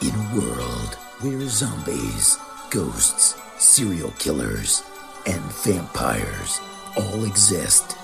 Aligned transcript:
In 0.00 0.14
a 0.14 0.34
world 0.36 0.94
where 1.22 1.48
zombies, 1.48 2.38
ghosts, 2.70 3.34
serial 3.58 4.12
killers, 4.12 4.84
and 5.26 5.40
vampires 5.64 6.60
all 6.96 7.24
exist, 7.24 7.96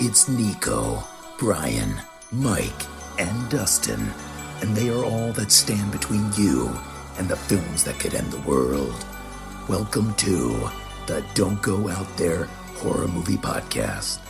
it's 0.00 0.30
Nico, 0.30 1.04
Brian, 1.38 2.00
Mike, 2.32 2.86
and 3.18 3.50
Dustin, 3.50 4.10
and 4.62 4.74
they 4.74 4.88
are 4.88 5.04
all 5.04 5.30
that 5.32 5.52
stand 5.52 5.92
between 5.92 6.32
you 6.38 6.74
and 7.18 7.28
the 7.28 7.36
films 7.36 7.84
that 7.84 7.98
could 8.00 8.14
end 8.14 8.32
the 8.32 8.48
world. 8.48 9.04
Welcome 9.68 10.14
to 10.14 10.70
the 11.06 11.22
Don't 11.34 11.60
Go 11.60 11.90
Out 11.90 12.16
There 12.16 12.46
Horror 12.76 13.08
Movie 13.08 13.36
Podcast. 13.36 14.20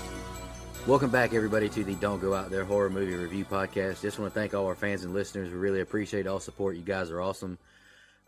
Welcome 0.84 1.10
back, 1.10 1.32
everybody, 1.32 1.68
to 1.68 1.84
the 1.84 1.94
Don't 1.94 2.20
Go 2.20 2.34
Out 2.34 2.50
There 2.50 2.64
Horror 2.64 2.90
Movie 2.90 3.14
Review 3.14 3.44
Podcast. 3.44 4.02
Just 4.02 4.18
want 4.18 4.34
to 4.34 4.38
thank 4.38 4.52
all 4.52 4.66
our 4.66 4.74
fans 4.74 5.04
and 5.04 5.14
listeners. 5.14 5.48
We 5.48 5.54
really 5.54 5.80
appreciate 5.80 6.26
all 6.26 6.40
support. 6.40 6.74
You 6.74 6.82
guys 6.82 7.08
are 7.12 7.20
awesome. 7.20 7.56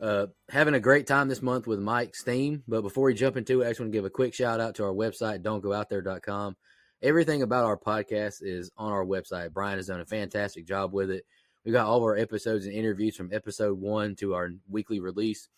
Uh, 0.01 0.29
having 0.49 0.75
a 0.75 0.81
great 0.81 1.09
time 1.09 1.27
this 1.27 1.43
month 1.43 1.67
with 1.67 1.81
Mike's 1.81 2.23
theme. 2.23 2.63
But 2.69 2.83
before 2.83 3.07
we 3.07 3.15
jump 3.15 3.37
into 3.37 3.61
it, 3.61 3.67
I 3.67 3.71
just 3.71 3.81
want 3.81 3.91
to 3.91 3.99
give 3.99 4.05
a 4.05 4.11
quick 4.11 4.35
shout 4.35 4.61
out 4.61 4.77
to 4.77 4.85
our 4.85 4.93
website, 4.93 5.43
don'tgoouthere.com. 5.43 6.57
Everything 7.03 7.43
about 7.43 7.65
our 7.65 7.77
podcast 7.77 8.37
is 8.41 8.71
on 8.77 8.93
our 8.93 9.05
website. 9.05 9.53
Brian 9.53 9.79
has 9.79 9.89
done 9.89 10.01
a 10.01 10.07
fantastic 10.07 10.65
job 10.65 10.93
with 10.93 11.11
it. 11.11 11.27
We 11.65 11.73
got 11.73 11.89
all 11.89 11.97
of 11.97 12.05
our 12.05 12.17
episodes 12.17 12.67
and 12.67 12.75
interviews 12.75 13.17
from 13.17 13.31
episode 13.33 13.81
one 13.81 14.15
to 14.17 14.35
our 14.35 14.51
weekly 14.71 15.01
release. 15.01 15.49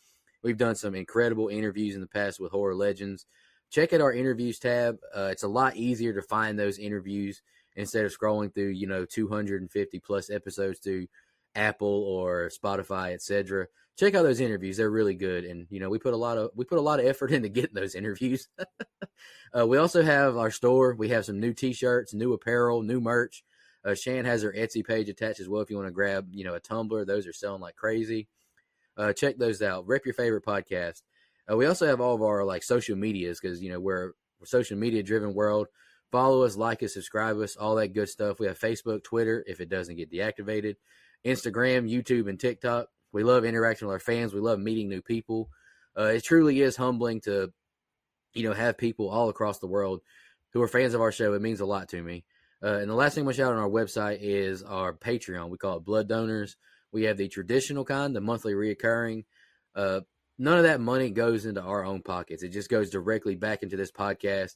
We've 0.42 0.56
done 0.56 0.76
some 0.76 0.94
incredible 0.94 1.48
interviews 1.48 1.94
in 1.94 2.00
the 2.00 2.06
past 2.06 2.40
with 2.40 2.52
horror 2.52 2.74
legends 2.74 3.26
check 3.70 3.92
out 3.92 4.00
our 4.00 4.12
interviews 4.12 4.58
tab. 4.58 4.98
Uh, 5.14 5.28
it's 5.30 5.42
a 5.42 5.48
lot 5.48 5.76
easier 5.76 6.12
to 6.12 6.22
find 6.22 6.58
those 6.58 6.78
interviews 6.78 7.42
instead 7.74 8.04
of 8.04 8.16
scrolling 8.16 8.54
through, 8.54 8.68
you 8.68 8.86
know, 8.86 9.04
250 9.04 10.00
plus 10.00 10.30
episodes 10.30 10.80
to 10.80 11.06
Apple 11.54 12.04
or 12.04 12.50
Spotify, 12.50 13.14
etc. 13.14 13.66
Check 13.96 14.14
out 14.14 14.24
those 14.24 14.40
interviews; 14.40 14.76
they're 14.76 14.90
really 14.90 15.14
good, 15.14 15.44
and 15.44 15.66
you 15.70 15.80
know 15.80 15.88
we 15.88 15.98
put 15.98 16.12
a 16.12 16.18
lot 16.18 16.36
of 16.36 16.50
we 16.54 16.66
put 16.66 16.78
a 16.78 16.82
lot 16.82 17.00
of 17.00 17.06
effort 17.06 17.32
into 17.32 17.48
getting 17.48 17.74
those 17.74 17.94
interviews. 17.94 18.48
uh, 19.58 19.66
we 19.66 19.78
also 19.78 20.02
have 20.02 20.36
our 20.36 20.50
store. 20.50 20.94
We 20.94 21.08
have 21.08 21.24
some 21.24 21.40
new 21.40 21.54
T-shirts, 21.54 22.14
new 22.14 22.34
apparel, 22.34 22.82
new 22.82 23.00
merch. 23.00 23.42
Uh, 23.84 23.94
Shan 23.94 24.24
has 24.24 24.42
her 24.42 24.52
Etsy 24.52 24.84
page 24.84 25.08
attached 25.08 25.40
as 25.40 25.48
well. 25.48 25.62
If 25.62 25.70
you 25.70 25.76
want 25.76 25.86
to 25.86 25.92
grab, 25.92 26.28
you 26.32 26.44
know, 26.44 26.54
a 26.54 26.60
tumbler, 26.60 27.04
those 27.04 27.26
are 27.26 27.32
selling 27.32 27.62
like 27.62 27.76
crazy. 27.76 28.28
Uh, 28.96 29.12
check 29.12 29.38
those 29.38 29.62
out. 29.62 29.86
Rep 29.86 30.04
your 30.04 30.14
favorite 30.14 30.44
podcast. 30.44 31.02
Uh, 31.50 31.56
we 31.56 31.66
also 31.66 31.86
have 31.86 32.00
all 32.00 32.14
of 32.14 32.22
our 32.22 32.44
like 32.44 32.62
social 32.62 32.96
medias 32.96 33.38
because 33.40 33.62
you 33.62 33.70
know 33.70 33.80
we're, 33.80 34.12
we're 34.40 34.46
social 34.46 34.76
media 34.76 35.02
driven 35.02 35.34
world. 35.34 35.68
Follow 36.12 36.44
us, 36.44 36.56
like 36.56 36.82
us, 36.82 36.94
subscribe 36.94 37.38
us, 37.40 37.56
all 37.56 37.74
that 37.76 37.88
good 37.88 38.08
stuff. 38.08 38.38
We 38.38 38.46
have 38.46 38.58
Facebook, 38.58 39.02
Twitter, 39.02 39.44
if 39.46 39.60
it 39.60 39.68
doesn't 39.68 39.96
get 39.96 40.10
deactivated, 40.10 40.76
Instagram, 41.24 41.90
YouTube, 41.90 42.28
and 42.28 42.38
TikTok. 42.38 42.86
We 43.12 43.24
love 43.24 43.44
interacting 43.44 43.88
with 43.88 43.94
our 43.94 44.00
fans. 44.00 44.32
We 44.32 44.40
love 44.40 44.60
meeting 44.60 44.88
new 44.88 45.02
people. 45.02 45.48
Uh, 45.98 46.12
it 46.14 46.24
truly 46.24 46.60
is 46.60 46.76
humbling 46.76 47.22
to, 47.22 47.52
you 48.34 48.44
know, 48.44 48.52
have 48.52 48.78
people 48.78 49.08
all 49.08 49.28
across 49.30 49.58
the 49.58 49.66
world 49.66 50.00
who 50.52 50.62
are 50.62 50.68
fans 50.68 50.94
of 50.94 51.00
our 51.00 51.12
show. 51.12 51.32
It 51.32 51.42
means 51.42 51.60
a 51.60 51.66
lot 51.66 51.88
to 51.88 52.02
me. 52.02 52.24
Uh, 52.62 52.78
and 52.78 52.90
the 52.90 52.94
last 52.94 53.14
thing 53.14 53.24
we 53.24 53.34
shout 53.34 53.52
on 53.52 53.58
our 53.58 53.68
website 53.68 54.18
is 54.20 54.62
our 54.62 54.92
Patreon. 54.92 55.50
We 55.50 55.58
call 55.58 55.78
it 55.78 55.84
Blood 55.84 56.08
Donors. 56.08 56.56
We 56.92 57.04
have 57.04 57.16
the 57.16 57.28
traditional 57.28 57.84
kind, 57.84 58.14
the 58.14 58.20
monthly 58.20 58.54
reoccurring. 58.54 59.24
Uh, 59.74 60.00
none 60.38 60.58
of 60.58 60.64
that 60.64 60.80
money 60.80 61.10
goes 61.10 61.46
into 61.46 61.62
our 61.62 61.84
own 61.84 62.02
pockets. 62.02 62.42
It 62.42 62.50
just 62.50 62.70
goes 62.70 62.90
directly 62.90 63.36
back 63.36 63.62
into 63.62 63.76
this 63.76 63.92
podcast 63.92 64.54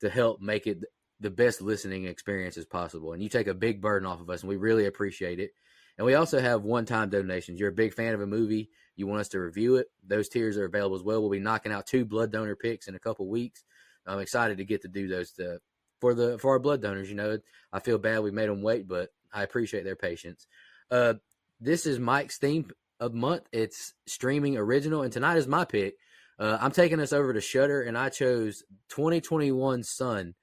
to 0.00 0.10
help 0.10 0.40
make 0.40 0.66
it 0.66 0.84
the 1.20 1.30
best 1.30 1.62
listening 1.62 2.04
experience 2.04 2.56
as 2.56 2.66
possible. 2.66 3.12
And 3.12 3.22
you 3.22 3.28
take 3.28 3.46
a 3.46 3.54
big 3.54 3.80
burden 3.80 4.06
off 4.06 4.20
of 4.20 4.30
us, 4.30 4.42
and 4.42 4.48
we 4.48 4.56
really 4.56 4.86
appreciate 4.86 5.40
it. 5.40 5.50
And 5.98 6.04
we 6.04 6.14
also 6.14 6.40
have 6.40 6.62
one 6.62 6.84
time 6.84 7.08
donations. 7.08 7.58
You're 7.58 7.70
a 7.70 7.72
big 7.72 7.94
fan 7.94 8.14
of 8.14 8.20
a 8.20 8.26
movie, 8.26 8.70
you 8.96 9.06
want 9.06 9.20
us 9.20 9.28
to 9.28 9.40
review 9.40 9.76
it. 9.76 9.88
Those 10.06 10.28
tiers 10.28 10.56
are 10.56 10.64
available 10.64 10.96
as 10.96 11.02
well. 11.02 11.20
We'll 11.20 11.30
be 11.30 11.38
knocking 11.38 11.72
out 11.72 11.86
two 11.86 12.04
blood 12.04 12.32
donor 12.32 12.56
picks 12.56 12.88
in 12.88 12.94
a 12.94 12.98
couple 12.98 13.28
weeks. 13.28 13.64
I'm 14.06 14.20
excited 14.20 14.58
to 14.58 14.64
get 14.64 14.82
to 14.82 14.88
do 14.88 15.08
those 15.08 15.32
to, 15.32 15.58
for 16.00 16.14
the 16.14 16.38
for 16.38 16.52
our 16.52 16.58
blood 16.58 16.80
donors. 16.80 17.08
You 17.08 17.16
know, 17.16 17.38
I 17.72 17.80
feel 17.80 17.98
bad 17.98 18.20
we 18.20 18.30
made 18.30 18.48
them 18.48 18.62
wait, 18.62 18.86
but 18.86 19.10
I 19.32 19.42
appreciate 19.42 19.84
their 19.84 19.96
patience. 19.96 20.46
Uh, 20.90 21.14
this 21.60 21.86
is 21.86 21.98
Mike's 21.98 22.38
theme 22.38 22.70
a 23.00 23.08
month. 23.08 23.42
It's 23.52 23.94
streaming 24.06 24.56
original, 24.56 25.02
and 25.02 25.12
tonight 25.12 25.36
is 25.36 25.46
my 25.46 25.64
pick. 25.64 25.94
Uh, 26.38 26.58
I'm 26.60 26.72
taking 26.72 27.00
us 27.00 27.12
over 27.12 27.32
to 27.32 27.40
Shudder, 27.40 27.82
and 27.82 27.96
I 27.96 28.08
chose 28.08 28.62
2021 28.90 29.82
Son. 29.82 30.34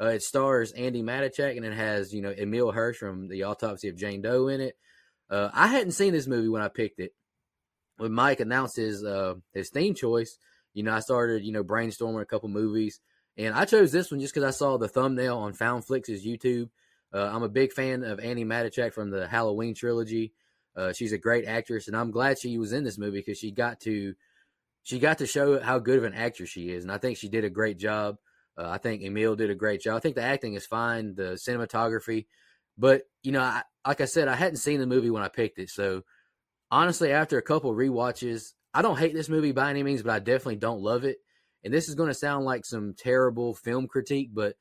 Uh, 0.00 0.06
it 0.06 0.22
stars 0.22 0.72
Andi 0.72 1.02
Matichak, 1.02 1.56
and 1.56 1.66
it 1.66 1.74
has 1.74 2.12
you 2.14 2.22
know 2.22 2.34
Emile 2.36 2.72
Hirsch 2.72 2.98
from 2.98 3.28
The 3.28 3.44
Autopsy 3.44 3.88
of 3.88 3.96
Jane 3.96 4.22
Doe 4.22 4.48
in 4.48 4.60
it. 4.60 4.76
Uh, 5.28 5.50
I 5.52 5.66
hadn't 5.66 5.92
seen 5.92 6.12
this 6.12 6.26
movie 6.26 6.48
when 6.48 6.62
I 6.62 6.68
picked 6.68 7.00
it. 7.00 7.12
When 7.98 8.12
Mike 8.12 8.40
announced 8.40 8.76
his 8.76 9.04
uh, 9.04 9.34
his 9.52 9.70
theme 9.70 9.94
choice, 9.94 10.38
you 10.72 10.82
know 10.82 10.94
I 10.94 11.00
started 11.00 11.44
you 11.44 11.52
know 11.52 11.64
brainstorming 11.64 12.22
a 12.22 12.26
couple 12.26 12.48
movies, 12.48 13.00
and 13.36 13.54
I 13.54 13.64
chose 13.64 13.92
this 13.92 14.10
one 14.10 14.20
just 14.20 14.32
because 14.32 14.46
I 14.46 14.56
saw 14.56 14.78
the 14.78 14.88
thumbnail 14.88 15.36
on 15.36 15.52
Found 15.54 15.84
Flicks' 15.84 16.24
YouTube. 16.24 16.70
Uh, 17.12 17.28
I'm 17.32 17.42
a 17.42 17.48
big 17.48 17.72
fan 17.72 18.04
of 18.04 18.20
Andi 18.20 18.46
Matichak 18.46 18.94
from 18.94 19.10
the 19.10 19.26
Halloween 19.26 19.74
trilogy. 19.74 20.32
Uh, 20.76 20.92
she's 20.92 21.12
a 21.12 21.18
great 21.18 21.46
actress, 21.46 21.88
and 21.88 21.96
I'm 21.96 22.10
glad 22.10 22.38
she 22.38 22.58
was 22.58 22.72
in 22.72 22.84
this 22.84 22.98
movie 22.98 23.18
because 23.18 23.38
she 23.38 23.50
got 23.50 23.80
to 23.80 24.14
she 24.82 24.98
got 24.98 25.18
to 25.18 25.26
show 25.26 25.60
how 25.60 25.78
good 25.78 25.98
of 25.98 26.04
an 26.04 26.14
actress 26.14 26.50
she 26.50 26.70
is, 26.70 26.84
and 26.84 26.92
I 26.92 26.98
think 26.98 27.18
she 27.18 27.28
did 27.28 27.44
a 27.44 27.50
great 27.50 27.78
job. 27.78 28.16
Uh, 28.56 28.68
I 28.68 28.78
think 28.78 29.02
Emile 29.02 29.36
did 29.36 29.50
a 29.50 29.54
great 29.54 29.80
job. 29.80 29.96
I 29.96 30.00
think 30.00 30.16
the 30.16 30.22
acting 30.22 30.54
is 30.54 30.66
fine, 30.66 31.14
the 31.14 31.32
cinematography, 31.32 32.26
but 32.78 33.02
you 33.22 33.32
know, 33.32 33.42
I, 33.42 33.62
like 33.86 34.00
I 34.00 34.06
said, 34.06 34.28
I 34.28 34.36
hadn't 34.36 34.56
seen 34.56 34.80
the 34.80 34.86
movie 34.86 35.10
when 35.10 35.22
I 35.22 35.28
picked 35.28 35.58
it, 35.58 35.70
so 35.70 36.02
honestly, 36.70 37.12
after 37.12 37.38
a 37.38 37.42
couple 37.42 37.74
re-watches, 37.74 38.54
I 38.72 38.82
don't 38.82 38.98
hate 38.98 39.14
this 39.14 39.28
movie 39.28 39.52
by 39.52 39.70
any 39.70 39.82
means, 39.82 40.02
but 40.02 40.12
I 40.12 40.18
definitely 40.20 40.56
don't 40.56 40.80
love 40.80 41.04
it. 41.04 41.18
And 41.64 41.74
this 41.74 41.88
is 41.88 41.94
going 41.94 42.08
to 42.08 42.14
sound 42.14 42.44
like 42.44 42.64
some 42.64 42.94
terrible 42.96 43.54
film 43.54 43.86
critique, 43.86 44.30
but 44.32 44.54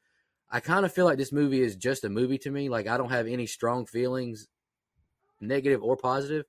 I 0.50 0.60
kind 0.60 0.86
of 0.86 0.92
feel 0.92 1.06
like 1.06 1.18
this 1.18 1.32
movie 1.32 1.62
is 1.62 1.76
just 1.76 2.04
a 2.04 2.10
movie 2.10 2.40
to 2.40 2.52
me. 2.52 2.70
Like 2.70 2.88
I 2.88 2.98
don't 2.98 3.12
have 3.12 3.28
any 3.28 3.46
strong 3.46 3.86
feelings 3.86 4.48
negative 5.42 5.84
or 5.84 5.98
positive. 5.98 6.46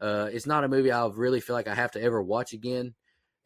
Uh, 0.00 0.28
it's 0.32 0.46
not 0.46 0.64
a 0.64 0.68
movie 0.68 0.92
I 0.92 1.06
really 1.06 1.40
feel 1.40 1.54
like 1.54 1.68
I 1.68 1.74
have 1.74 1.92
to 1.92 2.02
ever 2.02 2.22
watch 2.22 2.52
again. 2.52 2.94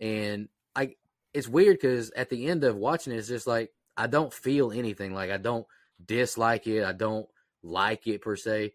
And 0.01 0.49
I, 0.75 0.95
it's 1.35 1.49
weird 1.49 1.77
because 1.77 2.11
at 2.13 2.31
the 2.31 2.47
end 2.47 2.65
of 2.65 2.77
watching 2.77 3.13
it, 3.13 3.17
it's 3.17 3.29
just 3.29 3.47
like 3.47 3.71
I 3.97 4.07
don't 4.07 4.33
feel 4.33 4.73
anything. 4.73 5.15
Like 5.15 5.31
I 5.31 5.37
don't 5.37 5.67
dislike 6.05 6.67
it. 6.67 6.85
I 6.85 6.93
don't 6.93 7.27
like 7.63 8.07
it 8.07 8.23
per 8.23 8.37
se. 8.37 8.73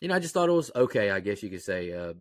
You 0.00 0.08
know, 0.08 0.14
I 0.14 0.20
just 0.20 0.34
thought 0.34 0.48
it 0.48 0.52
was 0.52 0.70
okay. 0.74 1.10
I 1.10 1.20
guess 1.20 1.42
you 1.42 1.50
could 1.50 1.62
say 1.62 1.92
uh, 1.92 2.14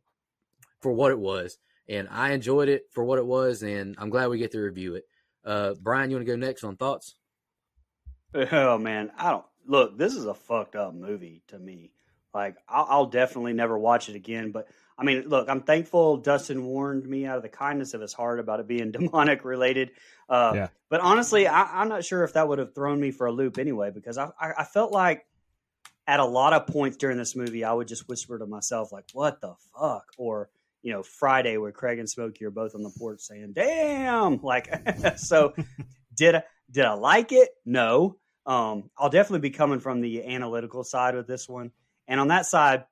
for 0.81 0.91
what 0.91 1.11
it 1.11 1.19
was, 1.19 1.57
and 1.87 2.07
I 2.09 2.31
enjoyed 2.31 2.69
it 2.69 2.85
for 2.91 3.03
what 3.03 3.19
it 3.19 3.25
was, 3.25 3.63
and 3.63 3.95
I'm 3.97 4.09
glad 4.09 4.29
we 4.29 4.37
get 4.37 4.51
to 4.51 4.59
review 4.59 4.95
it. 4.95 5.05
Uh, 5.43 5.73
Brian, 5.81 6.09
you 6.09 6.17
want 6.17 6.27
to 6.27 6.31
go 6.31 6.37
next 6.37 6.63
on 6.63 6.77
thoughts? 6.77 7.15
Oh 8.51 8.77
man, 8.77 9.11
I 9.17 9.31
don't 9.31 9.45
look. 9.67 9.97
This 9.97 10.15
is 10.15 10.25
a 10.25 10.33
fucked 10.33 10.77
up 10.77 10.93
movie 10.93 11.43
to 11.49 11.59
me. 11.59 11.91
Like 12.33 12.55
I'll, 12.67 12.87
I'll, 12.89 13.05
definitely 13.07 13.53
never 13.53 13.77
watch 13.77 14.09
it 14.09 14.15
again. 14.15 14.51
But 14.51 14.67
I 14.97 15.03
mean, 15.03 15.23
look, 15.27 15.49
I'm 15.49 15.61
thankful 15.61 16.17
Dustin 16.17 16.63
warned 16.63 17.05
me 17.05 17.25
out 17.25 17.37
of 17.37 17.43
the 17.43 17.49
kindness 17.49 17.93
of 17.93 18.01
his 18.01 18.13
heart 18.13 18.39
about 18.39 18.59
it 18.59 18.67
being 18.67 18.91
demonic 18.91 19.43
related. 19.43 19.91
Uh, 20.29 20.51
yeah. 20.55 20.67
But 20.89 21.01
honestly, 21.01 21.47
I, 21.47 21.81
am 21.81 21.89
not 21.89 22.05
sure 22.05 22.23
if 22.23 22.33
that 22.33 22.47
would 22.47 22.59
have 22.59 22.73
thrown 22.73 22.99
me 22.99 23.11
for 23.11 23.27
a 23.27 23.31
loop 23.31 23.57
anyway, 23.57 23.91
because 23.91 24.17
I, 24.17 24.29
I, 24.39 24.51
I, 24.59 24.63
felt 24.63 24.91
like 24.93 25.25
at 26.07 26.19
a 26.19 26.25
lot 26.25 26.53
of 26.53 26.67
points 26.67 26.97
during 26.97 27.17
this 27.17 27.35
movie, 27.35 27.65
I 27.65 27.73
would 27.73 27.87
just 27.87 28.07
whisper 28.07 28.39
to 28.39 28.45
myself 28.45 28.91
like, 28.91 29.05
"What 29.13 29.41
the 29.41 29.55
fuck?" 29.73 30.05
or 30.17 30.49
you 30.81 30.93
know, 30.93 31.03
Friday 31.03 31.57
where 31.57 31.71
Craig 31.71 31.99
and 31.99 32.09
Smokey 32.09 32.45
are 32.45 32.51
both 32.51 32.75
on 32.75 32.81
the 32.81 32.93
porch 32.97 33.19
saying, 33.19 33.53
"Damn!" 33.53 34.41
Like, 34.41 34.69
so 35.17 35.53
did 36.15 36.35
I, 36.35 36.43
did 36.69 36.85
I 36.85 36.93
like 36.93 37.31
it? 37.31 37.49
No. 37.65 38.17
Um, 38.45 38.89
I'll 38.97 39.09
definitely 39.09 39.47
be 39.47 39.51
coming 39.51 39.79
from 39.79 40.01
the 40.01 40.25
analytical 40.25 40.83
side 40.83 41.15
with 41.15 41.27
this 41.27 41.47
one. 41.47 41.71
And 42.07 42.19
on 42.19 42.29
that 42.29 42.45
side, 42.45 42.85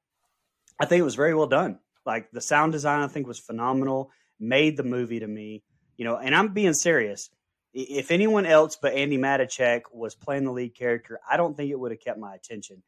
I 0.80 0.86
think 0.86 1.02
it 1.02 1.04
was 1.04 1.16
very 1.16 1.34
well 1.34 1.48
done. 1.48 1.80
Like 2.06 2.32
the 2.32 2.42
sound 2.42 2.72
design, 2.72 3.02
I 3.02 3.08
think 3.08 3.28
was 3.28 3.40
phenomenal. 3.40 4.12
Made 4.40 4.78
the 4.78 4.84
movie 4.84 5.20
to 5.20 5.28
me, 5.28 5.64
you 5.98 6.06
know. 6.06 6.18
And 6.18 6.34
I'm 6.34 6.54
being 6.54 6.74
serious. 6.74 7.30
If 7.74 8.10
anyone 8.10 8.46
else 8.46 8.78
but 8.82 8.96
Andi 8.96 9.20
Matichak 9.20 9.82
was 9.94 10.16
playing 10.16 10.46
the 10.46 10.52
lead 10.52 10.76
character, 10.76 11.20
I 11.30 11.38
don't 11.38 11.56
think 11.56 11.72
it 11.72 11.80
would 11.80 11.92
have 11.92 12.00
kept 12.00 12.18
my 12.18 12.34
attention. 12.34 12.82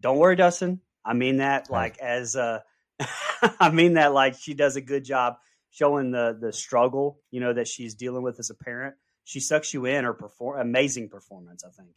Don't 0.00 0.18
worry, 0.18 0.36
Dustin. 0.36 0.80
I 1.04 1.12
mean 1.12 1.36
that 1.36 1.70
like 1.70 1.98
as 1.98 2.34
uh 2.34 2.60
I 3.60 3.70
mean 3.70 3.94
that 3.94 4.12
like 4.12 4.34
she 4.34 4.54
does 4.54 4.76
a 4.76 4.80
good 4.80 5.04
job 5.04 5.36
showing 5.70 6.10
the 6.10 6.36
the 6.40 6.52
struggle, 6.52 7.20
you 7.30 7.40
know, 7.40 7.52
that 7.52 7.68
she's 7.68 7.94
dealing 7.94 8.22
with 8.22 8.38
as 8.38 8.50
a 8.50 8.54
parent. 8.54 8.94
She 9.24 9.40
sucks 9.40 9.72
you 9.72 9.84
in 9.84 10.04
her 10.04 10.14
perform 10.14 10.60
amazing 10.60 11.10
performance, 11.10 11.64
I 11.64 11.70
think. 11.70 11.90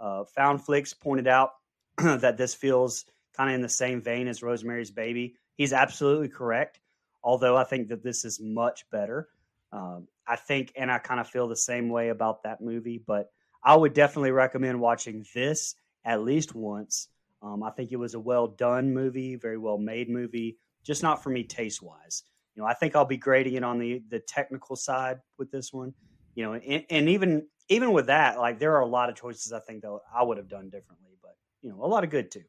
Uh, 0.00 0.24
Found 0.36 0.64
Flicks 0.64 0.94
pointed 0.94 1.26
out 1.26 1.50
that 1.98 2.36
this 2.36 2.54
feels 2.54 3.04
kind 3.36 3.50
of 3.50 3.54
in 3.54 3.62
the 3.62 3.68
same 3.68 4.00
vein 4.00 4.28
as 4.28 4.42
Rosemary's 4.42 4.90
Baby. 4.90 5.34
He's 5.56 5.72
absolutely 5.72 6.28
correct, 6.28 6.80
although 7.22 7.56
I 7.56 7.64
think 7.64 7.88
that 7.88 8.02
this 8.02 8.24
is 8.24 8.40
much 8.40 8.88
better. 8.90 9.28
Um, 9.72 10.08
I 10.26 10.36
think, 10.36 10.72
and 10.76 10.90
I 10.90 10.98
kind 10.98 11.20
of 11.20 11.28
feel 11.28 11.48
the 11.48 11.56
same 11.56 11.88
way 11.88 12.08
about 12.08 12.42
that 12.44 12.60
movie, 12.60 13.02
but 13.06 13.30
I 13.62 13.76
would 13.76 13.94
definitely 13.94 14.30
recommend 14.30 14.80
watching 14.80 15.24
this 15.34 15.74
at 16.04 16.22
least 16.22 16.54
once. 16.54 17.08
Um, 17.42 17.62
I 17.62 17.70
think 17.70 17.92
it 17.92 17.96
was 17.96 18.14
a 18.14 18.20
well 18.20 18.46
done 18.46 18.92
movie, 18.92 19.36
very 19.36 19.58
well 19.58 19.78
made 19.78 20.08
movie, 20.08 20.58
just 20.84 21.02
not 21.02 21.22
for 21.22 21.30
me 21.30 21.44
taste 21.44 21.82
wise. 21.82 22.22
You 22.54 22.62
know, 22.62 22.68
I 22.68 22.74
think 22.74 22.94
I'll 22.94 23.04
be 23.04 23.16
grading 23.16 23.54
it 23.54 23.64
on 23.64 23.78
the 23.78 24.02
the 24.08 24.20
technical 24.20 24.76
side 24.76 25.18
with 25.38 25.50
this 25.50 25.72
one. 25.72 25.92
You 26.34 26.44
know, 26.44 26.54
and, 26.54 26.84
and 26.88 27.08
even 27.08 27.46
even 27.68 27.92
with 27.92 28.06
that, 28.06 28.38
like 28.38 28.58
there 28.58 28.74
are 28.76 28.82
a 28.82 28.86
lot 28.86 29.08
of 29.08 29.16
choices 29.16 29.52
I 29.52 29.60
think 29.60 29.82
that 29.82 29.98
I 30.14 30.22
would 30.22 30.36
have 30.38 30.48
done 30.48 30.70
differently, 30.70 31.16
but 31.22 31.36
you 31.62 31.70
know, 31.70 31.84
a 31.84 31.86
lot 31.86 32.04
of 32.04 32.10
good 32.10 32.30
too. 32.30 32.44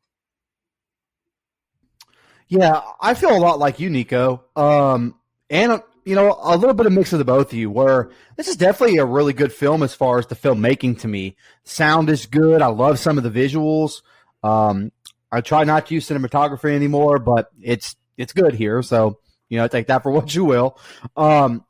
Yeah, 2.47 2.81
I 3.01 3.13
feel 3.13 3.35
a 3.35 3.39
lot 3.39 3.59
like 3.59 3.79
you, 3.79 3.89
Nico. 3.89 4.43
Um, 4.55 5.15
and 5.49 5.81
you 6.03 6.13
know, 6.13 6.37
a 6.39 6.55
little 6.55 6.75
bit 6.75 6.85
of 6.85 6.93
mix 6.93 7.11
of 7.13 7.19
the 7.19 7.25
both 7.25 7.51
of 7.51 7.57
you. 7.57 7.71
Where 7.71 8.11
this 8.35 8.47
is 8.47 8.55
definitely 8.55 8.97
a 8.97 9.05
really 9.05 9.33
good 9.33 9.51
film 9.51 9.81
as 9.81 9.95
far 9.95 10.19
as 10.19 10.27
the 10.27 10.35
filmmaking 10.35 10.99
to 10.99 11.07
me. 11.07 11.35
Sound 11.63 12.09
is 12.09 12.27
good. 12.27 12.61
I 12.61 12.67
love 12.67 12.99
some 12.99 13.17
of 13.17 13.23
the 13.23 13.31
visuals. 13.31 14.01
Um, 14.43 14.91
I 15.31 15.41
try 15.41 15.63
not 15.63 15.87
to 15.87 15.95
use 15.95 16.07
cinematography 16.07 16.75
anymore, 16.75 17.17
but 17.19 17.51
it's 17.61 17.95
it's 18.17 18.33
good 18.33 18.53
here. 18.53 18.83
So 18.83 19.19
you 19.49 19.57
know, 19.57 19.67
take 19.67 19.87
that 19.87 20.03
for 20.03 20.11
what 20.13 20.33
you 20.35 20.45
will. 20.45 20.77
Um, 21.17 21.65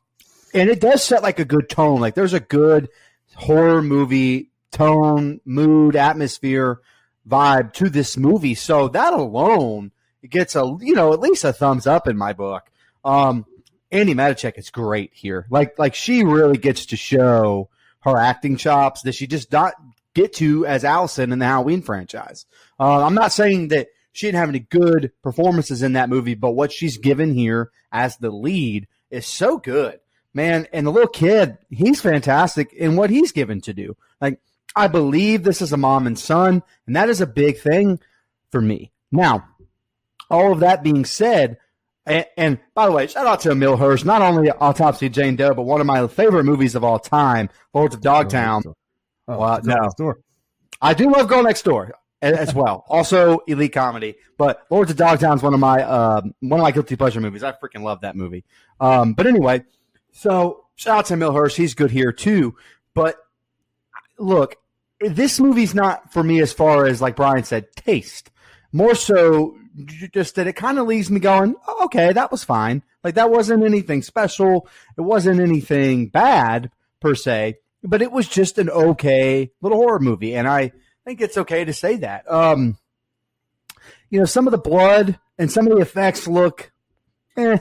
and 0.53 0.69
it 0.69 0.81
does 0.81 1.03
set 1.03 1.23
like 1.23 1.39
a 1.39 1.45
good 1.45 1.69
tone. 1.69 2.01
Like 2.01 2.15
there's 2.15 2.33
a 2.33 2.39
good 2.39 2.89
horror 3.35 3.81
movie 3.81 4.51
tone, 4.71 5.39
mood, 5.45 5.95
atmosphere, 5.95 6.81
vibe 7.27 7.71
to 7.73 7.89
this 7.89 8.17
movie. 8.17 8.55
So 8.55 8.89
that 8.89 9.13
alone 9.13 9.91
gets 10.29 10.55
a 10.55 10.77
you 10.81 10.95
know 10.95 11.13
at 11.13 11.19
least 11.19 11.43
a 11.43 11.53
thumbs 11.53 11.87
up 11.87 12.07
in 12.07 12.17
my 12.17 12.33
book. 12.33 12.63
Um, 13.03 13.45
Andi 13.91 14.13
Matichak 14.13 14.57
is 14.57 14.69
great 14.69 15.11
here. 15.13 15.45
Like 15.49 15.77
like 15.79 15.95
she 15.95 16.23
really 16.23 16.57
gets 16.57 16.87
to 16.87 16.97
show 16.97 17.69
her 18.01 18.17
acting 18.17 18.57
chops 18.57 19.01
that 19.03 19.15
she 19.15 19.27
just 19.27 19.51
not 19.51 19.73
get 20.13 20.33
to 20.33 20.65
as 20.65 20.83
Allison 20.83 21.31
in 21.31 21.39
the 21.39 21.45
Halloween 21.45 21.81
franchise. 21.81 22.45
Uh, 22.79 23.03
I'm 23.03 23.15
not 23.15 23.33
saying 23.33 23.69
that 23.69 23.87
she 24.13 24.27
didn't 24.27 24.39
have 24.39 24.49
any 24.49 24.59
good 24.59 25.11
performances 25.21 25.83
in 25.83 25.93
that 25.93 26.09
movie, 26.09 26.35
but 26.35 26.51
what 26.51 26.71
she's 26.71 26.97
given 26.97 27.33
here 27.33 27.71
as 27.91 28.17
the 28.17 28.31
lead 28.31 28.87
is 29.09 29.25
so 29.25 29.57
good, 29.57 29.99
man. 30.33 30.67
And 30.71 30.87
the 30.87 30.91
little 30.91 31.09
kid, 31.09 31.57
he's 31.69 31.99
fantastic 32.01 32.71
in 32.73 32.95
what 32.95 33.09
he's 33.09 33.31
given 33.31 33.61
to 33.61 33.73
do. 33.73 33.97
Like 34.21 34.39
I 34.75 34.87
believe 34.87 35.43
this 35.43 35.61
is 35.61 35.73
a 35.73 35.77
mom 35.77 36.05
and 36.05 36.17
son, 36.19 36.63
and 36.85 36.95
that 36.95 37.09
is 37.09 37.21
a 37.21 37.27
big 37.27 37.59
thing 37.59 37.99
for 38.51 38.61
me. 38.61 38.91
Now, 39.11 39.47
all 40.29 40.51
of 40.51 40.59
that 40.61 40.83
being 40.83 41.05
said, 41.05 41.57
and, 42.05 42.25
and, 42.37 42.59
by 42.73 42.85
the 42.85 42.91
way, 42.91 43.07
shout 43.07 43.25
out 43.25 43.39
to 43.41 43.51
Emile 43.51 43.77
Hirsch, 43.77 44.03
not 44.03 44.21
only 44.21 44.51
Autopsy 44.51 45.09
Jane 45.09 45.35
Doe, 45.35 45.53
but 45.53 45.63
one 45.63 45.81
of 45.81 45.87
my 45.87 46.07
favorite 46.07 46.43
movies 46.43 46.75
of 46.75 46.83
all 46.83 46.99
time, 46.99 47.49
Lords 47.73 47.95
of 47.95 48.01
Dogtown. 48.01 48.63
Oh, 49.27 49.39
well, 49.39 49.59
no. 49.63 50.13
I 50.81 50.93
do 50.93 51.11
love 51.11 51.27
Girl 51.27 51.41
Next 51.41 51.63
Door 51.63 51.93
as 52.21 52.53
well. 52.53 52.85
also, 52.87 53.39
elite 53.47 53.73
comedy, 53.73 54.15
but 54.37 54.65
Lords 54.69 54.91
of 54.91 54.97
Dogtown 54.97 55.37
is 55.37 55.43
one 55.43 55.53
of 55.53 55.59
my 55.59 55.81
uh, 55.81 56.21
one 56.41 56.59
of 56.59 56.63
my 56.63 56.71
guilty 56.71 56.95
pleasure 56.95 57.21
movies. 57.21 57.43
I 57.43 57.53
freaking 57.53 57.81
love 57.81 58.01
that 58.01 58.15
movie. 58.15 58.43
Um, 58.79 59.13
but 59.13 59.25
anyway, 59.25 59.63
so 60.11 60.65
shout 60.75 60.97
out 60.97 61.05
to 61.07 61.13
Emile 61.13 61.33
Hirsch. 61.33 61.55
He's 61.55 61.73
good 61.73 61.91
here 61.91 62.11
too. 62.11 62.55
But 62.93 63.17
look, 64.17 64.57
this 64.99 65.39
movie's 65.39 65.75
not 65.75 66.13
for 66.13 66.23
me 66.23 66.39
as 66.41 66.53
far 66.53 66.85
as 66.85 67.01
like 67.01 67.15
Brian 67.15 67.43
said, 67.43 67.67
taste. 67.75 68.31
More 68.71 68.95
so 68.95 69.57
just 69.83 70.35
that 70.35 70.47
it 70.47 70.53
kind 70.53 70.79
of 70.79 70.87
leaves 70.87 71.11
me 71.11 71.19
going, 71.19 71.55
oh, 71.67 71.85
okay, 71.85 72.13
that 72.13 72.31
was 72.31 72.43
fine. 72.43 72.83
Like 73.03 73.15
that 73.15 73.29
wasn't 73.29 73.63
anything 73.63 74.01
special. 74.01 74.67
It 74.97 75.01
wasn't 75.01 75.41
anything 75.41 76.07
bad 76.07 76.71
per 77.01 77.15
se, 77.15 77.57
but 77.83 78.01
it 78.01 78.11
was 78.11 78.27
just 78.27 78.57
an 78.57 78.69
okay 78.69 79.51
little 79.61 79.77
horror 79.77 79.99
movie. 79.99 80.35
And 80.35 80.47
I 80.47 80.71
think 81.05 81.21
it's 81.21 81.37
okay 81.37 81.65
to 81.65 81.73
say 81.73 81.97
that. 81.97 82.29
Um, 82.31 82.77
you 84.09 84.19
know, 84.19 84.25
some 84.25 84.47
of 84.47 84.51
the 84.51 84.57
blood 84.57 85.19
and 85.37 85.51
some 85.51 85.67
of 85.67 85.75
the 85.75 85.81
effects 85.81 86.27
look, 86.27 86.71
eh, 87.37 87.57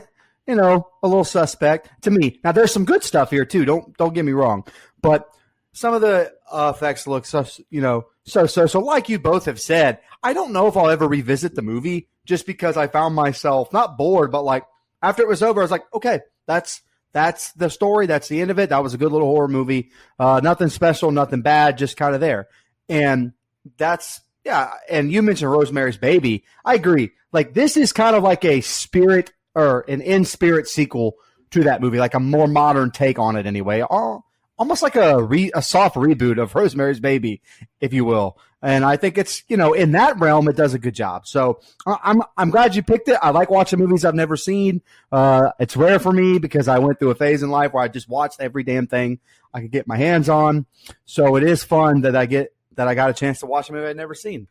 you 0.46 0.54
know, 0.54 0.88
a 1.02 1.08
little 1.08 1.24
suspect 1.24 1.90
to 2.02 2.10
me. 2.10 2.38
Now 2.44 2.52
there's 2.52 2.72
some 2.72 2.84
good 2.84 3.02
stuff 3.02 3.30
here 3.30 3.44
too. 3.44 3.64
Don't, 3.64 3.96
don't 3.96 4.14
get 4.14 4.24
me 4.24 4.32
wrong, 4.32 4.64
but 5.02 5.33
some 5.74 5.92
of 5.92 6.00
the 6.00 6.32
uh, 6.50 6.72
effects 6.74 7.06
look 7.06 7.26
so, 7.26 7.44
you 7.68 7.80
know, 7.80 8.06
so, 8.24 8.46
so, 8.46 8.66
so 8.66 8.78
like 8.78 9.08
you 9.08 9.18
both 9.18 9.46
have 9.46 9.60
said, 9.60 9.98
I 10.22 10.32
don't 10.32 10.52
know 10.52 10.68
if 10.68 10.76
I'll 10.76 10.88
ever 10.88 11.08
revisit 11.08 11.56
the 11.56 11.62
movie 11.62 12.08
just 12.24 12.46
because 12.46 12.76
I 12.76 12.86
found 12.86 13.16
myself 13.16 13.72
not 13.72 13.98
bored, 13.98 14.30
but 14.30 14.44
like 14.44 14.64
after 15.02 15.22
it 15.22 15.28
was 15.28 15.42
over, 15.42 15.60
I 15.60 15.64
was 15.64 15.72
like, 15.72 15.84
okay, 15.92 16.20
that's, 16.46 16.80
that's 17.12 17.52
the 17.52 17.68
story. 17.68 18.06
That's 18.06 18.28
the 18.28 18.40
end 18.40 18.52
of 18.52 18.60
it. 18.60 18.70
That 18.70 18.84
was 18.84 18.94
a 18.94 18.98
good 18.98 19.10
little 19.10 19.26
horror 19.26 19.48
movie. 19.48 19.90
Uh, 20.16 20.40
nothing 20.42 20.68
special, 20.68 21.10
nothing 21.10 21.42
bad, 21.42 21.76
just 21.76 21.96
kind 21.96 22.14
of 22.14 22.20
there. 22.20 22.46
And 22.88 23.32
that's, 23.76 24.20
yeah. 24.44 24.70
And 24.88 25.10
you 25.10 25.22
mentioned 25.22 25.50
Rosemary's 25.50 25.96
Baby. 25.96 26.44
I 26.64 26.74
agree. 26.74 27.10
Like 27.32 27.52
this 27.52 27.76
is 27.76 27.92
kind 27.92 28.14
of 28.14 28.22
like 28.22 28.44
a 28.44 28.60
spirit 28.60 29.32
or 29.56 29.84
an 29.88 30.00
in 30.02 30.24
spirit 30.24 30.68
sequel 30.68 31.16
to 31.50 31.64
that 31.64 31.80
movie, 31.80 31.98
like 31.98 32.14
a 32.14 32.20
more 32.20 32.46
modern 32.46 32.92
take 32.92 33.18
on 33.18 33.34
it 33.34 33.46
anyway. 33.46 33.84
Oh, 33.88 34.24
almost 34.58 34.82
like 34.82 34.96
a 34.96 35.22
re, 35.22 35.50
a 35.54 35.62
soft 35.62 35.96
reboot 35.96 36.40
of 36.40 36.54
Rosemary's 36.54 37.00
Baby, 37.00 37.42
if 37.80 37.92
you 37.92 38.04
will. 38.04 38.38
And 38.62 38.84
I 38.84 38.96
think 38.96 39.18
it's 39.18 39.42
you 39.48 39.58
know 39.58 39.74
in 39.74 39.92
that 39.92 40.18
realm 40.18 40.48
it 40.48 40.56
does 40.56 40.72
a 40.72 40.78
good 40.78 40.94
job. 40.94 41.26
So 41.26 41.60
I'm 41.86 42.22
I'm 42.36 42.50
glad 42.50 42.74
you 42.74 42.82
picked 42.82 43.08
it. 43.08 43.18
I 43.20 43.30
like 43.30 43.50
watching 43.50 43.78
movies 43.78 44.06
I've 44.06 44.14
never 44.14 44.38
seen. 44.38 44.80
Uh, 45.12 45.50
it's 45.60 45.76
rare 45.76 45.98
for 45.98 46.12
me 46.12 46.38
because 46.38 46.66
I 46.66 46.78
went 46.78 46.98
through 46.98 47.10
a 47.10 47.14
phase 47.14 47.42
in 47.42 47.50
life 47.50 47.74
where 47.74 47.82
I 47.82 47.88
just 47.88 48.08
watched 48.08 48.40
every 48.40 48.64
damn 48.64 48.86
thing 48.86 49.18
I 49.52 49.60
could 49.60 49.70
get 49.70 49.86
my 49.86 49.98
hands 49.98 50.30
on. 50.30 50.64
So 51.04 51.36
it 51.36 51.42
is 51.42 51.62
fun 51.62 52.02
that 52.02 52.16
I 52.16 52.24
get 52.24 52.54
that 52.76 52.88
I 52.88 52.94
got 52.94 53.10
a 53.10 53.14
chance 53.14 53.40
to 53.40 53.46
watch 53.46 53.68
a 53.68 53.72
movie 53.72 53.86
I'd 53.86 53.96
never 53.96 54.14
seen. 54.14 54.48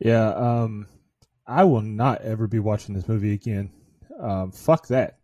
Yeah, 0.00 0.28
um, 0.30 0.88
I 1.46 1.64
will 1.64 1.82
not 1.82 2.22
ever 2.22 2.48
be 2.48 2.58
watching 2.58 2.94
this 2.94 3.06
movie 3.06 3.34
again. 3.34 3.70
Um, 4.18 4.50
fuck 4.50 4.88
that. 4.88 5.18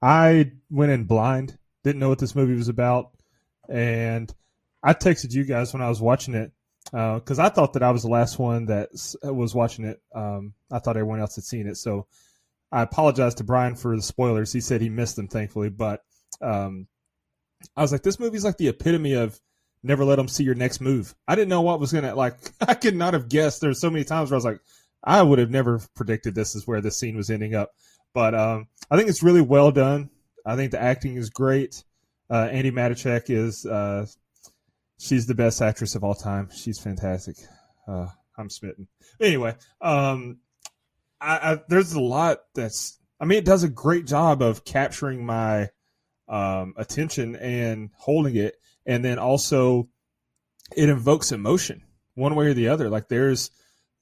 I 0.00 0.52
went 0.70 0.92
in 0.92 1.04
blind 1.04 1.58
didn't 1.84 2.00
know 2.00 2.08
what 2.08 2.18
this 2.18 2.34
movie 2.34 2.54
was 2.54 2.68
about, 2.68 3.10
and 3.68 4.32
I 4.82 4.94
texted 4.94 5.32
you 5.32 5.44
guys 5.44 5.72
when 5.72 5.82
I 5.82 5.88
was 5.88 6.00
watching 6.00 6.34
it 6.34 6.52
because 6.84 7.38
uh, 7.38 7.44
I 7.44 7.48
thought 7.50 7.74
that 7.74 7.82
I 7.82 7.90
was 7.90 8.02
the 8.02 8.08
last 8.08 8.38
one 8.38 8.66
that 8.66 8.88
was 9.22 9.54
watching 9.54 9.84
it. 9.84 10.00
Um, 10.14 10.54
I 10.72 10.78
thought 10.78 10.96
everyone 10.96 11.20
else 11.20 11.36
had 11.36 11.44
seen 11.44 11.66
it, 11.66 11.76
so 11.76 12.06
I 12.72 12.82
apologize 12.82 13.34
to 13.36 13.44
Brian 13.44 13.74
for 13.74 13.94
the 13.96 14.02
spoilers. 14.02 14.52
He 14.52 14.60
said 14.60 14.80
he 14.80 14.88
missed 14.88 15.16
them, 15.16 15.28
thankfully, 15.28 15.70
but 15.70 16.02
um, 16.40 16.86
I 17.76 17.82
was 17.82 17.92
like, 17.92 18.02
this 18.02 18.20
movie's 18.20 18.44
like 18.44 18.56
the 18.56 18.68
epitome 18.68 19.14
of 19.14 19.38
never 19.82 20.04
let 20.04 20.16
them 20.16 20.28
see 20.28 20.44
your 20.44 20.54
next 20.54 20.80
move. 20.80 21.14
I 21.26 21.34
didn't 21.34 21.48
know 21.48 21.62
what 21.62 21.80
was 21.80 21.92
gonna 21.92 22.14
like. 22.14 22.36
I 22.60 22.74
could 22.74 22.96
not 22.96 23.14
have 23.14 23.28
guessed. 23.28 23.60
There's 23.60 23.80
so 23.80 23.90
many 23.90 24.04
times 24.04 24.30
where 24.30 24.36
I 24.36 24.38
was 24.38 24.44
like, 24.44 24.60
I 25.02 25.22
would 25.22 25.38
have 25.38 25.50
never 25.50 25.80
predicted 25.94 26.34
this 26.34 26.54
is 26.54 26.66
where 26.66 26.80
this 26.80 26.98
scene 26.98 27.16
was 27.16 27.30
ending 27.30 27.54
up. 27.54 27.70
But 28.12 28.34
um, 28.34 28.68
I 28.90 28.96
think 28.96 29.08
it's 29.08 29.22
really 29.22 29.40
well 29.40 29.70
done. 29.70 30.10
I 30.46 30.56
think 30.56 30.72
the 30.72 30.82
acting 30.82 31.16
is 31.16 31.30
great. 31.30 31.84
Uh, 32.28 32.48
Andi 32.48 32.72
Matichak 32.72 33.24
is 33.28 33.66
uh, 33.66 34.06
she's 34.98 35.26
the 35.26 35.34
best 35.34 35.60
actress 35.60 35.94
of 35.94 36.04
all 36.04 36.14
time. 36.14 36.48
She's 36.54 36.78
fantastic. 36.78 37.36
Uh, 37.88 38.06
I'm 38.38 38.50
smitten. 38.50 38.88
Anyway, 39.20 39.54
um, 39.80 40.38
I, 41.20 41.52
I, 41.52 41.60
there's 41.68 41.92
a 41.92 42.00
lot 42.00 42.38
that's. 42.54 42.98
I 43.20 43.26
mean, 43.26 43.38
it 43.38 43.44
does 43.44 43.64
a 43.64 43.68
great 43.68 44.06
job 44.06 44.40
of 44.40 44.64
capturing 44.64 45.26
my 45.26 45.68
um, 46.26 46.72
attention 46.76 47.36
and 47.36 47.90
holding 47.96 48.36
it, 48.36 48.54
and 48.86 49.04
then 49.04 49.18
also 49.18 49.88
it 50.74 50.88
invokes 50.88 51.32
emotion 51.32 51.82
one 52.14 52.34
way 52.34 52.46
or 52.46 52.54
the 52.54 52.68
other. 52.68 52.88
Like 52.88 53.08
there's 53.08 53.50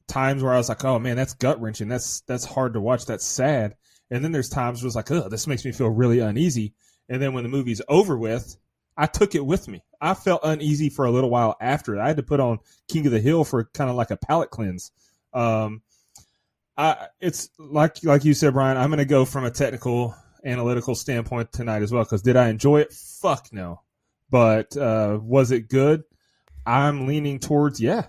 times 0.07 0.42
where 0.42 0.52
I 0.52 0.59
was 0.59 0.68
like, 0.68 0.85
"Oh 0.85 0.99
man, 0.99 1.16
that's 1.16 1.35
gut 1.35 1.61
wrenching. 1.61 1.88
That's 1.88 2.21
that's 2.23 2.45
hard 2.45 2.75
to 2.75 2.80
watch. 2.80 3.07
That's 3.07 3.26
sad." 3.26 3.75
And 4.11 4.25
then 4.25 4.33
there's 4.33 4.49
times 4.49 4.83
where 4.83 4.87
it's 4.87 4.97
like, 4.97 5.11
oh, 5.11 5.29
this 5.29 5.47
makes 5.47 5.65
me 5.65 5.73
feel 5.73 5.88
really 5.88 6.21
uneasy. 6.21 6.75
And 7.09 7.21
then 7.21 7.33
when 7.33 7.43
the 7.43 7.49
movie's 7.49 7.83
over 7.88 8.17
with, 8.17 8.57
I 8.97 9.07
took 9.07 9.35
it 9.35 9.45
with 9.45 9.69
me. 9.69 9.85
I 10.00 10.15
felt 10.15 10.41
uneasy 10.43 10.91
for 10.91 11.05
a 11.05 11.11
little 11.11 11.31
while 11.31 11.57
after. 11.61 12.00
I 12.00 12.09
had 12.09 12.17
to 12.17 12.23
put 12.23 12.41
on 12.41 12.59
King 12.88 13.07
of 13.07 13.12
the 13.12 13.21
Hill 13.21 13.45
for 13.45 13.65
kind 13.65 13.91
of 13.91 13.97
like 13.97 14.11
a 14.11 14.17
palate 14.17 14.50
cleanse. 14.50 14.91
Um, 15.33 15.83
I, 16.77 17.09
it's 17.21 17.50
like 17.59 18.05
like 18.05 18.25
you 18.25 18.35
said, 18.35 18.55
Brian. 18.55 18.77
I'm 18.77 18.91
going 18.91 18.99
to 18.99 19.05
go 19.05 19.25
from 19.25 19.45
a 19.45 19.50
technical, 19.50 20.15
analytical 20.45 20.95
standpoint 20.95 21.53
tonight 21.53 21.83
as 21.83 21.93
well. 21.93 22.05
Because 22.05 22.23
did 22.23 22.37
I 22.37 22.49
enjoy 22.49 22.81
it? 22.81 22.93
Fuck 22.93 23.49
no. 23.53 23.83
But 24.31 24.77
uh, 24.77 25.19
was 25.23 25.50
it 25.50 25.69
good? 25.69 26.05
I'm 26.67 27.07
leaning 27.07 27.38
towards 27.38 27.81
yeah. 27.81 28.07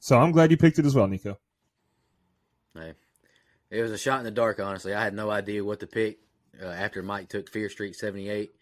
So 0.00 0.18
I'm 0.18 0.32
glad 0.32 0.50
you 0.50 0.56
picked 0.56 0.78
it 0.78 0.86
as 0.86 0.94
well, 0.94 1.06
Nico. 1.06 1.38
Hey, 2.74 2.94
it 3.72 3.80
was 3.82 3.90
a 3.90 3.98
shot 3.98 4.18
in 4.18 4.24
the 4.24 4.30
dark. 4.30 4.60
Honestly, 4.60 4.92
I 4.92 5.02
had 5.02 5.14
no 5.14 5.30
idea 5.30 5.64
what 5.64 5.80
to 5.80 5.86
pick 5.86 6.18
uh, 6.62 6.66
after 6.66 7.02
Mike 7.02 7.28
took 7.28 7.48
Fear 7.48 7.70
Street 7.70 7.96
'78. 7.96 8.52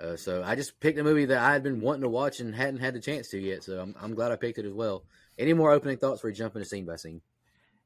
Uh, 0.00 0.16
so 0.16 0.42
I 0.44 0.54
just 0.54 0.80
picked 0.80 0.98
a 0.98 1.04
movie 1.04 1.26
that 1.26 1.38
I 1.38 1.52
had 1.52 1.62
been 1.62 1.80
wanting 1.80 2.02
to 2.02 2.08
watch 2.08 2.40
and 2.40 2.54
hadn't 2.54 2.80
had 2.80 2.94
the 2.94 3.00
chance 3.00 3.28
to 3.28 3.38
yet. 3.38 3.64
So 3.64 3.80
I'm, 3.80 3.94
I'm 4.00 4.14
glad 4.14 4.32
I 4.32 4.36
picked 4.36 4.58
it 4.58 4.66
as 4.66 4.72
well. 4.72 5.04
Any 5.38 5.52
more 5.52 5.72
opening 5.72 5.96
thoughts 5.96 6.20
for 6.20 6.30
jumping 6.30 6.38
jump 6.38 6.56
into 6.56 6.68
scene 6.68 6.86
by 6.86 6.96
scene? 6.96 7.20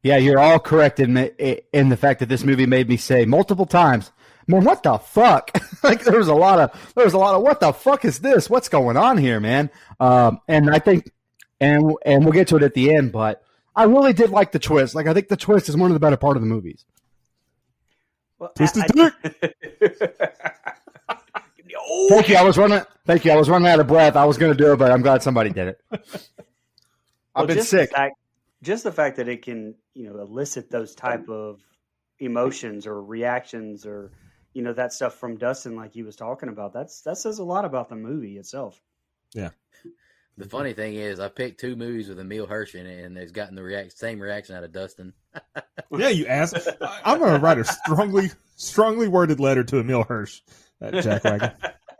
Yeah, 0.02 0.18
you're 0.18 0.38
all 0.38 0.58
correct 0.58 1.00
in 1.00 1.16
in 1.16 1.88
the 1.88 1.96
fact 1.96 2.20
that 2.20 2.28
this 2.28 2.44
movie 2.44 2.66
made 2.66 2.88
me 2.88 2.98
say 2.98 3.24
multiple 3.24 3.66
times, 3.66 4.12
"Man, 4.46 4.62
what 4.62 4.82
the 4.82 4.98
fuck?" 4.98 5.50
like 5.82 6.04
there 6.04 6.18
was 6.18 6.28
a 6.28 6.34
lot 6.34 6.60
of 6.60 6.92
there 6.94 7.04
was 7.04 7.14
a 7.14 7.18
lot 7.18 7.34
of 7.34 7.42
"What 7.42 7.60
the 7.60 7.72
fuck 7.72 8.04
is 8.04 8.18
this? 8.18 8.50
What's 8.50 8.68
going 8.68 8.98
on 8.98 9.16
here, 9.16 9.40
man?" 9.40 9.70
Um, 9.98 10.40
and 10.46 10.70
I 10.70 10.78
think, 10.78 11.10
and 11.58 11.94
and 12.04 12.24
we'll 12.24 12.34
get 12.34 12.48
to 12.48 12.56
it 12.56 12.62
at 12.62 12.74
the 12.74 12.94
end, 12.94 13.12
but 13.12 13.42
I 13.76 13.84
really 13.84 14.12
did 14.14 14.30
like 14.30 14.52
the 14.52 14.58
twist. 14.58 14.94
Like 14.94 15.06
I 15.06 15.12
think 15.14 15.28
the 15.28 15.36
twist 15.36 15.68
is 15.68 15.76
one 15.76 15.90
of 15.90 15.94
the 15.94 16.00
better 16.00 16.16
part 16.16 16.36
of 16.36 16.42
the 16.42 16.48
movies. 16.48 16.84
Well, 18.38 18.50
Twisted 18.56 18.84
I- 18.98 19.12
I- 19.24 19.52
Oh, 21.78 22.06
Thank 22.10 22.28
you. 22.28 22.36
I 22.36 22.42
was 22.42 22.56
running. 22.58 22.80
Thank 23.04 23.24
you. 23.24 23.32
I 23.32 23.36
was 23.36 23.48
running 23.50 23.68
out 23.68 23.80
of 23.80 23.86
breath. 23.86 24.16
I 24.16 24.24
was 24.24 24.38
going 24.38 24.52
to 24.52 24.58
do 24.58 24.72
it, 24.72 24.76
but 24.76 24.90
I'm 24.90 25.02
glad 25.02 25.22
somebody 25.22 25.50
did 25.50 25.68
it. 25.68 25.80
I've 25.92 26.00
Well, 27.34 27.46
been 27.46 27.56
just 27.58 27.70
sick. 27.70 27.90
The 27.90 27.94
fact, 27.96 28.16
just 28.62 28.84
the 28.84 28.92
fact 28.92 29.16
that 29.16 29.28
it 29.28 29.42
can, 29.42 29.74
you 29.94 30.08
know, 30.08 30.18
elicit 30.20 30.70
those 30.70 30.94
type 30.94 31.28
of 31.28 31.60
emotions 32.18 32.86
or 32.86 33.02
reactions 33.02 33.84
or, 33.86 34.10
you 34.54 34.62
know, 34.62 34.72
that 34.72 34.92
stuff 34.92 35.14
from 35.14 35.36
Dustin, 35.36 35.76
like 35.76 35.92
he 35.92 36.02
was 36.02 36.16
talking 36.16 36.48
about. 36.48 36.72
That's 36.72 37.02
that 37.02 37.18
says 37.18 37.38
a 37.38 37.44
lot 37.44 37.64
about 37.64 37.88
the 37.90 37.96
movie 37.96 38.38
itself. 38.38 38.80
The 40.38 40.48
funny 40.48 40.74
thing 40.74 40.94
is, 40.96 41.18
I 41.18 41.28
picked 41.28 41.60
two 41.60 41.76
movies 41.76 42.08
with 42.08 42.20
Emile 42.20 42.46
Hirsch 42.46 42.74
in 42.74 42.86
it, 42.86 43.04
and 43.04 43.16
they've 43.16 43.32
gotten 43.32 43.54
the 43.54 43.62
react- 43.62 43.96
same 43.96 44.20
reaction 44.20 44.54
out 44.54 44.64
of 44.64 44.72
Dustin. 44.72 45.12
Yeah, 45.96 46.08
you 46.08 46.26
ass. 46.26 46.52
I'm 47.04 47.20
gonna 47.20 47.38
write 47.38 47.58
a 47.58 47.64
strongly, 47.64 48.30
strongly 48.56 49.06
worded 49.06 49.38
letter 49.38 49.62
to 49.62 49.78
Emile 49.78 50.02
Hirsch 50.02 50.40
at 50.80 51.02
Jack 51.02 51.22
Wagon. 51.22 51.52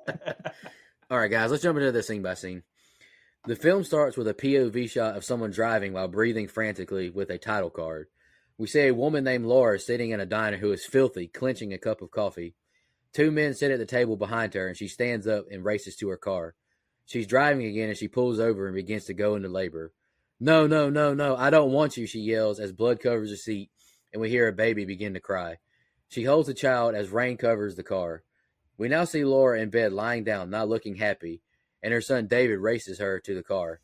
All 1.11 1.19
right, 1.19 1.31
guys, 1.31 1.51
let's 1.53 1.63
jump 1.63 1.79
into 1.79 1.93
this 1.93 2.09
scene 2.09 2.21
by 2.21 2.35
scene. 2.35 2.65
The 3.47 3.55
film 3.55 3.85
starts 3.85 4.17
with 4.17 4.27
a 4.27 4.35
POV 4.35 4.91
shot 4.91 5.17
of 5.17 5.25
someone 5.25 5.53
driving 5.53 5.93
while 5.93 6.09
breathing 6.09 6.49
frantically 6.49 7.11
with 7.11 7.31
a 7.31 7.39
title 7.39 7.71
card. 7.71 8.09
We 8.59 8.67
see 8.67 8.89
a 8.89 8.95
woman 8.95 9.23
named 9.23 9.47
Laura 9.47 9.79
sitting 9.79 10.11
in 10.11 10.19
a 10.19 10.27
diner 10.27 10.57
who 10.57 10.73
is 10.73 10.85
filthy, 10.85 11.29
clenching 11.29 11.73
a 11.73 11.79
cup 11.79 12.03
of 12.03 12.11
coffee. 12.11 12.55
Two 13.13 13.31
men 13.31 13.55
sit 13.55 13.71
at 13.71 13.79
the 13.79 13.87
table 13.87 14.17
behind 14.17 14.55
her, 14.55 14.67
and 14.67 14.77
she 14.77 14.89
stands 14.89 15.29
up 15.29 15.45
and 15.51 15.65
races 15.65 15.95
to 15.97 16.09
her 16.09 16.17
car. 16.17 16.55
She's 17.07 17.27
driving 17.27 17.67
again, 17.67 17.89
and 17.89 17.97
she 17.97 18.09
pulls 18.09 18.41
over 18.41 18.67
and 18.67 18.75
begins 18.75 19.05
to 19.07 19.15
go 19.15 19.37
into 19.37 19.49
labor. 19.49 19.93
No, 20.39 20.67
no, 20.67 20.91
no, 20.91 21.15
no, 21.15 21.37
I 21.37 21.51
don't 21.51 21.73
want 21.73 21.97
you, 21.97 22.07
she 22.07 22.21
yells 22.21 22.61
as 22.61 22.73
blood 22.73 23.01
covers 23.01 23.31
the 23.31 23.37
seat, 23.37 23.71
and 24.13 24.21
we 24.21 24.29
hear 24.29 24.49
a 24.49 24.53
baby 24.53 24.85
begin 24.85 25.15
to 25.15 25.21
cry. 25.21 25.59
She 26.09 26.25
holds 26.25 26.49
the 26.49 26.55
child 26.55 26.95
as 26.95 27.11
rain 27.11 27.37
covers 27.37 27.77
the 27.77 27.83
car. 27.83 28.23
We 28.77 28.89
now 28.89 29.05
see 29.05 29.25
Laura 29.25 29.61
in 29.61 29.71
bed 29.71 29.93
lying 29.93 30.25
down, 30.25 30.51
not 30.51 30.69
looking 30.69 30.97
happy, 30.97 31.41
and 31.83 31.93
her 31.95 32.01
son 32.01 32.27
David 32.27 32.59
races 32.59 32.99
her 32.99 33.19
to 33.21 33.35
the 33.35 33.43
car. 33.43 33.81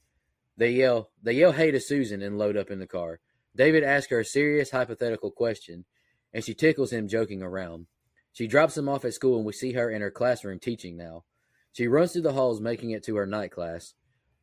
They 0.56 0.72
yell 0.72 1.10
they 1.22 1.32
yell 1.32 1.52
hey 1.52 1.70
to 1.70 1.80
Susan 1.80 2.20
and 2.20 2.36
load 2.36 2.56
up 2.56 2.70
in 2.70 2.78
the 2.78 2.86
car. 2.86 3.20
David 3.56 3.82
asks 3.84 4.10
her 4.10 4.20
a 4.20 4.24
serious 4.24 4.70
hypothetical 4.70 5.30
question, 5.30 5.84
and 6.32 6.44
she 6.44 6.54
tickles 6.54 6.92
him 6.92 7.08
joking 7.08 7.42
around. 7.42 7.86
She 8.32 8.46
drops 8.46 8.76
him 8.76 8.88
off 8.88 9.04
at 9.04 9.14
school 9.14 9.36
and 9.36 9.46
we 9.46 9.52
see 9.52 9.72
her 9.72 9.90
in 9.90 10.02
her 10.02 10.10
classroom 10.10 10.58
teaching 10.58 10.96
now. 10.96 11.24
She 11.72 11.86
runs 11.86 12.12
through 12.12 12.22
the 12.22 12.32
halls 12.32 12.60
making 12.60 12.90
it 12.90 13.04
to 13.04 13.16
her 13.16 13.26
night 13.26 13.50
class. 13.50 13.94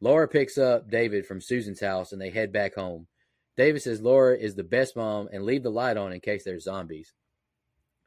Laura 0.02 0.28
picks 0.28 0.58
up 0.58 0.90
David 0.90 1.26
from 1.26 1.42
Susan's 1.42 1.82
house 1.82 2.12
and 2.12 2.22
they 2.22 2.30
head 2.30 2.52
back 2.52 2.76
home. 2.76 3.08
David 3.58 3.82
says 3.82 4.02
Laura 4.02 4.38
is 4.38 4.56
the 4.56 4.64
best 4.64 4.96
mom 4.96 5.28
and 5.32 5.44
leave 5.44 5.64
the 5.64 5.70
light 5.70 5.98
on 5.98 6.14
in 6.14 6.22
case 6.22 6.44
there's 6.44 6.64
zombies. 6.64 7.14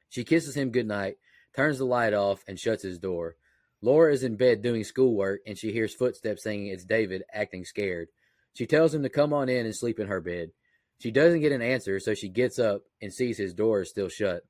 She 0.09 0.25
kisses 0.25 0.57
him 0.57 0.71
goodnight, 0.71 1.17
turns 1.55 1.79
the 1.79 1.85
light 1.85 2.15
off, 2.15 2.43
and 2.49 2.59
shuts 2.59 2.83
his 2.83 2.99
door. 2.99 3.37
Laura 3.83 4.13
is 4.13 4.23
in 4.23 4.37
bed 4.37 4.63
doing 4.63 4.85
schoolwork 4.85 5.41
and 5.47 5.59
she 5.59 5.73
hears 5.73 5.95
footsteps 5.95 6.43
saying 6.43 6.67
it's 6.67 6.85
David 6.85 7.23
acting 7.33 7.65
scared. 7.65 8.09
She 8.55 8.67
tells 8.67 8.95
him 8.95 9.03
to 9.03 9.09
come 9.09 9.33
on 9.33 9.49
in 9.49 9.67
and 9.67 9.77
sleep 9.77 9.99
in 9.99 10.09
her 10.09 10.21
bed. 10.21 10.51
She 10.99 11.11
doesn't 11.11 11.41
get 11.41 11.53
an 11.53 11.63
answer, 11.63 11.99
so 11.99 12.15
she 12.15 12.29
gets 12.29 12.59
up 12.59 12.83
and 13.01 13.13
sees 13.13 13.37
his 13.37 13.55
door 13.55 13.83
is 13.83 13.91
still 13.91 14.09
shut. 14.09 14.43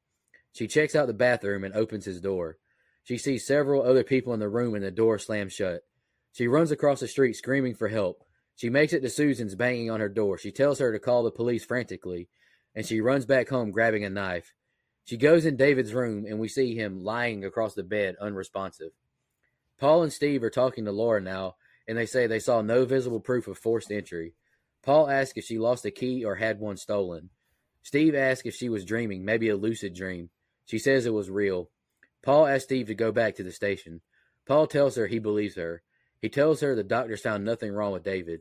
She 0.53 0.67
checks 0.67 0.95
out 0.95 1.07
the 1.07 1.15
bathroom 1.15 1.65
and 1.65 1.75
opens 1.75 2.05
his 2.05 2.21
door. 2.21 2.59
She 3.05 3.19
sees 3.19 3.47
several 3.47 3.83
other 3.83 4.05
people 4.05 4.33
in 4.33 4.41
the 4.41 4.49
room 4.49 4.75
and 4.75 4.85
the 4.85 4.91
door 4.91 5.19
slams 5.19 5.53
shut. 5.53 5.83
She 6.33 6.47
runs 6.47 6.71
across 6.71 7.01
the 7.01 7.09
street 7.09 7.35
screaming 7.35 7.75
for 7.75 7.89
help. 7.89 8.25
She 8.57 8.71
makes 8.71 8.93
it 8.93 9.01
to 9.01 9.11
Susan's 9.11 9.55
banging 9.55 9.91
on 9.91 10.01
her 10.01 10.09
door. 10.09 10.39
She 10.39 10.53
tells 10.53 10.79
her 10.79 10.93
to 10.93 10.99
call 10.99 11.23
the 11.23 11.31
police 11.31 11.65
frantically, 11.65 12.29
and 12.75 12.87
she 12.87 13.01
runs 13.01 13.27
back 13.27 13.49
home 13.49 13.71
grabbing 13.71 14.05
a 14.05 14.11
knife. 14.11 14.55
She 15.05 15.17
goes 15.17 15.45
in 15.45 15.57
David's 15.57 15.95
room, 15.95 16.27
and 16.27 16.39
we 16.39 16.49
see 16.49 16.75
him 16.77 17.03
lying 17.03 17.45
across 17.45 17.75
the 17.75 17.83
bed, 17.83 18.15
unresponsive. 18.21 18.93
Paul 19.79 20.05
and 20.05 20.13
Steve 20.13 20.45
are 20.45 20.51
talking 20.51 20.85
to 20.85 20.93
Laura 20.93 21.21
now, 21.21 21.57
and 21.89 21.99
they 21.99 22.07
say 22.07 22.27
they 22.27 22.39
saw 22.39 22.63
no 22.63 22.85
visible 22.85 23.19
proof 23.19 23.49
of 23.49 23.59
forced 23.59 23.91
entry. 23.91 24.35
Paul 24.83 25.11
asks 25.11 25.37
if 25.37 25.45
she 25.45 25.59
lost 25.59 25.85
a 25.85 25.91
key 25.91 26.25
or 26.25 26.37
had 26.37 26.61
one 26.61 26.77
stolen. 26.77 27.31
Steve 27.83 28.15
asks 28.15 28.47
if 28.47 28.55
she 28.55 28.69
was 28.69 28.85
dreaming, 28.85 29.25
maybe 29.25 29.49
a 29.49 29.57
lucid 29.57 29.95
dream. 29.95 30.31
She 30.67 30.79
says 30.79 31.05
it 31.05 31.13
was 31.13 31.29
real. 31.29 31.71
Paul 32.23 32.47
asks 32.47 32.65
Steve 32.65 32.87
to 32.87 32.95
go 32.95 33.13
back 33.13 33.37
to 33.37 33.43
the 33.43 33.53
station. 33.53 34.01
Paul 34.47 34.67
tells 34.67 34.97
her 34.97 35.07
he 35.07 35.19
believes 35.19 35.57
her. 35.57 35.83
He 36.21 36.29
tells 36.29 36.61
her 36.61 36.75
the 36.75 36.85
doctors 36.85 37.21
found 37.21 37.45
nothing 37.45 37.73
wrong 37.73 37.93
with 37.93 38.05
David. 38.05 38.41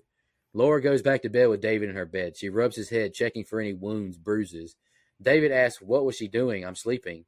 Laura 0.54 0.82
goes 0.82 1.02
back 1.02 1.22
to 1.22 1.30
bed 1.30 1.48
with 1.48 1.62
David 1.62 1.90
in 1.90 1.96
her 1.96 2.06
bed. 2.06 2.38
She 2.38 2.50
rubs 2.50 2.76
his 2.76 2.90
head, 2.90 3.14
checking 3.14 3.44
for 3.44 3.60
any 3.60 3.74
wounds, 3.74 4.18
bruises. 4.18 4.76
David 5.22 5.52
asks, 5.52 5.82
What 5.82 6.06
was 6.06 6.16
she 6.16 6.28
doing? 6.28 6.66
I'm 6.66 6.76
sleeping. 6.76 7.26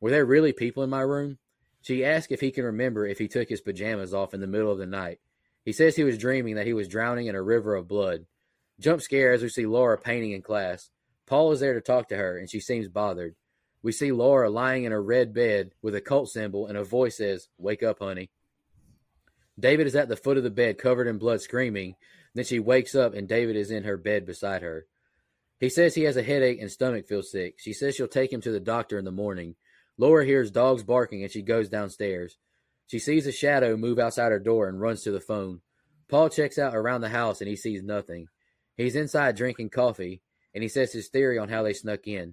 Were 0.00 0.10
there 0.10 0.26
really 0.26 0.52
people 0.52 0.82
in 0.82 0.90
my 0.90 1.00
room? 1.00 1.38
She 1.80 2.04
asks 2.04 2.32
if 2.32 2.40
he 2.40 2.50
can 2.50 2.64
remember 2.64 3.06
if 3.06 3.18
he 3.18 3.28
took 3.28 3.48
his 3.48 3.60
pajamas 3.60 4.12
off 4.12 4.34
in 4.34 4.40
the 4.40 4.46
middle 4.46 4.72
of 4.72 4.78
the 4.78 4.86
night. 4.86 5.20
He 5.64 5.72
says 5.72 5.96
he 5.96 6.04
was 6.04 6.18
dreaming 6.18 6.56
that 6.56 6.66
he 6.66 6.72
was 6.72 6.88
drowning 6.88 7.26
in 7.26 7.34
a 7.34 7.42
river 7.42 7.74
of 7.74 7.88
blood. 7.88 8.26
Jump 8.80 9.00
scare 9.00 9.32
as 9.32 9.42
we 9.42 9.48
see 9.48 9.66
Laura 9.66 9.96
painting 9.96 10.32
in 10.32 10.42
class. 10.42 10.90
Paul 11.26 11.52
is 11.52 11.60
there 11.60 11.74
to 11.74 11.80
talk 11.80 12.08
to 12.08 12.16
her, 12.16 12.36
and 12.36 12.50
she 12.50 12.60
seems 12.60 12.88
bothered. 12.88 13.34
We 13.84 13.92
see 13.92 14.12
Laura 14.12 14.48
lying 14.48 14.84
in 14.84 14.92
a 14.92 15.00
red 15.00 15.34
bed 15.34 15.72
with 15.82 15.94
a 15.94 16.00
cult 16.00 16.30
symbol, 16.30 16.66
and 16.66 16.78
a 16.78 16.82
voice 16.82 17.18
says, 17.18 17.48
Wake 17.58 17.82
up, 17.82 17.98
honey. 17.98 18.30
David 19.60 19.86
is 19.86 19.94
at 19.94 20.08
the 20.08 20.16
foot 20.16 20.38
of 20.38 20.42
the 20.42 20.50
bed, 20.50 20.78
covered 20.78 21.06
in 21.06 21.18
blood, 21.18 21.42
screaming. 21.42 21.96
Then 22.34 22.46
she 22.46 22.58
wakes 22.58 22.94
up, 22.94 23.12
and 23.12 23.28
David 23.28 23.56
is 23.56 23.70
in 23.70 23.84
her 23.84 23.98
bed 23.98 24.24
beside 24.24 24.62
her. 24.62 24.86
He 25.60 25.68
says 25.68 25.94
he 25.94 26.04
has 26.04 26.16
a 26.16 26.22
headache 26.22 26.62
and 26.62 26.72
stomach 26.72 27.06
feels 27.06 27.30
sick. 27.30 27.56
She 27.58 27.74
says 27.74 27.94
she'll 27.94 28.08
take 28.08 28.32
him 28.32 28.40
to 28.40 28.50
the 28.50 28.58
doctor 28.58 28.98
in 28.98 29.04
the 29.04 29.12
morning. 29.12 29.54
Laura 29.98 30.24
hears 30.24 30.50
dogs 30.50 30.82
barking, 30.82 31.22
and 31.22 31.30
she 31.30 31.42
goes 31.42 31.68
downstairs. 31.68 32.38
She 32.86 32.98
sees 32.98 33.26
a 33.26 33.32
shadow 33.32 33.76
move 33.76 33.98
outside 33.98 34.32
her 34.32 34.40
door 34.40 34.66
and 34.66 34.80
runs 34.80 35.02
to 35.02 35.12
the 35.12 35.20
phone. 35.20 35.60
Paul 36.08 36.30
checks 36.30 36.58
out 36.58 36.74
around 36.74 37.02
the 37.02 37.10
house, 37.10 37.42
and 37.42 37.50
he 37.50 37.56
sees 37.56 37.82
nothing. 37.82 38.28
He's 38.78 38.96
inside 38.96 39.36
drinking 39.36 39.70
coffee, 39.70 40.22
and 40.54 40.62
he 40.62 40.68
says 40.70 40.94
his 40.94 41.08
theory 41.08 41.38
on 41.38 41.50
how 41.50 41.62
they 41.62 41.74
snuck 41.74 42.06
in. 42.06 42.32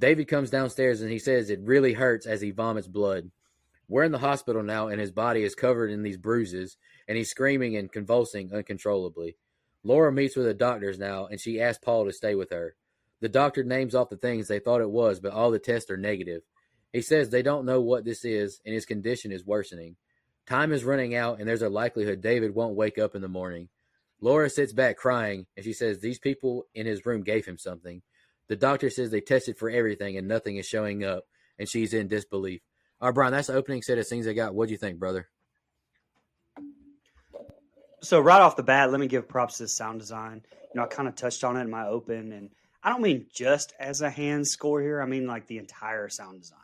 David 0.00 0.28
comes 0.28 0.48
downstairs 0.48 1.02
and 1.02 1.10
he 1.10 1.18
says 1.18 1.50
it 1.50 1.60
really 1.60 1.92
hurts 1.92 2.26
as 2.26 2.40
he 2.40 2.52
vomits 2.52 2.88
blood. 2.88 3.30
We're 3.86 4.04
in 4.04 4.12
the 4.12 4.18
hospital 4.18 4.62
now, 4.62 4.88
and 4.88 4.98
his 4.98 5.10
body 5.10 5.42
is 5.42 5.54
covered 5.54 5.90
in 5.90 6.02
these 6.02 6.16
bruises, 6.16 6.78
and 7.06 7.18
he's 7.18 7.28
screaming 7.28 7.76
and 7.76 7.92
convulsing 7.92 8.50
uncontrollably. 8.54 9.36
Laura 9.84 10.10
meets 10.10 10.36
with 10.36 10.46
the 10.46 10.54
doctors 10.54 10.98
now, 10.98 11.26
and 11.26 11.38
she 11.38 11.60
asks 11.60 11.84
Paul 11.84 12.06
to 12.06 12.12
stay 12.12 12.34
with 12.34 12.50
her. 12.50 12.76
The 13.20 13.28
doctor 13.28 13.62
names 13.62 13.94
off 13.94 14.08
the 14.08 14.16
things 14.16 14.48
they 14.48 14.58
thought 14.58 14.80
it 14.80 14.90
was, 14.90 15.20
but 15.20 15.32
all 15.32 15.50
the 15.50 15.58
tests 15.58 15.90
are 15.90 15.98
negative. 15.98 16.42
He 16.92 17.02
says 17.02 17.28
they 17.28 17.42
don't 17.42 17.66
know 17.66 17.80
what 17.80 18.04
this 18.04 18.24
is, 18.24 18.60
and 18.64 18.74
his 18.74 18.86
condition 18.86 19.32
is 19.32 19.44
worsening. 19.44 19.96
Time 20.46 20.72
is 20.72 20.84
running 20.84 21.14
out, 21.14 21.40
and 21.40 21.48
there's 21.48 21.60
a 21.60 21.68
likelihood 21.68 22.22
David 22.22 22.54
won't 22.54 22.74
wake 22.74 22.96
up 22.96 23.14
in 23.14 23.20
the 23.20 23.28
morning. 23.28 23.68
Laura 24.20 24.48
sits 24.48 24.72
back 24.72 24.96
crying, 24.96 25.46
and 25.56 25.64
she 25.64 25.74
says 25.74 25.98
these 25.98 26.18
people 26.18 26.66
in 26.74 26.86
his 26.86 27.04
room 27.04 27.22
gave 27.22 27.44
him 27.44 27.58
something. 27.58 28.02
The 28.50 28.56
doctor 28.56 28.90
says 28.90 29.12
they 29.12 29.20
tested 29.20 29.56
for 29.56 29.70
everything, 29.70 30.16
and 30.16 30.26
nothing 30.26 30.56
is 30.56 30.66
showing 30.66 31.04
up, 31.04 31.22
and 31.56 31.68
she's 31.68 31.94
in 31.94 32.08
disbelief. 32.08 32.62
All 33.00 33.06
right, 33.06 33.14
Brian, 33.14 33.32
that's 33.32 33.46
the 33.46 33.54
opening 33.54 33.80
set 33.80 33.96
of 33.96 34.06
scenes 34.06 34.26
I 34.26 34.32
got. 34.32 34.56
What 34.56 34.66
do 34.66 34.72
you 34.72 34.76
think, 34.76 34.98
brother? 34.98 35.28
So 38.02 38.18
right 38.18 38.40
off 38.40 38.56
the 38.56 38.64
bat, 38.64 38.90
let 38.90 38.98
me 38.98 39.06
give 39.06 39.28
props 39.28 39.58
to 39.58 39.62
the 39.62 39.68
sound 39.68 40.00
design. 40.00 40.42
You 40.74 40.80
know, 40.80 40.82
I 40.82 40.88
kind 40.88 41.06
of 41.06 41.14
touched 41.14 41.44
on 41.44 41.56
it 41.56 41.60
in 41.60 41.70
my 41.70 41.86
open, 41.86 42.32
and 42.32 42.50
I 42.82 42.90
don't 42.90 43.02
mean 43.02 43.26
just 43.32 43.72
as 43.78 44.00
a 44.00 44.10
hand 44.10 44.48
score 44.48 44.82
here. 44.82 45.00
I 45.00 45.06
mean 45.06 45.28
like 45.28 45.46
the 45.46 45.58
entire 45.58 46.08
sound 46.08 46.40
design. 46.40 46.58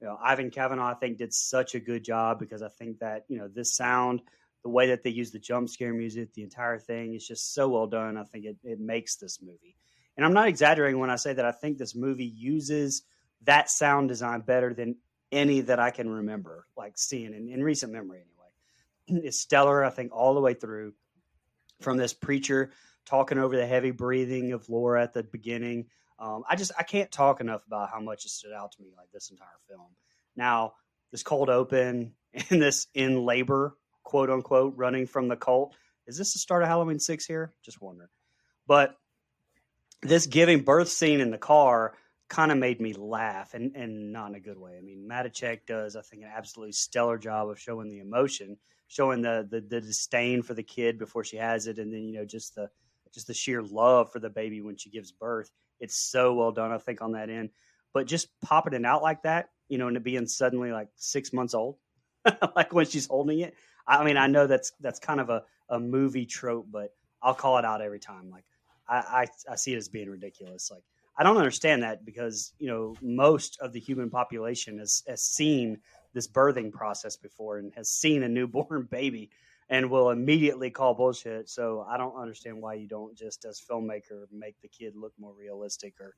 You 0.00 0.06
know, 0.06 0.18
Ivan 0.24 0.50
Kavanagh, 0.50 0.92
I 0.92 0.94
think, 0.94 1.18
did 1.18 1.34
such 1.34 1.74
a 1.74 1.80
good 1.80 2.04
job 2.04 2.38
because 2.38 2.62
I 2.62 2.70
think 2.70 3.00
that 3.00 3.26
you 3.28 3.36
know 3.36 3.48
this 3.48 3.76
sound, 3.76 4.22
the 4.62 4.70
way 4.70 4.86
that 4.86 5.02
they 5.02 5.10
use 5.10 5.30
the 5.30 5.38
jump 5.38 5.68
scare 5.68 5.92
music, 5.92 6.32
the 6.32 6.42
entire 6.42 6.78
thing 6.78 7.12
is 7.12 7.26
just 7.26 7.52
so 7.52 7.68
well 7.68 7.86
done. 7.86 8.16
I 8.16 8.24
think 8.24 8.46
it, 8.46 8.56
it 8.64 8.80
makes 8.80 9.16
this 9.16 9.42
movie, 9.42 9.76
and 10.18 10.26
I'm 10.26 10.34
not 10.34 10.48
exaggerating 10.48 10.98
when 10.98 11.10
I 11.10 11.16
say 11.16 11.32
that 11.32 11.44
I 11.44 11.52
think 11.52 11.78
this 11.78 11.94
movie 11.94 12.26
uses 12.26 13.02
that 13.44 13.70
sound 13.70 14.08
design 14.08 14.40
better 14.40 14.74
than 14.74 14.96
any 15.30 15.60
that 15.60 15.78
I 15.78 15.90
can 15.90 16.10
remember, 16.10 16.66
like 16.76 16.98
seeing 16.98 17.32
in, 17.32 17.48
in 17.48 17.62
recent 17.62 17.92
memory 17.92 18.18
anyway. 18.18 19.22
It's 19.26 19.40
stellar, 19.40 19.84
I 19.84 19.90
think, 19.90 20.12
all 20.12 20.34
the 20.34 20.40
way 20.40 20.54
through. 20.54 20.92
From 21.80 21.96
this 21.96 22.12
preacher 22.12 22.72
talking 23.06 23.38
over 23.38 23.56
the 23.56 23.66
heavy 23.66 23.92
breathing 23.92 24.52
of 24.52 24.68
Laura 24.68 25.00
at 25.00 25.12
the 25.12 25.22
beginning. 25.22 25.86
Um, 26.18 26.42
I 26.50 26.56
just 26.56 26.72
I 26.76 26.82
can't 26.82 27.10
talk 27.10 27.40
enough 27.40 27.64
about 27.64 27.90
how 27.90 28.00
much 28.00 28.24
it 28.24 28.30
stood 28.30 28.52
out 28.52 28.72
to 28.72 28.82
me 28.82 28.88
like 28.96 29.12
this 29.12 29.30
entire 29.30 29.48
film. 29.68 29.86
Now, 30.34 30.72
this 31.12 31.22
cold 31.22 31.48
open 31.48 32.14
and 32.50 32.60
this 32.60 32.88
in 32.94 33.24
labor, 33.24 33.76
quote 34.02 34.30
unquote, 34.30 34.74
running 34.76 35.06
from 35.06 35.28
the 35.28 35.36
cult. 35.36 35.76
Is 36.08 36.18
this 36.18 36.32
the 36.32 36.40
start 36.40 36.64
of 36.64 36.68
Halloween 36.68 36.98
six 36.98 37.24
here? 37.24 37.54
Just 37.64 37.80
wondering. 37.80 38.08
But 38.66 38.96
this 40.02 40.26
giving 40.26 40.62
birth 40.62 40.88
scene 40.88 41.20
in 41.20 41.30
the 41.30 41.38
car 41.38 41.94
kind 42.28 42.52
of 42.52 42.58
made 42.58 42.80
me 42.80 42.92
laugh 42.92 43.54
and, 43.54 43.74
and 43.74 44.12
not 44.12 44.30
in 44.30 44.34
a 44.36 44.40
good 44.40 44.58
way. 44.58 44.76
I 44.76 44.82
mean, 44.82 45.08
Matichak 45.10 45.60
does, 45.66 45.96
I 45.96 46.02
think, 46.02 46.22
an 46.22 46.30
absolutely 46.34 46.72
stellar 46.72 47.18
job 47.18 47.48
of 47.48 47.58
showing 47.58 47.90
the 47.90 48.00
emotion, 48.00 48.58
showing 48.86 49.22
the, 49.22 49.46
the 49.50 49.60
the 49.60 49.80
disdain 49.80 50.42
for 50.42 50.54
the 50.54 50.62
kid 50.62 50.98
before 50.98 51.24
she 51.24 51.36
has 51.36 51.66
it, 51.66 51.78
and 51.78 51.92
then 51.92 52.02
you 52.02 52.18
know 52.18 52.24
just 52.24 52.54
the 52.54 52.68
just 53.14 53.26
the 53.26 53.34
sheer 53.34 53.62
love 53.62 54.12
for 54.12 54.18
the 54.18 54.30
baby 54.30 54.60
when 54.60 54.76
she 54.76 54.90
gives 54.90 55.12
birth. 55.12 55.50
It's 55.80 55.96
so 55.96 56.34
well 56.34 56.52
done, 56.52 56.72
I 56.72 56.78
think, 56.78 57.00
on 57.00 57.12
that 57.12 57.30
end. 57.30 57.50
But 57.94 58.06
just 58.06 58.28
popping 58.42 58.74
it 58.74 58.84
out 58.84 59.02
like 59.02 59.22
that, 59.22 59.48
you 59.68 59.78
know, 59.78 59.88
and 59.88 59.96
it 59.96 60.04
being 60.04 60.26
suddenly 60.26 60.72
like 60.72 60.88
six 60.96 61.32
months 61.32 61.54
old, 61.54 61.76
like 62.56 62.72
when 62.72 62.86
she's 62.86 63.06
holding 63.06 63.40
it. 63.40 63.54
I 63.86 64.04
mean, 64.04 64.18
I 64.18 64.26
know 64.26 64.46
that's 64.46 64.72
that's 64.80 64.98
kind 64.98 65.20
of 65.20 65.30
a, 65.30 65.44
a 65.70 65.80
movie 65.80 66.26
trope, 66.26 66.66
but 66.70 66.90
I'll 67.22 67.34
call 67.34 67.56
it 67.58 67.64
out 67.64 67.80
every 67.80 67.98
time. 68.00 68.28
Like 68.30 68.44
I, 68.88 68.96
I, 68.96 69.26
I 69.52 69.56
see 69.56 69.74
it 69.74 69.78
as 69.78 69.88
being 69.88 70.08
ridiculous. 70.10 70.70
Like 70.70 70.84
I 71.16 71.22
don't 71.22 71.36
understand 71.36 71.82
that 71.82 72.04
because 72.04 72.52
you 72.58 72.68
know 72.68 72.94
most 73.02 73.58
of 73.60 73.72
the 73.72 73.80
human 73.80 74.10
population 74.10 74.78
has 74.78 75.02
has 75.08 75.22
seen 75.22 75.80
this 76.14 76.28
birthing 76.28 76.72
process 76.72 77.16
before 77.16 77.58
and 77.58 77.72
has 77.74 77.90
seen 77.90 78.22
a 78.22 78.28
newborn 78.28 78.88
baby 78.90 79.30
and 79.70 79.90
will 79.90 80.10
immediately 80.10 80.70
call 80.70 80.94
bullshit. 80.94 81.48
So 81.48 81.84
I 81.86 81.98
don't 81.98 82.16
understand 82.16 82.62
why 82.62 82.74
you 82.74 82.88
don't 82.88 83.16
just 83.16 83.44
as 83.44 83.60
filmmaker 83.60 84.24
make 84.32 84.58
the 84.62 84.68
kid 84.68 84.94
look 84.96 85.12
more 85.18 85.34
realistic 85.34 85.94
or 86.00 86.14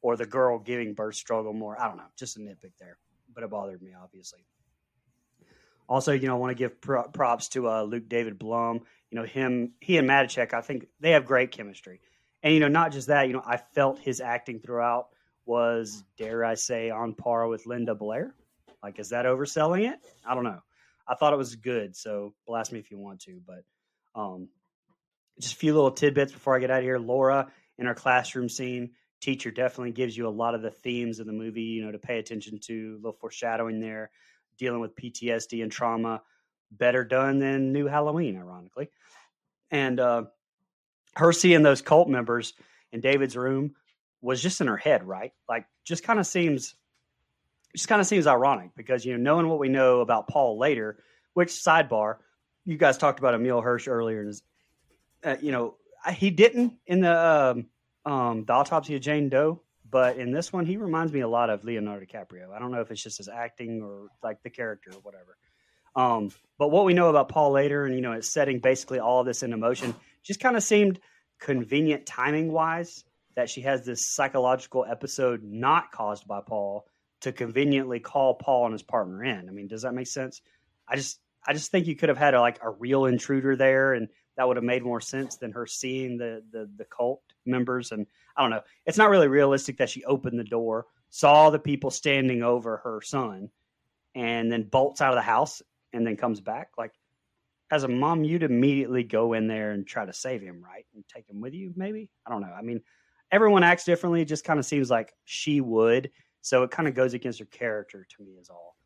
or 0.00 0.16
the 0.16 0.26
girl 0.26 0.58
giving 0.58 0.94
birth 0.94 1.16
struggle 1.16 1.52
more. 1.52 1.80
I 1.80 1.88
don't 1.88 1.96
know, 1.96 2.04
just 2.16 2.36
a 2.36 2.40
nitpick 2.40 2.72
there, 2.78 2.98
but 3.34 3.42
it 3.42 3.50
bothered 3.50 3.82
me 3.82 3.92
obviously. 4.00 4.46
Also, 5.86 6.12
you 6.12 6.28
know, 6.28 6.36
I 6.36 6.38
want 6.38 6.50
to 6.50 6.54
give 6.54 6.80
props 6.80 7.48
to 7.50 7.68
uh, 7.68 7.82
Luke 7.82 8.08
David 8.08 8.38
Blum. 8.38 8.80
You 9.10 9.18
know, 9.18 9.24
him, 9.24 9.72
he 9.80 9.98
and 9.98 10.08
Matichak, 10.08 10.54
I 10.54 10.62
think 10.62 10.86
they 10.98 11.10
have 11.10 11.26
great 11.26 11.50
chemistry. 11.50 12.00
And, 12.44 12.52
you 12.52 12.60
know, 12.60 12.68
not 12.68 12.92
just 12.92 13.08
that, 13.08 13.26
you 13.26 13.32
know, 13.32 13.42
I 13.44 13.56
felt 13.56 13.98
his 13.98 14.20
acting 14.20 14.60
throughout 14.60 15.08
was, 15.46 16.04
dare 16.18 16.44
I 16.44 16.54
say, 16.54 16.90
on 16.90 17.14
par 17.14 17.48
with 17.48 17.66
Linda 17.66 17.94
Blair. 17.94 18.34
Like, 18.82 18.98
is 18.98 19.08
that 19.08 19.24
overselling 19.24 19.90
it? 19.90 19.98
I 20.26 20.34
don't 20.34 20.44
know. 20.44 20.60
I 21.08 21.14
thought 21.14 21.32
it 21.32 21.38
was 21.38 21.56
good. 21.56 21.96
So 21.96 22.34
blast 22.46 22.70
me 22.70 22.78
if 22.78 22.90
you 22.90 22.98
want 22.98 23.20
to. 23.22 23.40
But 23.46 23.64
um, 24.14 24.48
just 25.40 25.54
a 25.54 25.56
few 25.56 25.74
little 25.74 25.90
tidbits 25.90 26.32
before 26.32 26.54
I 26.54 26.60
get 26.60 26.70
out 26.70 26.78
of 26.78 26.84
here. 26.84 26.98
Laura 26.98 27.50
in 27.78 27.86
our 27.86 27.94
classroom 27.94 28.50
scene, 28.50 28.90
teacher 29.22 29.50
definitely 29.50 29.92
gives 29.92 30.14
you 30.14 30.28
a 30.28 30.28
lot 30.28 30.54
of 30.54 30.60
the 30.60 30.70
themes 30.70 31.20
of 31.20 31.26
the 31.26 31.32
movie, 31.32 31.62
you 31.62 31.84
know, 31.84 31.92
to 31.92 31.98
pay 31.98 32.18
attention 32.18 32.60
to, 32.64 32.92
a 32.92 32.96
little 32.96 33.16
foreshadowing 33.20 33.80
there 33.80 34.10
dealing 34.58 34.80
with 34.80 34.94
PTSD 34.94 35.62
and 35.62 35.72
trauma 35.72 36.20
better 36.70 37.04
done 37.04 37.38
than 37.38 37.72
New 37.72 37.86
Halloween, 37.86 38.36
ironically. 38.36 38.90
And 39.70 39.98
uh, 39.98 40.24
her 41.16 41.32
seeing 41.32 41.62
those 41.62 41.82
cult 41.82 42.08
members 42.08 42.54
in 42.92 43.00
David's 43.00 43.36
room 43.36 43.74
was 44.20 44.42
just 44.42 44.60
in 44.60 44.66
her 44.66 44.76
head, 44.76 45.06
right? 45.06 45.32
Like, 45.48 45.66
just 45.84 46.02
kind 46.04 46.18
of 46.18 46.26
seems, 46.26 46.74
just 47.74 47.88
kind 47.88 48.00
of 48.00 48.06
seems 48.06 48.26
ironic 48.26 48.70
because 48.76 49.04
you 49.04 49.16
know, 49.16 49.22
knowing 49.22 49.48
what 49.48 49.58
we 49.58 49.68
know 49.68 50.00
about 50.00 50.28
Paul 50.28 50.58
later, 50.58 50.98
which 51.34 51.48
sidebar, 51.48 52.16
you 52.64 52.76
guys 52.76 52.96
talked 52.98 53.18
about 53.18 53.34
Emile 53.34 53.60
Hirsch 53.60 53.88
earlier, 53.88 54.22
and 54.22 54.34
uh, 55.24 55.36
you 55.40 55.52
know, 55.52 55.76
he 56.12 56.30
didn't 56.30 56.74
in 56.86 57.00
the 57.00 57.64
um, 58.06 58.12
um, 58.12 58.44
the 58.44 58.52
autopsy 58.52 58.96
of 58.96 59.02
Jane 59.02 59.28
Doe 59.28 59.60
but 59.94 60.16
in 60.16 60.32
this 60.32 60.52
one, 60.52 60.66
he 60.66 60.76
reminds 60.76 61.12
me 61.12 61.20
a 61.20 61.28
lot 61.28 61.50
of 61.50 61.62
Leonardo 61.62 62.04
DiCaprio. 62.04 62.52
I 62.52 62.58
don't 62.58 62.72
know 62.72 62.80
if 62.80 62.90
it's 62.90 63.00
just 63.00 63.18
his 63.18 63.28
acting 63.28 63.80
or 63.80 64.08
like 64.24 64.42
the 64.42 64.50
character 64.50 64.90
or 64.90 64.98
whatever. 65.02 65.36
Um, 65.94 66.30
but 66.58 66.72
what 66.72 66.84
we 66.84 66.94
know 66.94 67.10
about 67.10 67.28
Paul 67.28 67.52
later, 67.52 67.84
and 67.84 67.94
you 67.94 68.00
know, 68.00 68.10
it's 68.10 68.28
setting 68.28 68.58
basically 68.58 68.98
all 68.98 69.20
of 69.20 69.26
this 69.26 69.44
into 69.44 69.56
motion, 69.56 69.94
just 70.24 70.40
kind 70.40 70.56
of 70.56 70.62
seemed 70.62 71.00
convenient 71.38 72.06
timing 72.06 72.50
wise 72.52 73.04
that 73.36 73.50
she 73.50 73.60
has 73.62 73.84
this 73.84 74.14
psychological 74.14 74.84
episode 74.88 75.42
not 75.42 75.90
caused 75.92 76.26
by 76.26 76.40
Paul 76.40 76.86
to 77.20 77.32
conveniently 77.32 78.00
call 78.00 78.34
Paul 78.34 78.66
and 78.66 78.72
his 78.72 78.82
partner 78.82 79.24
in. 79.24 79.48
I 79.48 79.52
mean, 79.52 79.68
does 79.68 79.82
that 79.82 79.94
make 79.94 80.06
sense? 80.06 80.40
I 80.88 80.96
just 80.96 81.20
I 81.46 81.52
just 81.52 81.70
think 81.70 81.86
you 81.86 81.96
could 81.96 82.08
have 82.08 82.18
had 82.18 82.34
a, 82.34 82.40
like 82.40 82.58
a 82.62 82.70
real 82.70 83.04
intruder 83.06 83.56
there, 83.56 83.94
and 83.94 84.08
that 84.36 84.46
would 84.48 84.56
have 84.56 84.64
made 84.64 84.82
more 84.82 85.00
sense 85.00 85.36
than 85.36 85.52
her 85.52 85.66
seeing 85.66 86.16
the 86.16 86.42
the 86.52 86.68
the 86.76 86.84
cult 86.84 87.22
members 87.46 87.92
and 87.92 88.06
I 88.36 88.42
don't 88.42 88.50
know. 88.50 88.62
It's 88.86 88.98
not 88.98 89.10
really 89.10 89.28
realistic 89.28 89.78
that 89.78 89.90
she 89.90 90.04
opened 90.04 90.38
the 90.38 90.44
door, 90.44 90.86
saw 91.10 91.50
the 91.50 91.58
people 91.58 91.90
standing 91.90 92.42
over 92.42 92.78
her 92.78 93.00
son, 93.02 93.50
and 94.14 94.50
then 94.50 94.64
bolts 94.64 95.00
out 95.00 95.12
of 95.12 95.16
the 95.16 95.22
house 95.22 95.62
and 95.92 96.06
then 96.06 96.16
comes 96.16 96.40
back. 96.40 96.70
Like, 96.76 96.92
as 97.70 97.84
a 97.84 97.88
mom, 97.88 98.24
you'd 98.24 98.42
immediately 98.42 99.02
go 99.02 99.32
in 99.32 99.48
there 99.48 99.72
and 99.72 99.86
try 99.86 100.04
to 100.04 100.12
save 100.12 100.42
him, 100.42 100.62
right? 100.62 100.86
And 100.94 101.04
take 101.08 101.28
him 101.28 101.40
with 101.40 101.54
you, 101.54 101.72
maybe? 101.76 102.10
I 102.26 102.30
don't 102.30 102.42
know. 102.42 102.52
I 102.52 102.62
mean, 102.62 102.80
everyone 103.32 103.64
acts 103.64 103.84
differently. 103.84 104.22
It 104.22 104.28
just 104.28 104.44
kind 104.44 104.58
of 104.58 104.66
seems 104.66 104.90
like 104.90 105.14
she 105.24 105.60
would. 105.60 106.10
So 106.42 106.62
it 106.62 106.70
kind 106.70 106.88
of 106.88 106.94
goes 106.94 107.14
against 107.14 107.38
her 107.38 107.46
character 107.46 108.06
to 108.16 108.22
me, 108.22 108.32
is 108.32 108.50
all. 108.50 108.76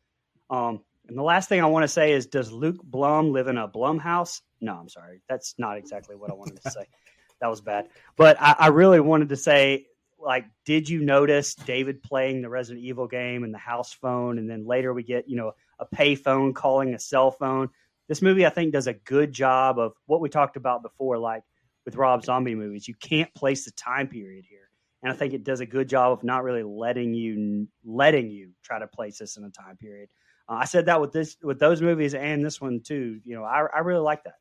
Um, 0.49 0.81
and 1.07 1.17
the 1.17 1.23
last 1.23 1.49
thing 1.49 1.61
I 1.61 1.65
want 1.65 1.83
to 1.83 1.87
say 1.87 2.13
is 2.13 2.25
Does 2.25 2.51
Luke 2.51 2.81
Blum 2.83 3.31
live 3.31 3.47
in 3.47 3.57
a 3.57 3.67
Blum 3.67 3.99
house? 3.99 4.41
No, 4.61 4.73
I'm 4.73 4.89
sorry. 4.89 5.21
That's 5.27 5.55
not 5.57 5.77
exactly 5.77 6.15
what 6.15 6.31
I 6.31 6.33
wanted 6.33 6.61
to 6.63 6.71
say 6.71 6.85
that 7.41 7.47
was 7.47 7.61
bad. 7.61 7.89
But 8.15 8.37
I, 8.39 8.55
I, 8.59 8.67
really 8.67 8.99
wanted 8.99 9.29
to 9.29 9.37
say, 9.37 9.87
like, 10.19 10.45
did 10.65 10.89
you 10.89 11.01
notice 11.01 11.55
David 11.55 12.03
playing 12.03 12.41
the 12.41 12.49
Resident 12.49 12.83
Evil 12.83 13.07
game 13.07 13.43
and 13.43 13.53
the 13.53 13.59
house 13.59 13.93
phone, 13.93 14.37
and 14.37 14.49
then 14.49 14.65
later 14.65 14.93
we 14.93 15.03
get 15.03 15.29
you 15.29 15.37
know 15.37 15.53
a 15.79 15.85
pay 15.85 16.15
phone 16.15 16.53
calling 16.53 16.93
a 16.93 16.99
cell 16.99 17.31
phone. 17.31 17.69
This 18.09 18.23
movie, 18.23 18.43
I 18.43 18.49
think, 18.49 18.73
does 18.73 18.87
a 18.87 18.93
good 18.93 19.31
job 19.31 19.77
of 19.77 19.93
what 20.07 20.19
we 20.19 20.29
talked 20.29 20.57
about 20.57 20.81
before, 20.81 21.19
like 21.19 21.43
with 21.85 21.95
Rob 21.95 22.25
Zombie 22.25 22.55
movies. 22.55 22.87
You 22.87 22.95
can't 22.95 23.31
place 23.35 23.65
the 23.65 23.71
time 23.71 24.07
period 24.07 24.45
here, 24.49 24.67
and 25.03 25.13
I 25.13 25.15
think 25.15 25.33
it 25.33 25.43
does 25.43 25.59
a 25.59 25.65
good 25.67 25.87
job 25.87 26.13
of 26.13 26.23
not 26.23 26.43
really 26.43 26.63
letting 26.63 27.13
you 27.13 27.67
letting 27.85 28.31
you 28.31 28.49
try 28.63 28.79
to 28.79 28.87
place 28.87 29.19
this 29.19 29.37
in 29.37 29.43
a 29.43 29.51
time 29.51 29.77
period. 29.77 30.09
Uh, 30.49 30.55
I 30.55 30.65
said 30.65 30.87
that 30.87 30.99
with 30.99 31.11
this 31.11 31.37
with 31.43 31.59
those 31.59 31.83
movies 31.83 32.15
and 32.15 32.43
this 32.43 32.59
one 32.59 32.81
too. 32.81 33.21
You 33.23 33.35
know, 33.35 33.43
I, 33.43 33.67
I 33.73 33.79
really 33.81 34.01
like 34.01 34.23
that. 34.23 34.33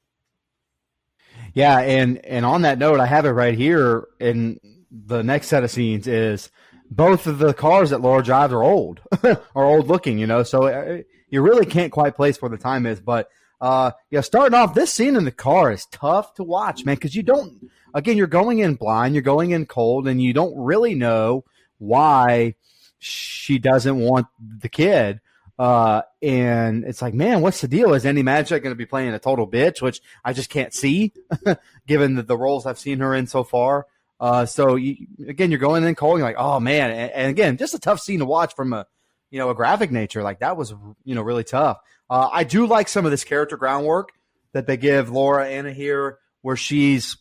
Yeah, 1.52 1.78
and 1.78 2.24
and 2.24 2.46
on 2.46 2.62
that 2.62 2.78
note, 2.78 3.00
I 3.00 3.06
have 3.06 3.26
it 3.26 3.30
right 3.30 3.54
here. 3.54 4.08
In 4.18 4.58
the 4.90 5.22
next 5.22 5.48
set 5.48 5.62
of 5.62 5.70
scenes 5.70 6.06
is 6.06 6.50
both 6.90 7.26
of 7.26 7.38
the 7.38 7.52
cars 7.52 7.90
that 7.90 8.00
Laura 8.00 8.22
drives 8.22 8.54
are 8.54 8.62
old, 8.62 9.02
are 9.22 9.64
old 9.64 9.88
looking. 9.88 10.18
You 10.18 10.26
know, 10.26 10.42
so 10.42 10.68
uh, 10.68 11.02
you 11.28 11.42
really 11.42 11.66
can't 11.66 11.92
quite 11.92 12.16
place 12.16 12.40
where 12.40 12.50
the 12.50 12.56
time 12.56 12.86
is. 12.86 12.98
But 12.98 13.28
uh, 13.60 13.92
yeah, 14.10 14.20
starting 14.20 14.58
off 14.58 14.74
this 14.74 14.92
scene 14.92 15.16
in 15.16 15.24
the 15.24 15.32
car 15.32 15.72
is 15.72 15.86
tough 15.86 16.34
to 16.34 16.44
watch, 16.44 16.84
man, 16.84 16.94
because 16.94 17.14
you 17.14 17.22
don't. 17.22 17.70
Again, 17.94 18.16
you're 18.16 18.26
going 18.26 18.58
in 18.58 18.74
blind, 18.74 19.14
you're 19.14 19.22
going 19.22 19.50
in 19.50 19.66
cold, 19.66 20.06
and 20.06 20.22
you 20.22 20.32
don't 20.32 20.56
really 20.56 20.94
know 20.94 21.44
why 21.78 22.54
she 22.98 23.58
doesn't 23.58 23.98
want 23.98 24.26
the 24.40 24.68
kid. 24.68 25.20
Uh, 25.58 26.02
and 26.22 26.84
it's 26.84 27.02
like, 27.02 27.14
man, 27.14 27.40
what's 27.40 27.60
the 27.60 27.68
deal? 27.68 27.94
Is 27.94 28.04
Andi 28.04 28.22
Matichak 28.22 28.62
going 28.62 28.70
to 28.70 28.76
be 28.76 28.86
playing 28.86 29.12
a 29.12 29.18
total 29.18 29.48
bitch, 29.48 29.82
which 29.82 30.00
I 30.24 30.32
just 30.32 30.50
can't 30.50 30.72
see, 30.72 31.12
given 31.86 32.14
the, 32.14 32.22
the, 32.22 32.36
roles 32.36 32.64
I've 32.64 32.78
seen 32.78 33.00
her 33.00 33.12
in 33.12 33.26
so 33.26 33.42
far. 33.42 33.86
Uh, 34.20 34.46
so 34.46 34.76
you, 34.76 35.06
again, 35.26 35.50
you're 35.50 35.58
going 35.58 35.82
in 35.82 35.94
cold, 35.96 36.18
you're 36.18 36.26
like, 36.26 36.36
oh 36.38 36.60
man, 36.60 36.90
and, 36.90 37.10
and, 37.10 37.30
again, 37.30 37.56
just 37.56 37.74
a 37.74 37.78
tough 37.78 38.00
scene 38.00 38.20
to 38.20 38.24
watch 38.24 38.54
from 38.54 38.72
a, 38.72 38.86
you 39.30 39.38
know, 39.38 39.50
a 39.50 39.54
graphic 39.54 39.90
nature. 39.90 40.22
Like 40.22 40.40
that 40.40 40.56
was, 40.56 40.72
you 41.04 41.16
know, 41.16 41.22
really 41.22 41.44
tough. 41.44 41.78
Uh, 42.10 42.28
I 42.32 42.44
do 42.44 42.66
like 42.66 42.88
some 42.88 43.04
of 43.04 43.10
this 43.10 43.24
character 43.24 43.56
groundwork 43.56 44.10
that 44.52 44.66
they 44.66 44.76
give 44.76 45.10
Laura 45.10 45.46
Anna 45.46 45.72
here, 45.72 46.18
where 46.42 46.56
she's, 46.56 47.16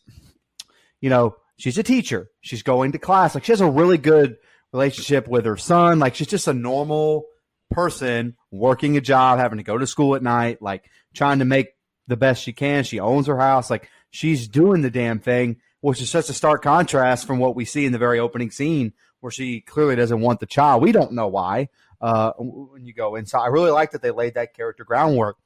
you 1.00 1.10
know, 1.10 1.36
she's 1.58 1.78
a 1.78 1.82
teacher, 1.82 2.30
she's 2.40 2.62
going 2.62 2.92
to 2.92 2.98
class, 2.98 3.34
like 3.34 3.44
she 3.44 3.52
has 3.52 3.60
a 3.60 3.70
really 3.70 3.98
good 3.98 4.36
relationship 4.72 5.28
with 5.28 5.44
her 5.44 5.56
son, 5.56 5.98
like 5.98 6.14
she's 6.14 6.26
just 6.26 6.48
a 6.48 6.54
normal 6.54 7.26
person 7.70 8.36
working 8.50 8.96
a 8.96 9.00
job, 9.00 9.38
having 9.38 9.58
to 9.58 9.64
go 9.64 9.78
to 9.78 9.86
school 9.86 10.14
at 10.14 10.22
night, 10.22 10.62
like 10.62 10.90
trying 11.14 11.40
to 11.40 11.44
make 11.44 11.68
the 12.06 12.16
best 12.16 12.42
she 12.42 12.52
can. 12.52 12.84
She 12.84 13.00
owns 13.00 13.26
her 13.26 13.38
house. 13.38 13.70
Like 13.70 13.88
she's 14.10 14.48
doing 14.48 14.82
the 14.82 14.90
damn 14.90 15.20
thing, 15.20 15.56
which 15.80 16.00
is 16.00 16.10
such 16.10 16.28
a 16.28 16.34
stark 16.34 16.62
contrast 16.62 17.26
from 17.26 17.38
what 17.38 17.54
we 17.54 17.64
see 17.64 17.86
in 17.86 17.92
the 17.92 17.98
very 17.98 18.18
opening 18.18 18.50
scene 18.50 18.92
where 19.20 19.30
she 19.30 19.60
clearly 19.60 19.96
doesn't 19.96 20.20
want 20.20 20.40
the 20.40 20.46
child. 20.46 20.82
We 20.82 20.92
don't 20.92 21.12
know 21.12 21.28
why 21.28 21.68
uh, 22.00 22.32
when 22.38 22.86
you 22.86 22.94
go 22.94 23.16
inside. 23.16 23.42
I 23.44 23.48
really 23.48 23.70
like 23.70 23.92
that 23.92 24.02
they 24.02 24.10
laid 24.10 24.34
that 24.34 24.54
character 24.54 24.84
groundwork. 24.84 25.36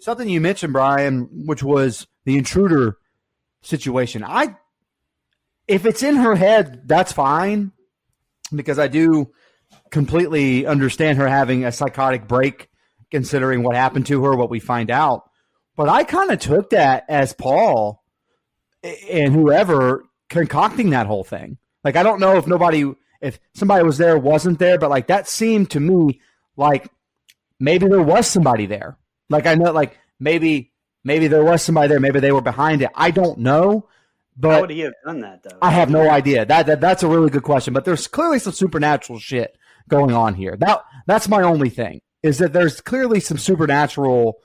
Something 0.00 0.28
you 0.28 0.40
mentioned, 0.40 0.72
Brian, 0.72 1.28
which 1.46 1.62
was 1.62 2.06
the 2.24 2.38
intruder 2.38 2.96
situation. 3.62 4.24
I, 4.24 4.56
if 5.68 5.84
it's 5.84 6.02
in 6.02 6.16
her 6.16 6.34
head, 6.34 6.82
that's 6.86 7.12
fine 7.12 7.72
because 8.54 8.78
I 8.78 8.88
do 8.88 9.32
completely 9.90 10.66
understand 10.66 11.18
her 11.18 11.28
having 11.28 11.64
a 11.64 11.72
psychotic 11.72 12.26
break, 12.26 12.68
considering 13.10 13.62
what 13.62 13.76
happened 13.76 14.06
to 14.06 14.24
her, 14.24 14.34
what 14.34 14.50
we 14.50 14.60
find 14.60 14.90
out. 14.90 15.28
But 15.76 15.88
I 15.88 16.04
kind 16.04 16.30
of 16.30 16.38
took 16.38 16.70
that 16.70 17.04
as 17.08 17.32
Paul 17.32 18.02
and 19.10 19.34
whoever 19.34 20.04
concocting 20.28 20.90
that 20.90 21.06
whole 21.06 21.24
thing. 21.24 21.58
Like, 21.84 21.96
I 21.96 22.02
don't 22.02 22.20
know 22.20 22.36
if 22.36 22.46
nobody, 22.46 22.90
if 23.20 23.38
somebody 23.54 23.84
was 23.84 23.98
there, 23.98 24.18
wasn't 24.18 24.58
there, 24.58 24.78
but 24.78 24.90
like 24.90 25.08
that 25.08 25.28
seemed 25.28 25.70
to 25.70 25.80
me 25.80 26.20
like 26.56 26.90
maybe 27.58 27.86
there 27.86 28.02
was 28.02 28.26
somebody 28.26 28.66
there. 28.66 28.96
Like, 29.28 29.46
I 29.46 29.54
know, 29.54 29.72
like 29.72 29.98
maybe, 30.18 30.72
maybe 31.04 31.28
there 31.28 31.44
was 31.44 31.62
somebody 31.62 31.88
there. 31.88 32.00
Maybe 32.00 32.20
they 32.20 32.32
were 32.32 32.40
behind 32.40 32.82
it. 32.82 32.90
I 32.94 33.10
don't 33.10 33.38
know. 33.38 33.88
But 34.36 34.52
How 34.52 34.60
would 34.62 34.70
he 34.70 34.80
have 34.80 34.94
done 35.04 35.20
that 35.20 35.42
though? 35.42 35.58
I 35.60 35.70
have 35.70 35.90
no 35.90 36.08
idea. 36.08 36.46
That, 36.46 36.66
that 36.66 36.80
that's 36.80 37.02
a 37.02 37.08
really 37.08 37.30
good 37.30 37.42
question. 37.42 37.74
But 37.74 37.84
there's 37.84 38.06
clearly 38.06 38.38
some 38.38 38.52
supernatural 38.52 39.18
shit 39.18 39.56
going 39.88 40.12
on 40.14 40.34
here. 40.34 40.56
That 40.56 40.84
that's 41.06 41.28
my 41.28 41.42
only 41.42 41.68
thing 41.68 42.00
is 42.22 42.38
that 42.38 42.52
there's 42.52 42.80
clearly 42.80 43.20
some 43.20 43.38
supernatural 43.38 44.38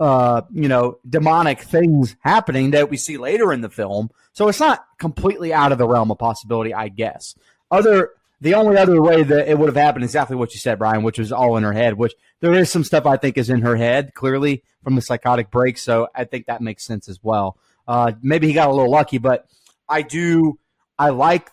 uh, 0.00 0.42
you 0.52 0.68
know, 0.68 0.98
demonic 1.08 1.60
things 1.60 2.16
happening 2.20 2.72
that 2.72 2.90
we 2.90 2.96
see 2.96 3.16
later 3.16 3.52
in 3.52 3.60
the 3.60 3.70
film. 3.70 4.10
So 4.32 4.48
it's 4.48 4.60
not 4.60 4.84
completely 4.98 5.52
out 5.52 5.72
of 5.72 5.78
the 5.78 5.86
realm 5.86 6.10
of 6.10 6.18
possibility, 6.18 6.74
I 6.74 6.88
guess. 6.88 7.36
Other 7.70 8.10
the 8.40 8.54
only 8.54 8.76
other 8.76 9.00
way 9.00 9.22
that 9.22 9.48
it 9.48 9.58
would 9.58 9.68
have 9.68 9.76
happened 9.76 10.04
exactly 10.04 10.36
what 10.36 10.52
you 10.52 10.60
said, 10.60 10.78
Brian, 10.78 11.02
which 11.02 11.18
was 11.18 11.32
all 11.32 11.56
in 11.56 11.62
her 11.62 11.72
head, 11.72 11.94
which 11.94 12.14
there 12.40 12.52
is 12.52 12.70
some 12.70 12.84
stuff 12.84 13.06
I 13.06 13.16
think 13.16 13.38
is 13.38 13.48
in 13.48 13.62
her 13.62 13.76
head, 13.76 14.12
clearly 14.14 14.62
from 14.82 14.96
the 14.96 15.02
psychotic 15.02 15.50
break. 15.50 15.78
So 15.78 16.08
I 16.14 16.24
think 16.24 16.46
that 16.46 16.60
makes 16.60 16.84
sense 16.84 17.08
as 17.08 17.18
well. 17.22 17.56
Uh, 17.88 18.12
maybe 18.22 18.46
he 18.46 18.52
got 18.52 18.68
a 18.68 18.72
little 18.72 18.90
lucky, 18.90 19.18
but 19.18 19.46
I 19.88 20.02
do 20.02 20.58
I 20.98 21.10
like 21.10 21.50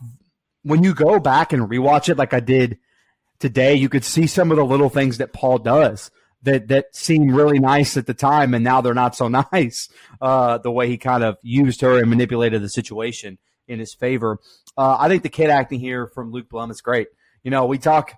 when 0.64 0.84
you 0.84 0.94
go 0.94 1.20
back 1.20 1.54
and 1.54 1.70
rewatch 1.70 2.10
it 2.10 2.18
like 2.18 2.34
I 2.34 2.40
did 2.40 2.78
today, 3.40 3.74
you 3.76 3.90
could 3.90 4.06
see 4.06 4.28
some 4.28 4.52
of 4.52 4.58
the 4.58 4.66
little 4.66 4.90
things 4.90 5.18
that 5.18 5.34
Paul 5.34 5.58
does 5.58 6.12
that 6.44 6.68
that 6.70 6.96
seem 6.96 7.34
really 7.34 7.60
nice 7.60 7.98
at 7.98 8.06
the 8.06 8.14
time, 8.14 8.54
and 8.54 8.64
now 8.64 8.82
they're 8.82 8.94
not 8.94 9.16
so 9.16 9.28
nice. 9.54 9.90
Uh, 10.20 10.58
the 10.58 10.72
way 10.72 10.88
he 10.88 10.98
kind 10.98 11.24
of 11.24 11.38
used 11.42 11.82
her 11.82 11.98
and 11.98 12.10
manipulated 12.10 12.62
the 12.62 12.70
situation 12.70 13.38
in 13.68 13.80
his 13.80 13.94
favor. 13.94 14.40
Uh, 14.78 14.98
I 15.00 15.08
think 15.08 15.24
the 15.24 15.30
kid 15.30 15.50
acting 15.50 15.80
here 15.80 16.08
from 16.08 16.32
Luke 16.32 16.50
Blum 16.50 16.72
is 16.72 16.82
great. 16.82 17.08
You 17.44 17.52
know, 17.52 17.66
we 17.66 17.78
talk, 17.78 18.14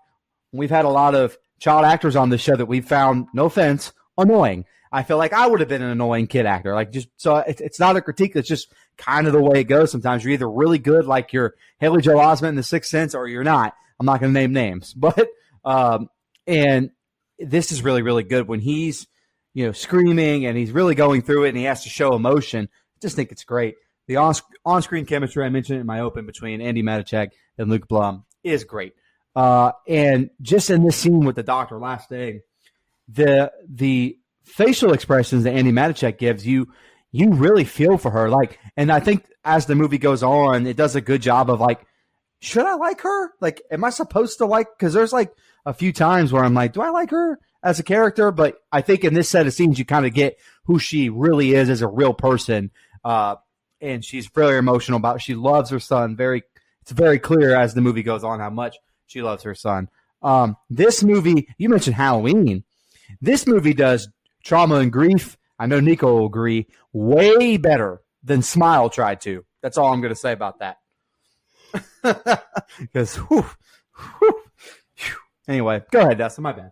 we've 0.52 0.70
had 0.70 0.86
a 0.86 0.90
lot 0.90 1.16
of 1.16 1.38
child 1.60 1.86
actors 1.86 2.16
on 2.16 2.30
this 2.30 2.42
show 2.42 2.56
that 2.56 2.66
we've 2.66 2.88
found, 2.88 3.28
no 3.34 3.46
offense, 3.46 3.94
annoying. 4.18 4.66
I 4.94 5.02
feel 5.02 5.18
like 5.18 5.34
I 5.34 5.48
would 5.48 5.60
have 5.60 5.70
been 5.70 5.82
an 5.82 5.90
annoying 5.90 6.28
kid 6.28 6.46
actor. 6.46 6.76
Like 6.76 6.92
just 6.92 7.08
so 7.18 7.38
it's, 7.38 7.60
it's 7.60 7.80
not 7.80 7.98
a 7.98 8.02
critique. 8.02 8.36
It's 8.36 8.48
just 8.48 8.72
kind 8.96 9.26
of 9.26 9.34
the 9.34 9.42
way 9.42 9.62
it 9.62 9.64
goes. 9.64 9.92
Sometimes 9.92 10.24
you're 10.24 10.34
either 10.34 10.50
really 10.50 10.78
good, 10.78 11.06
like 11.06 11.34
you're 11.34 11.56
Haley 11.80 12.02
Joel 12.02 12.20
Osment 12.20 12.50
in 12.50 12.56
The 12.56 12.64
Sixth 12.64 12.92
Sense, 12.92 13.16
or 13.16 13.28
you're 13.28 13.44
not. 13.44 13.74
I'm 14.00 14.06
not 14.06 14.20
going 14.20 14.32
to 14.32 14.40
name 14.40 14.54
names, 14.54 14.94
but 14.98 15.30
um, 15.66 16.10
and 16.46 16.92
this 17.40 17.72
is 17.72 17.82
really 17.82 18.04
really 18.04 18.24
good 18.24 18.48
when 18.48 18.60
he's 18.60 19.08
you 19.56 19.66
know 19.66 19.72
screaming 19.72 20.46
and 20.46 20.56
he's 20.56 20.72
really 20.72 20.94
going 20.94 21.24
through 21.24 21.46
it 21.46 21.50
and 21.50 21.58
he 21.58 21.64
has 21.64 21.84
to 21.84 21.90
show 21.90 22.14
emotion. 22.14 22.70
I 22.72 22.98
just 23.02 23.16
think 23.16 23.32
it's 23.32 23.44
great. 23.44 23.76
The 24.08 24.18
on 24.18 24.82
screen 24.82 25.06
chemistry 25.06 25.46
I 25.46 25.50
mentioned 25.50 25.80
in 25.80 25.86
my 25.86 26.02
open 26.02 26.26
between 26.26 26.60
Andi 26.60 26.84
Matichak 26.84 27.32
and 27.58 27.70
Luke 27.70 27.88
Blum 27.88 28.26
is 28.44 28.64
great. 28.64 28.94
Uh, 29.36 29.72
and 29.88 30.30
just 30.42 30.70
in 30.70 30.84
this 30.84 30.98
scene 30.98 31.26
with 31.26 31.36
the 31.36 31.44
doctor 31.44 31.80
last 31.80 32.10
day, 32.10 32.42
the 33.08 33.52
the 33.68 34.18
facial 34.44 34.94
expressions 34.94 35.44
that 35.44 35.54
Andi 35.54 35.72
Matichak 35.72 36.18
gives 36.18 36.46
you 36.46 36.68
you 37.12 37.32
really 37.32 37.64
feel 37.64 37.98
for 37.98 38.12
her. 38.12 38.30
Like, 38.30 38.60
and 38.76 38.92
I 38.92 39.00
think 39.00 39.26
as 39.46 39.66
the 39.66 39.76
movie 39.76 40.00
goes 40.00 40.24
on, 40.24 40.68
it 40.68 40.76
does 40.76 40.96
a 40.96 41.02
good 41.02 41.22
job 41.22 41.50
of 41.50 41.62
like, 41.62 41.86
should 42.40 42.66
I 42.66 42.74
like 42.76 43.02
her? 43.02 43.32
Like, 43.40 43.62
am 43.72 43.84
I 43.84 43.90
supposed 43.90 44.40
to 44.40 44.46
like? 44.46 44.68
Because 44.78 44.94
there's 44.94 45.14
like 45.14 45.32
a 45.66 45.74
few 45.74 45.94
times 45.94 46.34
where 46.34 46.44
I'm 46.44 46.54
like, 46.54 46.74
do 46.74 46.82
I 46.82 46.90
like 46.90 47.12
her 47.12 47.40
as 47.64 47.80
a 47.80 47.84
character? 47.84 48.32
But 48.32 48.58
I 48.72 48.82
think 48.82 49.04
in 49.04 49.14
this 49.14 49.30
set 49.30 49.48
of 49.48 49.54
scenes, 49.54 49.80
you 49.80 49.86
kind 49.86 50.06
of 50.06 50.14
get 50.14 50.38
who 50.66 50.80
she 50.80 51.10
really 51.10 51.54
is 51.54 51.70
as 51.70 51.82
a 51.82 51.88
real 51.88 52.14
person. 52.14 52.72
Uh, 53.06 53.36
and 53.84 54.04
she's 54.04 54.28
very 54.28 54.58
emotional 54.58 54.98
about. 54.98 55.18
It. 55.18 55.22
She 55.22 55.36
loves 55.36 55.70
her 55.70 55.80
son. 55.80 56.16
Very, 56.16 56.44
it's 56.82 56.92
very 56.92 57.20
clear 57.20 57.56
as 57.56 57.74
the 57.74 57.82
movie 57.82 58.04
goes 58.04 58.24
on 58.24 58.40
how 58.40 58.50
much 58.50 58.78
she 59.06 59.22
loves 59.22 59.44
her 59.44 59.54
son. 59.54 59.90
Um, 60.22 60.56
this 60.70 61.04
movie, 61.04 61.50
you 61.58 61.70
mentioned 61.70 61.96
Halloween. 61.96 62.64
This 63.22 63.46
movie 63.46 63.74
does 63.74 64.10
trauma 64.44 64.76
and 64.76 64.92
grief. 64.92 65.38
I 65.60 65.66
know 65.66 65.82
Nico 65.82 66.18
will 66.18 66.26
agree. 66.26 66.68
Way 66.94 67.58
better 67.58 68.02
than 68.24 68.42
Smile 68.42 68.90
tried 68.90 69.22
to. 69.22 69.46
That's 69.62 69.78
all 69.78 69.92
I'm 69.92 70.02
going 70.02 70.14
to 70.14 70.20
say 70.20 70.32
about 70.32 70.60
that. 70.60 70.78
Because, 72.80 73.20
anyway, 75.48 75.84
go 75.92 76.02
ahead, 76.02 76.18
Dustin. 76.18 76.44
My 76.44 76.54
bad. 76.54 76.72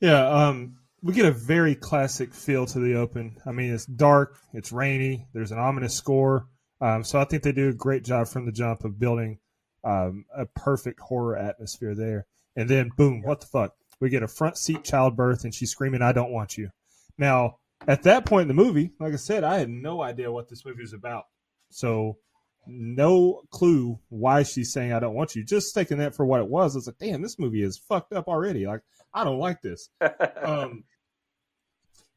Yeah, 0.00 0.26
um, 0.28 0.78
we 1.02 1.12
get 1.12 1.26
a 1.26 1.32
very 1.32 1.74
classic 1.74 2.32
feel 2.32 2.64
to 2.66 2.78
the 2.78 2.94
open. 2.94 3.36
I 3.44 3.52
mean, 3.52 3.74
it's 3.74 3.86
dark, 3.86 4.38
it's 4.52 4.72
rainy, 4.72 5.26
there's 5.32 5.50
an 5.50 5.58
ominous 5.58 5.94
score. 5.94 6.46
Um, 6.80 7.04
so 7.04 7.18
I 7.20 7.24
think 7.24 7.42
they 7.42 7.52
do 7.52 7.68
a 7.68 7.74
great 7.74 8.04
job 8.04 8.28
from 8.28 8.46
the 8.46 8.52
jump 8.52 8.84
of 8.84 8.98
building 8.98 9.38
um, 9.84 10.24
a 10.36 10.46
perfect 10.46 11.00
horror 11.00 11.36
atmosphere 11.36 11.94
there. 11.94 12.26
And 12.56 12.68
then, 12.68 12.90
boom, 12.96 13.22
what 13.22 13.40
the 13.40 13.46
fuck? 13.46 13.74
We 14.00 14.10
get 14.10 14.22
a 14.22 14.28
front 14.28 14.58
seat 14.58 14.84
childbirth, 14.84 15.44
and 15.44 15.54
she's 15.54 15.70
screaming, 15.70 16.02
I 16.02 16.12
don't 16.12 16.32
want 16.32 16.56
you. 16.56 16.70
Now, 17.18 17.58
at 17.86 18.02
that 18.04 18.26
point 18.26 18.42
in 18.42 18.48
the 18.56 18.62
movie, 18.62 18.92
like 19.00 19.12
I 19.12 19.16
said, 19.16 19.44
I 19.44 19.58
had 19.58 19.68
no 19.68 20.02
idea 20.02 20.30
what 20.30 20.48
this 20.48 20.64
movie 20.64 20.82
was 20.82 20.92
about. 20.92 21.24
So 21.70 22.18
no 22.66 23.42
clue 23.50 23.98
why 24.08 24.42
she's 24.44 24.72
saying 24.72 24.92
I 24.92 25.00
don't 25.00 25.14
want 25.14 25.34
you. 25.34 25.44
Just 25.44 25.74
taking 25.74 25.98
that 25.98 26.14
for 26.14 26.24
what 26.24 26.40
it 26.40 26.48
was, 26.48 26.76
it's 26.76 26.86
like, 26.86 26.98
damn, 26.98 27.22
this 27.22 27.38
movie 27.38 27.62
is 27.62 27.78
fucked 27.78 28.12
up 28.12 28.28
already. 28.28 28.66
Like, 28.66 28.80
I 29.14 29.24
don't 29.24 29.38
like 29.38 29.62
this. 29.62 29.88
um, 30.42 30.84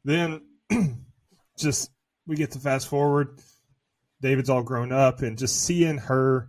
then 0.06 0.40
just 1.58 1.90
we 2.26 2.36
get 2.36 2.52
to 2.52 2.58
fast 2.58 2.88
forward. 2.88 3.40
David's 4.22 4.48
all 4.50 4.62
grown 4.62 4.92
up 4.92 5.22
and 5.22 5.36
just 5.36 5.62
seeing 5.62 5.98
her 5.98 6.48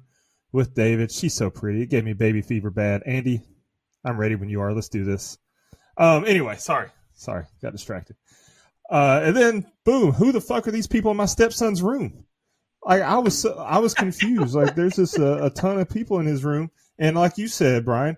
with 0.52 0.74
David, 0.74 1.12
she's 1.12 1.34
so 1.34 1.50
pretty. 1.50 1.82
It 1.82 1.90
gave 1.90 2.06
me 2.06 2.14
baby 2.14 2.42
fever 2.42 2.70
bad. 2.70 3.04
Andi, 3.06 3.42
I'm 4.06 4.18
ready 4.18 4.36
when 4.36 4.50
you 4.50 4.62
are. 4.62 4.74
Let's 4.74 4.90
do 4.90 5.04
this. 5.04 5.38
Um, 5.98 6.26
anyway, 6.26 6.56
sorry. 6.58 6.90
Sorry, 7.14 7.46
got 7.62 7.74
distracted. 7.74 8.16
Uh, 8.90 9.22
and 9.24 9.36
then 9.36 9.66
boom, 9.84 10.12
who 10.14 10.32
the 10.32 10.40
fuck 10.42 10.68
are 10.68 10.72
these 10.72 10.88
people 10.88 11.12
in 11.12 11.18
my 11.18 11.26
stepson's 11.26 11.82
room? 11.82 12.26
Like 12.84 13.02
I 13.02 13.18
was, 13.18 13.46
I 13.46 13.80
was 13.80 13.94
confused. 13.94 14.56
like 14.56 14.76
there's 14.76 14.96
just 14.96 15.20
uh, 15.20 15.44
a 15.44 15.50
ton 15.50 15.80
of 15.80 15.90
people 15.90 16.20
in 16.20 16.26
his 16.26 16.46
room, 16.46 16.72
and 16.98 17.18
like 17.18 17.38
you 17.38 17.48
said, 17.48 17.84
Brian, 17.84 18.16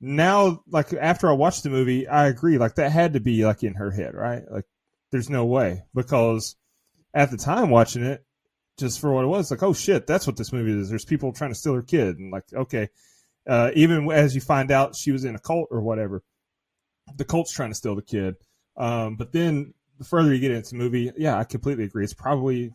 now 0.00 0.62
like 0.68 0.92
after 0.92 1.28
I 1.28 1.32
watched 1.32 1.64
the 1.64 1.70
movie, 1.70 2.06
I 2.06 2.28
agree. 2.28 2.58
Like 2.58 2.76
that 2.76 2.92
had 2.92 3.14
to 3.14 3.20
be 3.20 3.44
like 3.44 3.64
in 3.64 3.74
her 3.74 3.90
head, 3.90 4.14
right? 4.14 4.42
Like 4.50 4.66
there's 5.12 5.30
no 5.30 5.44
way 5.44 5.84
because 5.94 6.56
at 7.14 7.30
the 7.30 7.36
time 7.36 7.70
watching 7.70 8.02
it, 8.02 8.24
just 8.78 9.00
for 9.00 9.12
what 9.12 9.24
it 9.24 9.28
was, 9.28 9.50
like 9.50 9.62
oh 9.62 9.74
shit, 9.74 10.06
that's 10.06 10.26
what 10.26 10.36
this 10.36 10.52
movie 10.52 10.72
is. 10.72 10.88
There's 10.88 11.04
people 11.04 11.32
trying 11.32 11.50
to 11.50 11.54
steal 11.54 11.74
her 11.74 11.82
kid, 11.82 12.18
and 12.18 12.32
like 12.32 12.44
okay, 12.52 12.88
uh, 13.46 13.70
even 13.74 14.10
as 14.10 14.34
you 14.34 14.40
find 14.40 14.70
out 14.70 14.96
she 14.96 15.12
was 15.12 15.24
in 15.24 15.36
a 15.36 15.38
cult 15.38 15.68
or 15.70 15.82
whatever, 15.82 16.24
the 17.16 17.24
cult's 17.24 17.52
trying 17.52 17.70
to 17.70 17.76
steal 17.76 17.94
the 17.94 18.02
kid. 18.02 18.36
Um, 18.76 19.16
but 19.16 19.32
then 19.32 19.74
the 19.98 20.04
further 20.04 20.32
you 20.32 20.40
get 20.40 20.50
into 20.50 20.70
the 20.70 20.76
movie, 20.76 21.12
yeah, 21.16 21.38
I 21.38 21.44
completely 21.44 21.84
agree. 21.84 22.04
It's 22.04 22.14
probably 22.14 22.72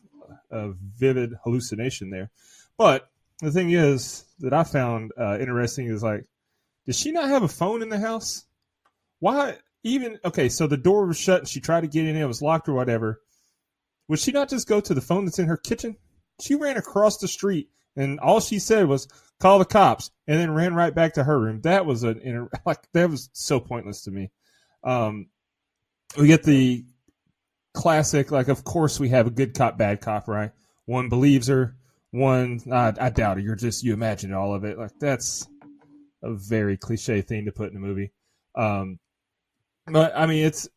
a 0.51 0.71
vivid 0.97 1.33
hallucination 1.43 2.09
there. 2.09 2.29
But 2.77 3.09
the 3.41 3.51
thing 3.51 3.71
is 3.71 4.25
that 4.39 4.53
I 4.53 4.63
found 4.63 5.11
uh, 5.19 5.37
interesting 5.39 5.87
is 5.87 6.03
like, 6.03 6.25
does 6.85 6.97
she 6.97 7.11
not 7.11 7.29
have 7.29 7.43
a 7.43 7.47
phone 7.47 7.81
in 7.81 7.89
the 7.89 7.99
house? 7.99 8.45
Why 9.19 9.57
even 9.83 10.19
okay? 10.25 10.49
So 10.49 10.67
the 10.67 10.77
door 10.77 11.05
was 11.05 11.17
shut 11.17 11.39
and 11.39 11.47
she 11.47 11.61
tried 11.61 11.81
to 11.81 11.87
get 11.87 12.05
in, 12.05 12.15
it 12.15 12.25
was 12.25 12.41
locked 12.41 12.69
or 12.69 12.73
whatever. 12.73 13.21
Would 14.07 14.19
she 14.19 14.31
not 14.31 14.49
just 14.49 14.67
go 14.67 14.79
to 14.79 14.93
the 14.93 15.01
phone 15.01 15.25
that's 15.25 15.39
in 15.39 15.47
her 15.47 15.57
kitchen? 15.57 15.97
She 16.41 16.55
ran 16.55 16.77
across 16.77 17.17
the 17.17 17.27
street 17.27 17.69
and 17.95 18.19
all 18.19 18.39
she 18.39 18.59
said 18.59 18.87
was 18.87 19.07
call 19.39 19.59
the 19.59 19.65
cops 19.65 20.11
and 20.27 20.39
then 20.39 20.53
ran 20.53 20.73
right 20.73 20.93
back 20.93 21.13
to 21.13 21.23
her 21.23 21.39
room. 21.39 21.61
That 21.61 21.85
was 21.85 22.03
an 22.03 22.49
like 22.65 22.87
that 22.93 23.09
was 23.09 23.29
so 23.33 23.59
pointless 23.59 24.03
to 24.03 24.11
me. 24.11 24.31
Um, 24.83 25.27
we 26.17 26.27
get 26.27 26.43
the 26.43 26.85
classic, 27.77 28.31
like, 28.31 28.47
of 28.47 28.63
course 28.63 28.99
we 28.99 29.09
have 29.09 29.27
a 29.27 29.31
good 29.31 29.53
cop, 29.53 29.77
bad 29.77 30.01
cop, 30.01 30.27
right? 30.27 30.51
One 30.85 31.09
believes 31.09 31.47
her, 31.47 31.75
one, 32.11 32.61
I, 32.71 32.93
I 32.99 33.09
doubt 33.09 33.37
it. 33.37 33.43
You're 33.43 33.55
just, 33.55 33.83
you 33.83 33.93
imagine 33.93 34.33
all 34.33 34.53
of 34.53 34.63
it. 34.63 34.77
Like, 34.77 34.97
that's 34.99 35.47
a 36.23 36.33
very 36.33 36.77
cliche 36.77 37.21
thing 37.21 37.45
to 37.45 37.51
put 37.51 37.69
in 37.69 37.77
a 37.77 37.79
movie. 37.79 38.11
Um, 38.55 38.99
but 39.87 40.13
I 40.15 40.25
mean, 40.25 40.45
it's, 40.45 40.67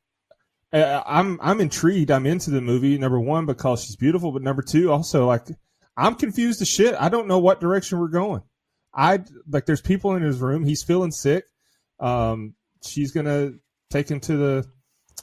uh, 0.72 1.02
I'm, 1.06 1.38
I'm 1.42 1.60
intrigued. 1.60 2.10
I'm 2.10 2.26
into 2.26 2.50
the 2.50 2.60
movie. 2.60 2.96
Number 2.98 3.20
one, 3.20 3.46
because 3.46 3.84
she's 3.84 3.96
beautiful, 3.96 4.32
but 4.32 4.42
number 4.42 4.62
two, 4.62 4.92
also, 4.92 5.26
like, 5.26 5.46
I'm 5.96 6.14
confused 6.14 6.62
as 6.62 6.68
shit. 6.68 6.94
I 6.98 7.08
don't 7.08 7.28
know 7.28 7.38
what 7.38 7.60
direction 7.60 7.98
we're 7.98 8.08
going. 8.08 8.42
I, 8.94 9.20
like, 9.48 9.66
there's 9.66 9.80
people 9.80 10.14
in 10.14 10.22
his 10.22 10.38
room. 10.38 10.64
He's 10.64 10.82
feeling 10.82 11.10
sick. 11.10 11.44
Um, 11.98 12.54
she's 12.84 13.12
to 13.12 13.58
take 13.90 14.10
him 14.10 14.20
to 14.20 14.36
the, 14.36 14.66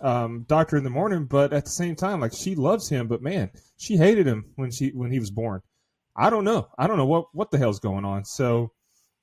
um, 0.01 0.45
doctor 0.47 0.77
in 0.77 0.83
the 0.83 0.89
morning, 0.89 1.25
but 1.25 1.53
at 1.53 1.65
the 1.65 1.71
same 1.71 1.95
time, 1.95 2.19
like 2.19 2.33
she 2.33 2.55
loves 2.55 2.89
him, 2.89 3.07
but 3.07 3.21
man, 3.21 3.49
she 3.77 3.97
hated 3.97 4.27
him 4.27 4.45
when 4.55 4.71
she 4.71 4.89
when 4.89 5.11
he 5.11 5.19
was 5.19 5.31
born. 5.31 5.61
I 6.15 6.29
don't 6.29 6.43
know. 6.43 6.67
I 6.77 6.87
don't 6.87 6.97
know 6.97 7.05
what 7.05 7.25
what 7.33 7.51
the 7.51 7.57
hell's 7.57 7.79
going 7.79 8.05
on. 8.05 8.25
So 8.25 8.71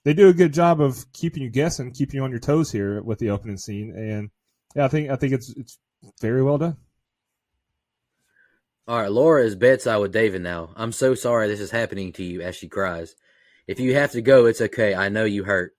they 0.04 0.14
do 0.14 0.28
a 0.28 0.34
good 0.34 0.52
job 0.52 0.80
of 0.80 1.04
keeping 1.12 1.42
you 1.42 1.50
guessing, 1.50 1.92
keeping 1.92 2.16
you 2.16 2.24
on 2.24 2.30
your 2.30 2.40
toes 2.40 2.70
here 2.70 3.02
with 3.02 3.18
the 3.18 3.30
opening 3.30 3.56
scene, 3.56 3.94
and 3.96 4.30
yeah, 4.74 4.84
I 4.84 4.88
think 4.88 5.10
I 5.10 5.16
think 5.16 5.32
it's 5.32 5.50
it's 5.50 5.78
very 6.20 6.42
well 6.42 6.58
done. 6.58 6.76
All 8.86 9.00
right, 9.00 9.10
Laura 9.10 9.42
is 9.42 9.54
bedside 9.54 9.96
with 9.96 10.12
David 10.12 10.42
now. 10.42 10.70
I'm 10.76 10.92
so 10.92 11.14
sorry 11.14 11.48
this 11.48 11.60
is 11.60 11.70
happening 11.70 12.12
to 12.14 12.22
you 12.22 12.42
as 12.42 12.54
she 12.54 12.68
cries. 12.68 13.14
If 13.66 13.80
you 13.80 13.94
have 13.94 14.12
to 14.12 14.20
go, 14.20 14.44
it's 14.44 14.60
okay. 14.60 14.94
I 14.94 15.08
know 15.08 15.24
you 15.24 15.44
hurt. 15.44 15.72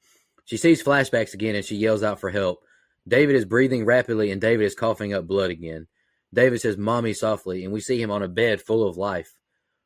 She 0.45 0.57
sees 0.57 0.83
flashbacks 0.83 1.35
again 1.35 1.55
and 1.55 1.63
she 1.63 1.75
yells 1.75 2.01
out 2.01 2.19
for 2.19 2.31
help. 2.31 2.63
David 3.07 3.35
is 3.35 3.45
breathing 3.45 3.85
rapidly 3.85 4.31
and 4.31 4.41
David 4.41 4.65
is 4.65 4.73
coughing 4.73 5.13
up 5.13 5.27
blood 5.27 5.51
again. 5.51 5.85
David 6.33 6.61
says, 6.61 6.77
Mommy, 6.77 7.13
softly, 7.13 7.63
and 7.63 7.71
we 7.71 7.79
see 7.79 8.01
him 8.01 8.09
on 8.09 8.23
a 8.23 8.27
bed 8.27 8.59
full 8.59 8.87
of 8.87 8.97
life. 8.97 9.35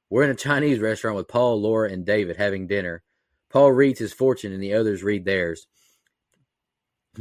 We're 0.10 0.24
in 0.24 0.32
a 0.32 0.36
Chinese 0.36 0.80
restaurant 0.80 1.18
with 1.18 1.28
Paul, 1.28 1.62
Laura, 1.62 1.92
and 1.92 2.06
David 2.06 2.38
having 2.38 2.68
dinner. 2.68 3.04
Paul 3.50 3.74
reads 3.74 4.00
his 4.00 4.14
fortune 4.14 4.54
and 4.54 4.64
the 4.64 4.74
others 4.74 5.04
read 5.04 5.26
theirs. 5.26 5.68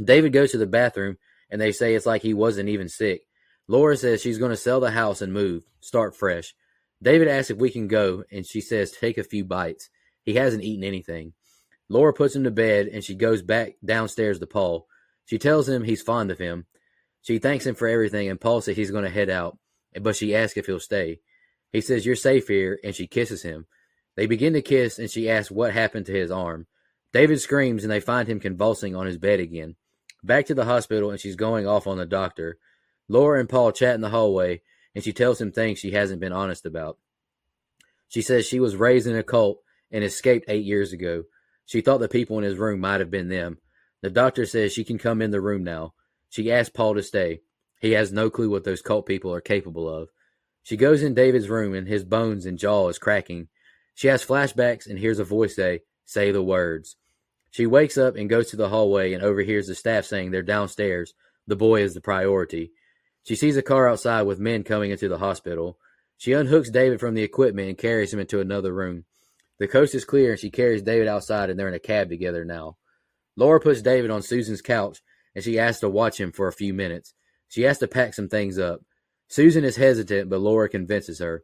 David 0.01 0.31
goes 0.31 0.51
to 0.51 0.57
the 0.57 0.65
bathroom 0.65 1.17
and 1.49 1.59
they 1.59 1.71
say 1.71 1.95
it's 1.95 2.05
like 2.05 2.21
he 2.21 2.33
wasn't 2.33 2.69
even 2.69 2.89
sick. 2.89 3.21
Laura 3.67 3.95
says 3.95 4.21
she's 4.21 4.37
going 4.37 4.51
to 4.51 4.57
sell 4.57 4.79
the 4.79 4.91
house 4.91 5.21
and 5.21 5.31
move, 5.31 5.63
start 5.79 6.15
fresh. 6.15 6.53
David 7.01 7.27
asks 7.27 7.51
if 7.51 7.57
we 7.57 7.69
can 7.69 7.87
go, 7.87 8.23
and 8.31 8.45
she 8.45 8.61
says 8.61 8.91
take 8.91 9.17
a 9.17 9.23
few 9.23 9.45
bites. 9.45 9.89
He 10.23 10.35
hasn't 10.35 10.63
eaten 10.63 10.83
anything. 10.83 11.33
Laura 11.87 12.13
puts 12.13 12.35
him 12.35 12.43
to 12.43 12.51
bed, 12.51 12.87
and 12.87 13.03
she 13.03 13.15
goes 13.15 13.41
back 13.41 13.73
downstairs 13.83 14.39
to 14.39 14.47
Paul. 14.47 14.87
She 15.25 15.37
tells 15.37 15.67
him 15.67 15.83
he's 15.83 16.01
fond 16.01 16.31
of 16.31 16.39
him. 16.39 16.65
She 17.21 17.39
thanks 17.39 17.65
him 17.65 17.75
for 17.75 17.87
everything, 17.87 18.29
and 18.29 18.39
Paul 18.39 18.61
says 18.61 18.77
he's 18.77 18.91
going 18.91 19.03
to 19.03 19.09
head 19.09 19.29
out, 19.29 19.57
but 19.99 20.15
she 20.15 20.35
asks 20.35 20.57
if 20.57 20.65
he'll 20.65 20.79
stay. 20.79 21.19
He 21.71 21.81
says, 21.81 22.05
You're 22.05 22.15
safe 22.15 22.47
here, 22.47 22.79
and 22.83 22.95
she 22.95 23.07
kisses 23.07 23.43
him. 23.43 23.65
They 24.15 24.25
begin 24.25 24.53
to 24.53 24.61
kiss, 24.61 24.99
and 24.99 25.09
she 25.09 25.29
asks 25.29 25.51
what 25.51 25.73
happened 25.73 26.05
to 26.07 26.13
his 26.13 26.31
arm. 26.31 26.67
David 27.13 27.39
screams, 27.41 27.83
and 27.83 27.91
they 27.91 27.99
find 27.99 28.27
him 28.27 28.39
convulsing 28.39 28.95
on 28.95 29.05
his 29.05 29.17
bed 29.17 29.39
again. 29.39 29.75
Back 30.23 30.45
to 30.47 30.53
the 30.53 30.65
hospital, 30.65 31.11
and 31.11 31.19
she's 31.19 31.35
going 31.35 31.65
off 31.65 31.87
on 31.87 31.97
the 31.97 32.05
doctor. 32.05 32.57
Laura 33.07 33.39
and 33.39 33.49
Paul 33.49 33.71
chat 33.71 33.95
in 33.95 34.01
the 34.01 34.09
hallway, 34.09 34.61
and 34.93 35.03
she 35.03 35.13
tells 35.13 35.39
him 35.39 35.51
things 35.51 35.79
she 35.79 35.91
hasn't 35.91 36.19
been 36.19 36.33
honest 36.33 36.65
about. 36.65 36.97
She 38.07 38.21
says 38.21 38.45
she 38.45 38.59
was 38.59 38.75
raised 38.75 39.07
in 39.07 39.15
a 39.15 39.23
cult 39.23 39.61
and 39.91 40.03
escaped 40.03 40.49
eight 40.49 40.65
years 40.65 40.93
ago. 40.93 41.23
She 41.65 41.81
thought 41.81 41.99
the 41.99 42.09
people 42.09 42.37
in 42.37 42.43
his 42.43 42.57
room 42.57 42.79
might 42.79 42.99
have 42.99 43.11
been 43.11 43.29
them. 43.29 43.59
The 44.01 44.09
doctor 44.09 44.45
says 44.45 44.73
she 44.73 44.83
can 44.83 44.97
come 44.97 45.21
in 45.21 45.31
the 45.31 45.41
room 45.41 45.63
now. 45.63 45.93
She 46.29 46.51
asks 46.51 46.71
Paul 46.71 46.95
to 46.95 47.03
stay. 47.03 47.41
He 47.79 47.91
has 47.91 48.11
no 48.11 48.29
clue 48.29 48.49
what 48.49 48.63
those 48.63 48.81
cult 48.81 49.05
people 49.05 49.33
are 49.33 49.41
capable 49.41 49.87
of. 49.87 50.09
She 50.63 50.77
goes 50.77 51.01
in 51.01 51.13
David's 51.13 51.49
room 51.49 51.73
and 51.73 51.87
his 51.87 52.03
bones 52.03 52.45
and 52.45 52.57
jaw 52.57 52.89
is 52.89 52.99
cracking. 52.99 53.47
She 53.93 54.07
has 54.07 54.25
flashbacks 54.25 54.87
and 54.87 54.99
hears 54.99 55.19
a 55.19 55.23
voice 55.23 55.55
say, 55.55 55.81
Say 56.05 56.31
the 56.31 56.43
words. 56.43 56.95
She 57.51 57.65
wakes 57.65 57.97
up 57.97 58.15
and 58.15 58.29
goes 58.29 58.49
to 58.49 58.55
the 58.55 58.69
hallway 58.69 59.13
and 59.13 59.23
overhears 59.23 59.67
the 59.67 59.75
staff 59.75 60.05
saying 60.05 60.31
they're 60.31 60.43
downstairs. 60.43 61.13
The 61.47 61.55
boy 61.55 61.81
is 61.81 61.93
the 61.93 62.01
priority. 62.01 62.71
She 63.23 63.35
sees 63.35 63.57
a 63.57 63.61
car 63.61 63.87
outside 63.87 64.23
with 64.23 64.39
men 64.39 64.63
coming 64.63 64.91
into 64.91 65.09
the 65.09 65.17
hospital. 65.17 65.77
She 66.17 66.31
unhooks 66.31 66.71
David 66.71 66.99
from 66.99 67.15
the 67.15 67.23
equipment 67.23 67.69
and 67.69 67.77
carries 67.77 68.13
him 68.13 68.19
into 68.19 68.39
another 68.39 68.73
room. 68.73 69.05
The 69.57 69.67
coast 69.67 69.95
is 69.95 70.05
clear 70.05 70.31
and 70.31 70.39
she 70.39 70.51
carries 70.51 70.81
David 70.81 71.07
outside 71.07 71.49
and 71.49 71.59
they're 71.59 71.67
in 71.67 71.73
a 71.73 71.79
cab 71.79 72.09
together 72.09 72.45
now. 72.45 72.77
Laura 73.35 73.59
puts 73.59 73.81
David 73.81 74.11
on 74.11 74.21
Susan's 74.21 74.61
couch 74.61 75.01
and 75.35 75.43
she 75.43 75.59
asks 75.59 75.81
to 75.81 75.89
watch 75.89 76.19
him 76.19 76.31
for 76.31 76.47
a 76.47 76.53
few 76.53 76.73
minutes. 76.73 77.13
She 77.47 77.63
has 77.63 77.77
to 77.79 77.87
pack 77.87 78.13
some 78.13 78.29
things 78.29 78.59
up. 78.59 78.81
Susan 79.27 79.63
is 79.63 79.75
hesitant, 79.75 80.29
but 80.29 80.39
Laura 80.39 80.69
convinces 80.69 81.19
her. 81.19 81.43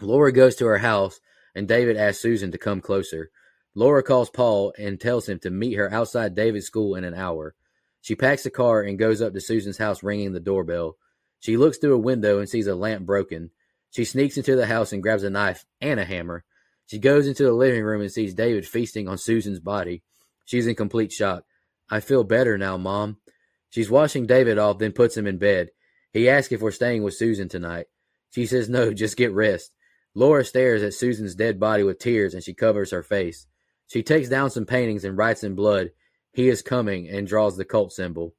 Laura 0.00 0.32
goes 0.32 0.56
to 0.56 0.66
her 0.66 0.78
house 0.78 1.20
and 1.54 1.66
David 1.66 1.96
asks 1.96 2.22
Susan 2.22 2.50
to 2.52 2.58
come 2.58 2.80
closer. 2.80 3.30
Laura 3.74 4.02
calls 4.02 4.30
Paul 4.30 4.72
and 4.78 5.00
tells 5.00 5.28
him 5.28 5.38
to 5.40 5.50
meet 5.50 5.74
her 5.74 5.92
outside 5.92 6.34
David's 6.34 6.66
school 6.66 6.96
in 6.96 7.04
an 7.04 7.14
hour. 7.14 7.54
She 8.00 8.14
packs 8.14 8.42
the 8.42 8.50
car 8.50 8.82
and 8.82 8.98
goes 8.98 9.20
up 9.20 9.32
to 9.34 9.40
Susan's 9.40 9.78
house, 9.78 10.02
ringing 10.02 10.32
the 10.32 10.40
doorbell. 10.40 10.96
She 11.40 11.56
looks 11.56 11.78
through 11.78 11.94
a 11.94 11.98
window 11.98 12.38
and 12.38 12.48
sees 12.48 12.66
a 12.66 12.74
lamp 12.74 13.06
broken. 13.06 13.50
She 13.90 14.04
sneaks 14.04 14.36
into 14.36 14.56
the 14.56 14.66
house 14.66 14.92
and 14.92 15.02
grabs 15.02 15.22
a 15.22 15.30
knife 15.30 15.64
and 15.80 16.00
a 16.00 16.04
hammer. 16.04 16.44
She 16.86 16.98
goes 16.98 17.26
into 17.26 17.44
the 17.44 17.52
living 17.52 17.84
room 17.84 18.00
and 18.00 18.10
sees 18.10 18.34
David 18.34 18.66
feasting 18.66 19.08
on 19.08 19.18
Susan's 19.18 19.60
body. 19.60 20.02
She's 20.44 20.66
in 20.66 20.74
complete 20.74 21.12
shock. 21.12 21.44
I 21.90 22.00
feel 22.00 22.24
better 22.24 22.56
now, 22.56 22.76
Mom. 22.76 23.18
She's 23.70 23.90
washing 23.90 24.26
David 24.26 24.58
off, 24.58 24.78
then 24.78 24.92
puts 24.92 25.16
him 25.16 25.26
in 25.26 25.38
bed. 25.38 25.68
He 26.12 26.28
asks 26.28 26.52
if 26.52 26.62
we're 26.62 26.70
staying 26.70 27.02
with 27.02 27.14
Susan 27.14 27.48
tonight. 27.48 27.86
She 28.30 28.46
says 28.46 28.68
no, 28.68 28.92
just 28.92 29.16
get 29.16 29.32
rest. 29.32 29.72
Laura 30.14 30.44
stares 30.44 30.82
at 30.82 30.94
Susan's 30.94 31.34
dead 31.34 31.60
body 31.60 31.82
with 31.82 31.98
tears 31.98 32.34
and 32.34 32.42
she 32.42 32.54
covers 32.54 32.90
her 32.90 33.02
face. 33.02 33.46
She 33.88 34.02
takes 34.02 34.28
down 34.28 34.50
some 34.50 34.66
paintings 34.66 35.04
and 35.04 35.16
writes 35.16 35.42
in 35.42 35.54
blood, 35.54 35.90
He 36.32 36.48
is 36.48 36.62
coming, 36.62 37.08
and 37.08 37.26
draws 37.26 37.56
the 37.56 37.64
cult 37.64 37.92
symbol. 37.92 38.34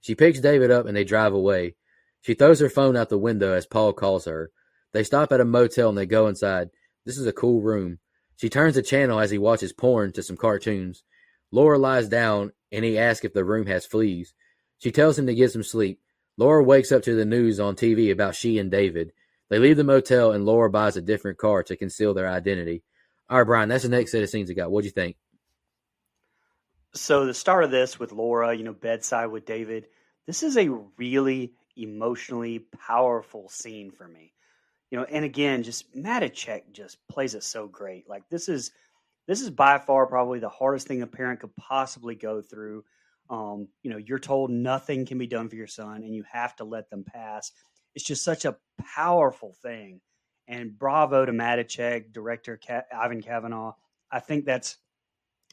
She 0.00 0.14
picks 0.14 0.40
David 0.40 0.70
up 0.70 0.86
and 0.86 0.96
they 0.96 1.04
drive 1.04 1.32
away. 1.32 1.74
She 2.20 2.34
throws 2.34 2.60
her 2.60 2.68
phone 2.68 2.96
out 2.96 3.08
the 3.08 3.18
window 3.18 3.54
as 3.54 3.66
Paul 3.66 3.92
calls 3.94 4.26
her. 4.26 4.52
They 4.92 5.04
stop 5.04 5.32
at 5.32 5.40
a 5.40 5.44
motel 5.44 5.88
and 5.88 5.96
they 5.96 6.06
go 6.06 6.26
inside. 6.26 6.70
This 7.04 7.16
is 7.16 7.26
a 7.26 7.32
cool 7.32 7.62
room. 7.62 7.98
She 8.36 8.48
turns 8.48 8.74
the 8.74 8.82
channel 8.82 9.20
as 9.20 9.30
he 9.30 9.38
watches 9.38 9.72
porn 9.72 10.12
to 10.12 10.22
some 10.22 10.36
cartoons. 10.36 11.02
Laura 11.50 11.78
lies 11.78 12.08
down 12.08 12.52
and 12.70 12.84
he 12.84 12.98
asks 12.98 13.24
if 13.24 13.32
the 13.32 13.44
room 13.44 13.66
has 13.66 13.86
fleas. 13.86 14.34
She 14.78 14.90
tells 14.90 15.18
him 15.18 15.26
to 15.26 15.34
get 15.34 15.52
some 15.52 15.62
sleep. 15.62 16.00
Laura 16.36 16.62
wakes 16.62 16.92
up 16.92 17.02
to 17.02 17.14
the 17.14 17.24
news 17.24 17.58
on 17.58 17.74
TV 17.74 18.10
about 18.12 18.34
she 18.34 18.58
and 18.58 18.70
David. 18.70 19.12
They 19.48 19.58
leave 19.58 19.76
the 19.76 19.84
motel 19.84 20.32
and 20.32 20.44
Laura 20.44 20.70
buys 20.70 20.96
a 20.96 21.02
different 21.02 21.38
car 21.38 21.62
to 21.64 21.76
conceal 21.76 22.14
their 22.14 22.28
identity. 22.28 22.82
All 23.30 23.38
right, 23.38 23.46
Brian, 23.46 23.68
that's 23.68 23.84
the 23.84 23.88
next 23.88 24.10
set 24.10 24.24
of 24.24 24.28
scenes 24.28 24.50
I 24.50 24.54
got. 24.54 24.72
What'd 24.72 24.86
you 24.86 24.90
think? 24.90 25.16
So 26.94 27.26
the 27.26 27.34
start 27.34 27.62
of 27.62 27.70
this 27.70 27.96
with 27.96 28.10
Laura, 28.10 28.52
you 28.52 28.64
know, 28.64 28.72
bedside 28.72 29.26
with 29.26 29.46
David, 29.46 29.86
this 30.26 30.42
is 30.42 30.56
a 30.56 30.68
really 30.98 31.52
emotionally 31.76 32.66
powerful 32.84 33.48
scene 33.48 33.92
for 33.92 34.08
me. 34.08 34.32
You 34.90 34.98
know, 34.98 35.04
and 35.04 35.24
again, 35.24 35.62
just 35.62 35.94
Matichak 35.94 36.72
just 36.72 36.98
plays 37.08 37.36
it 37.36 37.44
so 37.44 37.68
great. 37.68 38.08
Like 38.08 38.28
this 38.28 38.48
is 38.48 38.72
this 39.28 39.40
is 39.40 39.50
by 39.50 39.78
far 39.78 40.06
probably 40.06 40.40
the 40.40 40.48
hardest 40.48 40.88
thing 40.88 41.02
a 41.02 41.06
parent 41.06 41.38
could 41.38 41.54
possibly 41.54 42.16
go 42.16 42.42
through. 42.42 42.84
Um, 43.28 43.68
you 43.84 43.92
know, 43.92 43.96
you're 43.96 44.18
told 44.18 44.50
nothing 44.50 45.06
can 45.06 45.18
be 45.18 45.28
done 45.28 45.48
for 45.48 45.54
your 45.54 45.68
son 45.68 46.02
and 46.02 46.12
you 46.12 46.24
have 46.32 46.56
to 46.56 46.64
let 46.64 46.90
them 46.90 47.04
pass. 47.04 47.52
It's 47.94 48.04
just 48.04 48.24
such 48.24 48.44
a 48.44 48.56
powerful 48.96 49.54
thing 49.62 50.00
and 50.50 50.76
bravo 50.76 51.24
to 51.24 51.32
Matichak, 51.32 52.12
director 52.12 52.58
Ivan 52.92 53.22
Kavanagh. 53.22 53.72
I 54.10 54.18
think 54.18 54.44
that's, 54.44 54.76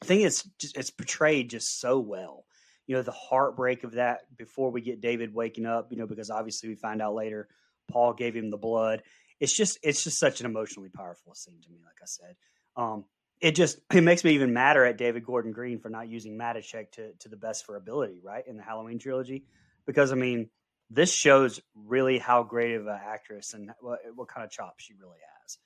I 0.02 0.06
think 0.06 0.24
it's 0.24 0.44
just, 0.58 0.76
it's 0.76 0.90
portrayed 0.90 1.52
just 1.52 1.80
so 1.80 2.00
well. 2.00 2.46
You 2.88 2.96
know, 2.96 3.04
the 3.04 3.12
heartbreak 3.12 3.84
of 3.84 3.94
that 3.94 4.22
before 4.36 4.72
we 4.72 4.82
get 4.82 5.00
David 5.00 5.34
waking 5.34 5.68
up. 5.68 5.92
You 5.92 5.98
know, 5.98 6.08
because 6.08 6.32
obviously 6.32 6.70
we 6.70 6.76
find 6.76 7.02
out 7.02 7.14
later 7.14 7.48
Paul 7.92 8.14
gave 8.14 8.36
him 8.36 8.50
the 8.50 8.58
blood. 8.58 9.04
It's 9.40 9.56
just, 9.56 9.78
it's 9.84 10.04
just 10.04 10.18
such 10.18 10.40
an 10.40 10.48
emotionally 10.48 10.90
powerful 10.90 11.36
scene 11.36 11.62
to 11.62 11.70
me. 11.70 11.78
Like 11.86 12.00
I 12.02 12.06
said, 12.08 12.36
um, 12.76 13.06
it 13.40 13.52
just 13.52 13.80
it 13.94 14.02
makes 14.02 14.24
me 14.24 14.32
even 14.32 14.52
madder 14.52 14.84
at 14.84 14.98
David 14.98 15.24
Gordon 15.24 15.52
Green 15.52 15.80
for 15.80 15.90
not 15.90 16.10
using 16.10 16.40
Matichak 16.40 16.92
to 16.94 17.12
to 17.20 17.30
the 17.30 17.38
best 17.38 17.68
for 17.68 17.76
ability, 17.76 18.20
right, 18.24 18.44
in 18.48 18.58
the 18.58 18.64
Halloween 18.64 18.98
trilogy. 18.98 19.44
Because 19.86 20.12
I 20.12 20.16
mean, 20.16 20.50
this 20.90 21.14
shows 21.14 21.62
really 21.76 22.18
how 22.18 22.44
great 22.44 22.76
of 22.76 22.88
an 22.88 23.00
actress 23.04 23.54
and 23.54 23.72
what, 23.82 24.00
what 24.16 24.28
kind 24.28 24.46
of 24.46 24.52
chops 24.52 24.84
she 24.84 24.94
really 24.94 25.18
has. 25.42 25.58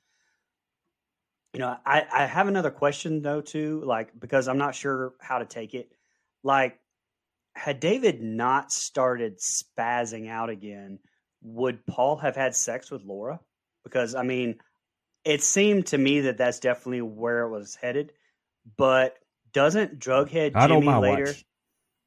You 1.53 1.59
know, 1.59 1.75
I, 1.85 2.05
I 2.11 2.25
have 2.25 2.47
another 2.47 2.71
question 2.71 3.21
though 3.21 3.41
too, 3.41 3.83
like 3.85 4.17
because 4.17 4.47
I'm 4.47 4.57
not 4.57 4.75
sure 4.75 5.13
how 5.19 5.39
to 5.39 5.45
take 5.45 5.73
it. 5.73 5.91
Like, 6.43 6.79
had 7.53 7.79
David 7.79 8.21
not 8.21 8.71
started 8.71 9.39
spazzing 9.39 10.29
out 10.29 10.49
again, 10.49 10.99
would 11.41 11.85
Paul 11.85 12.17
have 12.17 12.35
had 12.35 12.55
sex 12.55 12.89
with 12.89 13.03
Laura? 13.03 13.41
Because 13.83 14.15
I 14.15 14.23
mean, 14.23 14.59
it 15.25 15.43
seemed 15.43 15.87
to 15.87 15.97
me 15.97 16.21
that 16.21 16.37
that's 16.37 16.59
definitely 16.59 17.01
where 17.01 17.41
it 17.41 17.49
was 17.49 17.75
headed. 17.75 18.13
But 18.77 19.17
doesn't 19.53 19.99
Drughead 19.99 20.53
Jimmy 20.67 20.93
later? 20.93 21.33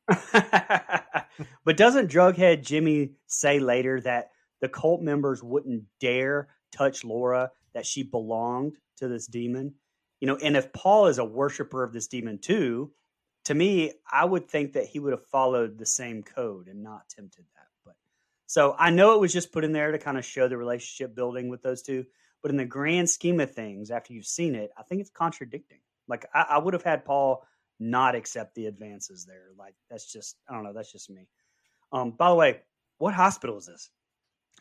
but 1.64 1.76
doesn't 1.76 2.10
Drughead 2.10 2.62
Jimmy 2.62 3.12
say 3.26 3.58
later 3.58 4.00
that 4.02 4.30
the 4.60 4.68
cult 4.68 5.02
members 5.02 5.42
wouldn't 5.42 5.84
dare 6.00 6.48
touch 6.72 7.04
Laura, 7.04 7.50
that 7.72 7.86
she 7.86 8.02
belonged 8.02 8.76
to 8.96 9.08
this 9.08 9.26
demon? 9.26 9.74
You 10.20 10.28
know, 10.28 10.36
and 10.36 10.56
if 10.56 10.72
Paul 10.72 11.06
is 11.06 11.18
a 11.18 11.24
worshiper 11.24 11.82
of 11.82 11.92
this 11.92 12.06
demon 12.06 12.38
too, 12.38 12.92
to 13.44 13.54
me, 13.54 13.92
I 14.10 14.24
would 14.24 14.48
think 14.48 14.72
that 14.72 14.86
he 14.86 14.98
would 14.98 15.12
have 15.12 15.26
followed 15.26 15.78
the 15.78 15.86
same 15.86 16.22
code 16.22 16.68
and 16.68 16.82
not 16.82 17.08
tempted 17.08 17.44
that. 17.54 17.68
But 17.84 17.96
so 18.46 18.74
I 18.78 18.90
know 18.90 19.14
it 19.14 19.20
was 19.20 19.32
just 19.32 19.52
put 19.52 19.64
in 19.64 19.72
there 19.72 19.92
to 19.92 19.98
kind 19.98 20.18
of 20.18 20.24
show 20.24 20.48
the 20.48 20.56
relationship 20.56 21.14
building 21.14 21.48
with 21.48 21.62
those 21.62 21.82
two. 21.82 22.06
But 22.42 22.50
in 22.50 22.56
the 22.56 22.64
grand 22.64 23.08
scheme 23.08 23.40
of 23.40 23.54
things, 23.54 23.90
after 23.90 24.12
you've 24.12 24.26
seen 24.26 24.54
it, 24.54 24.70
I 24.76 24.82
think 24.82 25.00
it's 25.00 25.10
contradicting. 25.10 25.80
Like 26.08 26.26
I, 26.34 26.46
I 26.50 26.58
would 26.58 26.74
have 26.74 26.82
had 26.82 27.04
Paul 27.04 27.46
not 27.90 28.14
accept 28.14 28.54
the 28.54 28.66
advances 28.66 29.24
there. 29.26 29.50
Like 29.58 29.74
that's 29.90 30.10
just 30.10 30.36
I 30.48 30.54
don't 30.54 30.64
know. 30.64 30.72
That's 30.72 30.92
just 30.92 31.10
me. 31.10 31.28
Um, 31.92 32.12
by 32.12 32.28
the 32.28 32.34
way, 32.34 32.60
what 32.98 33.14
hospital 33.14 33.58
is 33.58 33.66
this? 33.66 33.90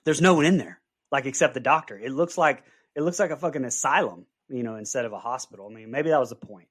There's 0.06 0.22
no 0.22 0.34
one 0.34 0.46
in 0.46 0.58
there, 0.58 0.82
like 1.12 1.26
except 1.26 1.54
the 1.54 1.60
doctor. 1.60 1.98
It 1.98 2.12
looks 2.12 2.38
like 2.38 2.64
it 2.96 3.02
looks 3.02 3.20
like 3.20 3.32
a 3.32 3.38
fucking 3.38 3.66
asylum, 3.66 4.26
you 4.50 4.64
know, 4.64 4.76
instead 4.76 5.06
of 5.06 5.14
a 5.14 5.20
hospital. 5.20 5.68
I 5.70 5.74
mean, 5.74 5.92
maybe 5.92 6.10
that 6.10 6.20
was 6.20 6.30
the 6.30 6.36
point. 6.36 6.68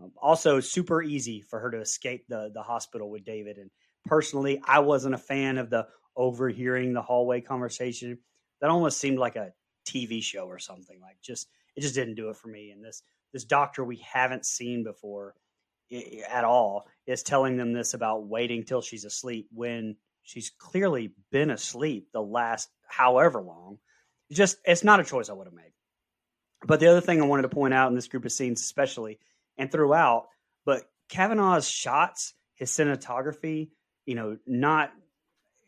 Um, 0.00 0.12
also, 0.20 0.60
super 0.60 1.02
easy 1.02 1.40
for 1.40 1.58
her 1.60 1.70
to 1.70 1.80
escape 1.80 2.26
the 2.28 2.50
the 2.52 2.62
hospital 2.62 3.10
with 3.10 3.24
David. 3.24 3.58
And 3.58 3.70
personally, 4.04 4.60
I 4.66 4.80
wasn't 4.80 5.14
a 5.14 5.18
fan 5.18 5.58
of 5.58 5.70
the 5.70 5.88
overhearing 6.16 6.92
the 6.92 7.02
hallway 7.02 7.40
conversation. 7.40 8.18
That 8.60 8.70
almost 8.70 8.98
seemed 8.98 9.18
like 9.18 9.36
a 9.36 9.52
TV 9.86 10.22
show 10.22 10.46
or 10.46 10.58
something. 10.58 11.00
Like 11.00 11.16
just 11.22 11.48
it 11.76 11.80
just 11.80 11.94
didn't 11.94 12.14
do 12.14 12.30
it 12.30 12.36
for 12.36 12.48
me. 12.48 12.70
And 12.70 12.84
this 12.84 13.02
this 13.32 13.44
doctor 13.44 13.84
we 13.84 13.96
haven't 13.96 14.46
seen 14.46 14.84
before 14.84 15.34
at 15.90 16.44
all 16.44 16.86
is 17.06 17.22
telling 17.22 17.56
them 17.56 17.72
this 17.72 17.94
about 17.94 18.26
waiting 18.26 18.64
till 18.64 18.82
she's 18.82 19.04
asleep 19.04 19.48
when 19.52 19.96
she's 20.22 20.50
clearly 20.50 21.12
been 21.30 21.50
asleep 21.50 22.08
the 22.12 22.20
last 22.20 22.68
however 22.88 23.40
long. 23.40 23.78
just 24.30 24.58
it's 24.64 24.84
not 24.84 25.00
a 25.00 25.04
choice 25.04 25.28
I 25.28 25.32
would 25.32 25.46
have 25.46 25.54
made. 25.54 25.72
But 26.66 26.80
the 26.80 26.88
other 26.88 27.00
thing 27.00 27.20
I 27.20 27.26
wanted 27.26 27.42
to 27.42 27.48
point 27.48 27.74
out 27.74 27.88
in 27.88 27.94
this 27.94 28.08
group 28.08 28.24
of 28.24 28.32
scenes, 28.32 28.60
especially 28.60 29.18
and 29.56 29.70
throughout, 29.70 30.26
but 30.64 30.82
Kavanagh's 31.08 31.68
shots, 31.68 32.34
his 32.54 32.70
cinematography, 32.70 33.70
you 34.04 34.14
know, 34.14 34.38
not 34.46 34.92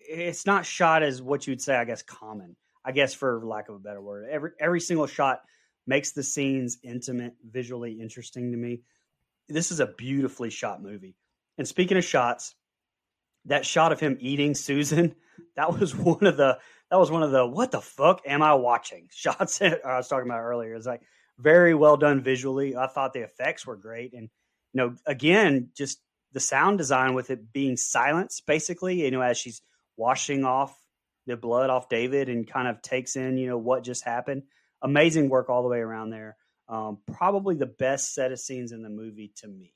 it's 0.00 0.46
not 0.46 0.64
shot 0.64 1.02
as 1.02 1.20
what 1.20 1.46
you'd 1.46 1.60
say, 1.60 1.76
I 1.76 1.84
guess, 1.84 2.02
common. 2.02 2.56
I 2.84 2.92
guess 2.92 3.12
for 3.12 3.44
lack 3.44 3.68
of 3.68 3.74
a 3.74 3.80
better 3.80 4.00
word, 4.00 4.28
every 4.30 4.50
every 4.58 4.80
single 4.80 5.06
shot 5.06 5.40
makes 5.86 6.12
the 6.12 6.22
scenes 6.22 6.78
intimate, 6.82 7.34
visually 7.48 8.00
interesting 8.00 8.52
to 8.52 8.56
me. 8.56 8.82
This 9.48 9.70
is 9.70 9.80
a 9.80 9.86
beautifully 9.86 10.50
shot 10.50 10.82
movie. 10.82 11.16
And 11.56 11.66
speaking 11.66 11.96
of 11.96 12.04
shots, 12.04 12.54
that 13.46 13.66
shot 13.66 13.92
of 13.92 14.00
him 14.00 14.16
eating 14.20 14.54
Susan, 14.54 15.14
that 15.56 15.78
was 15.78 15.94
one 15.94 16.26
of 16.26 16.36
the 16.36 16.58
that 16.90 16.98
was 16.98 17.10
one 17.10 17.22
of 17.22 17.30
the 17.30 17.46
what 17.46 17.70
the 17.70 17.80
fuck 17.80 18.22
am 18.26 18.42
I 18.42 18.54
watching 18.54 19.08
shots 19.12 19.60
I 19.60 19.78
was 19.84 20.08
talking 20.08 20.28
about 20.28 20.40
earlier. 20.40 20.74
It's 20.74 20.86
like 20.86 21.02
very 21.38 21.74
well 21.74 21.96
done 21.96 22.22
visually. 22.22 22.76
I 22.76 22.86
thought 22.86 23.12
the 23.12 23.22
effects 23.22 23.66
were 23.66 23.76
great, 23.76 24.12
and 24.12 24.28
you 24.72 24.78
know, 24.78 24.94
again, 25.06 25.70
just 25.76 26.00
the 26.32 26.40
sound 26.40 26.78
design 26.78 27.14
with 27.14 27.30
it 27.30 27.52
being 27.52 27.76
silence, 27.76 28.40
basically, 28.40 29.02
you 29.04 29.10
know, 29.10 29.22
as 29.22 29.38
she's 29.38 29.62
washing 29.96 30.44
off 30.44 30.76
the 31.26 31.36
blood 31.36 31.70
off 31.70 31.88
David 31.88 32.28
and 32.28 32.50
kind 32.50 32.68
of 32.68 32.82
takes 32.82 33.16
in, 33.16 33.36
you 33.38 33.46
know, 33.46 33.58
what 33.58 33.84
just 33.84 34.04
happened. 34.04 34.42
Amazing 34.82 35.28
work 35.28 35.48
all 35.48 35.62
the 35.62 35.68
way 35.68 35.78
around 35.78 36.10
there. 36.10 36.36
Um, 36.68 36.98
probably 37.12 37.56
the 37.56 37.66
best 37.66 38.14
set 38.14 38.30
of 38.30 38.38
scenes 38.38 38.72
in 38.72 38.82
the 38.82 38.90
movie 38.90 39.32
to 39.36 39.48
me. 39.48 39.72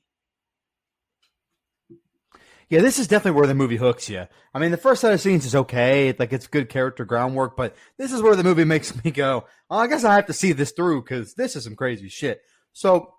Yeah, 2.69 2.81
this 2.81 2.99
is 2.99 3.07
definitely 3.07 3.39
where 3.39 3.47
the 3.47 3.55
movie 3.55 3.77
hooks 3.77 4.09
you. 4.09 4.27
I 4.55 4.59
mean, 4.59 4.71
the 4.71 4.79
first 4.79 5.03
set 5.03 5.13
of 5.13 5.21
scenes 5.21 5.45
is 5.45 5.55
okay, 5.55 6.15
like 6.19 6.33
it's 6.33 6.47
good 6.47 6.71
character 6.71 7.05
groundwork, 7.05 7.55
but 7.57 7.77
this 7.99 8.13
is 8.13 8.23
where 8.23 8.35
the 8.35 8.45
movie 8.45 8.65
makes 8.65 8.95
me 9.05 9.11
go, 9.11 9.45
oh, 9.71 9.77
I 9.77 9.87
guess 9.87 10.05
I 10.05 10.15
have 10.15 10.27
to 10.27 10.33
see 10.33 10.53
this 10.53 10.73
through 10.73 11.03
because 11.03 11.35
this 11.35 11.55
is 11.55 11.65
some 11.65 11.77
crazy 11.77 12.09
shit. 12.09 12.41
So, 12.73 13.13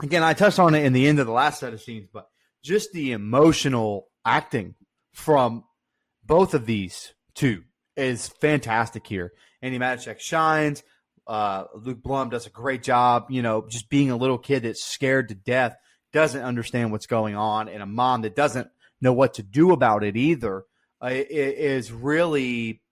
again, 0.00 0.22
I 0.22 0.34
touched 0.34 0.60
on 0.60 0.74
it 0.74 0.84
in 0.84 0.92
the 0.92 1.08
end 1.08 1.18
of 1.18 1.26
the 1.26 1.32
last 1.32 1.60
set 1.60 1.72
of 1.72 1.80
scenes, 1.80 2.08
but 2.12 2.28
just 2.62 2.92
the 2.92 3.12
emotional 3.12 4.06
acting 4.24 4.74
from 5.12 5.64
both 6.24 6.54
of 6.54 6.66
these 6.66 7.12
two 7.34 7.64
is 7.96 8.28
fantastic 8.28 9.06
here. 9.06 9.32
Andi 9.64 9.78
Matichak 9.78 10.20
shines. 10.20 10.82
Uh, 11.30 11.66
Luke 11.76 12.02
Blumm 12.02 12.28
does 12.28 12.46
a 12.46 12.50
great 12.50 12.82
job, 12.82 13.26
you 13.30 13.40
know, 13.40 13.64
just 13.68 13.88
being 13.88 14.10
a 14.10 14.16
little 14.16 14.38
kid 14.38 14.64
that's 14.64 14.84
scared 14.84 15.28
to 15.28 15.34
death 15.34 15.76
doesn't 16.12 16.42
understand 16.42 16.90
what's 16.90 17.06
going 17.06 17.36
on 17.36 17.68
and 17.68 17.82
a 17.82 17.86
mom 17.86 18.22
that 18.22 18.34
doesn't 18.34 18.68
know 19.00 19.12
what 19.12 19.34
to 19.34 19.42
do 19.44 19.70
about 19.70 20.02
it 20.02 20.16
either 20.16 20.64
uh, 21.00 21.08
is 21.08 21.92
really 21.92 22.82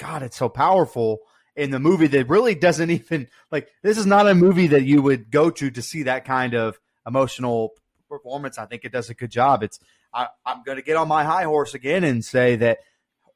god 0.00 0.24
it's 0.24 0.36
so 0.36 0.48
powerful 0.48 1.20
in 1.54 1.70
the 1.70 1.78
movie 1.78 2.08
that 2.08 2.28
really 2.28 2.56
doesn't 2.56 2.90
even 2.90 3.28
like 3.50 3.68
this 3.82 3.98
is 3.98 4.06
not 4.06 4.28
a 4.28 4.34
movie 4.34 4.68
that 4.68 4.82
you 4.82 5.00
would 5.00 5.30
go 5.30 5.50
to 5.50 5.70
to 5.70 5.82
see 5.82 6.02
that 6.04 6.24
kind 6.24 6.54
of 6.54 6.78
emotional 7.06 7.70
performance. 8.08 8.58
I 8.58 8.66
think 8.66 8.84
it 8.84 8.92
does 8.92 9.10
a 9.10 9.14
good 9.14 9.30
job. 9.30 9.62
It's 9.62 9.78
I, 10.12 10.28
i'm 10.46 10.62
going 10.62 10.76
to 10.76 10.84
get 10.84 10.96
on 10.96 11.08
my 11.08 11.24
high 11.24 11.44
horse 11.44 11.74
again 11.74 12.04
and 12.04 12.24
say 12.24 12.56
that 12.56 12.78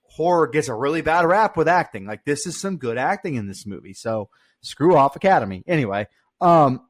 horror 0.05 0.47
gets 0.47 0.68
a 0.68 0.75
really 0.75 1.03
bad 1.03 1.25
rap 1.25 1.57
with 1.57 1.68
acting. 1.68 2.07
Like 2.07 2.25
this 2.25 2.47
is 2.47 2.61
some 2.61 2.77
good 2.77 2.99
acting 2.99 3.35
in 3.35 3.47
this 3.47 3.66
movie. 3.66 3.94
So 3.94 4.31
screw 4.61 4.97
off 4.97 5.16
academy 5.16 5.62
anyway 5.66 6.07
um 6.40 6.81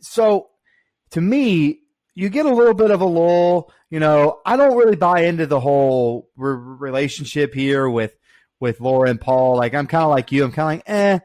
so 0.00 0.50
to 1.10 1.20
me, 1.20 1.80
you 2.14 2.28
get 2.28 2.46
a 2.46 2.54
little 2.54 2.74
bit 2.74 2.90
of 2.90 3.00
a 3.00 3.06
lull. 3.06 3.72
You 3.90 4.00
know, 4.00 4.40
I 4.44 4.56
don't 4.56 4.76
really 4.76 4.96
buy 4.96 5.22
into 5.22 5.46
the 5.46 5.60
whole 5.60 6.28
re- 6.36 6.56
relationship 6.56 7.54
here 7.54 7.88
with 7.88 8.16
with 8.58 8.80
Laura 8.80 9.10
and 9.10 9.20
Paul. 9.20 9.56
Like, 9.56 9.74
I'm 9.74 9.86
kind 9.86 10.04
of 10.04 10.10
like 10.10 10.32
you. 10.32 10.44
I'm 10.44 10.52
kind 10.52 10.80
of 10.80 10.86
like, 10.86 10.96
eh, 10.96 11.18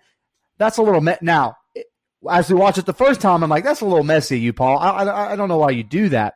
that's 0.58 0.78
a 0.78 0.82
little 0.82 1.02
me-. 1.02 1.18
now. 1.22 1.58
As 2.30 2.50
we 2.50 2.56
watch 2.56 2.78
it 2.78 2.86
the 2.86 2.94
first 2.94 3.22
time, 3.22 3.44
I'm 3.44 3.50
like, 3.50 3.64
that's 3.64 3.82
a 3.82 3.86
little 3.86 4.04
messy, 4.04 4.40
you 4.40 4.52
Paul. 4.52 4.80
I, 4.80 5.04
I, 5.04 5.34
I 5.34 5.36
don't 5.36 5.50
know 5.50 5.58
why 5.58 5.72
you 5.72 5.84
do 5.84 6.10
that, 6.10 6.36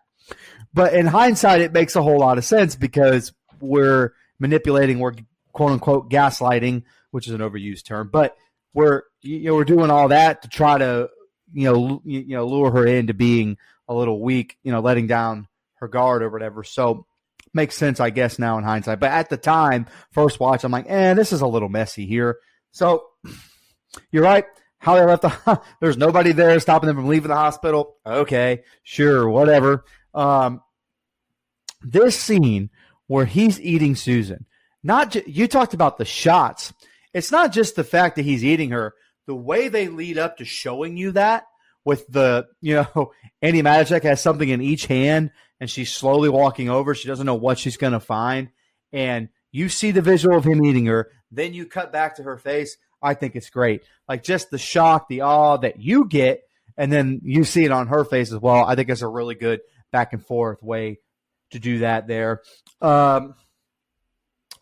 but 0.71 0.93
in 0.93 1.07
hindsight, 1.07 1.61
it 1.61 1.73
makes 1.73 1.95
a 1.95 2.03
whole 2.03 2.19
lot 2.19 2.37
of 2.37 2.45
sense 2.45 2.75
because 2.75 3.33
we're 3.59 4.13
manipulating, 4.39 4.99
we're 4.99 5.13
quote 5.51 5.71
unquote 5.71 6.11
gaslighting, 6.11 6.83
which 7.09 7.27
is 7.27 7.33
an 7.33 7.41
overused 7.41 7.85
term, 7.85 8.09
but 8.11 8.35
we're 8.73 9.03
you 9.21 9.45
know 9.45 9.55
we're 9.55 9.65
doing 9.65 9.91
all 9.91 10.09
that 10.09 10.41
to 10.43 10.47
try 10.49 10.77
to 10.77 11.09
you 11.53 11.65
know, 11.65 12.01
you 12.05 12.35
know, 12.35 12.45
lure 12.45 12.71
her 12.71 12.85
into 12.85 13.13
being 13.13 13.57
a 13.87 13.93
little 13.93 14.21
weak, 14.21 14.57
you 14.63 14.71
know, 14.71 14.81
letting 14.81 15.07
down 15.07 15.47
her 15.75 15.87
guard 15.87 16.21
or 16.21 16.29
whatever. 16.29 16.63
So 16.63 17.05
makes 17.53 17.75
sense, 17.75 17.99
I 17.99 18.09
guess, 18.09 18.37
now 18.37 18.57
in 18.57 18.63
hindsight. 18.63 18.99
But 18.99 19.11
at 19.11 19.29
the 19.29 19.37
time, 19.37 19.87
first 20.11 20.39
watch, 20.39 20.63
I'm 20.63 20.71
like, 20.71 20.85
eh, 20.87 21.13
this 21.13 21.33
is 21.33 21.41
a 21.41 21.47
little 21.47 21.69
messy 21.69 22.05
here. 22.05 22.37
So 22.71 23.05
you're 24.11 24.23
right. 24.23 24.45
How 24.77 24.95
they 24.95 25.03
left 25.03 25.23
the 25.23 25.61
there's 25.81 25.97
nobody 25.97 26.31
there 26.31 26.59
stopping 26.59 26.87
them 26.87 26.95
from 26.95 27.07
leaving 27.07 27.29
the 27.29 27.35
hospital. 27.35 27.97
Okay, 28.05 28.63
sure, 28.83 29.27
whatever. 29.27 29.83
Um, 30.13 30.61
this 31.81 32.17
scene 32.17 32.69
where 33.07 33.25
he's 33.25 33.59
eating 33.59 33.95
Susan, 33.95 34.45
not 34.83 35.11
ju- 35.11 35.23
you 35.25 35.47
talked 35.47 35.73
about 35.73 35.97
the 35.97 36.05
shots. 36.05 36.73
It's 37.13 37.31
not 37.31 37.51
just 37.51 37.75
the 37.75 37.83
fact 37.83 38.15
that 38.15 38.21
he's 38.21 38.45
eating 38.45 38.69
her, 38.69 38.93
the 39.29 39.35
way 39.35 39.67
they 39.67 39.89
lead 39.89 40.17
up 40.17 40.37
to 40.37 40.43
showing 40.43 40.97
you 40.97 41.11
that 41.11 41.45
with 41.85 42.07
the, 42.07 42.47
you 42.61 42.73
know, 42.73 43.11
Andi 43.43 43.61
Matichak 43.61 44.01
has 44.01 44.19
something 44.19 44.49
in 44.49 44.59
each 44.59 44.87
hand 44.87 45.29
and 45.59 45.69
she's 45.69 45.93
slowly 45.93 46.29
walking 46.29 46.67
over. 46.67 46.95
She 46.95 47.07
doesn't 47.07 47.27
know 47.27 47.35
what 47.35 47.59
she's 47.59 47.77
going 47.77 47.93
to 47.93 47.99
find. 47.99 48.49
And 48.91 49.29
you 49.51 49.69
see 49.69 49.91
the 49.91 50.01
visual 50.01 50.35
of 50.35 50.45
him 50.45 50.65
eating 50.65 50.87
her. 50.87 51.11
Then 51.29 51.53
you 51.53 51.67
cut 51.67 51.93
back 51.93 52.15
to 52.15 52.23
her 52.23 52.39
face. 52.39 52.75
I 53.03 53.13
think 53.13 53.35
it's 53.35 53.51
great. 53.51 53.83
Like 54.07 54.23
just 54.23 54.49
the 54.49 54.57
shock, 54.57 55.07
the 55.07 55.21
awe 55.21 55.57
that 55.57 55.79
you 55.79 56.05
get, 56.05 56.41
and 56.75 56.91
then 56.91 57.21
you 57.23 57.43
see 57.43 57.65
it 57.65 57.71
on 57.71 57.85
her 57.85 58.05
face 58.05 58.31
as 58.31 58.39
well. 58.39 58.65
I 58.65 58.73
think 58.73 58.89
it's 58.89 59.03
a 59.03 59.07
really 59.07 59.35
good 59.35 59.61
back 59.91 60.11
and 60.13 60.25
forth 60.25 60.63
way 60.63 61.01
to 61.51 61.59
do 61.59 61.79
that 61.79 62.07
there. 62.07 62.41
Um, 62.81 63.35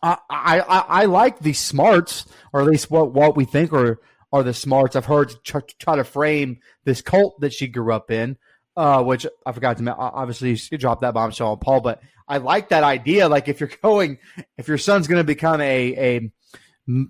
I, 0.03 0.17
I, 0.29 0.59
I 0.59 1.05
like 1.05 1.39
the 1.39 1.53
smarts, 1.53 2.25
or 2.51 2.59
at 2.59 2.67
least 2.67 2.91
what, 2.91 3.13
what 3.13 3.37
we 3.37 3.45
think 3.45 3.71
are 3.71 4.01
are 4.31 4.43
the 4.43 4.53
smarts. 4.53 4.95
I've 4.95 5.05
heard 5.05 5.33
try, 5.43 5.61
to 5.95 6.03
frame 6.03 6.59
this 6.83 7.01
cult 7.01 7.39
that 7.41 7.53
she 7.53 7.67
grew 7.67 7.93
up 7.93 8.11
in, 8.11 8.37
uh, 8.75 9.03
which 9.03 9.25
I 9.45 9.51
forgot 9.51 9.77
to 9.77 9.83
mention. 9.83 9.99
obviously 9.99 10.57
you 10.71 10.77
dropped 10.77 11.01
that 11.01 11.13
bombshell 11.13 11.51
on 11.51 11.59
Paul, 11.59 11.81
but 11.81 12.01
I 12.27 12.37
like 12.37 12.69
that 12.69 12.83
idea. 12.83 13.29
Like 13.29 13.47
if 13.47 13.59
you're 13.59 13.71
going, 13.81 14.19
if 14.57 14.67
your 14.67 14.77
son's 14.77 15.07
going 15.07 15.19
to 15.19 15.23
become 15.23 15.61
a 15.61 16.19
a 16.87 17.01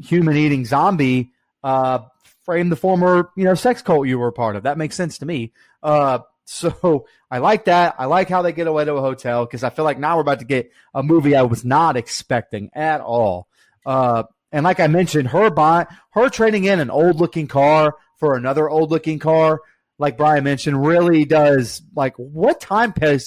human 0.00 0.36
eating 0.36 0.64
zombie, 0.64 1.32
uh, 1.62 2.00
frame 2.44 2.68
the 2.68 2.76
former 2.76 3.30
you 3.36 3.44
know 3.44 3.54
sex 3.54 3.82
cult 3.82 4.08
you 4.08 4.18
were 4.18 4.28
a 4.28 4.32
part 4.32 4.56
of. 4.56 4.64
That 4.64 4.78
makes 4.78 4.96
sense 4.96 5.18
to 5.18 5.26
me. 5.26 5.52
Uh, 5.82 6.20
so 6.44 7.06
I 7.30 7.38
like 7.38 7.66
that. 7.66 7.94
I 7.98 8.06
like 8.06 8.28
how 8.28 8.42
they 8.42 8.52
get 8.52 8.66
away 8.66 8.84
to 8.84 8.94
a 8.94 9.00
hotel 9.00 9.44
because 9.44 9.62
I 9.62 9.70
feel 9.70 9.84
like 9.84 9.98
now 9.98 10.16
we're 10.16 10.22
about 10.22 10.40
to 10.40 10.44
get 10.44 10.72
a 10.94 11.02
movie 11.02 11.36
I 11.36 11.42
was 11.42 11.64
not 11.64 11.96
expecting 11.96 12.70
at 12.74 13.00
all. 13.00 13.48
Uh, 13.84 14.24
and 14.52 14.64
like 14.64 14.80
I 14.80 14.86
mentioned, 14.86 15.28
her 15.28 15.50
buy 15.50 15.86
her 16.12 16.28
trading 16.28 16.64
in 16.64 16.80
an 16.80 16.90
old 16.90 17.20
looking 17.20 17.48
car 17.48 17.96
for 18.18 18.36
another 18.36 18.68
old 18.68 18.90
looking 18.90 19.18
car, 19.18 19.60
like 19.98 20.16
Brian 20.16 20.44
mentioned, 20.44 20.86
really 20.86 21.24
does 21.24 21.82
like 21.94 22.14
what 22.16 22.60
time 22.60 22.92
period 22.92 23.22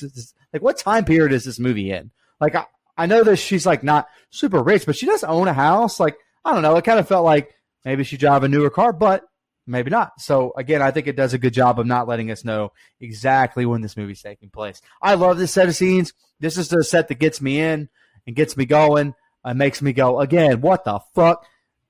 like 0.53 0.62
what 0.62 0.77
time 0.77 1.05
period 1.05 1.32
is 1.32 1.43
this 1.43 1.60
movie 1.60 1.91
in? 1.91 2.12
Like 2.39 2.55
I, 2.55 2.65
I 2.97 3.05
know 3.05 3.23
that 3.23 3.38
she's 3.38 3.65
like 3.65 3.84
not 3.84 4.08
super 4.29 4.62
rich, 4.62 4.86
but 4.86 4.95
she 4.95 5.05
does 5.05 5.23
own 5.23 5.47
a 5.47 5.53
house. 5.53 5.99
Like 5.99 6.17
I 6.43 6.53
don't 6.53 6.63
know, 6.63 6.75
it 6.77 6.86
kind 6.86 6.99
of 6.99 7.08
felt 7.08 7.25
like 7.25 7.53
maybe 7.86 8.03
she 8.03 8.17
drive 8.17 8.43
a 8.43 8.47
newer 8.47 8.69
car, 8.69 8.93
but 8.93 9.23
maybe 9.67 9.91
not. 9.91 10.19
So 10.19 10.53
again, 10.58 10.82
I 10.82 10.91
think 10.91 11.08
it 11.08 11.15
does 11.15 11.34
a 11.34 11.38
good 11.38 11.53
job 11.53 11.79
of 11.79 11.86
not 11.86 12.08
letting 12.08 12.32
us 12.32 12.43
know 12.43 12.71
exactly 12.99 13.65
when 13.65 13.82
this 13.82 13.97
movie's 13.97 14.21
taking 14.21 14.49
place. 14.49 14.82
I 15.01 15.15
love 15.15 15.38
this 15.38 15.51
set 15.51 15.67
of 15.67 15.75
scenes. 15.75 16.13
This 16.39 16.58
is 16.58 16.69
the 16.69 16.84
set 16.84 17.08
that 17.10 17.19
gets 17.19 17.41
me 17.41 17.60
in 17.60 17.89
and 18.25 18.36
gets 18.36 18.58
me 18.58 18.65
going. 18.65 19.13
It 19.45 19.56
makes 19.56 19.82
me 19.82 19.93
go 19.93 20.19
again. 20.19 20.62
What 20.62 20.84
the 20.84 20.99
fuck 21.15 21.45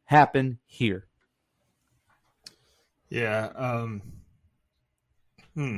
happened 0.06 0.58
here? 0.66 1.06
Yeah. 3.10 3.50
Um, 3.56 4.02
hmm. 5.56 5.78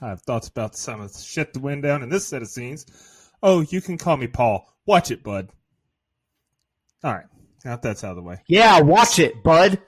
I 0.00 0.08
have 0.08 0.22
thoughts 0.22 0.48
about 0.48 0.76
some 0.76 1.00
of 1.00 1.12
the 1.12 1.18
shit 1.18 1.52
that 1.52 1.60
went 1.60 1.82
down 1.82 2.02
in 2.02 2.08
this 2.08 2.26
set 2.26 2.42
of 2.42 2.48
scenes. 2.48 2.86
Oh, 3.42 3.60
you 3.60 3.80
can 3.80 3.98
call 3.98 4.16
me 4.16 4.28
Paul. 4.28 4.66
Watch 4.86 5.10
it, 5.10 5.22
bud. 5.22 5.48
All 7.02 7.12
right. 7.12 7.26
Now 7.64 7.76
that's 7.76 8.04
out 8.04 8.10
of 8.10 8.16
the 8.16 8.22
way. 8.22 8.40
Yeah, 8.46 8.80
watch 8.80 9.18
it, 9.18 9.42
bud. 9.42 9.80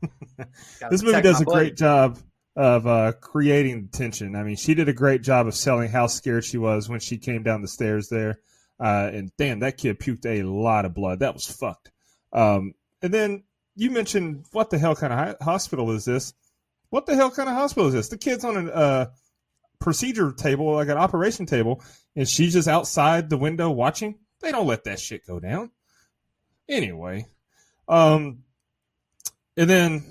this 0.90 1.02
movie 1.02 1.20
does 1.20 1.40
a 1.40 1.44
great 1.44 1.76
job 1.76 2.18
of 2.56 2.86
uh, 2.86 3.12
creating 3.20 3.88
tension. 3.88 4.36
I 4.36 4.42
mean, 4.42 4.56
she 4.56 4.74
did 4.74 4.88
a 4.88 4.94
great 4.94 5.22
job 5.22 5.46
of 5.46 5.54
selling 5.54 5.90
how 5.90 6.06
scared 6.06 6.44
she 6.44 6.58
was 6.58 6.88
when 6.88 7.00
she 7.00 7.18
came 7.18 7.42
down 7.42 7.62
the 7.62 7.68
stairs 7.68 8.08
there. 8.08 8.40
Uh, 8.82 9.10
and 9.14 9.30
damn, 9.38 9.60
that 9.60 9.78
kid 9.78 10.00
puked 10.00 10.26
a 10.26 10.42
lot 10.42 10.84
of 10.84 10.92
blood. 10.92 11.20
That 11.20 11.34
was 11.34 11.46
fucked. 11.46 11.92
Um, 12.32 12.74
and 13.00 13.14
then 13.14 13.44
you 13.76 13.90
mentioned 13.92 14.44
what 14.50 14.70
the 14.70 14.78
hell 14.78 14.96
kind 14.96 15.12
of 15.12 15.36
hospital 15.40 15.92
is 15.92 16.04
this? 16.04 16.34
What 16.90 17.06
the 17.06 17.14
hell 17.14 17.30
kind 17.30 17.48
of 17.48 17.54
hospital 17.54 17.86
is 17.86 17.94
this? 17.94 18.08
The 18.08 18.18
kid's 18.18 18.44
on 18.44 18.56
a 18.56 18.70
uh, 18.70 19.06
procedure 19.78 20.32
table, 20.32 20.72
like 20.72 20.88
an 20.88 20.98
operation 20.98 21.46
table, 21.46 21.80
and 22.16 22.28
she's 22.28 22.54
just 22.54 22.66
outside 22.66 23.30
the 23.30 23.38
window 23.38 23.70
watching. 23.70 24.18
They 24.40 24.50
don't 24.50 24.66
let 24.66 24.84
that 24.84 24.98
shit 24.98 25.26
go 25.26 25.38
down. 25.38 25.70
Anyway, 26.68 27.26
um, 27.88 28.42
and 29.56 29.70
then 29.70 30.04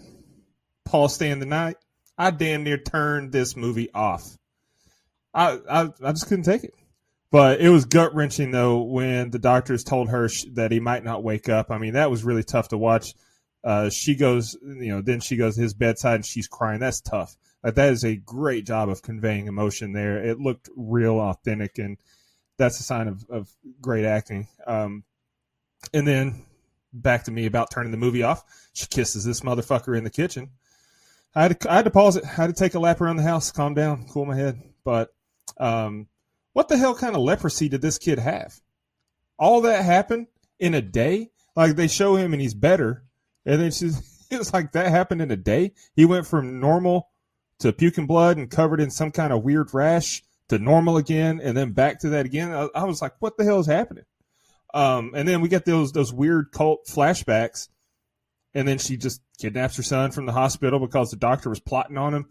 Paul 0.85 1.09
staying 1.09 1.39
the 1.39 1.45
night. 1.45 1.75
I 2.17 2.31
damn 2.31 2.63
near 2.63 2.77
turned 2.77 3.33
this 3.33 3.57
movie 3.57 3.91
off. 3.93 4.37
I 5.33 5.59
I, 5.69 5.89
I 6.03 6.11
just 6.13 6.27
couldn't 6.27 6.45
take 6.45 6.63
it. 6.63 6.73
But 7.31 7.61
it 7.61 7.69
was 7.69 7.85
gut 7.85 8.13
wrenching 8.13 8.51
though 8.51 8.81
when 8.81 9.31
the 9.31 9.39
doctors 9.39 9.83
told 9.83 10.09
her 10.09 10.27
sh- 10.27 10.45
that 10.53 10.71
he 10.71 10.79
might 10.79 11.03
not 11.03 11.23
wake 11.23 11.47
up. 11.47 11.71
I 11.71 11.77
mean, 11.77 11.93
that 11.93 12.11
was 12.11 12.23
really 12.23 12.43
tough 12.43 12.67
to 12.69 12.77
watch. 12.77 13.13
Uh, 13.63 13.89
she 13.89 14.15
goes, 14.15 14.57
you 14.61 14.89
know, 14.89 15.01
then 15.01 15.21
she 15.21 15.37
goes 15.37 15.55
to 15.55 15.61
his 15.61 15.73
bedside 15.73 16.15
and 16.15 16.25
she's 16.25 16.47
crying. 16.47 16.79
That's 16.79 16.99
tough. 16.99 17.37
Like 17.63 17.75
that 17.75 17.93
is 17.93 18.03
a 18.03 18.15
great 18.15 18.65
job 18.65 18.89
of 18.89 19.01
conveying 19.01 19.47
emotion 19.47 19.93
there. 19.93 20.17
It 20.17 20.39
looked 20.39 20.69
real 20.75 21.19
authentic, 21.19 21.77
and 21.77 21.97
that's 22.57 22.79
a 22.79 22.83
sign 22.83 23.07
of, 23.07 23.23
of 23.29 23.49
great 23.79 24.03
acting. 24.03 24.47
Um, 24.65 25.03
and 25.93 26.07
then 26.07 26.45
back 26.91 27.25
to 27.25 27.31
me 27.31 27.45
about 27.45 27.71
turning 27.71 27.91
the 27.91 27.97
movie 27.97 28.23
off. 28.23 28.43
She 28.73 28.87
kisses 28.87 29.23
this 29.23 29.41
motherfucker 29.41 29.95
in 29.95 30.03
the 30.03 30.09
kitchen. 30.09 30.49
I 31.35 31.43
had 31.43 31.59
to, 31.59 31.71
I 31.71 31.75
had 31.75 31.85
to 31.85 31.91
pause 31.91 32.17
it. 32.17 32.25
I 32.25 32.29
had 32.29 32.47
to 32.47 32.53
take 32.53 32.73
a 32.73 32.79
lap 32.79 32.99
around 32.99 33.17
the 33.17 33.23
house, 33.23 33.51
calm 33.51 33.73
down, 33.73 34.07
cool 34.09 34.25
my 34.25 34.35
head. 34.35 34.61
But 34.83 35.13
um, 35.57 36.07
what 36.53 36.67
the 36.67 36.77
hell 36.77 36.95
kind 36.95 37.15
of 37.15 37.21
leprosy 37.21 37.69
did 37.69 37.81
this 37.81 37.97
kid 37.97 38.19
have? 38.19 38.61
All 39.37 39.61
that 39.61 39.85
happened 39.85 40.27
in 40.59 40.73
a 40.73 40.81
day? 40.81 41.31
Like 41.55 41.75
they 41.75 41.87
show 41.87 42.15
him 42.15 42.33
and 42.33 42.41
he's 42.41 42.53
better, 42.53 43.03
and 43.45 43.61
then 43.61 43.71
she's 43.71 44.01
like 44.53 44.71
that 44.73 44.87
happened 44.87 45.21
in 45.21 45.31
a 45.31 45.37
day. 45.37 45.73
He 45.95 46.05
went 46.05 46.27
from 46.27 46.59
normal 46.59 47.09
to 47.59 47.73
puking 47.73 48.07
blood 48.07 48.37
and 48.37 48.49
covered 48.49 48.79
in 48.79 48.89
some 48.89 49.11
kind 49.11 49.33
of 49.33 49.43
weird 49.43 49.73
rash 49.73 50.23
to 50.49 50.59
normal 50.59 50.97
again, 50.97 51.39
and 51.41 51.55
then 51.55 51.71
back 51.71 51.99
to 52.01 52.09
that 52.09 52.25
again. 52.25 52.51
I, 52.51 52.67
I 52.75 52.83
was 52.83 53.01
like, 53.01 53.13
what 53.19 53.37
the 53.37 53.43
hell 53.43 53.59
is 53.59 53.67
happening? 53.67 54.05
Um, 54.73 55.11
and 55.15 55.27
then 55.27 55.41
we 55.41 55.49
get 55.49 55.65
those 55.65 55.91
those 55.91 56.13
weird 56.13 56.51
cult 56.51 56.85
flashbacks, 56.87 57.67
and 58.53 58.67
then 58.67 58.77
she 58.77 58.97
just 58.97 59.21
kidnaps 59.37 59.77
her 59.77 59.83
son 59.83 60.11
from 60.11 60.25
the 60.25 60.31
hospital 60.31 60.79
because 60.79 61.11
the 61.11 61.17
doctor 61.17 61.49
was 61.49 61.59
plotting 61.59 61.97
on 61.97 62.13
him. 62.13 62.29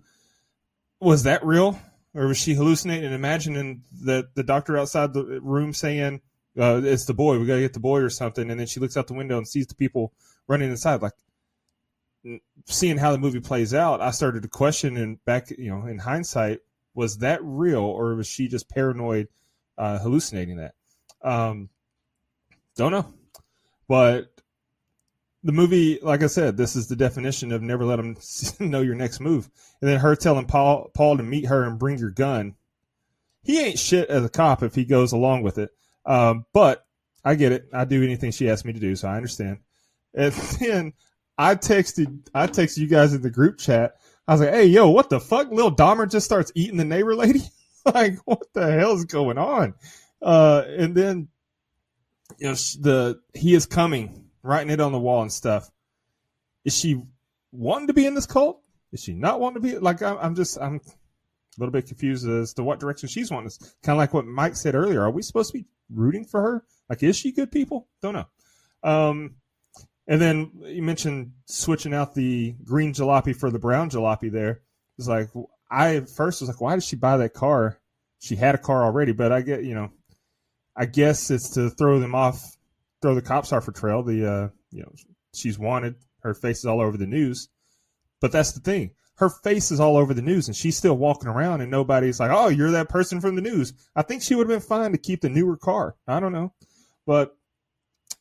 Was 1.01 1.25
that 1.25 1.45
real, 1.45 1.79
or 2.15 2.27
was 2.27 2.39
she 2.39 2.55
hallucinating 2.55 3.05
and 3.05 3.15
imagining 3.15 3.83
that 4.03 4.35
the 4.35 4.43
doctor 4.43 4.77
outside 4.77 5.13
the 5.13 5.41
room 5.41 5.73
saying, 5.73 6.21
uh, 6.59 6.81
"It's 6.85 7.05
the 7.05 7.15
boy. 7.15 7.39
We 7.39 7.47
gotta 7.47 7.61
get 7.61 7.73
the 7.75 7.81
boy" 7.81 8.01
or 8.01 8.11
something? 8.11 8.51
And 8.51 8.59
then 8.59 8.67
she 8.67 8.81
looks 8.81 8.97
out 8.97 9.07
the 9.07 9.15
window 9.15 9.39
and 9.39 9.47
sees 9.47 9.67
the 9.67 9.75
people 9.75 10.13
running 10.47 10.71
inside. 10.71 11.03
Like 11.03 11.13
seeing 12.67 12.99
how 12.99 13.13
the 13.13 13.19
movie 13.19 13.41
plays 13.41 13.73
out, 13.75 14.01
I 14.01 14.11
started 14.11 14.43
to 14.43 14.49
question 14.49 14.97
and 14.97 15.25
back, 15.25 15.51
you 15.51 15.71
know, 15.71 15.87
in 15.87 15.99
hindsight, 15.99 16.61
was 16.95 17.19
that 17.19 17.41
real 17.43 17.83
or 17.83 18.15
was 18.15 18.27
she 18.27 18.49
just 18.49 18.69
paranoid, 18.69 19.29
uh, 19.79 19.99
hallucinating 19.99 20.57
that? 20.57 20.75
Um, 21.23 21.71
don't 22.77 22.93
know, 22.93 23.07
but 23.89 24.40
the 25.43 25.53
movie, 25.53 25.99
like 26.03 26.23
I 26.23 26.27
said, 26.27 26.57
this 26.57 26.77
is 26.77 26.89
the 26.89 26.97
definition 26.97 27.53
of 27.53 27.63
never 27.63 27.85
let 27.85 27.97
them 27.97 28.17
know 28.61 28.83
your 28.83 28.95
next 28.95 29.21
move. 29.21 29.49
And 29.81 29.91
then 29.91 30.01
her 30.01 30.15
telling 30.15 30.47
Paul, 30.47 30.91
Paul 30.95 31.17
to 31.17 31.23
meet 31.23 31.47
her 31.47 31.65
and 31.65 31.79
bring 31.79 31.99
your 31.99 32.11
gun. 32.11 32.55
He 33.43 33.59
ain't 33.59 33.79
shit 33.79 34.11
as 34.11 34.25
a 34.25 34.29
cop 34.29 34.63
if 34.63 34.75
he 34.75 34.85
goes 34.85 35.13
along 35.13 35.43
with 35.43 35.59
it. 35.59 35.71
Um, 36.05 36.45
but 36.53 36.85
I 37.25 37.35
get 37.35 37.53
it. 37.53 37.69
I 37.73 37.85
do 37.85 38.03
anything 38.03 38.33
she 38.33 38.51
asks 38.51 38.65
me 38.65 38.73
to 38.73 38.81
do, 38.81 38.95
so 38.97 39.09
I 39.09 39.17
understand. 39.17 39.59
And 40.15 40.33
then 40.61 40.93
I 41.39 41.55
texted 41.55 42.29
I 42.35 42.47
texted 42.47 42.79
you 42.79 42.87
guys 42.87 43.15
in 43.15 43.23
the 43.23 43.31
group 43.31 43.59
chat. 43.59 43.95
I 44.29 44.33
was 44.33 44.41
like, 44.41 44.51
"Hey, 44.51 44.67
yo, 44.67 44.91
what 44.91 45.11
the 45.11 45.21
fuck? 45.21 45.51
Lil 45.51 45.75
Dahmer 45.75 46.11
just 46.11 46.27
starts 46.27 46.53
eating 46.55 46.77
the 46.77 46.85
neighbor 46.85 47.15
lady. 47.15 47.43
like, 47.95 48.19
what 48.25 48.43
the 48.53 48.71
hell 48.71 48.93
is 48.93 49.07
going 49.07 49.39
on?" 49.39 49.75
Uh, 50.21 50.65
and 50.67 50.95
then, 50.95 51.29
you 52.39 52.49
know, 52.49 52.55
the 52.55 53.21
he 53.35 53.55
is 53.55 53.67
coming, 53.67 54.30
writing 54.43 54.71
it 54.71 54.81
on 54.81 54.93
the 54.93 54.99
wall 54.99 55.23
and 55.23 55.33
stuff. 55.33 55.71
Is 56.65 56.77
she 56.77 57.03
wanting 57.53 57.89
to 57.89 57.95
be 57.95 58.07
in 58.07 58.15
this 58.15 58.27
cult? 58.27 58.63
Is 58.93 59.03
she 59.03 59.15
not 59.15 59.41
wanting 59.41 59.63
to 59.63 59.69
be? 59.69 59.79
Like, 59.79 60.03
I'm, 60.03 60.19
I'm 60.19 60.35
just 60.35 60.59
I'm 60.61 60.77
a 60.77 60.81
little 61.59 61.73
bit 61.73 61.87
confused 61.87 62.29
as 62.29 62.55
to 62.55 62.63
what 62.63 62.81
direction 62.81 63.09
she's 63.09 63.31
wanting. 63.31 63.51
Kind 63.83 63.95
of 63.95 63.99
like 63.99 64.15
what 64.15 64.27
Mike 64.27 64.57
said 64.57 64.75
earlier. 64.75 65.03
Are 65.03 65.11
we 65.11 65.23
supposed 65.23 65.53
to 65.53 65.59
be 65.59 65.67
rooting 65.93 66.25
for 66.25 66.41
her? 66.41 66.65
Like, 66.89 67.03
is 67.03 67.17
she 67.17 67.33
good 67.33 67.53
people? 67.53 67.89
Don't 68.03 68.15
know. 68.15 68.27
Um, 68.83 69.37
and 70.07 70.21
then 70.21 70.51
you 70.65 70.83
mentioned 70.83 71.33
switching 71.47 71.95
out 71.95 72.15
the 72.15 72.55
green 72.65 72.93
jalopy 72.93 73.35
for 73.35 73.51
the 73.51 73.59
brown 73.59 73.91
jalopy 73.91 74.31
there. 74.31 74.63
It's 74.99 75.07
like 75.07 75.29
I 75.71 76.01
first 76.01 76.41
was 76.41 76.49
like, 76.49 76.61
why 76.61 76.75
did 76.75 76.83
she 76.83 76.97
buy 76.97 77.17
that 77.19 77.33
car? 77.35 77.79
She 78.19 78.37
had 78.37 78.55
a 78.55 78.59
car 78.59 78.85
already, 78.85 79.13
but 79.13 79.33
I 79.33 79.41
get 79.43 79.65
you 79.65 79.75
know, 79.75 79.91
I 80.77 80.87
guess 80.87 81.31
it's 81.31 81.51
to 81.51 81.71
throw 81.71 82.01
them 82.01 82.15
off, 82.15 82.57
throw 83.03 83.15
the 83.15 83.23
cops 83.23 83.53
off 83.53 83.67
her 83.67 83.73
trail. 83.73 84.03
The 84.03 84.31
uh, 84.31 84.49
you 84.71 84.83
know, 84.83 84.93
she's 85.35 85.59
wanted. 85.59 85.97
Her 86.21 86.35
face 86.35 86.59
is 86.59 86.67
all 86.67 86.81
over 86.81 86.97
the 86.97 87.07
news. 87.07 87.49
But 88.21 88.33
that's 88.33 88.53
the 88.53 88.61
thing. 88.61 88.91
Her 89.17 89.31
face 89.31 89.71
is 89.71 89.81
all 89.81 89.97
over 89.97 90.15
the 90.15 90.23
news, 90.23 90.49
and 90.49 90.57
she's 90.57 90.77
still 90.77 90.97
walking 90.97 91.29
around, 91.29 91.61
and 91.61 91.71
nobody's 91.71 92.21
like, 92.21 92.31
"Oh, 92.33 92.49
you're 92.49 92.71
that 92.73 92.89
person 92.89 93.21
from 93.21 93.35
the 93.35 93.43
news." 93.43 93.73
I 93.95 94.03
think 94.03 94.23
she 94.23 94.35
would 94.35 94.49
have 94.49 94.61
been 94.61 94.67
fine 94.67 94.93
to 94.93 94.99
keep 94.99 95.21
the 95.21 95.29
newer 95.29 95.57
car. 95.57 95.95
I 96.07 96.21
don't 96.21 96.33
know, 96.33 96.53
but 97.07 97.37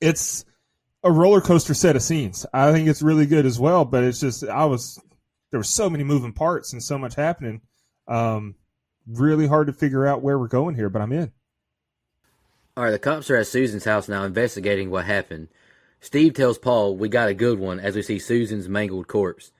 it's 0.02 0.46
a 1.04 1.12
roller 1.12 1.42
coaster 1.42 1.74
set 1.74 1.96
of 1.96 2.02
scenes. 2.02 2.46
I 2.54 2.72
think 2.74 2.88
it's 2.88 3.02
really 3.02 3.26
good 3.26 3.46
as 3.46 3.60
well, 3.60 3.86
but 3.86 4.04
it's 4.04 4.20
just 4.20 4.44
I 4.44 4.66
was 4.66 5.00
there 5.52 5.60
were 5.60 5.64
so 5.64 5.90
many 5.90 6.04
moving 6.04 6.34
parts 6.34 6.74
and 6.74 6.84
so 6.84 6.98
much 6.98 7.16
happening. 7.16 7.62
Um, 8.08 8.56
really 9.08 9.48
hard 9.48 9.68
to 9.68 9.74
figure 9.74 10.06
out 10.06 10.22
where 10.22 10.38
we're 10.38 10.48
going 10.48 10.76
here, 10.76 10.90
but 10.90 11.02
I'm 11.02 11.12
in. 11.12 11.32
All 12.80 12.86
right, 12.86 12.92
the 12.92 12.98
cops 12.98 13.30
are 13.30 13.36
at 13.36 13.48
Susan's 13.48 13.84
house 13.84 14.08
now 14.08 14.24
investigating 14.24 14.90
what 14.90 15.04
happened. 15.04 15.50
Steve 16.00 16.34
tells 16.34 16.58
Paul 16.58 16.96
we 16.96 17.10
got 17.10 17.28
a 17.28 17.34
good 17.34 17.60
one 17.60 17.78
as 17.78 17.94
we 17.94 18.02
see 18.02 18.20
Susan's 18.20 18.70
mangled 18.70 19.10
corpse. 19.10 19.52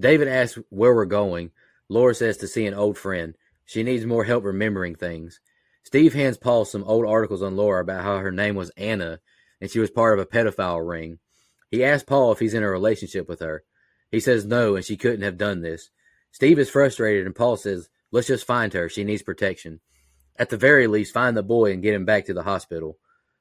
David 0.00 0.26
asks 0.26 0.58
where 0.70 0.94
we're 0.94 1.04
going. 1.04 1.50
Laura 1.90 2.14
says 2.14 2.38
to 2.38 2.48
see 2.48 2.64
an 2.64 2.72
old 2.72 2.96
friend. 2.96 3.34
She 3.66 3.82
needs 3.82 4.06
more 4.06 4.24
help 4.24 4.42
remembering 4.44 4.94
things. 4.94 5.38
Steve 5.82 6.14
hands 6.14 6.38
Paul 6.38 6.64
some 6.64 6.82
old 6.84 7.04
articles 7.04 7.42
on 7.42 7.56
Laura 7.56 7.82
about 7.82 8.04
how 8.04 8.16
her 8.16 8.32
name 8.32 8.54
was 8.54 8.70
Anna 8.78 9.20
and 9.60 9.70
she 9.70 9.78
was 9.78 9.90
part 9.90 10.18
of 10.18 10.22
a 10.22 10.26
pedophile 10.26 10.88
ring. 10.88 11.18
He 11.70 11.84
asks 11.84 12.04
Paul 12.04 12.32
if 12.32 12.38
he's 12.38 12.54
in 12.54 12.62
a 12.62 12.70
relationship 12.70 13.28
with 13.28 13.40
her. 13.40 13.64
He 14.10 14.18
says 14.18 14.46
no, 14.46 14.76
and 14.76 14.84
she 14.84 14.96
couldn't 14.96 15.20
have 15.20 15.36
done 15.36 15.60
this. 15.60 15.90
Steve 16.30 16.58
is 16.58 16.70
frustrated, 16.70 17.26
and 17.26 17.36
Paul 17.36 17.58
says, 17.58 17.90
Let's 18.10 18.28
just 18.28 18.46
find 18.46 18.72
her. 18.72 18.88
She 18.88 19.04
needs 19.04 19.22
protection. 19.22 19.80
At 20.38 20.50
the 20.50 20.56
very 20.56 20.86
least, 20.86 21.12
find 21.12 21.36
the 21.36 21.42
boy 21.42 21.72
and 21.72 21.82
get 21.82 21.94
him 21.94 22.04
back 22.04 22.26
to 22.26 22.34
the 22.34 22.42
hospital. 22.42 22.98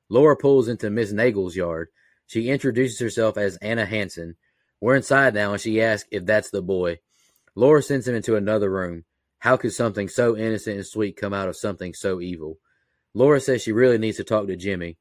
Laura 0.09 0.35
pulls 0.35 0.67
into 0.67 0.89
Miss 0.89 1.11
Nagel's 1.11 1.55
yard. 1.55 1.89
She 2.27 2.49
introduces 2.49 2.99
herself 2.99 3.37
as 3.37 3.57
Anna 3.57 3.85
Hanson. 3.85 4.35
We're 4.79 4.95
inside 4.95 5.33
now, 5.33 5.53
and 5.53 5.61
she 5.61 5.81
asks 5.81 6.09
if 6.11 6.25
that's 6.25 6.49
the 6.49 6.61
boy. 6.61 6.99
Laura 7.55 7.81
sends 7.81 8.07
him 8.07 8.15
into 8.15 8.35
another 8.35 8.69
room. 8.69 9.05
How 9.39 9.57
could 9.57 9.73
something 9.73 10.07
so 10.07 10.37
innocent 10.37 10.77
and 10.77 10.85
sweet 10.85 11.17
come 11.17 11.33
out 11.33 11.49
of 11.49 11.57
something 11.57 11.93
so 11.93 12.21
evil? 12.21 12.59
Laura 13.13 13.39
says 13.39 13.61
she 13.61 13.71
really 13.71 13.97
needs 13.97 14.17
to 14.17 14.23
talk 14.23 14.47
to 14.47 14.55
Jimmy. 14.55 14.97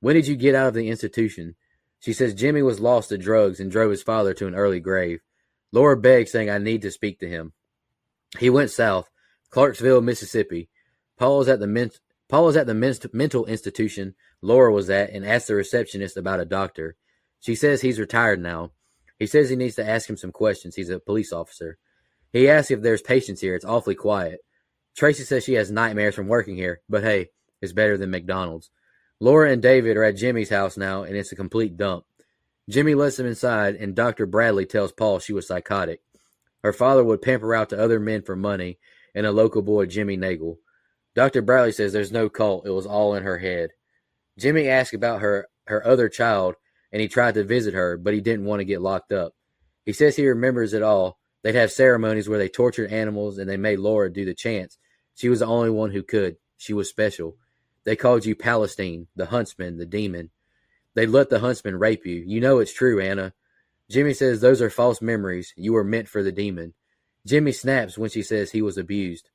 When 0.00 0.16
did 0.16 0.26
you 0.26 0.36
get 0.36 0.54
out 0.54 0.68
of 0.68 0.74
the 0.74 0.88
institution? 0.88 1.54
She 2.00 2.12
says 2.12 2.34
Jimmy 2.34 2.62
was 2.62 2.80
lost 2.80 3.10
to 3.10 3.18
drugs 3.18 3.60
and 3.60 3.70
drove 3.70 3.90
his 3.90 4.02
father 4.02 4.34
to 4.34 4.46
an 4.46 4.54
early 4.54 4.80
grave. 4.80 5.20
Laura 5.70 5.96
begs, 5.96 6.32
saying, 6.32 6.50
I 6.50 6.58
need 6.58 6.82
to 6.82 6.90
speak 6.90 7.20
to 7.20 7.28
him. 7.28 7.52
He 8.38 8.50
went 8.50 8.70
south, 8.70 9.10
Clarksville, 9.50 10.00
Mississippi. 10.00 10.68
Paul 11.22 11.40
is 11.40 11.48
at 11.48 11.60
the 11.60 11.68
men- 11.68 11.92
Paul 12.28 12.48
is 12.48 12.56
at 12.56 12.66
the 12.66 12.74
men- 12.74 12.96
mental 13.12 13.46
institution 13.46 14.16
Laura 14.40 14.72
was 14.72 14.90
at 14.90 15.10
and 15.10 15.24
asked 15.24 15.46
the 15.46 15.54
receptionist 15.54 16.16
about 16.16 16.40
a 16.40 16.44
doctor. 16.44 16.96
She 17.38 17.54
says 17.54 17.80
he's 17.80 18.00
retired 18.00 18.40
now. 18.40 18.72
He 19.20 19.28
says 19.28 19.48
he 19.48 19.54
needs 19.54 19.76
to 19.76 19.88
ask 19.88 20.10
him 20.10 20.16
some 20.16 20.32
questions. 20.32 20.74
He's 20.74 20.90
a 20.90 20.98
police 20.98 21.32
officer. 21.32 21.78
He 22.32 22.48
asks 22.48 22.72
if 22.72 22.82
there's 22.82 23.02
patients 23.02 23.40
here. 23.40 23.54
It's 23.54 23.64
awfully 23.64 23.94
quiet. 23.94 24.40
Tracy 24.96 25.22
says 25.22 25.44
she 25.44 25.52
has 25.52 25.70
nightmares 25.70 26.16
from 26.16 26.26
working 26.26 26.56
here, 26.56 26.80
but 26.88 27.04
hey, 27.04 27.28
it's 27.60 27.72
better 27.72 27.96
than 27.96 28.10
McDonald's. 28.10 28.70
Laura 29.20 29.48
and 29.52 29.62
David 29.62 29.96
are 29.96 30.02
at 30.02 30.16
Jimmy's 30.16 30.50
house 30.50 30.76
now, 30.76 31.04
and 31.04 31.16
it's 31.16 31.30
a 31.30 31.36
complete 31.36 31.76
dump. 31.76 32.04
Jimmy 32.68 32.96
lets 32.96 33.16
them 33.16 33.26
inside, 33.26 33.76
and 33.76 33.94
Dr. 33.94 34.26
Bradley 34.26 34.66
tells 34.66 34.90
Paul 34.90 35.20
she 35.20 35.32
was 35.32 35.46
psychotic. 35.46 36.00
Her 36.64 36.72
father 36.72 37.04
would 37.04 37.22
pamper 37.22 37.54
out 37.54 37.68
to 37.68 37.80
other 37.80 38.00
men 38.00 38.22
for 38.22 38.34
money, 38.34 38.80
and 39.14 39.24
a 39.24 39.30
local 39.30 39.62
boy, 39.62 39.86
Jimmy 39.86 40.16
Nagel. 40.16 40.58
Dr. 41.14 41.42
Bradley 41.42 41.72
says 41.72 41.92
there's 41.92 42.12
no 42.12 42.28
cult, 42.28 42.66
it 42.66 42.70
was 42.70 42.86
all 42.86 43.14
in 43.14 43.22
her 43.22 43.38
head. 43.38 43.70
Jimmy 44.38 44.68
asked 44.68 44.94
about 44.94 45.20
her, 45.20 45.48
her 45.66 45.86
other 45.86 46.08
child, 46.08 46.54
and 46.90 47.00
he 47.00 47.08
tried 47.08 47.34
to 47.34 47.44
visit 47.44 47.74
her, 47.74 47.96
but 47.96 48.14
he 48.14 48.20
didn't 48.20 48.46
want 48.46 48.60
to 48.60 48.64
get 48.64 48.80
locked 48.80 49.12
up. 49.12 49.32
He 49.84 49.92
says 49.92 50.16
he 50.16 50.26
remembers 50.26 50.72
it 50.72 50.82
all. 50.82 51.18
They'd 51.42 51.54
have 51.54 51.72
ceremonies 51.72 52.28
where 52.28 52.38
they 52.38 52.48
tortured 52.48 52.92
animals 52.92 53.38
and 53.38 53.48
they 53.48 53.56
made 53.56 53.78
Laura 53.78 54.12
do 54.12 54.24
the 54.24 54.34
chants. 54.34 54.78
She 55.14 55.28
was 55.28 55.40
the 55.40 55.46
only 55.46 55.70
one 55.70 55.90
who 55.90 56.02
could. 56.02 56.36
She 56.56 56.72
was 56.72 56.88
special. 56.88 57.36
They 57.84 57.96
called 57.96 58.24
you 58.24 58.36
Palestine, 58.36 59.08
the 59.16 59.26
huntsman, 59.26 59.76
the 59.76 59.86
demon. 59.86 60.30
They 60.94 61.06
let 61.06 61.30
the 61.30 61.40
huntsman 61.40 61.78
rape 61.78 62.06
you. 62.06 62.22
You 62.26 62.40
know 62.40 62.58
it's 62.58 62.72
true, 62.72 63.00
Anna. 63.00 63.34
Jimmy 63.90 64.14
says 64.14 64.40
those 64.40 64.62
are 64.62 64.70
false 64.70 65.02
memories. 65.02 65.52
You 65.56 65.72
were 65.72 65.84
meant 65.84 66.08
for 66.08 66.22
the 66.22 66.32
demon. 66.32 66.74
Jimmy 67.26 67.52
snaps 67.52 67.98
when 67.98 68.10
she 68.10 68.22
says 68.22 68.50
he 68.50 68.62
was 68.62 68.78
abused. 68.78 69.28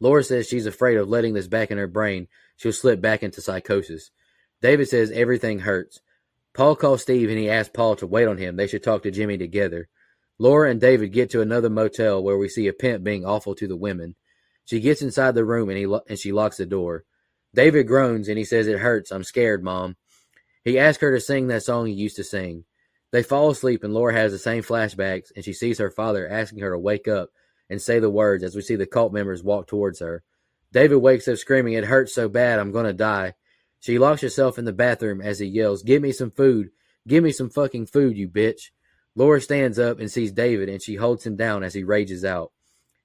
Laura 0.00 0.22
says 0.22 0.48
she's 0.48 0.66
afraid 0.66 0.96
of 0.96 1.08
letting 1.08 1.34
this 1.34 1.48
back 1.48 1.70
in 1.70 1.78
her 1.78 1.86
brain. 1.86 2.28
She'll 2.56 2.72
slip 2.72 3.00
back 3.00 3.22
into 3.22 3.40
psychosis. 3.40 4.10
David 4.62 4.88
says 4.88 5.10
everything 5.10 5.60
hurts. 5.60 6.00
Paul 6.54 6.76
calls 6.76 7.02
Steve 7.02 7.28
and 7.28 7.38
he 7.38 7.50
asks 7.50 7.70
Paul 7.72 7.96
to 7.96 8.06
wait 8.06 8.26
on 8.26 8.38
him. 8.38 8.56
They 8.56 8.66
should 8.66 8.82
talk 8.82 9.02
to 9.02 9.10
Jimmy 9.10 9.38
together. 9.38 9.88
Laura 10.38 10.70
and 10.70 10.80
David 10.80 11.12
get 11.12 11.30
to 11.30 11.40
another 11.40 11.70
motel 11.70 12.22
where 12.22 12.38
we 12.38 12.48
see 12.48 12.68
a 12.68 12.72
pimp 12.72 13.04
being 13.04 13.24
awful 13.24 13.54
to 13.56 13.66
the 13.66 13.76
women. 13.76 14.14
She 14.64 14.80
gets 14.80 15.02
inside 15.02 15.34
the 15.34 15.44
room 15.44 15.68
and 15.68 15.78
he 15.78 15.86
lo- 15.86 16.02
and 16.08 16.18
she 16.18 16.32
locks 16.32 16.58
the 16.58 16.66
door. 16.66 17.04
David 17.54 17.86
groans 17.86 18.28
and 18.28 18.38
he 18.38 18.44
says, 18.44 18.66
"It 18.66 18.78
hurts. 18.78 19.10
I'm 19.10 19.24
scared, 19.24 19.64
mom." 19.64 19.96
He 20.64 20.78
asks 20.78 21.00
her 21.00 21.14
to 21.14 21.20
sing 21.20 21.48
that 21.48 21.62
song 21.62 21.86
he 21.86 21.92
used 21.92 22.16
to 22.16 22.24
sing. 22.24 22.64
They 23.10 23.22
fall 23.22 23.50
asleep 23.50 23.82
and 23.82 23.94
Laura 23.94 24.12
has 24.12 24.32
the 24.32 24.38
same 24.38 24.62
flashbacks 24.62 25.32
and 25.34 25.44
she 25.44 25.52
sees 25.52 25.78
her 25.78 25.90
father 25.90 26.28
asking 26.28 26.58
her 26.60 26.70
to 26.70 26.78
wake 26.78 27.08
up 27.08 27.30
and 27.70 27.80
say 27.80 27.98
the 27.98 28.10
words 28.10 28.42
as 28.42 28.54
we 28.54 28.62
see 28.62 28.76
the 28.76 28.86
cult 28.86 29.12
members 29.12 29.42
walk 29.42 29.66
towards 29.66 30.00
her. 30.00 30.22
David 30.72 30.96
wakes 30.96 31.28
up 31.28 31.38
screaming, 31.38 31.74
It 31.74 31.84
hurts 31.84 32.14
so 32.14 32.28
bad, 32.28 32.58
I'm 32.58 32.72
gonna 32.72 32.92
die. 32.92 33.34
She 33.80 33.98
locks 33.98 34.22
herself 34.22 34.58
in 34.58 34.64
the 34.64 34.72
bathroom 34.72 35.20
as 35.20 35.38
he 35.38 35.46
yells, 35.46 35.82
Give 35.82 36.02
me 36.02 36.12
some 36.12 36.30
food. 36.30 36.70
Give 37.06 37.24
me 37.24 37.32
some 37.32 37.48
fucking 37.48 37.86
food, 37.86 38.16
you 38.16 38.28
bitch. 38.28 38.70
Laura 39.14 39.40
stands 39.40 39.78
up 39.78 39.98
and 39.98 40.10
sees 40.10 40.30
David 40.32 40.68
and 40.68 40.82
she 40.82 40.96
holds 40.96 41.26
him 41.26 41.36
down 41.36 41.62
as 41.62 41.74
he 41.74 41.84
rages 41.84 42.24
out. 42.24 42.52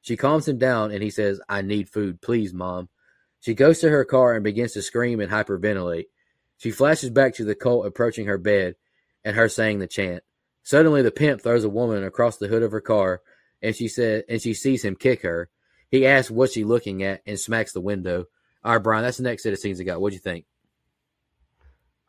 She 0.01 0.17
calms 0.17 0.47
him 0.47 0.57
down 0.57 0.91
and 0.91 1.01
he 1.01 1.09
says, 1.09 1.39
I 1.47 1.61
need 1.61 1.89
food, 1.89 2.21
please, 2.21 2.53
mom. 2.53 2.89
She 3.39 3.53
goes 3.53 3.79
to 3.79 3.89
her 3.89 4.05
car 4.05 4.33
and 4.33 4.43
begins 4.43 4.73
to 4.73 4.81
scream 4.81 5.19
and 5.19 5.31
hyperventilate. 5.31 6.05
She 6.57 6.71
flashes 6.71 7.09
back 7.09 7.35
to 7.35 7.45
the 7.45 7.55
cult 7.55 7.85
approaching 7.85 8.25
her 8.25 8.37
bed 8.37 8.75
and 9.23 9.35
her 9.35 9.47
saying 9.47 9.79
the 9.79 9.87
chant. 9.87 10.23
Suddenly 10.63 11.01
the 11.01 11.11
pimp 11.11 11.41
throws 11.41 11.63
a 11.63 11.69
woman 11.69 12.03
across 12.03 12.37
the 12.37 12.47
hood 12.47 12.63
of 12.63 12.71
her 12.71 12.81
car 12.81 13.21
and 13.63 13.75
she 13.75 13.87
said 13.87 14.25
and 14.29 14.41
she 14.41 14.53
sees 14.53 14.83
him 14.83 14.95
kick 14.95 15.23
her. 15.23 15.49
He 15.89 16.05
asks 16.05 16.29
what's 16.29 16.53
she 16.53 16.63
looking 16.63 17.03
at 17.03 17.21
and 17.25 17.39
smacks 17.39 17.71
the 17.71 17.81
window. 17.81 18.25
All 18.63 18.73
right, 18.73 18.83
Brian, 18.83 19.03
that's 19.03 19.17
the 19.17 19.23
next 19.23 19.43
set 19.43 19.53
of 19.53 19.59
scenes 19.59 19.79
I 19.79 19.83
got. 19.83 20.01
What'd 20.01 20.13
you 20.13 20.19
think? 20.19 20.45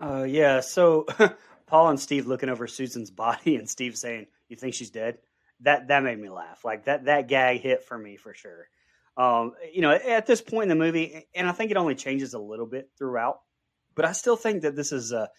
Uh, 0.01 0.25
yeah. 0.25 0.61
So 0.61 1.07
Paul 1.67 1.91
and 1.91 2.01
Steve 2.01 2.27
looking 2.27 2.49
over 2.49 2.67
Susan's 2.67 3.11
body, 3.11 3.57
and 3.57 3.69
Steve 3.69 3.97
saying, 3.97 4.27
"You 4.49 4.57
think 4.57 4.75
she's 4.75 4.91
dead?" 4.91 5.19
That 5.61 5.89
that 5.89 6.03
made 6.03 6.19
me 6.19 6.29
laugh. 6.29 6.65
Like 6.65 6.85
that 6.85 7.07
that 7.07 7.29
gag 7.29 7.61
hit 7.61 7.85
for 7.85 7.97
me 7.97 8.17
for 8.17 8.35
sure. 8.35 8.69
Um, 9.17 9.53
you 9.73 9.81
know, 9.81 9.93
at 9.93 10.27
this 10.27 10.41
point 10.41 10.65
in 10.65 10.77
the 10.77 10.85
movie, 10.85 11.27
and 11.35 11.49
I 11.49 11.53
think 11.53 11.71
it 11.71 11.77
only 11.77 11.95
changes 11.95 12.35
a 12.35 12.39
little 12.39 12.67
bit 12.67 12.91
throughout, 12.99 13.39
but 13.95 14.05
I 14.05 14.13
still 14.13 14.35
think 14.35 14.63
that 14.63 14.75
this 14.75 14.91
is 14.91 15.13
a, 15.13 15.31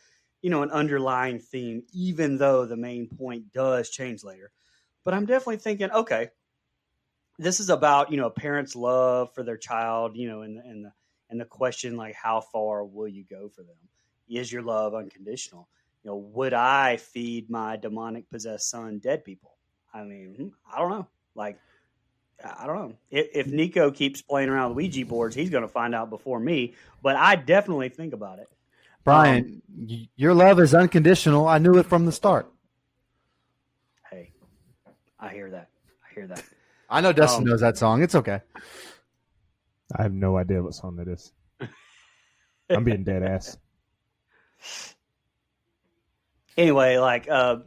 you 0.41 0.49
know, 0.49 0.63
an 0.63 0.71
underlying 0.71 1.39
theme, 1.39 1.83
even 1.91 2.37
though 2.37 2.65
the 2.65 2.77
main 2.77 3.09
point 3.09 3.51
does 3.51 3.89
change 3.89 4.23
later. 4.23 4.51
But 5.05 5.13
I'm 5.13 5.25
definitely 5.25 5.57
thinking, 5.57 5.91
okay, 5.91 6.29
this 7.37 7.59
is 7.61 7.69
about 7.69 8.11
you 8.11 8.17
know 8.17 8.25
a 8.27 8.31
parent's 8.31 8.75
love 8.75 9.33
for 9.33 9.43
their 9.43 9.57
child, 9.57 10.17
you 10.17 10.27
know, 10.27 10.41
and 10.41 10.57
and 10.57 10.83
the 10.83 10.91
and 11.29 11.39
the 11.39 11.45
question 11.45 11.95
like, 11.95 12.15
how 12.15 12.41
far 12.41 12.83
will 12.83 13.07
you 13.07 13.23
go 13.23 13.47
for 13.47 13.61
them? 13.61 13.75
Is 14.27 14.51
your 14.51 14.63
love 14.63 14.93
unconditional? 14.93 15.69
You 16.03 16.11
know, 16.11 16.17
would 16.17 16.53
I 16.53 16.97
feed 16.97 17.49
my 17.49 17.77
demonic 17.77 18.29
possessed 18.29 18.69
son 18.69 18.99
dead 18.99 19.23
people? 19.23 19.55
I 19.93 20.03
mean, 20.03 20.35
hmm, 20.35 20.47
I 20.71 20.79
don't 20.79 20.91
know. 20.91 21.07
Like, 21.35 21.57
I 22.43 22.67
don't 22.67 22.75
know. 22.75 22.95
If, 23.09 23.27
if 23.33 23.47
Nico 23.47 23.91
keeps 23.91 24.21
playing 24.21 24.49
around 24.49 24.75
with 24.75 24.77
Ouija 24.77 25.05
boards, 25.05 25.35
he's 25.35 25.49
going 25.49 25.63
to 25.63 25.67
find 25.67 25.95
out 25.95 26.09
before 26.09 26.39
me. 26.39 26.73
But 27.01 27.15
I 27.15 27.35
definitely 27.35 27.89
think 27.89 28.13
about 28.13 28.39
it. 28.39 28.49
Brian, 29.03 29.61
um, 29.89 30.07
your 30.15 30.33
love 30.33 30.59
is 30.59 30.73
unconditional. 30.73 31.47
I 31.47 31.59
knew 31.59 31.77
it 31.77 31.85
from 31.85 32.05
the 32.05 32.11
start. 32.11 32.51
Hey, 35.25 35.31
I 35.31 35.33
hear 35.33 35.49
that. 35.51 35.69
I 36.03 36.13
hear 36.13 36.27
that. 36.27 36.43
I 36.89 37.01
know 37.01 37.11
Dustin 37.11 37.43
um, 37.43 37.49
knows 37.49 37.61
that 37.61 37.77
song. 37.77 38.03
It's 38.03 38.15
okay. 38.15 38.41
I 39.95 40.03
have 40.03 40.13
no 40.13 40.37
idea 40.37 40.61
what 40.61 40.75
song 40.75 40.97
that 40.97 41.07
is. 41.07 41.33
I'm 42.69 42.83
being 42.83 43.03
dead 43.03 43.23
ass. 43.23 43.57
Anyway, 46.57 46.95
like, 46.95 47.27
uh, 47.29 47.57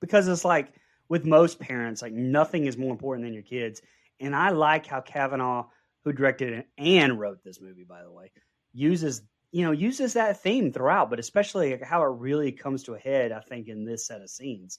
because 0.00 0.26
it's 0.26 0.42
like 0.42 0.72
with 1.10 1.26
most 1.26 1.60
parents, 1.60 2.00
like 2.00 2.14
nothing 2.14 2.64
is 2.64 2.78
more 2.78 2.92
important 2.92 3.26
than 3.26 3.34
your 3.34 3.42
kids. 3.42 3.82
And 4.20 4.34
I 4.34 4.48
like 4.48 4.86
how 4.86 5.02
Kavanagh, 5.02 5.64
who 6.02 6.14
directed 6.14 6.54
it 6.54 6.68
and 6.78 7.20
wrote 7.20 7.44
this 7.44 7.60
movie, 7.60 7.84
by 7.84 8.02
the 8.02 8.10
way, 8.10 8.30
uses 8.72 9.20
you 9.52 9.64
know 9.64 9.72
uses 9.72 10.14
that 10.14 10.40
theme 10.42 10.72
throughout, 10.72 11.10
but 11.10 11.18
especially 11.18 11.78
how 11.82 12.02
it 12.02 12.18
really 12.18 12.52
comes 12.52 12.84
to 12.84 12.94
a 12.94 12.98
head. 12.98 13.32
I 13.32 13.40
think 13.40 13.68
in 13.68 13.84
this 13.84 14.06
set 14.06 14.22
of 14.22 14.30
scenes, 14.30 14.78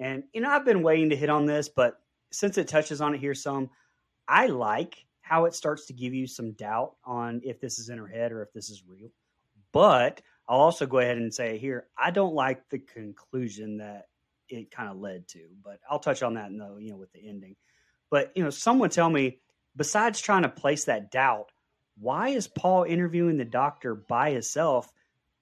and 0.00 0.24
you 0.32 0.40
know 0.40 0.50
I've 0.50 0.64
been 0.64 0.82
waiting 0.82 1.10
to 1.10 1.16
hit 1.16 1.30
on 1.30 1.46
this, 1.46 1.68
but 1.68 2.00
since 2.32 2.58
it 2.58 2.68
touches 2.68 3.00
on 3.00 3.14
it 3.14 3.20
here 3.20 3.34
some, 3.34 3.70
I 4.26 4.46
like 4.46 5.04
how 5.20 5.44
it 5.44 5.54
starts 5.54 5.86
to 5.86 5.92
give 5.92 6.14
you 6.14 6.26
some 6.26 6.52
doubt 6.52 6.94
on 7.04 7.40
if 7.44 7.60
this 7.60 7.78
is 7.78 7.88
in 7.88 7.98
her 7.98 8.06
head 8.06 8.32
or 8.32 8.42
if 8.42 8.52
this 8.52 8.70
is 8.70 8.82
real. 8.86 9.10
But 9.72 10.22
I'll 10.48 10.60
also 10.60 10.86
go 10.86 10.98
ahead 10.98 11.18
and 11.18 11.32
say 11.32 11.58
here, 11.58 11.86
I 11.96 12.10
don't 12.10 12.34
like 12.34 12.68
the 12.70 12.80
conclusion 12.80 13.78
that 13.78 14.08
it 14.48 14.70
kind 14.72 14.90
of 14.90 14.96
led 14.96 15.28
to. 15.28 15.40
But 15.62 15.78
I'll 15.88 16.00
touch 16.00 16.22
on 16.22 16.34
that 16.34 16.50
in 16.50 16.58
the 16.58 16.76
you 16.80 16.90
know 16.90 16.96
with 16.96 17.12
the 17.12 17.28
ending. 17.28 17.56
But 18.10 18.32
you 18.34 18.42
know, 18.42 18.50
someone 18.50 18.90
tell 18.90 19.10
me 19.10 19.38
besides 19.76 20.20
trying 20.20 20.42
to 20.42 20.48
place 20.48 20.84
that 20.84 21.10
doubt, 21.10 21.52
why 21.98 22.30
is 22.30 22.48
Paul 22.48 22.84
interviewing 22.84 23.36
the 23.36 23.44
doctor 23.44 23.94
by 23.94 24.30
himself? 24.30 24.90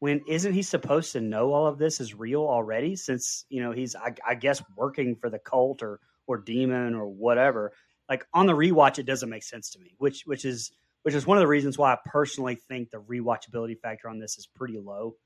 When 0.00 0.22
isn't 0.28 0.52
he 0.52 0.62
supposed 0.62 1.12
to 1.12 1.20
know 1.20 1.52
all 1.52 1.66
of 1.66 1.78
this 1.78 2.00
is 2.00 2.14
real 2.14 2.42
already? 2.42 2.94
Since 2.94 3.44
you 3.48 3.62
know 3.62 3.72
he's, 3.72 3.96
I, 3.96 4.14
I 4.26 4.34
guess, 4.34 4.62
working 4.76 5.16
for 5.16 5.28
the 5.28 5.38
cult 5.38 5.82
or 5.82 6.00
or 6.26 6.38
demon 6.38 6.94
or 6.94 7.08
whatever. 7.08 7.72
Like 8.08 8.26
on 8.32 8.46
the 8.46 8.52
rewatch, 8.52 8.98
it 8.98 9.06
doesn't 9.06 9.28
make 9.28 9.42
sense 9.42 9.70
to 9.70 9.80
me. 9.80 9.94
Which 9.98 10.22
which 10.24 10.44
is 10.44 10.70
which 11.02 11.14
is 11.14 11.26
one 11.26 11.36
of 11.36 11.42
the 11.42 11.48
reasons 11.48 11.76
why 11.76 11.92
I 11.92 11.98
personally 12.06 12.54
think 12.54 12.90
the 12.90 13.00
rewatchability 13.00 13.80
factor 13.80 14.08
on 14.08 14.18
this 14.18 14.38
is 14.38 14.46
pretty 14.46 14.78
low. 14.78 15.16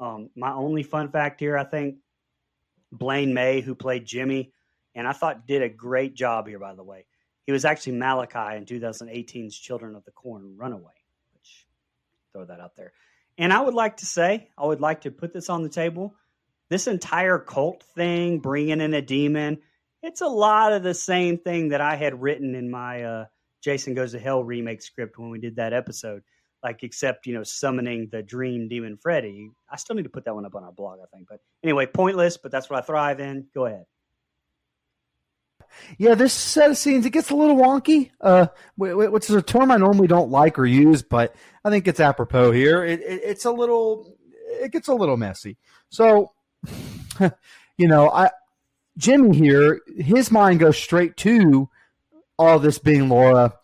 Um, 0.00 0.30
my 0.36 0.52
only 0.52 0.82
fun 0.82 1.10
fact 1.10 1.40
here, 1.40 1.56
I 1.56 1.64
think, 1.64 1.96
Blaine 2.92 3.32
Maye, 3.32 3.60
who 3.60 3.74
played 3.74 4.04
Jimmy, 4.04 4.52
and 4.94 5.06
I 5.06 5.12
thought 5.12 5.46
did 5.46 5.62
a 5.62 5.68
great 5.68 6.14
job 6.14 6.46
here, 6.46 6.58
by 6.58 6.74
the 6.74 6.82
way. 6.82 7.06
He 7.46 7.52
was 7.52 7.64
actually 7.64 7.96
Malachi 7.96 8.56
in 8.56 8.64
2018's 8.64 9.56
Children 9.56 9.94
of 9.94 10.04
the 10.04 10.10
Corn 10.10 10.56
Runaway, 10.56 10.94
which 11.34 11.66
throw 12.32 12.44
that 12.44 12.60
out 12.60 12.76
there. 12.76 12.92
And 13.38 13.52
I 13.52 13.60
would 13.60 13.74
like 13.74 13.98
to 13.98 14.06
say, 14.06 14.48
I 14.56 14.66
would 14.66 14.80
like 14.80 15.02
to 15.02 15.10
put 15.10 15.32
this 15.32 15.50
on 15.50 15.62
the 15.62 15.68
table. 15.68 16.14
This 16.70 16.86
entire 16.86 17.38
cult 17.38 17.82
thing, 17.94 18.38
bringing 18.38 18.80
in 18.80 18.94
a 18.94 19.02
demon, 19.02 19.58
it's 20.02 20.20
a 20.20 20.26
lot 20.26 20.72
of 20.72 20.82
the 20.82 20.94
same 20.94 21.38
thing 21.38 21.70
that 21.70 21.80
I 21.80 21.96
had 21.96 22.20
written 22.20 22.54
in 22.54 22.70
my 22.70 23.02
uh, 23.02 23.24
Jason 23.62 23.94
Goes 23.94 24.12
to 24.12 24.18
Hell 24.18 24.44
remake 24.44 24.82
script 24.82 25.18
when 25.18 25.30
we 25.30 25.38
did 25.38 25.56
that 25.56 25.72
episode 25.72 26.22
like 26.64 26.82
except 26.82 27.26
you 27.26 27.34
know 27.34 27.42
summoning 27.44 28.08
the 28.10 28.22
dream 28.22 28.66
demon 28.68 28.96
Freddy. 28.96 29.50
I 29.70 29.76
still 29.76 29.94
need 29.94 30.04
to 30.04 30.08
put 30.08 30.24
that 30.24 30.34
one 30.34 30.46
up 30.46 30.54
on 30.54 30.64
our 30.64 30.72
blog, 30.72 30.98
I 31.00 31.06
think. 31.14 31.28
But 31.28 31.40
anyway, 31.62 31.86
pointless, 31.86 32.38
but 32.38 32.50
that's 32.50 32.68
what 32.70 32.82
I 32.82 32.86
thrive 32.86 33.20
in. 33.20 33.46
Go 33.54 33.66
ahead. 33.66 33.84
Yeah, 35.98 36.14
this 36.14 36.32
set 36.32 36.70
of 36.70 36.76
scenes 36.76 37.06
it 37.06 37.10
gets 37.10 37.30
a 37.30 37.36
little 37.36 37.56
wonky, 37.56 38.10
uh, 38.20 38.46
which 38.76 39.30
is 39.30 39.36
a 39.36 39.42
term 39.42 39.70
I 39.70 39.76
normally 39.76 40.06
don't 40.06 40.30
like 40.30 40.58
or 40.58 40.66
use, 40.66 41.02
but 41.02 41.34
I 41.64 41.70
think 41.70 41.86
it's 41.88 42.00
apropos 42.00 42.52
here. 42.52 42.84
It, 42.84 43.00
it, 43.00 43.20
it's 43.24 43.44
a 43.44 43.50
little, 43.50 44.16
it 44.48 44.72
gets 44.72 44.88
a 44.88 44.94
little 44.94 45.16
messy. 45.16 45.56
So, 45.88 46.32
you 47.78 47.88
know, 47.88 48.10
I 48.10 48.30
Jimmy 48.96 49.36
here, 49.36 49.80
his 49.96 50.30
mind 50.30 50.60
goes 50.60 50.78
straight 50.78 51.16
to 51.18 51.68
all 52.38 52.58
this 52.58 52.78
being 52.78 53.08
Laura 53.08 53.54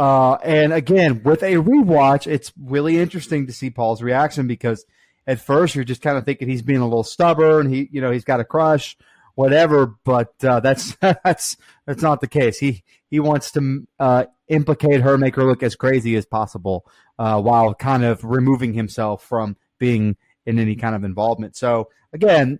uh, 0.00 0.38
and 0.42 0.72
again, 0.72 1.22
with 1.24 1.42
a 1.42 1.56
rewatch, 1.56 2.26
it's 2.26 2.54
really 2.58 2.98
interesting 2.98 3.46
to 3.46 3.52
see 3.52 3.68
Paul's 3.68 4.00
reaction 4.00 4.46
because 4.46 4.86
at 5.26 5.40
first 5.40 5.74
you're 5.74 5.84
just 5.84 6.00
kind 6.00 6.16
of 6.16 6.24
thinking 6.24 6.48
he's 6.48 6.62
being 6.62 6.80
a 6.80 6.86
little 6.86 7.04
stubborn. 7.04 7.70
He, 7.70 7.86
you 7.92 8.00
know, 8.00 8.10
he's 8.10 8.24
got 8.24 8.40
a 8.40 8.44
crush, 8.44 8.96
whatever. 9.40 9.94
But 10.04 10.32
uh, 10.44 10.60
that's 10.60 10.94
that's 11.00 11.56
that's 11.86 12.02
not 12.02 12.20
the 12.20 12.28
case. 12.28 12.58
He 12.58 12.84
he 13.10 13.18
wants 13.18 13.50
to 13.52 13.86
uh, 13.98 14.24
implicate 14.48 15.00
her, 15.00 15.16
make 15.16 15.36
her 15.36 15.44
look 15.44 15.62
as 15.62 15.74
crazy 15.74 16.14
as 16.16 16.26
possible, 16.26 16.84
uh, 17.18 17.40
while 17.40 17.74
kind 17.74 18.04
of 18.04 18.22
removing 18.22 18.74
himself 18.74 19.24
from 19.24 19.56
being 19.78 20.16
in 20.44 20.58
any 20.58 20.76
kind 20.76 20.94
of 20.94 21.04
involvement. 21.04 21.56
So 21.56 21.88
again, 22.12 22.58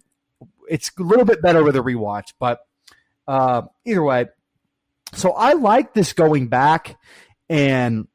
it's 0.68 0.90
a 0.98 1.02
little 1.02 1.24
bit 1.24 1.42
better 1.42 1.62
with 1.62 1.76
a 1.76 1.80
rewatch, 1.80 2.32
but 2.38 2.60
uh, 3.28 3.62
either 3.84 4.02
way. 4.02 4.26
So 5.12 5.32
I 5.32 5.54
like 5.54 5.92
this 5.92 6.12
going 6.12 6.48
back 6.48 6.96
and 7.48 8.06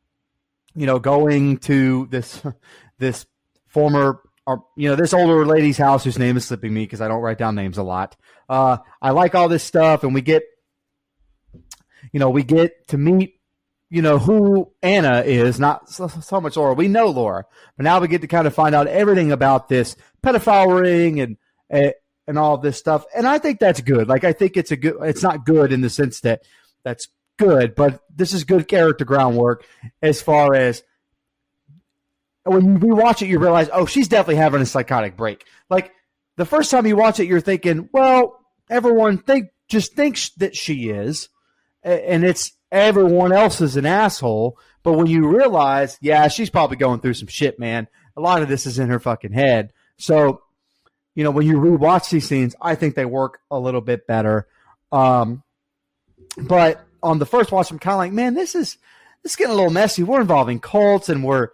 you 0.76 0.86
know 0.86 0.98
going 0.98 1.58
to 1.58 2.08
this 2.10 2.42
this 2.98 3.26
former 3.68 4.22
or 4.48 4.64
you 4.76 4.90
know 4.90 4.96
this 4.96 5.14
older 5.14 5.46
lady's 5.46 5.78
house 5.78 6.04
whose 6.04 6.18
name 6.18 6.38
is 6.38 6.46
slipping 6.46 6.74
me 6.74 6.84
because 6.84 7.02
I 7.02 7.08
don't 7.08 7.22
write 7.22 7.38
down 7.38 7.56
names 7.56 7.78
a 7.78 7.84
lot. 7.84 8.16
Uh, 8.48 8.78
I 9.02 9.12
like 9.12 9.36
all 9.36 9.50
this 9.50 9.64
stuff, 9.64 10.04
and 10.04 10.14
we 10.14 10.22
get 10.22 10.44
you 12.12 12.20
know 12.20 12.30
we 12.30 12.44
get 12.44 12.88
to 12.90 12.98
meet 12.98 13.40
you 13.90 14.02
know 14.02 14.20
who 14.20 14.72
Anna 14.82 15.22
is, 15.22 15.60
not 15.60 15.90
so, 15.90 16.08
so 16.08 16.42
much 16.42 16.58
Laura. 16.58 16.74
We 16.74 16.88
know 16.88 17.08
Laura, 17.08 17.46
but 17.78 17.84
now 17.84 18.00
we 18.00 18.08
get 18.08 18.22
to 18.22 18.28
kind 18.28 18.48
of 18.48 18.54
find 18.54 18.76
out 18.76 18.88
everything 18.88 19.32
about 19.32 19.70
this 19.70 19.96
pedophile 20.24 20.82
ring 20.82 21.20
and. 21.20 21.38
and 21.70 21.94
and 22.28 22.40
all 22.40 22.58
this 22.58 22.76
stuff, 22.76 23.06
and 23.16 23.28
I 23.28 23.38
think 23.38 23.60
that's 23.60 23.82
good. 23.82 24.08
Like 24.08 24.24
I 24.24 24.34
think 24.34 24.58
it's 24.58 24.72
a 24.72 24.76
good. 24.76 24.96
It's 25.04 25.22
not 25.22 25.46
good 25.46 25.72
in 25.72 25.82
the 25.82 25.92
sense 25.92 26.22
that 26.22 26.42
that's 26.84 27.08
good, 27.38 27.76
but 27.76 28.02
this 28.16 28.34
is 28.34 28.46
good 28.46 28.68
character 28.68 29.06
groundwork 29.06 29.64
as 30.02 30.24
far 30.24 30.56
as 30.56 30.82
when 32.46 32.66
you 32.66 32.80
rewatch 32.80 33.22
it, 33.22 33.28
you 33.28 33.40
realize, 33.40 33.70
oh, 33.72 33.86
she's 33.86 34.08
definitely 34.08 34.38
having 34.38 34.62
a 34.62 34.66
psychotic 34.66 35.16
break. 35.16 35.46
Like 35.70 35.92
the 36.38 36.46
first 36.46 36.72
time 36.72 36.86
you 36.86 36.96
watch 36.96 37.20
it, 37.20 37.28
you're 37.28 37.42
thinking, 37.42 37.90
well, 37.92 38.40
everyone 38.70 39.18
think 39.18 39.50
just 39.68 39.94
thinks 39.94 40.30
that 40.38 40.56
she 40.56 40.90
is, 40.90 41.30
and 41.84 42.24
it's 42.24 42.54
everyone 42.72 43.32
else 43.32 43.62
is 43.62 43.78
an 43.78 43.86
asshole. 43.86 44.58
But 44.84 44.94
when 44.94 45.08
you 45.08 45.28
realize, 45.28 45.98
yeah, 46.02 46.28
she's 46.28 46.50
probably 46.50 46.78
going 46.78 47.00
through 47.00 47.16
some 47.16 47.28
shit, 47.28 47.60
man. 47.60 47.88
A 48.18 48.22
lot 48.22 48.42
of 48.42 48.48
this 48.48 48.66
is 48.66 48.80
in 48.80 48.90
her 48.90 49.00
fucking 49.00 49.34
head. 49.34 49.74
So, 49.98 50.44
you 51.16 51.24
know, 51.24 51.32
when 51.32 51.48
you 51.48 51.58
rewatch 51.58 52.10
these 52.10 52.28
scenes, 52.28 52.56
I 52.62 52.76
think 52.76 52.96
they 52.96 53.06
work 53.06 53.40
a 53.50 53.60
little 53.60 53.82
bit 53.82 54.06
better. 54.06 54.48
Um, 54.92 55.44
but 56.38 56.86
on 57.02 57.20
the 57.20 57.26
first 57.26 57.52
watch, 57.52 57.72
I'm 57.72 57.80
kind 57.80 57.94
of 57.94 58.00
like, 58.00 58.12
man, 58.12 58.34
this 58.34 58.56
is 58.56 58.78
this 59.24 59.32
is 59.32 59.36
getting 59.36 59.54
a 59.54 59.56
little 59.56 59.72
messy. 59.72 60.04
We're 60.04 60.22
involving 60.22 60.60
cults, 60.60 61.10
and 61.10 61.24
we're, 61.24 61.50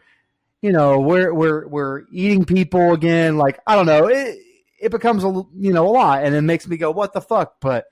you 0.62 0.72
know, 0.72 1.00
we're 1.00 1.34
we're 1.34 1.68
we're 1.68 2.04
eating 2.12 2.46
people 2.46 2.94
again. 2.94 3.38
Like 3.38 3.60
I 3.66 3.76
don't 3.76 3.86
know, 3.86 4.08
it 4.08 4.40
it 4.82 4.92
becomes 4.92 5.24
a 5.24 5.28
you 5.28 5.74
know 5.74 5.88
a 5.88 5.92
lot, 5.92 6.24
and 6.24 6.36
it 6.36 6.42
makes 6.42 6.68
me 6.68 6.78
go, 6.78 6.92
what 6.92 7.14
the 7.14 7.22
fuck? 7.22 7.62
But 7.62 7.86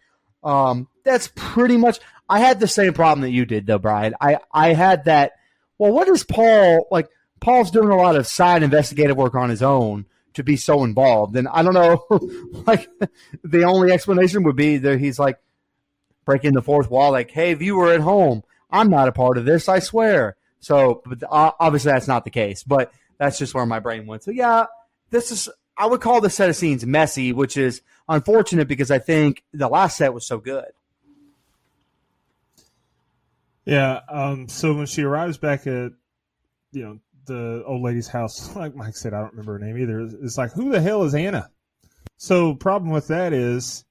um, 0.43 0.87
that's 1.03 1.29
pretty 1.35 1.77
much. 1.77 1.99
I 2.27 2.39
had 2.39 2.59
the 2.59 2.67
same 2.67 2.93
problem 2.93 3.21
that 3.21 3.31
you 3.31 3.45
did, 3.45 3.65
though, 3.67 3.79
Brian. 3.79 4.15
I 4.19 4.39
I 4.51 4.73
had 4.73 5.05
that. 5.05 5.33
Well, 5.77 5.91
what 5.91 6.07
is 6.07 6.23
Paul 6.23 6.87
like? 6.91 7.09
Paul's 7.39 7.71
doing 7.71 7.89
a 7.89 7.95
lot 7.95 8.17
of 8.17 8.27
side 8.27 8.63
investigative 8.63 9.15
work 9.15 9.33
on 9.35 9.49
his 9.49 9.63
own 9.63 10.05
to 10.33 10.43
be 10.43 10.57
so 10.57 10.83
involved, 10.83 11.35
and 11.35 11.47
I 11.47 11.63
don't 11.63 11.73
know. 11.73 12.05
like 12.67 12.89
the 13.43 13.63
only 13.63 13.91
explanation 13.91 14.43
would 14.43 14.55
be 14.55 14.77
that 14.77 14.99
he's 14.99 15.19
like 15.19 15.39
breaking 16.25 16.53
the 16.53 16.61
fourth 16.61 16.89
wall, 16.89 17.11
like, 17.11 17.31
"Hey, 17.31 17.53
viewer 17.53 17.91
at 17.91 18.01
home, 18.01 18.43
I'm 18.69 18.89
not 18.89 19.07
a 19.07 19.13
part 19.13 19.37
of 19.37 19.45
this. 19.45 19.69
I 19.69 19.79
swear." 19.79 20.35
So, 20.59 21.01
but 21.05 21.23
obviously 21.29 21.91
that's 21.91 22.07
not 22.07 22.25
the 22.25 22.29
case. 22.31 22.63
But 22.63 22.91
that's 23.17 23.37
just 23.37 23.53
where 23.53 23.65
my 23.65 23.79
brain 23.79 24.05
went. 24.05 24.23
So 24.23 24.31
yeah, 24.31 24.65
this 25.09 25.31
is. 25.31 25.49
I 25.79 25.85
would 25.85 26.01
call 26.01 26.19
the 26.19 26.29
set 26.29 26.49
of 26.49 26.57
scenes 26.57 26.85
messy, 26.85 27.31
which 27.31 27.55
is 27.55 27.81
unfortunate 28.09 28.67
because 28.67 28.91
I 28.91 28.99
think 28.99 29.43
the 29.53 29.69
last 29.69 29.95
set 29.95 30.13
was 30.13 30.27
so 30.27 30.37
good. 30.37 30.65
Yeah. 33.63 34.01
Um, 34.09 34.49
so 34.49 34.73
when 34.73 34.87
she 34.87 35.03
arrives 35.03 35.37
back 35.37 35.67
at, 35.67 35.93
you 36.73 36.83
know, 36.83 36.99
the 37.27 37.63
old 37.65 37.81
lady's 37.81 38.09
house, 38.09 38.53
like 38.57 38.75
Mike 38.75 38.97
said, 38.97 39.13
I 39.13 39.21
don't 39.21 39.31
remember 39.31 39.53
her 39.53 39.59
name 39.59 39.77
either. 39.77 40.01
It's 40.21 40.37
like, 40.37 40.51
who 40.51 40.69
the 40.69 40.81
hell 40.81 41.03
is 41.03 41.15
Anna? 41.15 41.49
So 42.17 42.55
problem 42.55 42.91
with 42.91 43.07
that 43.07 43.31
is, 43.31 43.85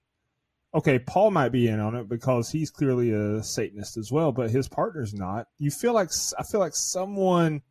okay, 0.74 0.98
Paul 0.98 1.30
might 1.30 1.52
be 1.52 1.68
in 1.68 1.80
on 1.80 1.94
it 1.94 2.06
because 2.06 2.50
he's 2.50 2.70
clearly 2.70 3.12
a 3.12 3.42
Satanist 3.42 3.96
as 3.96 4.12
well, 4.12 4.32
but 4.32 4.50
his 4.50 4.68
partner's 4.68 5.14
not. 5.14 5.46
You 5.58 5.70
feel 5.70 5.94
like 5.94 6.10
I 6.38 6.42
feel 6.42 6.60
like 6.60 6.74
someone 6.74 7.62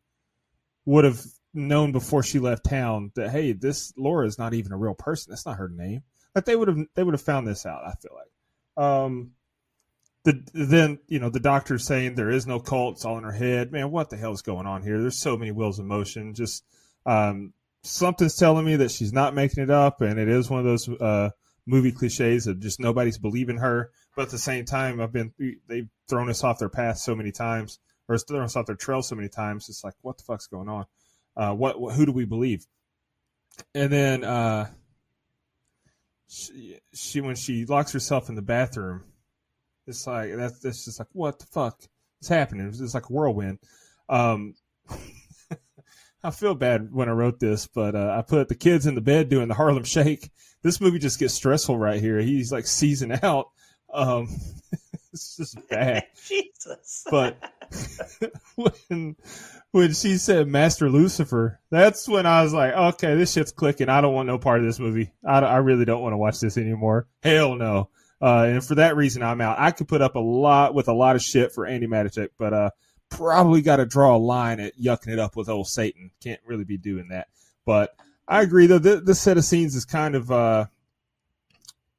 would 0.85 1.05
have 1.05 1.21
known 1.57 1.91
before 1.91 2.23
she 2.23 2.39
left 2.39 2.65
town 2.65 3.11
that 3.15 3.31
hey, 3.31 3.51
this 3.51 3.93
Laura 3.97 4.25
is 4.25 4.37
not 4.37 4.53
even 4.53 4.71
a 4.71 4.77
real 4.77 4.93
person. 4.93 5.31
That's 5.31 5.45
not 5.45 5.57
her 5.57 5.69
name. 5.69 6.03
Like 6.33 6.45
they 6.45 6.55
would 6.55 6.67
have 6.67 6.77
they 6.95 7.03
would 7.03 7.13
have 7.13 7.21
found 7.21 7.47
this 7.47 7.65
out. 7.65 7.83
I 7.85 7.93
feel 7.95 8.15
like. 8.15 8.85
Um, 8.85 9.31
the 10.23 10.43
then 10.53 10.99
you 11.07 11.19
know 11.19 11.29
the 11.29 11.39
doctor's 11.39 11.85
saying 11.85 12.15
there 12.15 12.29
is 12.29 12.45
no 12.45 12.59
cult. 12.59 12.95
It's 12.95 13.05
all 13.05 13.17
in 13.17 13.23
her 13.23 13.31
head. 13.31 13.71
Man, 13.71 13.91
what 13.91 14.09
the 14.09 14.17
hell 14.17 14.33
is 14.33 14.41
going 14.41 14.67
on 14.67 14.83
here? 14.83 15.01
There's 15.01 15.17
so 15.17 15.37
many 15.37 15.51
wheels 15.51 15.79
in 15.79 15.87
motion. 15.87 16.33
Just 16.33 16.63
um, 17.05 17.53
something's 17.81 18.35
telling 18.35 18.65
me 18.65 18.75
that 18.77 18.91
she's 18.91 19.13
not 19.13 19.33
making 19.33 19.63
it 19.63 19.69
up, 19.69 20.01
and 20.01 20.19
it 20.19 20.27
is 20.27 20.49
one 20.49 20.59
of 20.59 20.65
those 20.65 20.89
uh, 20.89 21.29
movie 21.65 21.91
cliches 21.91 22.47
of 22.47 22.59
just 22.59 22.79
nobody's 22.79 23.17
believing 23.17 23.57
her. 23.57 23.91
But 24.15 24.23
at 24.23 24.29
the 24.29 24.37
same 24.37 24.65
time, 24.65 24.99
I've 24.99 25.13
been 25.13 25.33
they've 25.67 25.89
thrown 26.07 26.29
us 26.29 26.43
off 26.43 26.59
their 26.59 26.69
path 26.69 26.97
so 26.97 27.15
many 27.15 27.31
times, 27.31 27.79
or 28.07 28.17
thrown 28.17 28.43
us 28.43 28.55
off 28.55 28.65
their 28.65 28.75
trail 28.75 29.01
so 29.01 29.15
many 29.15 29.29
times. 29.29 29.69
It's 29.69 29.83
like, 29.83 29.93
what 30.01 30.17
the 30.17 30.23
fuck's 30.23 30.47
going 30.47 30.69
on? 30.69 30.85
Uh, 31.37 31.53
what, 31.53 31.79
what 31.79 31.95
who 31.95 32.05
do 32.05 32.11
we 32.11 32.25
believe? 32.25 32.65
And 33.73 33.93
then 33.93 34.23
uh, 34.25 34.69
she, 36.27 36.79
she 36.93 37.21
when 37.21 37.35
she 37.35 37.65
locks 37.65 37.93
herself 37.93 38.27
in 38.27 38.35
the 38.35 38.41
bathroom 38.41 39.03
it's 39.87 40.05
like 40.05 40.35
that's 40.35 40.59
that's 40.59 40.85
just 40.85 40.99
like 40.99 41.07
what 41.13 41.39
the 41.39 41.45
fuck 41.45 41.81
is 42.21 42.27
happening? 42.27 42.67
It's 42.67 42.93
like 42.93 43.09
a 43.09 43.13
whirlwind. 43.13 43.59
Um, 44.09 44.53
I 46.23 46.31
feel 46.31 46.55
bad 46.55 46.91
when 46.91 47.07
I 47.07 47.13
wrote 47.13 47.39
this, 47.39 47.67
but 47.67 47.95
uh, 47.95 48.15
I 48.17 48.21
put 48.21 48.49
the 48.49 48.55
kids 48.55 48.85
in 48.85 48.95
the 48.95 49.01
bed 49.01 49.29
doing 49.29 49.47
the 49.47 49.53
Harlem 49.53 49.85
Shake. 49.85 50.29
This 50.61 50.81
movie 50.81 50.99
just 50.99 51.19
gets 51.19 51.33
stressful 51.33 51.77
right 51.77 52.01
here. 52.01 52.19
He's 52.19 52.51
like 52.51 52.67
seizing 52.67 53.17
out. 53.23 53.49
Um, 53.93 54.27
it's 55.13 55.37
just 55.37 55.57
bad. 55.69 56.05
Jesus. 56.27 57.05
But 57.09 57.39
when 58.55 59.15
when 59.71 59.93
she 59.93 60.17
said 60.17 60.47
Master 60.47 60.89
Lucifer, 60.89 61.59
that's 61.69 62.07
when 62.07 62.25
I 62.25 62.43
was 62.43 62.53
like, 62.53 62.73
okay, 62.73 63.15
this 63.15 63.33
shit's 63.33 63.51
clicking. 63.51 63.89
I 63.89 64.01
don't 64.01 64.13
want 64.13 64.27
no 64.27 64.37
part 64.37 64.59
of 64.59 64.65
this 64.65 64.79
movie. 64.79 65.11
I, 65.25 65.39
I 65.39 65.57
really 65.57 65.85
don't 65.85 66.01
want 66.01 66.13
to 66.13 66.17
watch 66.17 66.39
this 66.39 66.57
anymore. 66.57 67.07
Hell 67.21 67.55
no. 67.55 67.89
Uh, 68.21 68.45
and 68.49 68.65
for 68.65 68.75
that 68.75 68.95
reason, 68.95 69.21
I'm 69.21 69.41
out. 69.41 69.59
I 69.59 69.71
could 69.71 69.87
put 69.87 70.01
up 70.01 70.15
a 70.15 70.19
lot 70.19 70.73
with 70.73 70.87
a 70.87 70.93
lot 70.93 71.15
of 71.15 71.21
shit 71.21 71.51
for 71.51 71.67
Andi 71.67 71.85
Matichak, 71.85 72.29
but 72.37 72.53
uh, 72.53 72.69
probably 73.09 73.61
got 73.61 73.77
to 73.77 73.85
draw 73.85 74.15
a 74.15 74.17
line 74.17 74.59
at 74.59 74.79
yucking 74.79 75.09
it 75.09 75.19
up 75.19 75.35
with 75.35 75.49
old 75.49 75.67
Satan. 75.67 76.11
Can't 76.23 76.41
really 76.45 76.63
be 76.63 76.77
doing 76.77 77.09
that. 77.09 77.27
But 77.65 77.95
I 78.27 78.41
agree, 78.41 78.67
though. 78.67 78.79
This, 78.79 79.21
set 79.21 79.37
of 79.37 79.45
scenes 79.45 79.75
is 79.75 79.85
kind 79.85 80.15
of 80.15 80.31
uh, 80.31 80.65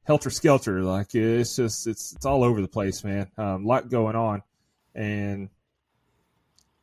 helter 0.03 0.29
skelter. 0.29 0.81
Like 0.81 1.15
it's 1.15 1.55
just 1.55 1.87
it's 1.87 2.13
it's 2.13 2.25
all 2.25 2.43
over 2.43 2.61
the 2.61 2.67
place, 2.67 3.03
man. 3.03 3.31
A 3.37 3.43
um, 3.43 3.65
lot 3.65 3.89
going 3.89 4.15
on, 4.15 4.43
and 4.93 5.49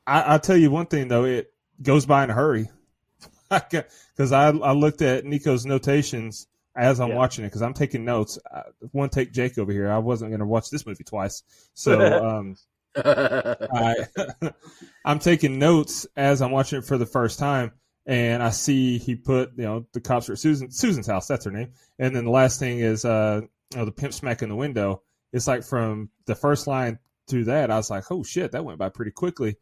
I, 0.07 0.23
I'll 0.23 0.41
tell 0.41 0.57
you 0.57 0.71
one 0.71 0.87
thing 0.87 1.09
though. 1.09 1.25
It 1.25 1.53
goes 1.83 2.07
by 2.07 2.25
in 2.25 2.31
a 2.31 2.35
hurry 2.35 2.71
because 3.51 4.33
I 4.33 4.49
I 4.49 4.73
looked 4.73 5.03
at 5.03 5.25
Nico's 5.25 5.67
notations 5.67 6.47
as 6.77 7.01
I'm 7.01 7.11
yeah. 7.11 7.17
watching 7.17 7.45
it 7.45 7.49
because 7.49 7.63
I'm 7.63 7.75
taking 7.75 8.05
notes. 8.05 8.39
I, 8.53 8.63
one 8.93 9.09
take 9.09 9.33
Jake 9.33 9.59
over 9.59 9.73
here. 9.73 9.91
I 9.91 9.99
wasn't 9.99 10.31
going 10.31 10.41
to 10.41 10.47
watch 10.47 10.71
this 10.71 10.87
movie 10.87 11.05
twice, 11.05 11.43
so 11.75 12.01
um, 12.29 12.57
I 12.97 14.07
I'm 15.05 15.19
taking 15.19 15.59
notes 15.59 16.07
as 16.17 16.43
I'm 16.43 16.51
watching 16.51 16.79
it 16.79 16.85
for 16.85 16.99
the 16.99 17.07
first 17.07 17.39
time, 17.39 17.73
and 18.05 18.43
I 18.43 18.51
see 18.51 18.99
he 18.99 19.15
put 19.17 19.53
you 19.57 19.65
know 19.65 19.87
the 19.93 20.01
cops 20.01 20.29
are 20.29 20.33
at 20.33 20.39
Susan 20.39 20.71
Susan's 20.71 21.07
house. 21.07 21.27
That's 21.27 21.45
her 21.45 21.51
name. 21.51 21.73
And 21.99 22.15
then 22.15 22.25
the 22.25 22.31
last 22.31 22.61
thing 22.61 22.81
is 22.81 23.05
uh 23.05 23.41
you 23.73 23.79
know, 23.79 23.85
the 23.85 23.93
pimp 23.93 24.13
smack 24.13 24.43
in 24.43 24.49
the 24.49 24.57
window. 24.57 25.03
It's 25.33 25.47
like 25.47 25.65
from 25.65 26.11
the 26.27 26.35
first 26.35 26.67
line 26.67 26.99
to 27.29 27.45
that, 27.45 27.71
I 27.71 27.77
was 27.77 27.91
like, 27.91 28.05
oh 28.11 28.23
shit, 28.23 28.53
that 28.53 28.65
went 28.65 28.79
by 28.79 28.89
pretty 28.89 29.11
quickly, 29.11 29.57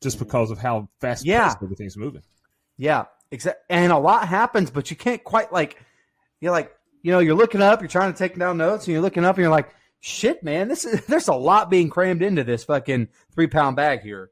just 0.00 0.18
because 0.18 0.50
of 0.50 0.58
how 0.58 0.88
fast 1.00 1.24
yeah. 1.24 1.54
everything's 1.62 1.96
moving. 1.96 2.22
Yeah, 2.76 3.06
exactly. 3.30 3.62
And 3.68 3.92
a 3.92 3.98
lot 3.98 4.26
happens, 4.26 4.70
but 4.70 4.90
you 4.90 4.96
can't 4.96 5.22
quite 5.22 5.52
like 5.52 5.82
you're 6.40 6.52
like, 6.52 6.74
you 7.02 7.12
know, 7.12 7.18
you're 7.18 7.34
looking 7.34 7.62
up, 7.62 7.80
you're 7.80 7.88
trying 7.88 8.12
to 8.12 8.18
take 8.18 8.38
down 8.38 8.56
notes, 8.56 8.86
and 8.86 8.92
you're 8.92 9.02
looking 9.02 9.24
up, 9.24 9.36
and 9.36 9.42
you're 9.42 9.50
like, 9.50 9.74
shit, 10.00 10.42
man, 10.42 10.68
this 10.68 10.84
is 10.84 11.04
there's 11.06 11.28
a 11.28 11.34
lot 11.34 11.70
being 11.70 11.90
crammed 11.90 12.22
into 12.22 12.44
this 12.44 12.64
fucking 12.64 13.08
three 13.34 13.46
pound 13.46 13.76
bag 13.76 14.00
here. 14.00 14.30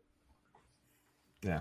Yeah. 1.42 1.60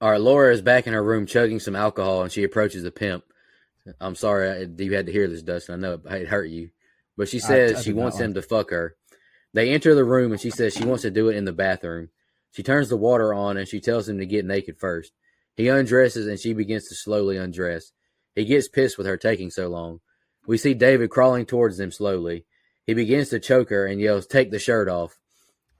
All 0.00 0.10
right, 0.10 0.20
Laura 0.20 0.52
is 0.52 0.62
back 0.62 0.86
in 0.86 0.92
her 0.92 1.02
room 1.02 1.26
chugging 1.26 1.58
some 1.58 1.74
alcohol, 1.74 2.22
and 2.22 2.30
she 2.30 2.44
approaches 2.44 2.82
the 2.82 2.90
pimp. 2.90 3.24
I'm 4.00 4.14
sorry 4.14 4.50
I, 4.50 4.82
you 4.82 4.92
had 4.92 5.06
to 5.06 5.12
hear 5.12 5.26
this, 5.28 5.42
Dustin. 5.42 5.74
I 5.74 5.78
know 5.78 5.94
it, 5.94 6.22
it 6.22 6.28
hurt 6.28 6.50
you, 6.50 6.70
but 7.16 7.28
she 7.28 7.38
says 7.38 7.74
I, 7.74 7.78
I 7.78 7.82
she 7.82 7.92
wants 7.92 8.18
him 8.18 8.34
to 8.34 8.42
fuck 8.42 8.70
her. 8.70 8.96
They 9.54 9.70
enter 9.70 9.94
the 9.94 10.04
room, 10.04 10.32
and 10.32 10.40
she 10.40 10.50
says 10.50 10.74
she 10.74 10.84
wants 10.84 11.02
to 11.02 11.10
do 11.10 11.28
it 11.28 11.36
in 11.36 11.44
the 11.44 11.52
bathroom. 11.52 12.10
She 12.50 12.62
turns 12.62 12.88
the 12.88 12.96
water 12.96 13.32
on, 13.32 13.56
and 13.56 13.68
she 13.68 13.80
tells 13.80 14.08
him 14.08 14.18
to 14.18 14.26
get 14.26 14.44
naked 14.44 14.78
first. 14.78 15.12
He 15.56 15.68
undresses, 15.68 16.26
and 16.26 16.38
she 16.38 16.52
begins 16.52 16.88
to 16.88 16.94
slowly 16.94 17.36
undress. 17.36 17.92
He 18.34 18.44
gets 18.44 18.68
pissed 18.68 18.98
with 18.98 19.06
her 19.06 19.16
taking 19.16 19.50
so 19.50 19.68
long. 19.68 20.00
We 20.46 20.58
see 20.58 20.74
David 20.74 21.10
crawling 21.10 21.46
towards 21.46 21.76
them 21.76 21.90
slowly. 21.90 22.46
He 22.86 22.94
begins 22.94 23.28
to 23.30 23.40
choke 23.40 23.70
her 23.70 23.86
and 23.86 24.00
yells, 24.00 24.26
Take 24.26 24.50
the 24.50 24.58
shirt 24.58 24.88
off. 24.88 25.18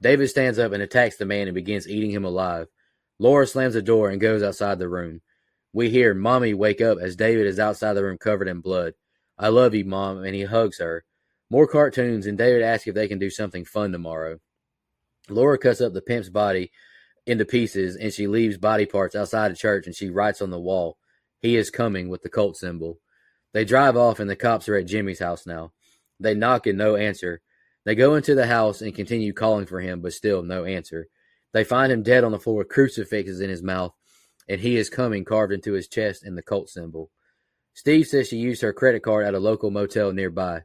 David 0.01 0.29
stands 0.29 0.59
up 0.59 0.73
and 0.73 0.83
attacks 0.83 1.17
the 1.17 1.25
man 1.25 1.49
and 1.49 1.55
begins 1.55 1.89
eating 1.89 2.11
him 2.11 2.25
alive. 2.25 2.69
Laura 3.19 3.47
slams 3.47 3.75
the 3.75 3.83
door 3.83 4.11
and 4.11 4.21
goes 4.21 4.43
outside 4.43 4.79
the 4.79 4.89
room. 4.89 5.23
We 5.73 5.91
hear 5.91 6.15
Mommy 6.15 6.55
wake 6.55 6.81
up 6.81 6.99
as 7.01 7.17
David 7.17 7.47
is 7.47 7.59
outside 7.59 7.95
the 7.95 8.05
room 8.05 8.19
covered 8.19 8.49
in 8.49 8.61
blood. 8.61 8.95
I 9.39 9.49
love 9.49 9.75
you, 9.75 9.85
Mom, 9.85 10.25
and 10.25 10.35
he 10.35 10.43
hugs 10.43 10.79
her. 10.79 11.05
More 11.51 11.67
cartoons, 11.67 12.27
and 12.27 12.37
David 12.37 12.63
asks 12.63 12.87
if 12.87 12.95
they 12.95 13.09
can 13.09 13.19
do 13.19 13.31
something 13.31 13.65
fun 13.65 13.93
tomorrow. 13.93 14.39
Laura 15.31 15.59
cuts 15.59 15.81
up 15.81 15.93
the 15.93 16.03
pimp's 16.03 16.29
body 16.29 16.71
into 17.27 17.45
pieces 17.45 17.97
and 17.97 18.13
she 18.13 18.27
leaves 18.27 18.57
body 18.57 18.87
parts 18.87 19.15
outside 19.15 19.51
the 19.51 19.57
church 19.57 19.87
and 19.87 19.95
she 19.95 20.09
writes 20.09 20.41
on 20.41 20.51
the 20.51 20.59
wall, 20.59 20.97
he 21.41 21.57
is 21.57 21.71
coming 21.71 22.09
with 22.09 22.23
the 22.23 22.31
cult 22.31 22.57
symbol. 22.57 22.99
They 23.53 23.65
drive 23.65 23.97
off 23.97 24.19
and 24.19 24.29
the 24.29 24.37
cops 24.37 24.69
are 24.69 24.77
at 24.77 24.87
Jimmy's 24.87 25.21
house 25.21 25.47
now. 25.47 25.73
They 26.19 26.35
knock 26.35 26.67
and 26.67 26.79
no 26.79 26.97
answer. 26.97 27.41
They 27.85 27.95
go 27.95 28.15
into 28.15 28.35
the 28.35 28.47
house 28.47 28.81
and 28.81 28.95
continue 28.95 29.33
calling 29.33 29.67
for 29.67 29.81
him, 29.81 30.01
but 30.01 30.13
still 30.13 30.43
no 30.43 30.65
answer. 30.65 31.07
They 31.53 31.65
find 31.65 31.93
him 31.93 32.03
dead 32.03 32.25
on 32.25 32.33
the 32.33 32.39
floor, 32.39 32.59
with 32.59 32.69
crucifixes 32.69 33.41
in 33.41 33.49
his 33.49 33.63
mouth, 33.63 33.93
and 34.49 34.61
he 34.61 34.77
is 34.77 34.91
coming 34.91 35.25
carved 35.25 35.53
into 35.53 35.73
his 35.73 35.89
chest 35.89 36.27
in 36.27 36.35
the 36.35 36.43
cult 36.43 36.69
symbol. 36.69 37.11
Steve 37.73 38.07
says 38.07 38.29
she 38.29 38.37
used 38.37 38.61
her 38.61 38.73
credit 38.73 39.03
card 39.03 39.25
at 39.25 39.35
a 39.35 39.39
local 39.39 39.71
motel 39.71 40.13
nearby. 40.13 40.63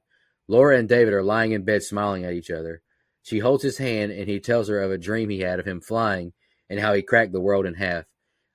Laura 0.47 0.77
and 0.77 0.89
David 0.89 1.13
are 1.13 1.23
lying 1.23 1.51
in 1.51 1.63
bed 1.63 1.83
smiling 1.83 2.25
at 2.25 2.33
each 2.33 2.51
other. 2.51 2.81
She 3.21 3.39
holds 3.39 3.63
his 3.63 3.77
hand 3.77 4.11
and 4.11 4.27
he 4.27 4.39
tells 4.39 4.67
her 4.67 4.81
of 4.81 4.91
a 4.91 4.97
dream 4.97 5.29
he 5.29 5.39
had 5.39 5.59
of 5.59 5.65
him 5.65 5.79
flying 5.79 6.33
and 6.69 6.79
how 6.79 6.93
he 6.93 7.01
cracked 7.01 7.31
the 7.31 7.41
world 7.41 7.65
in 7.65 7.75
half. 7.75 8.05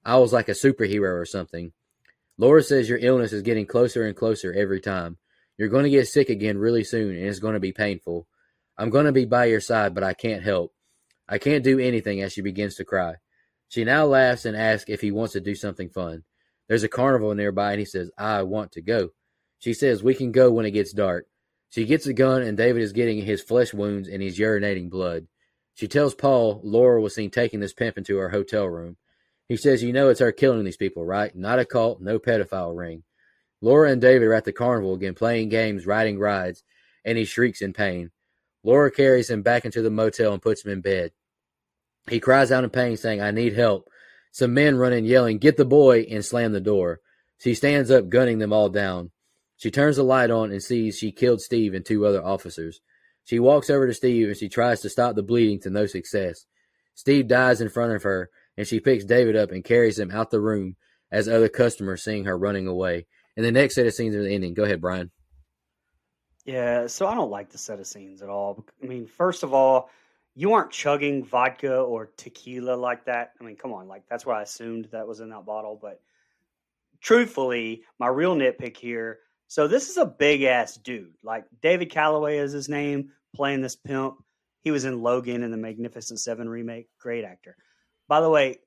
I 0.04 0.18
was 0.18 0.32
like 0.32 0.48
a 0.48 0.52
superhero 0.52 1.18
or 1.18 1.24
something. 1.24 1.72
Laura 2.36 2.62
says 2.62 2.88
your 2.88 2.98
illness 2.98 3.32
is 3.32 3.42
getting 3.42 3.66
closer 3.66 4.06
and 4.06 4.16
closer 4.16 4.52
every 4.52 4.80
time. 4.80 5.18
You're 5.56 5.68
going 5.68 5.84
to 5.84 5.90
get 5.90 6.06
sick 6.06 6.30
again 6.30 6.56
really 6.56 6.84
soon, 6.84 7.16
and 7.16 7.26
it's 7.26 7.40
going 7.40 7.54
to 7.54 7.60
be 7.60 7.72
painful. 7.72 8.28
I'm 8.78 8.90
going 8.90 9.06
to 9.06 9.12
be 9.12 9.24
by 9.24 9.46
your 9.46 9.60
side, 9.60 9.92
but 9.92 10.04
I 10.04 10.14
can't 10.14 10.44
help. 10.44 10.72
I 11.28 11.38
can't 11.38 11.64
do 11.64 11.80
anything 11.80 12.22
as 12.22 12.32
she 12.32 12.42
begins 12.42 12.76
to 12.76 12.84
cry. 12.84 13.14
She 13.68 13.84
now 13.84 14.06
laughs 14.06 14.44
and 14.44 14.56
asks 14.56 14.88
if 14.88 15.00
he 15.00 15.10
wants 15.10 15.32
to 15.32 15.40
do 15.40 15.56
something 15.56 15.90
fun. 15.90 16.22
There's 16.68 16.84
a 16.84 16.88
carnival 16.88 17.34
nearby, 17.34 17.72
and 17.72 17.80
he 17.80 17.84
says, 17.84 18.10
I 18.16 18.42
want 18.42 18.72
to 18.72 18.82
go. 18.82 19.10
She 19.58 19.74
says, 19.74 20.02
We 20.02 20.14
can 20.14 20.30
go 20.30 20.52
when 20.52 20.64
it 20.64 20.70
gets 20.70 20.92
dark. 20.92 21.26
She 21.70 21.84
gets 21.84 22.06
a 22.06 22.12
gun, 22.12 22.42
and 22.42 22.56
David 22.56 22.82
is 22.82 22.92
getting 22.92 23.24
his 23.24 23.42
flesh 23.42 23.74
wounds 23.74 24.08
and 24.08 24.22
he's 24.22 24.38
urinating 24.38 24.90
blood. 24.90 25.26
She 25.74 25.86
tells 25.86 26.14
Paul 26.14 26.60
Laura 26.64 27.00
was 27.00 27.14
seen 27.14 27.30
taking 27.30 27.60
this 27.60 27.72
pimp 27.72 27.98
into 27.98 28.16
her 28.16 28.30
hotel 28.30 28.66
room. 28.66 28.96
He 29.48 29.56
says, 29.56 29.82
You 29.82 29.92
know 29.92 30.08
it's 30.08 30.20
her 30.20 30.32
killing 30.32 30.64
these 30.64 30.76
people, 30.76 31.04
right? 31.04 31.34
Not 31.36 31.58
a 31.58 31.64
cult, 31.64 32.00
no 32.00 32.18
pedophile 32.18 32.76
ring. 32.76 33.04
Laura 33.60 33.90
and 33.90 34.00
David 34.00 34.28
are 34.28 34.34
at 34.34 34.44
the 34.44 34.52
carnival 34.52 34.94
again, 34.94 35.14
playing 35.14 35.48
games, 35.48 35.86
riding 35.86 36.18
rides, 36.18 36.64
and 37.04 37.16
he 37.16 37.24
shrieks 37.24 37.62
in 37.62 37.72
pain. 37.72 38.10
Laura 38.62 38.90
carries 38.90 39.30
him 39.30 39.42
back 39.42 39.64
into 39.64 39.82
the 39.82 39.90
motel 39.90 40.32
and 40.32 40.42
puts 40.42 40.64
him 40.64 40.72
in 40.72 40.80
bed. 40.80 41.12
He 42.08 42.20
cries 42.20 42.50
out 42.50 42.64
in 42.64 42.70
pain, 42.70 42.96
saying, 42.96 43.20
I 43.20 43.30
need 43.30 43.54
help. 43.54 43.88
Some 44.32 44.54
men 44.54 44.76
run 44.76 44.92
in 44.92 45.04
yelling, 45.04 45.38
Get 45.38 45.56
the 45.56 45.64
boy, 45.64 46.00
and 46.10 46.24
slam 46.24 46.52
the 46.52 46.60
door. 46.60 47.00
She 47.38 47.54
stands 47.54 47.90
up, 47.90 48.08
gunning 48.08 48.38
them 48.38 48.52
all 48.52 48.68
down. 48.68 49.10
She 49.58 49.70
turns 49.70 49.96
the 49.96 50.04
light 50.04 50.30
on 50.30 50.52
and 50.52 50.62
sees 50.62 50.96
she 50.96 51.12
killed 51.12 51.40
Steve 51.40 51.74
and 51.74 51.84
two 51.84 52.06
other 52.06 52.24
officers. 52.24 52.80
She 53.24 53.40
walks 53.40 53.68
over 53.68 53.86
to 53.86 53.92
Steve 53.92 54.28
and 54.28 54.36
she 54.36 54.48
tries 54.48 54.80
to 54.80 54.88
stop 54.88 55.14
the 55.14 55.22
bleeding 55.22 55.60
to 55.60 55.70
no 55.70 55.84
success. 55.84 56.46
Steve 56.94 57.28
dies 57.28 57.60
in 57.60 57.68
front 57.68 57.92
of 57.92 58.02
her, 58.04 58.30
and 58.56 58.66
she 58.66 58.80
picks 58.80 59.04
David 59.04 59.36
up 59.36 59.50
and 59.52 59.62
carries 59.62 59.98
him 59.98 60.10
out 60.10 60.30
the 60.30 60.40
room 60.40 60.76
as 61.12 61.28
other 61.28 61.48
customers 61.48 62.02
seeing 62.02 62.24
her 62.24 62.38
running 62.38 62.66
away. 62.66 63.06
And 63.36 63.44
the 63.44 63.52
next 63.52 63.74
set 63.74 63.86
of 63.86 63.94
scenes 63.94 64.14
are 64.14 64.22
the 64.22 64.32
ending. 64.32 64.54
Go 64.54 64.64
ahead, 64.64 64.80
Brian. 64.80 65.10
Yeah, 66.44 66.86
so 66.86 67.06
I 67.06 67.14
don't 67.14 67.30
like 67.30 67.50
the 67.50 67.58
set 67.58 67.78
of 67.78 67.86
scenes 67.86 68.22
at 68.22 68.28
all. 68.28 68.64
I 68.82 68.86
mean, 68.86 69.06
first 69.06 69.42
of 69.42 69.52
all, 69.52 69.90
you 70.34 70.52
aren't 70.54 70.70
chugging 70.70 71.24
vodka 71.24 71.78
or 71.78 72.10
tequila 72.16 72.74
like 72.74 73.04
that. 73.04 73.32
I 73.40 73.44
mean, 73.44 73.56
come 73.56 73.72
on, 73.72 73.86
like 73.86 74.04
that's 74.08 74.24
what 74.24 74.36
I 74.36 74.42
assumed 74.42 74.86
that 74.92 75.06
was 75.06 75.20
in 75.20 75.30
that 75.30 75.44
bottle. 75.44 75.78
But 75.80 76.00
truthfully, 77.00 77.82
my 77.98 78.06
real 78.06 78.34
nitpick 78.34 78.76
here. 78.76 79.18
So 79.48 79.66
this 79.66 79.88
is 79.88 79.96
a 79.96 80.06
big 80.06 80.42
ass 80.42 80.76
dude. 80.76 81.14
Like 81.22 81.46
David 81.60 81.90
Kallaway 81.90 82.40
is 82.40 82.52
his 82.52 82.68
name, 82.68 83.10
playing 83.34 83.62
this 83.62 83.76
pimp. 83.76 84.16
He 84.62 84.70
was 84.70 84.84
in 84.84 85.02
Logan 85.02 85.42
in 85.42 85.50
the 85.50 85.56
Magnificent 85.56 86.20
Seven 86.20 86.48
remake. 86.48 86.88
Great 87.00 87.24
actor. 87.24 87.56
By 88.08 88.20
the 88.20 88.30
way, 88.30 88.58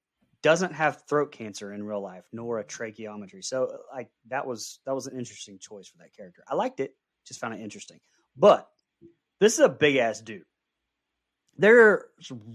doesn't 0.42 0.74
have 0.74 1.04
throat 1.08 1.32
cancer 1.32 1.72
in 1.72 1.84
real 1.84 2.02
life, 2.02 2.24
nor 2.34 2.60
a 2.60 2.64
tracheotomy. 2.64 3.42
So 3.42 3.78
like 3.94 4.10
that 4.30 4.48
was 4.48 4.80
that 4.86 4.96
was 4.96 5.08
an 5.08 5.18
interesting 5.18 5.60
choice 5.60 5.88
for 5.88 6.00
that 6.00 6.16
character. 6.16 6.44
I 6.48 6.56
liked 6.56 6.80
it, 6.80 6.96
just 7.28 7.40
found 7.40 7.54
it 7.54 7.62
interesting. 7.62 8.00
But 8.36 8.68
this 9.40 9.54
is 9.54 9.60
a 9.60 9.70
big 9.70 9.98
ass 9.98 10.20
dude. 10.22 10.44
There's 11.58 12.04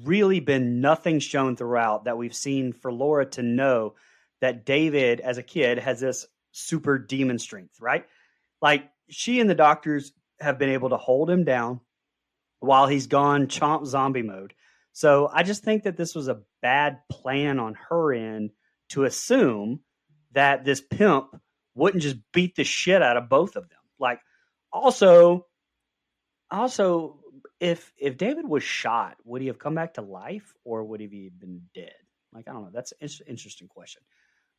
really 0.03 0.41
been 0.41 0.81
nothing 0.81 1.21
shown 1.21 1.55
throughout 1.55 2.05
that 2.05 2.19
we've 2.19 2.35
seen 2.35 2.73
for 2.73 2.93
Laura 2.93 3.27
to 3.27 3.43
know 3.43 3.95
that 4.41 4.67
David, 4.67 5.21
as 5.21 5.39
a 5.39 5.43
kid, 5.43 5.79
has 5.79 6.01
this 6.01 6.27
super 6.51 6.99
demon 6.99 7.39
strength, 7.39 7.81
right? 7.81 8.07
Like 8.61 8.89
she 9.09 9.41
and 9.41 9.49
the 9.49 9.55
doctors 9.55 10.13
have 10.41 10.59
been 10.59 10.71
able 10.71 10.91
to 10.91 10.97
hold 10.97 11.31
him 11.31 11.45
down 11.45 11.81
while 12.61 12.87
he's 12.87 13.07
gone 13.07 13.47
chomp 13.47 13.87
zombie 13.87 14.23
mode. 14.23 14.55
So 14.93 15.29
I 15.33 15.43
just 15.43 15.63
think 15.63 15.85
that 15.85 15.97
this 15.97 16.15
was 16.15 16.29
a 16.29 16.41
bad 16.63 17.01
plan 17.11 17.59
on 17.59 17.77
her 17.91 18.15
end 18.15 18.51
to 18.91 19.05
assume 19.05 19.81
that 20.33 20.65
this 20.65 20.81
pimp 20.81 21.29
wouldn't 21.75 22.03
just 22.03 22.17
beat 22.33 22.57
the 22.57 22.65
shit 22.65 23.03
out 23.03 23.17
of 23.17 23.29
both 23.29 23.57
of 23.57 23.69
them. 23.69 23.79
Like 23.99 24.21
also 24.73 25.47
also 26.51 27.21
if 27.61 27.93
if 27.99 28.17
David 28.17 28.47
was 28.49 28.63
shot, 28.63 29.17
would 29.25 29.41
he 29.41 29.49
have 29.49 29.59
come 29.59 29.75
back 29.75 29.95
to 29.95 30.03
life 30.03 30.55
or 30.65 30.85
would 30.85 31.01
he 31.01 31.25
have 31.25 31.39
been 31.39 31.63
dead? 31.75 31.95
Like 32.33 32.49
I 32.49 32.53
don't 32.53 32.65
know. 32.65 32.71
That's 32.73 32.93
an 33.01 33.09
interesting 33.27 33.69
question. 33.69 34.03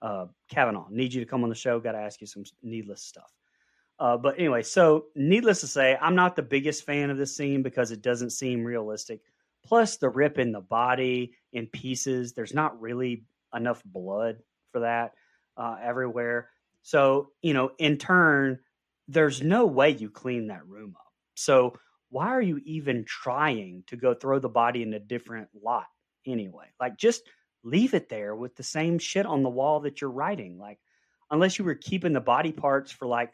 Uh, 0.02 0.28
Kavanagh, 0.50 0.86
need 0.92 1.14
you 1.14 1.22
to 1.22 1.30
come 1.30 1.44
on 1.44 1.50
the 1.50 1.56
show. 1.56 1.80
Got 1.80 1.94
to 1.94 2.00
ask 2.00 2.22
you 2.22 2.28
some 2.28 2.44
needless 2.62 3.02
stuff. 3.02 3.32
Uh, 4.00 4.18
but 4.18 4.36
anyway, 4.38 4.62
so 4.62 5.06
needless 5.16 5.62
to 5.62 5.68
say, 5.68 5.98
I'm 6.00 6.16
not 6.16 6.36
the 6.36 6.44
biggest 6.44 6.86
fan 6.86 7.10
of 7.10 7.18
this 7.18 7.36
scene 7.36 7.64
because 7.64 7.92
it 7.92 8.02
doesn't 8.02 8.30
seem 8.30 8.64
realistic. 8.64 9.22
Plus, 9.66 9.98
the 9.98 10.10
rip 10.10 10.38
in 10.38 10.52
the 10.52 10.62
body 10.62 11.34
in 11.52 11.68
pieces. 11.68 12.34
There's 12.34 12.54
not 12.54 12.80
really 12.80 13.26
enough 13.54 13.82
blood 13.84 14.38
for 14.72 14.82
that 14.82 15.14
uh, 15.58 15.78
everywhere. 15.82 16.50
So 16.84 17.32
you 17.42 17.54
know, 17.54 17.72
in 17.78 17.98
turn, 17.98 18.60
there's 19.08 19.42
no 19.42 19.66
way 19.66 19.90
you 19.90 20.10
clean 20.10 20.48
that 20.48 20.66
room 20.68 20.96
up. 20.96 21.12
So 21.36 21.78
why 22.10 22.28
are 22.28 22.42
you 22.42 22.62
even 22.66 23.04
trying 23.06 23.84
to 23.88 23.98
go 23.98 24.14
throw 24.14 24.40
the 24.40 24.50
body 24.50 24.84
in 24.84 24.94
a 24.94 25.00
different 25.00 25.50
lot 25.62 25.88
anyway? 26.26 26.68
Like 26.80 26.98
just 26.98 27.24
leave 27.64 27.94
it 27.94 28.10
there 28.10 28.36
with 28.36 28.56
the 28.56 28.64
same 28.64 29.00
shit 29.00 29.26
on 29.26 29.44
the 29.44 29.50
wall 29.50 29.82
that 29.82 30.00
you're 30.00 30.10
writing. 30.12 30.58
Like 30.58 30.80
unless 31.30 31.60
you 31.60 31.66
were 31.66 31.76
keeping 31.76 32.14
the 32.14 32.22
body 32.22 32.52
parts 32.52 32.92
for 32.92 33.08
like 33.08 33.32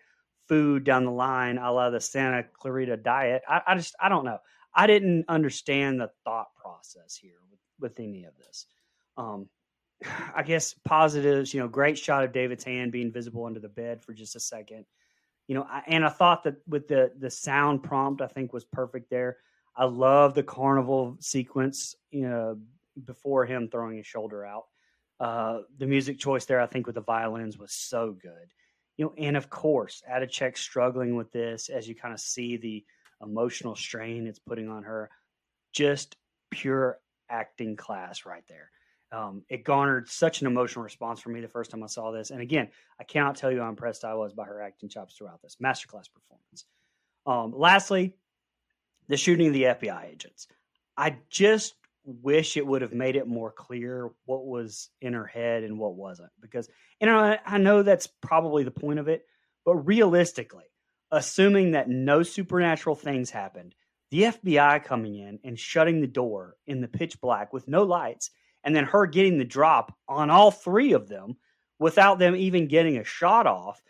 food 0.47 0.83
down 0.83 1.05
the 1.05 1.11
line, 1.11 1.57
a 1.57 1.71
la 1.71 1.89
the 1.89 1.99
Santa 1.99 2.43
Clarita 2.59 2.97
diet. 2.97 3.43
I, 3.47 3.61
I 3.67 3.75
just 3.75 3.95
I 3.99 4.09
don't 4.09 4.25
know. 4.25 4.39
I 4.75 4.87
didn't 4.87 5.25
understand 5.27 5.99
the 5.99 6.09
thought 6.23 6.55
process 6.55 7.15
here 7.15 7.37
with, 7.49 7.59
with 7.79 7.99
any 7.99 8.23
of 8.25 8.33
this. 8.37 8.65
Um, 9.17 9.47
I 10.35 10.43
guess 10.43 10.75
positives, 10.85 11.53
you 11.53 11.59
know, 11.59 11.67
great 11.67 11.97
shot 11.97 12.23
of 12.23 12.33
David's 12.33 12.63
hand 12.63 12.91
being 12.91 13.11
visible 13.11 13.45
under 13.45 13.59
the 13.59 13.69
bed 13.69 14.01
for 14.03 14.13
just 14.13 14.35
a 14.35 14.39
second 14.39 14.85
you 15.47 15.55
know, 15.55 15.67
I, 15.69 15.83
and 15.87 16.05
I 16.05 16.09
thought 16.09 16.43
that 16.43 16.55
with 16.67 16.87
the 16.87 17.11
the 17.19 17.29
sound 17.29 17.83
prompt, 17.83 18.21
I 18.21 18.27
think 18.27 18.53
was 18.53 18.65
perfect 18.65 19.09
there. 19.09 19.37
I 19.75 19.85
love 19.85 20.35
the 20.35 20.43
carnival 20.43 21.17
sequence, 21.19 21.95
you 22.11 22.27
know, 22.27 22.59
before 23.05 23.45
him 23.45 23.67
throwing 23.69 23.97
his 23.97 24.07
shoulder 24.07 24.45
out. 24.45 24.65
Uh, 25.19 25.59
the 25.77 25.85
music 25.85 26.19
choice 26.19 26.45
there, 26.45 26.61
I 26.61 26.65
think, 26.65 26.85
with 26.85 26.95
the 26.95 27.01
violins 27.01 27.57
was 27.57 27.71
so 27.71 28.15
good. 28.21 28.51
You 28.97 29.05
know, 29.05 29.13
and 29.17 29.35
of 29.35 29.49
course, 29.49 30.03
Matichak 30.09 30.57
struggling 30.57 31.15
with 31.15 31.31
this 31.31 31.69
as 31.69 31.87
you 31.87 31.95
kind 31.95 32.13
of 32.13 32.19
see 32.19 32.57
the 32.57 32.85
emotional 33.21 33.75
strain 33.75 34.27
it's 34.27 34.39
putting 34.39 34.69
on 34.69 34.83
her. 34.83 35.09
Just 35.71 36.15
pure 36.51 36.99
acting 37.29 37.75
class 37.75 38.25
right 38.25 38.43
there. 38.47 38.69
Um, 39.11 39.43
it 39.49 39.63
garnered 39.63 40.09
such 40.09 40.41
an 40.41 40.47
emotional 40.47 40.83
response 40.83 41.19
for 41.19 41.29
me 41.29 41.41
the 41.41 41.47
first 41.47 41.69
time 41.69 41.83
I 41.83 41.87
saw 41.87 42.11
this. 42.11 42.31
And 42.31 42.41
again, 42.41 42.69
I 42.99 43.03
cannot 43.03 43.35
tell 43.35 43.51
you 43.51 43.61
how 43.61 43.69
impressed 43.69 44.03
I 44.03 44.15
was 44.15 44.33
by 44.33 44.45
her 44.45 44.61
acting 44.61 44.89
chops 44.89 45.15
throughout 45.15 45.41
this 45.41 45.57
masterclass 45.63 46.09
performance. 46.11 46.65
Um, 47.25 47.53
lastly, 47.55 48.15
the 49.07 49.17
shooting 49.17 49.47
of 49.47 49.53
the 49.53 49.63
FBI 49.63 50.11
agents. 50.11 50.47
I 50.97 51.17
just 51.29 51.75
wish 52.06 52.58
it 52.58 52.66
would 52.66 52.82
have 52.82 52.93
made 52.93 53.16
it 53.16 53.28
more 53.28 53.51
clear 53.51 54.12
what 54.26 54.45
was 54.45 54.89
in 55.01 55.14
her 55.14 55.26
head 55.26 55.64
and 55.64 55.80
what 55.80 55.95
wasn't. 55.95 56.32
Because, 56.41 56.70
you 56.99 57.08
know, 57.08 57.38
I 57.45 57.58
know 57.58 57.84
that's 57.84 58.08
probably 58.08 58.64
the 58.64 58.72
point 58.72 58.99
of 58.99 59.08
it, 59.08 59.26
but 59.66 59.76
realistically, 59.76 60.66
assuming 61.12 61.72
that 61.72 61.89
no 61.89 62.24
supernatural 62.24 62.95
things 62.95 63.30
happened, 63.30 63.76
the 64.12 64.24
FBI 64.24 64.84
coming 64.84 65.16
in 65.16 65.39
and 65.43 65.58
shutting 65.58 66.01
the 66.01 66.08
door 66.08 66.56
in 66.68 66.82
the 66.82 66.88
pitch 66.88 67.20
black 67.20 67.51
with 67.51 67.68
no 67.68 67.84
lights 67.84 68.30
and 68.64 68.76
then 68.76 68.86
her 68.86 69.08
getting 69.08 69.38
the 69.38 69.45
drop 69.45 69.95
on 70.08 70.30
all 70.30 70.51
three 70.51 70.93
of 70.93 71.08
them 71.08 71.36
without 71.80 72.20
them 72.20 72.36
even 72.36 72.68
getting 72.68 72.97
a 72.97 73.04
shot 73.04 73.47
off 73.47 73.82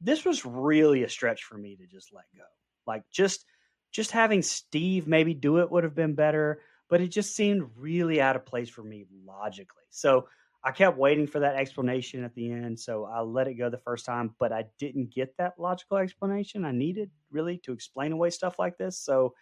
this 0.00 0.24
was 0.24 0.44
really 0.44 1.02
a 1.02 1.08
stretch 1.08 1.44
for 1.44 1.56
me 1.56 1.76
to 1.76 1.86
just 1.86 2.12
let 2.12 2.24
go 2.36 2.44
like 2.86 3.02
just 3.10 3.44
just 3.90 4.10
having 4.10 4.42
steve 4.42 5.06
maybe 5.06 5.34
do 5.34 5.58
it 5.58 5.70
would 5.70 5.84
have 5.84 5.94
been 5.94 6.14
better 6.14 6.60
but 6.92 7.00
it 7.00 7.08
just 7.08 7.34
seemed 7.34 7.70
really 7.74 8.20
out 8.20 8.36
of 8.36 8.44
place 8.44 8.68
for 8.68 8.82
me 8.82 9.06
logically 9.24 9.82
so 9.88 10.28
i 10.62 10.70
kept 10.70 10.98
waiting 10.98 11.26
for 11.26 11.40
that 11.40 11.56
explanation 11.56 12.22
at 12.22 12.34
the 12.34 12.52
end 12.52 12.78
so 12.78 13.06
i 13.06 13.20
let 13.20 13.48
it 13.48 13.54
go 13.54 13.70
the 13.70 13.78
first 13.78 14.04
time 14.04 14.34
but 14.38 14.52
i 14.52 14.66
didn't 14.78 15.10
get 15.10 15.34
that 15.38 15.54
logical 15.58 15.96
explanation 15.96 16.66
i 16.66 16.70
needed 16.70 17.10
really 17.30 17.56
to 17.56 17.72
explain 17.72 18.12
away 18.12 18.28
stuff 18.28 18.58
like 18.58 18.76
this 18.76 18.98
so 18.98 19.32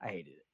i 0.00 0.06
hated 0.06 0.30
it 0.30 0.46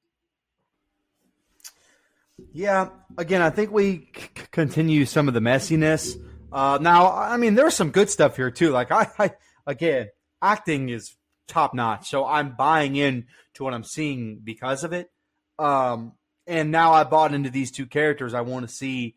yeah, 2.53 2.89
again, 3.17 3.41
I 3.41 3.49
think 3.49 3.71
we 3.71 4.11
c- 4.15 4.29
continue 4.51 5.05
some 5.05 5.27
of 5.27 5.33
the 5.33 5.39
messiness. 5.39 6.15
Uh, 6.51 6.77
now, 6.79 7.11
I 7.11 7.37
mean, 7.37 7.55
there's 7.55 7.73
some 7.73 7.89
good 7.89 8.11
stuff 8.11 8.35
here 8.35 8.51
too. 8.51 8.69
Like 8.69 8.91
I, 8.91 9.07
I 9.17 9.31
again, 9.65 10.09
acting 10.41 10.89
is 10.89 11.15
top 11.47 11.73
notch, 11.73 12.09
so 12.09 12.25
I'm 12.25 12.55
buying 12.55 12.95
in 12.95 13.25
to 13.55 13.63
what 13.63 13.73
I'm 13.73 13.83
seeing 13.83 14.41
because 14.43 14.83
of 14.83 14.93
it. 14.93 15.09
Um, 15.57 16.13
and 16.47 16.71
now 16.71 16.93
I 16.93 17.03
bought 17.03 17.33
into 17.33 17.49
these 17.49 17.71
two 17.71 17.85
characters. 17.85 18.33
I 18.33 18.41
want 18.41 18.67
to 18.67 18.73
see, 18.73 19.15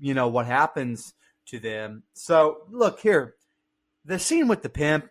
you 0.00 0.14
know, 0.14 0.28
what 0.28 0.46
happens 0.46 1.14
to 1.46 1.58
them. 1.58 2.02
So 2.14 2.62
look 2.70 3.00
here, 3.00 3.34
the 4.04 4.18
scene 4.18 4.48
with 4.48 4.62
the 4.62 4.68
pimp 4.68 5.08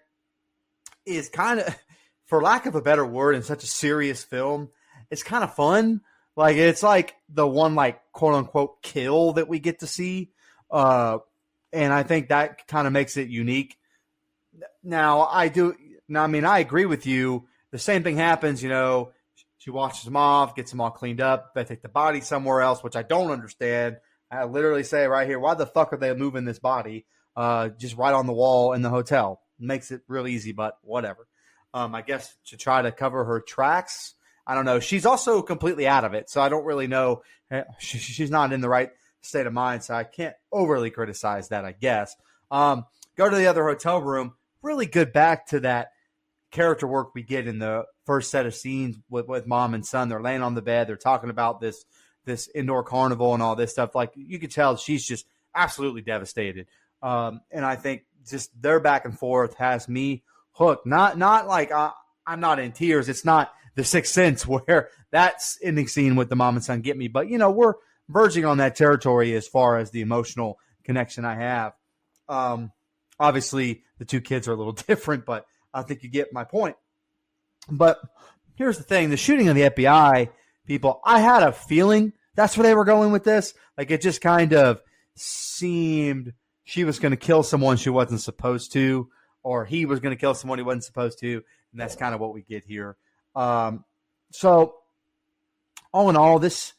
is 1.06 1.30
kind 1.30 1.60
of, 1.60 1.78
for 2.26 2.42
lack 2.42 2.66
of 2.66 2.76
a 2.76 2.82
better 2.82 3.06
word, 3.06 3.36
in 3.36 3.44
such 3.44 3.64
a 3.64 3.68
serious 3.68 4.24
film, 4.24 4.70
it's 5.10 5.24
kind 5.24 5.44
of 5.44 5.54
fun 5.54 6.02
like 6.40 6.56
it's 6.56 6.84
like 6.84 7.16
the 7.28 7.46
one 7.46 7.76
like 7.76 8.00
quote 8.14 8.34
unquote 8.34 8.82
kill 8.82 9.34
that 9.34 9.50
we 9.50 9.60
get 9.60 9.80
to 9.80 9.88
see. 9.88 10.32
Uh 10.72 11.18
and 11.74 11.92
I 11.92 12.04
think 12.04 12.30
that 12.30 12.66
kind 12.66 12.88
of 12.88 12.94
makes 12.94 13.18
it 13.18 13.28
unique. 13.28 13.78
Now 14.82 15.24
I 15.24 15.50
do 15.50 15.76
now 16.08 16.24
I 16.24 16.28
mean 16.28 16.46
I 16.46 16.60
agree 16.60 16.86
with 16.86 17.06
you. 17.06 17.48
The 17.72 17.78
same 17.78 18.04
thing 18.04 18.16
happens, 18.16 18.64
you 18.64 18.70
know, 18.70 19.12
She 19.60 19.72
washes 19.72 20.06
them 20.06 20.16
off, 20.16 20.56
gets 20.56 20.72
them 20.72 20.80
all 20.80 20.90
cleaned 20.90 21.20
up. 21.20 21.54
They 21.54 21.66
take 21.66 21.82
the 21.82 21.90
body 21.90 22.22
somewhere 22.22 22.62
else, 22.62 22.82
which 22.82 22.96
I 22.96 23.04
don't 23.04 23.30
understand. 23.30 23.98
I 24.32 24.46
literally 24.46 24.84
say 24.84 25.06
right 25.06 25.28
here, 25.28 25.38
why 25.38 25.54
the 25.54 25.66
fuck 25.66 25.92
are 25.92 25.98
they 25.98 26.14
moving 26.14 26.46
this 26.46 26.60
body 26.60 27.06
uh, 27.36 27.70
just 27.70 27.98
right 27.98 28.14
on 28.14 28.26
the 28.26 28.34
wall 28.34 28.72
in 28.72 28.82
the 28.82 28.90
hotel? 28.90 29.42
Makes 29.60 29.92
it 29.92 30.02
real 30.08 30.28
easy, 30.28 30.54
but 30.54 30.78
whatever. 30.82 31.28
Um, 31.74 31.94
I 31.94 32.02
guess 32.02 32.34
to 32.48 32.58
try 32.58 32.82
to 32.82 32.92
cover 32.92 33.26
her 33.26 33.42
tracks. 33.42 34.16
I 34.48 34.56
don't 34.56 34.66
know. 34.66 34.80
She's 34.80 35.06
also 35.06 35.42
completely 35.42 35.88
out 35.88 36.06
of 36.06 36.14
it, 36.14 36.30
so 36.30 36.42
I 36.42 36.48
don't 36.48 36.66
really 36.66 36.88
know. 36.88 37.22
Eh, 37.52 37.64
she's 37.80 38.32
not 38.32 38.54
in 38.54 38.62
the 38.62 38.70
right 38.70 38.92
state 39.22 39.46
of 39.46 39.52
mind, 39.52 39.84
so 39.84 39.94
I 39.94 40.06
can't 40.06 40.36
overly 40.54 40.90
criticize 40.90 41.50
that. 41.50 41.66
I 41.66 41.74
guess. 41.74 42.16
Um, 42.50 42.86
go 43.18 43.30
to 43.30 43.36
the 43.36 43.48
other 43.48 43.66
hotel 43.66 44.02
room. 44.02 44.36
Really 44.62 44.86
good 44.86 45.12
back 45.12 45.48
to 45.48 45.60
that 45.62 45.92
character 46.52 46.88
work 46.88 47.14
we 47.14 47.24
get 47.24 47.48
in 47.48 47.60
the 47.60 47.86
first 48.06 48.32
set 48.32 48.46
of 48.46 48.56
scenes 48.56 48.98
with, 49.10 49.28
with 49.28 49.48
mom 49.48 49.74
and 49.74 49.86
son. 49.86 50.10
They're 50.10 50.22
laying 50.22 50.42
on 50.42 50.56
the 50.56 50.62
bed. 50.62 50.88
They're 50.88 50.98
talking 50.98 51.30
about 51.30 51.62
this 51.62 51.86
this 52.26 52.50
indoor 52.54 52.84
carnival 52.84 53.34
and 53.34 53.42
all 53.42 53.56
this 53.56 53.72
stuff. 53.72 53.96
Like 53.96 54.12
you 54.16 54.40
could 54.40 54.52
tell, 54.52 54.76
she's 54.78 55.06
just 55.06 55.26
absolutely 55.56 56.02
devastated. 56.02 56.68
Um, 57.02 57.42
and 57.52 57.66
I 57.66 57.76
think 57.76 58.04
just 58.30 58.50
their 58.62 58.80
back 58.80 59.06
and 59.06 59.18
forth 59.18 59.56
has 59.56 59.88
me 59.88 60.24
hooked. 60.52 60.86
Not 60.86 61.18
not 61.18 61.48
like 61.48 61.72
I, 61.72 61.92
I'm 62.26 62.40
not 62.40 62.60
in 62.60 62.72
tears. 62.72 63.10
It's 63.10 63.26
not 63.26 63.52
the 63.76 63.84
Sixth 63.84 64.14
Sense 64.14 64.46
where 64.48 64.90
that's 65.12 65.58
ending 65.64 65.88
scene 65.88 66.16
with 66.16 66.30
the 66.30 66.36
mom 66.36 66.56
and 66.56 66.64
son 66.64 66.82
get 66.82 66.98
me. 66.98 67.08
But 67.08 67.30
you 67.30 67.38
know 67.38 67.52
we're 67.52 67.76
verging 68.08 68.46
on 68.46 68.58
that 68.58 68.76
territory 68.76 69.36
as 69.36 69.48
far 69.48 69.78
as 69.78 69.92
the 69.92 70.02
emotional 70.02 70.60
connection 70.84 71.26
I 71.26 71.36
have. 71.36 71.74
Um, 72.28 72.72
obviously, 73.20 73.84
the 73.98 74.06
two 74.06 74.22
kids 74.22 74.48
are 74.48 74.54
a 74.54 74.58
little 74.58 74.74
different, 74.88 75.26
but 75.26 75.46
I 75.74 75.84
think 75.84 76.04
you 76.04 76.10
get 76.10 76.34
my 76.34 76.44
point. 76.44 76.76
But 77.70 78.00
here's 78.56 78.78
the 78.78 78.84
thing: 78.84 79.10
the 79.10 79.18
shooting 79.18 79.48
of 79.48 79.56
the 79.56 79.70
FBI 79.70 80.30
people, 80.66 81.02
I 81.06 81.20
had 81.20 81.44
a 81.44 81.52
feeling 81.52 82.14
that's 82.36 82.56
where 82.56 82.64
they 82.64 82.76
were 82.76 82.86
going 82.86 83.12
with 83.12 83.24
this. 83.24 83.54
Like 83.78 83.92
it 83.92 84.02
just 84.02 84.22
kind 84.22 84.54
of 84.54 84.82
seemed 85.16 86.34
she 86.64 86.84
was 86.84 87.00
going 87.00 87.12
to 87.12 87.18
kill 87.18 87.44
someone 87.44 87.78
she 87.78 87.90
wasn't 87.90 88.22
supposed 88.22 88.72
to, 88.74 89.10
or 89.44 89.66
he 89.66 89.86
was 89.86 90.00
going 90.00 90.16
to 90.16 90.20
kill 90.20 90.34
someone 90.34 90.60
he 90.60 90.64
wasn't 90.64 90.86
supposed 90.86 91.20
to, 91.20 91.44
and 91.72 91.82
that's 91.82 91.96
kind 91.96 92.14
of 92.14 92.22
what 92.22 92.34
we 92.34 92.42
get 92.42 92.64
here. 92.64 92.96
Um, 93.36 93.84
so, 94.32 94.76
all 95.92 96.10
in 96.10 96.16
all, 96.16 96.40
this 96.40 96.74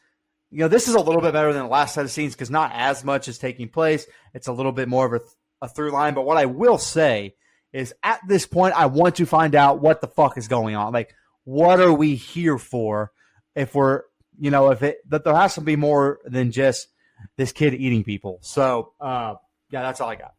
you 0.51 0.61
know 0.61 0.69
this 0.69 0.89
is 0.89 0.95
a 0.95 1.01
little 1.01 1.21
bit 1.21 1.33
better 1.33 1.53
than 1.53 1.63
the 1.63 1.69
last 1.69 1.95
set 1.95 2.05
of 2.05 2.11
scenes 2.11 2.35
because 2.35 2.51
not 2.51 2.73
as 2.75 3.05
much 3.05 3.29
is 3.29 3.39
taking 3.39 3.69
place. 3.69 4.07
It's 4.33 4.49
a 4.49 4.53
little 4.53 4.73
bit 4.73 4.89
more 4.89 5.07
of 5.07 5.23
a, 5.23 5.67
a 5.67 5.69
through 5.69 5.93
line. 5.93 6.15
But 6.15 6.25
what 6.25 6.39
I 6.39 6.47
will 6.47 6.79
say 6.79 7.35
is, 7.73 7.95
at 8.03 8.21
this 8.27 8.47
point, 8.47 8.75
I 8.75 8.87
want 8.87 9.17
to 9.17 9.27
find 9.27 9.55
out 9.55 9.81
what 9.81 10.01
the 10.01 10.09
fuck 10.09 10.37
is 10.39 10.49
going 10.49 10.77
on. 10.77 10.93
Like, 10.93 11.15
what 11.45 11.81
are 11.81 11.93
we 11.93 12.17
here 12.17 12.59
for? 12.59 13.13
If 13.55 13.75
we're 13.75 14.03
you 14.39 14.51
know 14.51 14.71
if 14.71 14.83
it 14.83 14.99
that 15.11 15.25
there 15.25 15.35
has 15.35 15.55
to 15.55 15.61
be 15.61 15.77
more 15.77 16.19
than 16.25 16.51
just 16.51 16.89
this 17.37 17.53
kid 17.53 17.75
eating 17.75 18.05
people. 18.05 18.39
So, 18.43 18.93
uh, 19.01 19.35
yeah, 19.71 19.83
that's 19.83 20.01
all 20.01 20.09
I 20.09 20.17
got. 20.17 20.35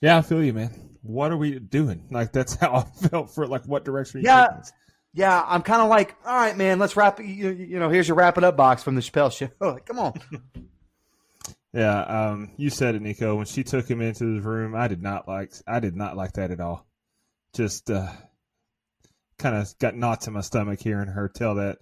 Yeah, 0.00 0.16
I 0.16 0.22
feel 0.22 0.42
you, 0.42 0.52
man. 0.52 0.70
What 1.02 1.30
are 1.30 1.36
we 1.36 1.58
doing? 1.58 2.06
Like 2.10 2.32
that's 2.32 2.54
how 2.54 2.74
I 2.74 2.82
felt 3.08 3.30
for 3.30 3.46
like 3.46 3.64
what 3.64 3.84
direction. 3.84 4.22
Yeah, 4.24 4.62
yeah. 5.12 5.44
I'm 5.46 5.62
kind 5.62 5.82
of 5.82 5.88
like, 5.88 6.16
all 6.24 6.34
right, 6.34 6.56
man. 6.56 6.78
Let's 6.78 6.96
wrap. 6.96 7.20
You, 7.20 7.50
you 7.50 7.78
know, 7.78 7.90
here's 7.90 8.08
your 8.08 8.16
wrap 8.16 8.38
it 8.38 8.44
up 8.44 8.56
box 8.56 8.82
from 8.82 8.94
the 8.94 9.02
Chappelle 9.02 9.32
show. 9.32 9.48
like, 9.60 9.86
come 9.86 9.98
on. 9.98 10.14
Yeah, 11.72 12.00
um, 12.00 12.50
you 12.56 12.68
said 12.70 12.94
it, 12.94 13.02
Nico. 13.02 13.36
When 13.36 13.46
she 13.46 13.62
took 13.62 13.88
him 13.88 14.00
into 14.00 14.34
his 14.34 14.44
room, 14.44 14.74
I 14.74 14.88
did 14.88 15.02
not 15.02 15.28
like. 15.28 15.52
I 15.66 15.80
did 15.80 15.96
not 15.96 16.16
like 16.16 16.32
that 16.32 16.50
at 16.50 16.60
all. 16.60 16.86
Just 17.54 17.90
uh, 17.90 18.10
kind 19.38 19.56
of 19.56 19.72
got 19.78 19.96
knots 19.96 20.26
in 20.26 20.32
my 20.32 20.40
stomach 20.40 20.80
hearing 20.80 21.08
her 21.08 21.28
tell 21.28 21.56
that 21.56 21.78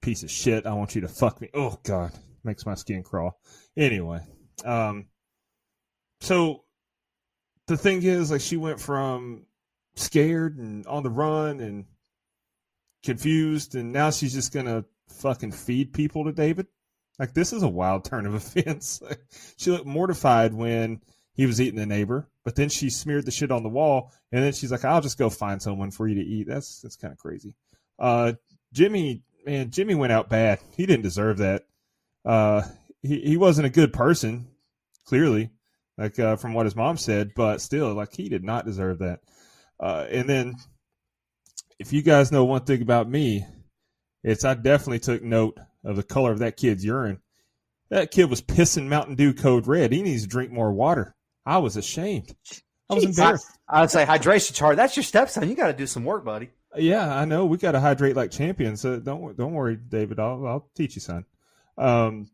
piece 0.00 0.22
of 0.22 0.30
shit. 0.30 0.66
I 0.66 0.72
want 0.72 0.94
you 0.94 1.02
to 1.02 1.08
fuck 1.08 1.40
me. 1.40 1.50
Oh 1.52 1.78
God, 1.82 2.12
makes 2.42 2.64
my 2.64 2.74
skin 2.74 3.02
crawl. 3.02 3.38
Anyway, 3.76 4.20
um, 4.64 5.06
so 6.20 6.64
the 7.66 7.76
thing 7.76 8.02
is, 8.02 8.30
like, 8.30 8.40
she 8.40 8.56
went 8.56 8.80
from 8.80 9.44
scared 9.96 10.58
and 10.58 10.86
on 10.86 11.02
the 11.02 11.10
run 11.10 11.60
and 11.60 11.84
confused, 13.04 13.74
and 13.74 13.92
now 13.92 14.10
she's 14.10 14.32
just 14.32 14.52
gonna 14.52 14.84
fucking 15.08 15.52
feed 15.52 15.92
people 15.92 16.24
to 16.24 16.32
David. 16.32 16.66
Like, 17.18 17.34
this 17.34 17.52
is 17.52 17.62
a 17.62 17.68
wild 17.68 18.04
turn 18.04 18.26
of 18.26 18.34
events. 18.56 19.02
she 19.56 19.70
looked 19.70 19.86
mortified 19.86 20.54
when 20.54 21.00
he 21.34 21.46
was 21.46 21.60
eating 21.60 21.78
the 21.78 21.86
neighbor, 21.86 22.28
but 22.44 22.56
then 22.56 22.68
she 22.68 22.90
smeared 22.90 23.24
the 23.24 23.30
shit 23.30 23.50
on 23.50 23.62
the 23.62 23.68
wall, 23.68 24.12
and 24.32 24.42
then 24.42 24.52
she's 24.52 24.70
like, 24.70 24.84
"I'll 24.84 25.00
just 25.00 25.18
go 25.18 25.30
find 25.30 25.60
someone 25.60 25.90
for 25.90 26.06
you 26.06 26.16
to 26.16 26.20
eat." 26.20 26.46
That's 26.46 26.80
that's 26.80 26.96
kind 26.96 27.12
of 27.12 27.18
crazy. 27.18 27.54
Uh, 27.98 28.34
Jimmy, 28.72 29.22
man, 29.44 29.70
Jimmy 29.70 29.94
went 29.94 30.12
out 30.12 30.28
bad. 30.28 30.60
He 30.76 30.86
didn't 30.86 31.02
deserve 31.02 31.38
that. 31.38 31.64
Uh, 32.24 32.62
he 33.02 33.20
he 33.20 33.36
wasn't 33.36 33.66
a 33.66 33.70
good 33.70 33.92
person, 33.92 34.46
clearly 35.06 35.50
like 35.96 36.18
uh, 36.18 36.36
from 36.36 36.54
what 36.54 36.66
his 36.66 36.76
mom 36.76 36.96
said, 36.96 37.32
but 37.34 37.60
still, 37.60 37.94
like 37.94 38.14
he 38.14 38.28
did 38.28 38.44
not 38.44 38.66
deserve 38.66 38.98
that. 38.98 39.20
Uh, 39.78 40.06
and 40.10 40.28
then, 40.28 40.56
if 41.78 41.92
you 41.92 42.02
guys 42.02 42.32
know 42.32 42.44
one 42.44 42.64
thing 42.64 42.82
about 42.82 43.08
me, 43.08 43.46
it's 44.22 44.44
I 44.44 44.54
definitely 44.54 45.00
took 45.00 45.22
note 45.22 45.58
of 45.84 45.96
the 45.96 46.02
color 46.02 46.32
of 46.32 46.38
that 46.40 46.56
kid's 46.56 46.84
urine. 46.84 47.20
That 47.90 48.10
kid 48.10 48.30
was 48.30 48.40
pissing 48.40 48.86
Mountain 48.86 49.16
Dew 49.16 49.34
Code 49.34 49.66
Red. 49.66 49.92
He 49.92 50.02
needs 50.02 50.22
to 50.22 50.28
drink 50.28 50.50
more 50.50 50.72
water. 50.72 51.14
I 51.46 51.58
was 51.58 51.76
ashamed. 51.76 52.34
I 52.88 52.94
was 52.94 53.04
embarrassed. 53.04 53.46
I, 53.68 53.82
would 53.82 53.90
say 53.90 54.04
hydration 54.04 54.54
chart. 54.54 54.76
That's 54.76 54.96
your 54.96 55.04
stepson. 55.04 55.48
You 55.48 55.54
got 55.54 55.68
to 55.68 55.72
do 55.72 55.86
some 55.86 56.04
work, 56.04 56.24
buddy. 56.24 56.50
Yeah, 56.76 57.14
I 57.14 57.24
know. 57.24 57.46
We 57.46 57.58
got 57.58 57.72
to 57.72 57.80
hydrate 57.80 58.16
like 58.16 58.30
champions. 58.30 58.80
So 58.80 58.98
don't 58.98 59.36
don't 59.36 59.52
worry, 59.52 59.76
David. 59.76 60.18
I'll 60.18 60.46
I'll 60.46 60.70
teach 60.74 60.96
you, 60.96 61.00
son. 61.00 61.24
Um, 61.78 62.30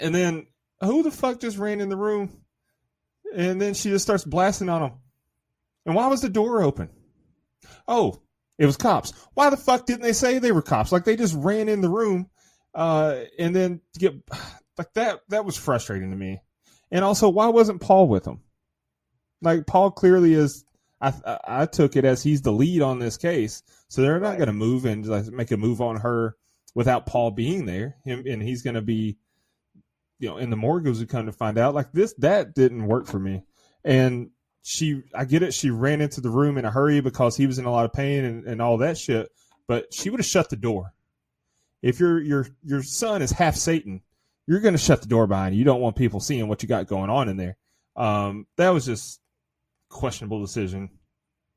and 0.00 0.14
then 0.14 0.46
who 0.80 1.02
the 1.02 1.10
fuck 1.10 1.40
just 1.40 1.58
ran 1.58 1.80
in 1.80 1.88
the 1.88 1.96
room? 1.96 2.42
and 3.34 3.60
then 3.60 3.74
she 3.74 3.90
just 3.90 4.04
starts 4.04 4.24
blasting 4.24 4.68
on 4.68 4.82
him. 4.82 4.92
And 5.84 5.94
why 5.94 6.08
was 6.08 6.22
the 6.22 6.28
door 6.28 6.62
open? 6.62 6.90
Oh, 7.86 8.20
it 8.58 8.66
was 8.66 8.76
cops. 8.76 9.12
Why 9.34 9.50
the 9.50 9.56
fuck 9.56 9.86
didn't 9.86 10.02
they 10.02 10.12
say 10.12 10.38
they 10.38 10.52
were 10.52 10.62
cops? 10.62 10.90
Like 10.90 11.04
they 11.04 11.16
just 11.16 11.34
ran 11.36 11.68
in 11.68 11.80
the 11.80 11.88
room, 11.88 12.28
uh, 12.76 13.24
and 13.38 13.56
then 13.56 13.80
get 13.98 14.14
like 14.78 14.92
that. 14.94 15.22
That 15.30 15.44
was 15.44 15.56
frustrating 15.56 16.10
to 16.10 16.16
me. 16.16 16.40
And 16.92 17.04
also, 17.04 17.28
why 17.28 17.48
wasn't 17.48 17.80
Paul 17.80 18.06
with 18.06 18.24
him? 18.26 18.42
Like 19.42 19.66
Paul 19.66 19.90
clearly 19.90 20.34
is. 20.34 20.64
I 21.00 21.12
I 21.44 21.66
took 21.66 21.96
it 21.96 22.04
as 22.04 22.22
he's 22.22 22.42
the 22.42 22.52
lead 22.52 22.80
on 22.82 23.00
this 23.00 23.16
case, 23.16 23.62
so 23.88 24.00
they're 24.00 24.20
not 24.20 24.36
going 24.36 24.46
to 24.46 24.52
move 24.52 24.84
and 24.84 25.04
like 25.04 25.26
make 25.26 25.50
a 25.50 25.56
move 25.56 25.80
on 25.80 25.96
her 25.96 26.36
without 26.74 27.06
Paul 27.06 27.32
being 27.32 27.66
there. 27.66 27.96
Him 28.04 28.24
and 28.26 28.42
he's 28.42 28.62
going 28.62 28.74
to 28.76 28.82
be 28.82 29.18
you 30.18 30.28
know, 30.28 30.38
in 30.38 30.50
the 30.50 30.56
mortgage 30.56 30.98
we 30.98 31.06
come 31.06 31.26
to 31.26 31.32
find 31.32 31.58
out 31.58 31.74
like 31.74 31.92
this, 31.92 32.14
that 32.18 32.54
didn't 32.54 32.86
work 32.86 33.06
for 33.06 33.18
me. 33.18 33.44
And 33.84 34.30
she, 34.62 35.02
I 35.14 35.24
get 35.24 35.42
it. 35.42 35.54
She 35.54 35.70
ran 35.70 36.00
into 36.00 36.20
the 36.20 36.30
room 36.30 36.58
in 36.58 36.64
a 36.64 36.70
hurry 36.70 37.00
because 37.00 37.36
he 37.36 37.46
was 37.46 37.58
in 37.58 37.66
a 37.66 37.70
lot 37.70 37.84
of 37.84 37.92
pain 37.92 38.24
and, 38.24 38.44
and 38.46 38.62
all 38.62 38.78
that 38.78 38.98
shit. 38.98 39.28
But 39.68 39.92
she 39.92 40.10
would 40.10 40.20
have 40.20 40.26
shut 40.26 40.48
the 40.48 40.56
door. 40.56 40.92
If 41.82 42.00
your 42.00 42.20
your 42.20 42.46
your 42.64 42.82
son 42.82 43.22
is 43.22 43.30
half 43.30 43.56
Satan, 43.56 44.02
you're 44.46 44.60
going 44.60 44.74
to 44.74 44.78
shut 44.78 45.02
the 45.02 45.08
door 45.08 45.26
behind 45.26 45.54
you. 45.54 45.58
You 45.58 45.64
don't 45.64 45.80
want 45.80 45.96
people 45.96 46.20
seeing 46.20 46.48
what 46.48 46.62
you 46.62 46.68
got 46.68 46.86
going 46.86 47.10
on 47.10 47.28
in 47.28 47.36
there. 47.36 47.56
Um, 47.96 48.46
that 48.56 48.70
was 48.70 48.86
just 48.86 49.20
questionable 49.88 50.40
decision. 50.40 50.90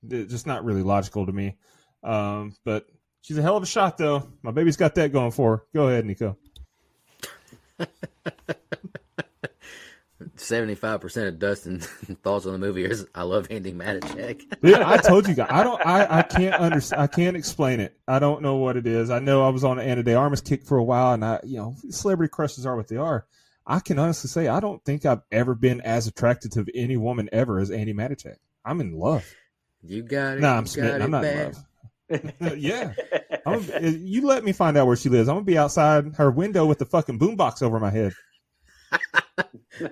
Just 0.08 0.48
not 0.48 0.64
really 0.64 0.84
logical 0.84 1.26
to 1.26 1.32
me. 1.32 1.58
Um, 2.04 2.56
but 2.64 2.86
she's 3.22 3.38
a 3.38 3.42
hell 3.42 3.58
of 3.58 3.64
a 3.64 3.68
shot, 3.68 3.98
though. 3.98 4.32
My 4.42 4.52
baby's 4.52 4.78
got 4.78 4.96
that 4.96 5.12
going 5.12 5.32
for 5.32 5.58
her. 5.58 5.64
Go 5.74 5.88
ahead, 5.88 6.06
Nico. 6.06 6.38
Seventy-five 10.36 11.00
percent 11.00 11.28
of 11.28 11.40
Dustin's 11.40 11.88
thoughts 12.24 12.46
on 12.46 12.52
the 12.52 12.58
movie 12.58 12.84
is 12.84 13.06
"I 13.16 13.24
love 13.24 13.48
Andi 13.48 13.74
Matichak." 13.74 14.42
yeah, 14.62 14.90
I 14.90 14.98
told 14.98 15.28
you 15.28 15.34
guys. 15.34 15.48
I 15.50 15.64
don't. 15.64 15.86
I, 15.86 16.20
I 16.20 16.22
can't 16.24 16.56
understand. 16.56 17.02
I 17.02 17.08
can't 17.08 17.38
explain 17.38 17.80
it. 17.80 17.98
I 18.08 18.20
don't 18.20 18.42
know 18.42 18.56
what 18.56 18.76
it 18.76 18.86
is. 18.86 19.10
I 19.10 19.20
know 19.20 19.46
I 19.46 19.50
was 19.50 19.64
on 19.64 19.80
an 19.80 19.88
Ana 19.88 20.04
de 20.04 20.14
Armas 20.16 20.42
kick 20.42 20.66
for 20.66 20.78
a 20.78 20.84
while, 20.84 21.14
and 21.14 21.24
I, 21.24 21.40
you 21.44 21.58
know, 21.58 21.76
celebrity 21.90 22.32
crushes 22.32 22.66
are 22.66 22.76
what 22.76 22.90
they 22.90 22.98
are. 22.98 23.26
I 23.66 23.80
can 23.80 24.00
honestly 24.00 24.30
say 24.30 24.48
I 24.48 24.60
don't 24.60 24.84
think 24.84 25.06
I've 25.06 25.22
ever 25.32 25.56
been 25.56 25.80
as 25.82 26.08
attracted 26.08 26.52
to 26.54 26.66
any 26.76 26.98
woman 26.98 27.30
ever 27.32 27.60
as 27.60 27.70
Andi 27.70 27.94
Matichak. 27.94 28.38
I'm 28.66 28.82
in 28.82 28.94
love. 28.94 29.26
You 29.84 30.04
got 30.04 30.38
it. 30.38 30.42
No, 30.42 30.50
nah, 30.50 30.58
I'm 30.58 30.66
smitten. 30.66 31.02
I'm 31.02 31.12
not 31.12 31.22
bad. 31.22 31.56
in 32.10 32.34
love. 32.40 32.58
yeah, 32.58 32.94
I'm, 33.46 33.66
eh, 33.72 33.94
you 34.00 34.26
let 34.26 34.44
me 34.44 34.52
find 34.52 34.76
out 34.76 34.88
where 34.88 34.96
she 34.96 35.10
lives. 35.10 35.30
I'm 35.30 35.36
gonna 35.36 35.46
be 35.46 35.58
outside 35.58 36.16
her 36.16 36.32
window 36.32 36.66
with 36.66 36.80
the 36.80 36.86
fucking 36.86 37.20
boombox 37.20 37.62
over 37.62 37.80
my 37.80 37.92
head. 37.92 38.14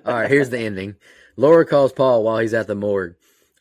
All 0.04 0.14
right, 0.14 0.30
here's 0.30 0.50
the 0.50 0.58
ending. 0.58 0.96
Laura 1.36 1.64
calls 1.64 1.92
Paul 1.92 2.24
while 2.24 2.38
he's 2.38 2.54
at 2.54 2.66
the 2.66 2.74
morgue. 2.74 3.14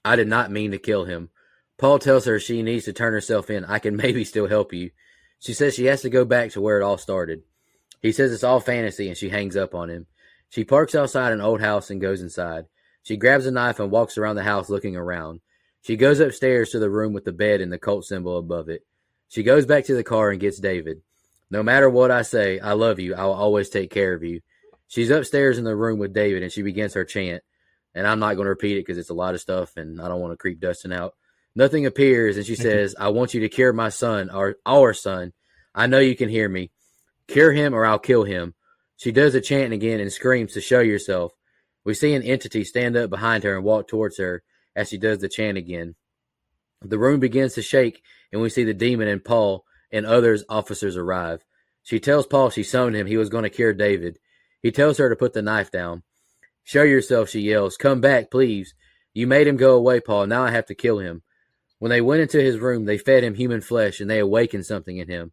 I 0.03 0.15
did 0.15 0.27
not 0.27 0.51
mean 0.51 0.71
to 0.71 0.77
kill 0.77 1.05
him. 1.05 1.29
Paul 1.77 1.99
tells 1.99 2.25
her 2.25 2.39
she 2.39 2.63
needs 2.63 2.85
to 2.85 2.93
turn 2.93 3.13
herself 3.13 3.49
in. 3.49 3.65
I 3.65 3.79
can 3.79 3.95
maybe 4.03 4.23
still 4.23 4.47
help 4.47 4.73
you. 4.73 4.91
She 5.39 5.53
says 5.53 5.75
she 5.75 5.85
has 5.85 6.01
to 6.01 6.09
go 6.09 6.25
back 6.25 6.51
to 6.51 6.61
where 6.61 6.79
it 6.79 6.83
all 6.83 6.97
started. 6.97 7.43
He 8.01 8.11
says 8.11 8.31
it's 8.31 8.43
all 8.43 8.59
fantasy 8.59 9.07
and 9.07 9.17
she 9.17 9.29
hangs 9.29 9.55
up 9.55 9.75
on 9.75 9.89
him. 9.89 10.07
She 10.49 10.63
parks 10.63 10.95
outside 10.95 11.33
an 11.33 11.41
old 11.41 11.61
house 11.61 11.89
and 11.89 12.01
goes 12.01 12.21
inside. 12.21 12.65
She 13.03 13.17
grabs 13.17 13.45
a 13.45 13.51
knife 13.51 13.79
and 13.79 13.91
walks 13.91 14.17
around 14.17 14.35
the 14.35 14.43
house 14.43 14.69
looking 14.69 14.95
around. 14.95 15.41
She 15.81 15.95
goes 15.95 16.19
upstairs 16.19 16.71
to 16.71 16.79
the 16.79 16.89
room 16.89 17.13
with 17.13 17.25
the 17.25 17.31
bed 17.31 17.61
and 17.61 17.71
the 17.71 17.77
cult 17.77 18.05
symbol 18.05 18.37
above 18.37 18.69
it. 18.69 18.85
She 19.29 19.43
goes 19.43 19.65
back 19.65 19.85
to 19.85 19.95
the 19.95 20.03
car 20.03 20.31
and 20.31 20.39
gets 20.39 20.59
David. 20.59 21.01
No 21.49 21.63
matter 21.63 21.89
what 21.89 22.11
I 22.11 22.23
say, 22.23 22.59
I 22.59 22.73
love 22.73 22.99
you. 22.99 23.15
I 23.15 23.25
will 23.25 23.33
always 23.33 23.69
take 23.69 23.91
care 23.91 24.13
of 24.13 24.23
you. 24.23 24.41
She's 24.87 25.09
upstairs 25.09 25.57
in 25.57 25.63
the 25.63 25.75
room 25.75 25.99
with 25.99 26.13
David 26.13 26.43
and 26.43 26.51
she 26.51 26.61
begins 26.61 26.93
her 26.93 27.05
chant. 27.05 27.43
And 27.93 28.05
I'm 28.05 28.19
not 28.19 28.35
going 28.35 28.45
to 28.45 28.51
repeat 28.51 28.77
it 28.77 28.85
because 28.85 28.97
it's 28.97 29.09
a 29.09 29.15
lot 29.15 29.33
of 29.33 29.41
stuff 29.41 29.75
and 29.75 30.01
I 30.01 30.07
don't 30.07 30.21
want 30.21 30.33
to 30.33 30.37
creep 30.37 30.59
Dustin 30.59 30.91
out. 30.91 31.15
Nothing 31.55 31.85
appears 31.85 32.37
and 32.37 32.45
she 32.45 32.55
says, 32.55 32.95
I 32.99 33.09
want 33.09 33.33
you 33.33 33.41
to 33.41 33.49
cure 33.49 33.73
my 33.73 33.89
son, 33.89 34.29
our, 34.29 34.55
our 34.65 34.93
son. 34.93 35.33
I 35.73 35.87
know 35.87 35.99
you 35.99 36.15
can 36.15 36.29
hear 36.29 36.47
me. 36.47 36.71
Cure 37.27 37.51
him 37.51 37.73
or 37.73 37.85
I'll 37.85 37.99
kill 37.99 38.23
him. 38.23 38.53
She 38.95 39.11
does 39.11 39.33
the 39.33 39.41
chant 39.41 39.73
again 39.73 39.99
and 39.99 40.11
screams 40.11 40.53
to 40.53 40.61
show 40.61 40.79
yourself. 40.79 41.33
We 41.83 41.93
see 41.93 42.13
an 42.13 42.23
entity 42.23 42.63
stand 42.63 42.95
up 42.95 43.09
behind 43.09 43.43
her 43.43 43.55
and 43.55 43.63
walk 43.63 43.87
towards 43.87 44.17
her 44.17 44.43
as 44.75 44.89
she 44.89 44.97
does 44.97 45.19
the 45.19 45.29
chant 45.29 45.57
again. 45.57 45.95
The 46.81 46.99
room 46.99 47.19
begins 47.19 47.55
to 47.55 47.61
shake 47.61 48.03
and 48.31 48.41
we 48.41 48.49
see 48.49 48.63
the 48.63 48.73
demon 48.73 49.07
and 49.07 49.23
Paul 49.23 49.65
and 49.91 50.05
others 50.05 50.43
officers 50.49 50.97
arrive. 50.97 51.43
She 51.83 51.99
tells 51.99 52.27
Paul 52.27 52.49
she 52.49 52.63
summoned 52.63 52.95
him. 52.95 53.07
He 53.07 53.17
was 53.17 53.29
going 53.29 53.43
to 53.43 53.49
cure 53.49 53.73
David. 53.73 54.19
He 54.61 54.71
tells 54.71 54.97
her 54.97 55.09
to 55.09 55.15
put 55.15 55.33
the 55.33 55.41
knife 55.41 55.71
down. 55.71 56.03
Show 56.63 56.83
yourself, 56.83 57.29
she 57.29 57.41
yells. 57.41 57.77
Come 57.77 58.01
back, 58.01 58.29
please. 58.29 58.73
You 59.13 59.27
made 59.27 59.47
him 59.47 59.57
go 59.57 59.75
away, 59.75 59.99
Paul. 59.99 60.27
Now 60.27 60.43
I 60.43 60.51
have 60.51 60.65
to 60.67 60.75
kill 60.75 60.99
him. 60.99 61.23
When 61.79 61.89
they 61.89 62.01
went 62.01 62.21
into 62.21 62.41
his 62.41 62.59
room, 62.59 62.85
they 62.85 62.97
fed 62.97 63.23
him 63.23 63.35
human 63.35 63.61
flesh 63.61 63.99
and 63.99 64.09
they 64.09 64.19
awakened 64.19 64.65
something 64.65 64.97
in 64.97 65.07
him. 65.07 65.31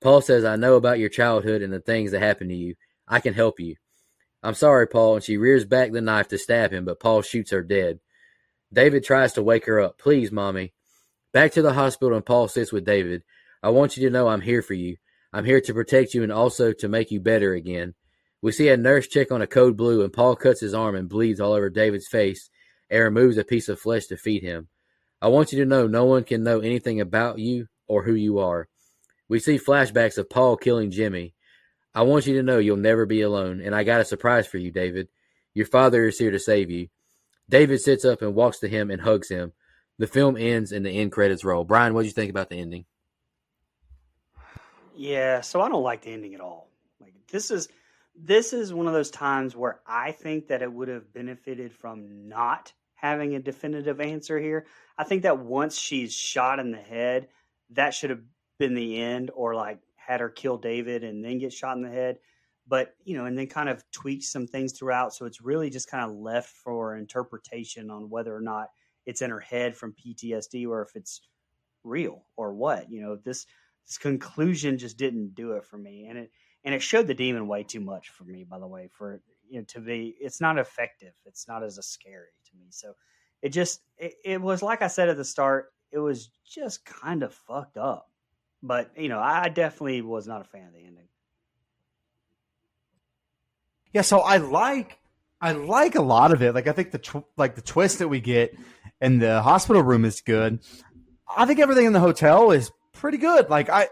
Paul 0.00 0.20
says, 0.20 0.44
I 0.44 0.56
know 0.56 0.74
about 0.74 0.98
your 0.98 1.08
childhood 1.08 1.62
and 1.62 1.72
the 1.72 1.80
things 1.80 2.10
that 2.10 2.20
happened 2.20 2.50
to 2.50 2.56
you. 2.56 2.74
I 3.06 3.20
can 3.20 3.34
help 3.34 3.60
you. 3.60 3.76
I'm 4.42 4.54
sorry, 4.54 4.88
Paul. 4.88 5.16
And 5.16 5.24
she 5.24 5.36
rears 5.36 5.64
back 5.64 5.92
the 5.92 6.00
knife 6.00 6.28
to 6.28 6.38
stab 6.38 6.72
him, 6.72 6.84
but 6.84 6.98
Paul 6.98 7.22
shoots 7.22 7.52
her 7.52 7.62
dead. 7.62 8.00
David 8.72 9.04
tries 9.04 9.34
to 9.34 9.42
wake 9.42 9.66
her 9.66 9.80
up. 9.80 9.98
Please, 9.98 10.32
Mommy. 10.32 10.72
Back 11.32 11.52
to 11.52 11.62
the 11.62 11.74
hospital, 11.74 12.16
and 12.16 12.26
Paul 12.26 12.48
sits 12.48 12.72
with 12.72 12.84
David. 12.84 13.22
I 13.62 13.68
want 13.70 13.96
you 13.96 14.04
to 14.06 14.12
know 14.12 14.28
I'm 14.28 14.40
here 14.40 14.62
for 14.62 14.74
you. 14.74 14.96
I'm 15.32 15.44
here 15.44 15.60
to 15.60 15.74
protect 15.74 16.14
you 16.14 16.22
and 16.22 16.32
also 16.32 16.72
to 16.72 16.88
make 16.88 17.10
you 17.10 17.20
better 17.20 17.54
again. 17.54 17.94
We 18.42 18.50
see 18.52 18.68
a 18.68 18.76
nurse 18.76 19.06
check 19.06 19.30
on 19.30 19.40
a 19.40 19.46
code 19.46 19.76
blue, 19.76 20.02
and 20.02 20.12
Paul 20.12 20.34
cuts 20.34 20.60
his 20.60 20.74
arm 20.74 20.96
and 20.96 21.08
bleeds 21.08 21.40
all 21.40 21.52
over 21.52 21.70
David's 21.70 22.08
face 22.08 22.50
and 22.90 23.00
removes 23.00 23.38
a 23.38 23.44
piece 23.44 23.68
of 23.68 23.80
flesh 23.80 24.06
to 24.06 24.16
feed 24.16 24.42
him. 24.42 24.68
I 25.22 25.28
want 25.28 25.52
you 25.52 25.60
to 25.60 25.64
know 25.64 25.86
no 25.86 26.04
one 26.04 26.24
can 26.24 26.42
know 26.42 26.58
anything 26.58 27.00
about 27.00 27.38
you 27.38 27.68
or 27.86 28.02
who 28.02 28.14
you 28.14 28.40
are. 28.40 28.68
We 29.28 29.38
see 29.38 29.58
flashbacks 29.58 30.18
of 30.18 30.28
Paul 30.28 30.56
killing 30.56 30.90
Jimmy. 30.90 31.34
I 31.94 32.02
want 32.02 32.26
you 32.26 32.34
to 32.34 32.42
know 32.42 32.58
you'll 32.58 32.76
never 32.76 33.06
be 33.06 33.22
alone, 33.22 33.60
and 33.60 33.74
I 33.74 33.84
got 33.84 34.00
a 34.00 34.04
surprise 34.04 34.46
for 34.48 34.58
you, 34.58 34.72
David. 34.72 35.08
Your 35.54 35.66
father 35.66 36.06
is 36.06 36.18
here 36.18 36.32
to 36.32 36.38
save 36.40 36.70
you. 36.70 36.88
David 37.48 37.80
sits 37.80 38.04
up 38.04 38.22
and 38.22 38.34
walks 38.34 38.58
to 38.60 38.68
him 38.68 38.90
and 38.90 39.00
hugs 39.00 39.28
him. 39.28 39.52
The 39.98 40.06
film 40.06 40.36
ends 40.36 40.72
and 40.72 40.84
the 40.84 40.90
end 40.90 41.12
credits 41.12 41.44
roll. 41.44 41.64
Brian, 41.64 41.94
what 41.94 42.00
do 42.00 42.06
you 42.06 42.12
think 42.12 42.30
about 42.30 42.48
the 42.48 42.56
ending? 42.56 42.86
Yeah, 44.96 45.42
so 45.42 45.60
I 45.60 45.68
don't 45.68 45.82
like 45.82 46.02
the 46.02 46.10
ending 46.10 46.34
at 46.34 46.40
all. 46.40 46.68
Like 47.00 47.14
this 47.30 47.50
is 47.50 47.68
this 48.14 48.52
is 48.52 48.74
one 48.74 48.86
of 48.86 48.92
those 48.92 49.10
times 49.10 49.56
where 49.56 49.80
I 49.86 50.12
think 50.12 50.48
that 50.48 50.62
it 50.62 50.72
would 50.72 50.88
have 50.88 51.12
benefited 51.12 51.72
from 51.72 52.28
not 52.28 52.72
having 52.94 53.34
a 53.34 53.40
definitive 53.40 54.00
answer 54.00 54.38
here. 54.38 54.66
I 54.96 55.04
think 55.04 55.22
that 55.22 55.38
once 55.38 55.76
she's 55.76 56.12
shot 56.14 56.58
in 56.58 56.70
the 56.70 56.78
head, 56.78 57.28
that 57.70 57.94
should 57.94 58.10
have 58.10 58.22
been 58.58 58.74
the 58.74 59.00
end, 59.00 59.30
or 59.34 59.54
like 59.54 59.80
had 59.96 60.20
her 60.20 60.28
kill 60.28 60.58
David 60.58 61.04
and 61.04 61.24
then 61.24 61.38
get 61.38 61.52
shot 61.52 61.76
in 61.76 61.82
the 61.82 61.90
head. 61.90 62.18
But 62.68 62.94
you 63.04 63.16
know, 63.16 63.24
and 63.24 63.36
then 63.36 63.48
kind 63.48 63.68
of 63.68 63.82
tweak 63.90 64.22
some 64.22 64.46
things 64.46 64.72
throughout, 64.72 65.14
so 65.14 65.26
it's 65.26 65.40
really 65.40 65.68
just 65.68 65.90
kind 65.90 66.04
of 66.04 66.16
left 66.16 66.50
for 66.50 66.96
interpretation 66.96 67.90
on 67.90 68.08
whether 68.08 68.34
or 68.34 68.40
not 68.40 68.68
it's 69.04 69.20
in 69.20 69.30
her 69.30 69.40
head 69.40 69.76
from 69.76 69.94
PTSD 69.94 70.68
or 70.68 70.82
if 70.82 70.94
it's 70.94 71.22
real 71.82 72.24
or 72.36 72.54
what. 72.54 72.90
You 72.90 73.02
know, 73.02 73.16
this 73.16 73.46
this 73.86 73.98
conclusion 73.98 74.78
just 74.78 74.96
didn't 74.96 75.34
do 75.34 75.52
it 75.52 75.64
for 75.64 75.76
me, 75.76 76.06
and 76.08 76.18
it 76.18 76.30
and 76.64 76.74
it 76.74 76.82
showed 76.82 77.06
the 77.06 77.14
demon 77.14 77.48
way 77.48 77.62
too 77.62 77.80
much 77.80 78.10
for 78.10 78.24
me. 78.24 78.44
By 78.44 78.58
the 78.58 78.66
way, 78.66 78.88
for 78.92 79.20
you 79.48 79.58
know 79.58 79.64
to 79.68 79.80
be, 79.80 80.14
it's 80.20 80.40
not 80.40 80.58
effective. 80.58 81.12
It's 81.26 81.48
not 81.48 81.62
as 81.62 81.78
scary 81.86 82.28
to 82.50 82.56
me. 82.56 82.66
So 82.70 82.94
it 83.42 83.50
just 83.50 83.80
it, 83.98 84.14
it 84.24 84.40
was 84.40 84.62
like 84.62 84.82
I 84.82 84.88
said 84.88 85.08
at 85.08 85.16
the 85.16 85.24
start. 85.24 85.72
It 85.90 85.98
was 85.98 86.30
just 86.46 86.84
kind 86.84 87.22
of 87.22 87.34
fucked 87.34 87.76
up. 87.76 88.08
But 88.62 88.92
you 88.96 89.08
know, 89.08 89.18
I 89.18 89.48
definitely 89.48 90.02
was 90.02 90.26
not 90.26 90.40
a 90.40 90.44
fan 90.44 90.66
of 90.66 90.72
the 90.72 90.78
ending. 90.78 91.08
Yeah, 93.92 94.02
so 94.02 94.20
I 94.20 94.38
like 94.38 94.98
I 95.40 95.52
like 95.52 95.96
a 95.96 96.02
lot 96.02 96.32
of 96.32 96.42
it. 96.42 96.54
Like 96.54 96.68
I 96.68 96.72
think 96.72 96.92
the 96.92 96.98
tw- 96.98 97.26
like 97.36 97.56
the 97.56 97.62
twist 97.62 97.98
that 97.98 98.08
we 98.08 98.20
get 98.20 98.56
in 99.00 99.18
the 99.18 99.42
hospital 99.42 99.82
room 99.82 100.04
is 100.04 100.20
good. 100.20 100.60
I 101.36 101.46
think 101.46 101.58
everything 101.58 101.86
in 101.86 101.92
the 101.92 102.00
hotel 102.00 102.52
is 102.52 102.70
pretty 102.92 103.18
good. 103.18 103.50
Like 103.50 103.68
I, 103.68 103.88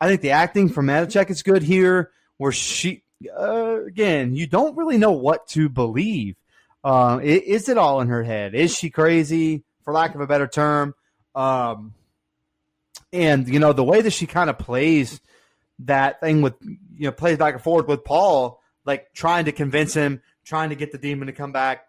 I 0.00 0.08
think 0.08 0.20
the 0.20 0.30
acting 0.30 0.68
from 0.68 0.86
Matichak 0.86 1.30
is 1.30 1.42
good 1.42 1.62
here. 1.62 2.10
Where 2.38 2.52
she, 2.52 3.02
uh, 3.38 3.84
again, 3.86 4.34
you 4.34 4.46
don't 4.46 4.76
really 4.76 4.96
know 4.96 5.12
what 5.12 5.46
to 5.48 5.68
believe. 5.68 6.36
Uh, 6.82 7.20
is 7.22 7.68
it 7.68 7.76
all 7.76 8.00
in 8.00 8.08
her 8.08 8.22
head? 8.22 8.54
Is 8.54 8.74
she 8.74 8.88
crazy, 8.88 9.62
for 9.84 9.92
lack 9.92 10.14
of 10.14 10.22
a 10.22 10.26
better 10.26 10.46
term? 10.46 10.94
Um, 11.34 11.92
and 13.12 13.46
you 13.48 13.58
know 13.58 13.72
the 13.72 13.84
way 13.84 14.00
that 14.00 14.12
she 14.12 14.26
kind 14.26 14.48
of 14.48 14.58
plays 14.58 15.20
that 15.80 16.20
thing 16.20 16.42
with 16.42 16.54
you 16.62 17.06
know 17.06 17.12
plays 17.12 17.38
back 17.38 17.54
and 17.54 17.62
forth 17.62 17.86
with 17.86 18.04
Paul, 18.04 18.62
like 18.84 19.12
trying 19.12 19.44
to 19.44 19.52
convince 19.52 19.92
him, 19.92 20.22
trying 20.44 20.70
to 20.70 20.76
get 20.76 20.92
the 20.92 20.98
demon 20.98 21.26
to 21.26 21.32
come 21.32 21.52
back 21.52 21.86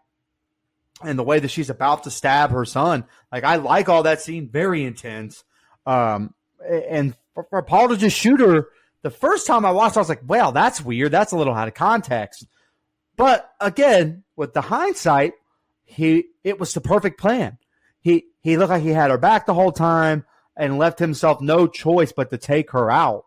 and 1.03 1.18
the 1.18 1.24
way 1.24 1.39
that 1.39 1.49
she's 1.49 1.70
about 1.70 2.03
to 2.03 2.12
stab 2.12 2.51
her 2.51 2.66
son. 2.66 3.05
Like 3.32 3.43
I 3.43 3.55
like 3.55 3.89
all 3.89 4.03
that 4.03 4.22
scene, 4.22 4.49
very 4.49 4.84
intense. 4.84 5.43
Um, 5.86 6.34
and 6.70 7.16
for, 7.34 7.45
for, 7.49 7.61
Paul 7.61 7.89
to 7.89 7.97
just 7.97 8.17
shoot 8.17 8.39
her 8.39 8.67
the 9.01 9.09
first 9.09 9.47
time 9.47 9.65
I 9.65 9.71
watched, 9.71 9.97
I 9.97 10.01
was 10.01 10.09
like, 10.09 10.21
"Well, 10.25 10.51
that's 10.51 10.82
weird. 10.82 11.11
That's 11.11 11.32
a 11.32 11.38
little 11.38 11.53
out 11.53 11.67
of 11.67 11.73
context." 11.73 12.45
But 13.17 13.49
again, 13.59 14.23
with 14.36 14.53
the 14.53 14.61
hindsight, 14.61 15.34
he 15.84 16.25
it 16.43 16.59
was 16.59 16.73
the 16.73 16.82
perfect 16.82 17.19
plan. 17.19 17.57
He 17.99 18.25
he 18.41 18.57
looked 18.57 18.69
like 18.69 18.84
he 18.84 18.89
had 18.89 19.11
her 19.11 19.17
back 19.17 19.45
the 19.45 19.53
whole 19.53 19.71
time 19.71 20.25
and 20.55 20.77
left 20.77 20.99
himself 20.99 21.41
no 21.41 21.67
choice 21.67 22.11
but 22.11 22.29
to 22.32 22.38
take 22.38 22.71
her 22.71 22.91
out 22.91 23.25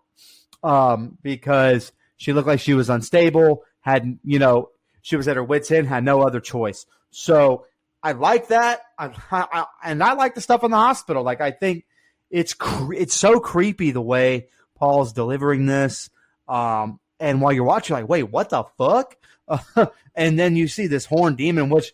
um, 0.63 1.19
because 1.23 1.93
she 2.17 2.33
looked 2.33 2.49
like 2.49 2.61
she 2.61 2.75
was 2.75 2.91
unstable. 2.91 3.65
Had 3.81 4.19
you 4.25 4.39
know 4.39 4.71
she 5.03 5.17
was 5.17 5.29
at 5.29 5.37
her 5.37 5.45
wits 5.45 5.71
end, 5.71 5.89
had 5.89 6.05
no 6.05 6.23
other 6.23 6.41
choice. 6.41 6.87
So 7.11 7.67
I 8.03 8.13
like 8.13 8.49
that, 8.49 8.81
I, 8.99 9.11
I, 9.31 9.67
and 9.83 10.03
I 10.03 10.13
like 10.13 10.35
the 10.35 10.41
stuff 10.41 10.63
in 10.63 10.71
the 10.71 10.77
hospital. 10.77 11.23
Like 11.23 11.41
I 11.41 11.51
think 11.51 11.85
it's 12.35 12.53
cre- 12.53 12.95
it's 12.95 13.15
so 13.15 13.39
creepy 13.39 13.93
the 13.93 14.01
way 14.01 14.49
Paul's 14.75 15.13
delivering 15.13 15.67
this. 15.67 16.11
Um, 16.49 16.99
and 17.21 17.41
while 17.41 17.53
you're 17.53 17.63
watching, 17.63 17.95
like, 17.95 18.09
wait, 18.09 18.25
what 18.25 18.51
the 18.51 18.65
fuck? 18.77 19.17
Uh, 19.47 19.87
and 20.17 20.37
then 20.37 20.57
you 20.57 20.67
see 20.67 20.89
this 20.89 21.07
horn 21.07 21.37
demon, 21.37 21.71
which 21.71 21.93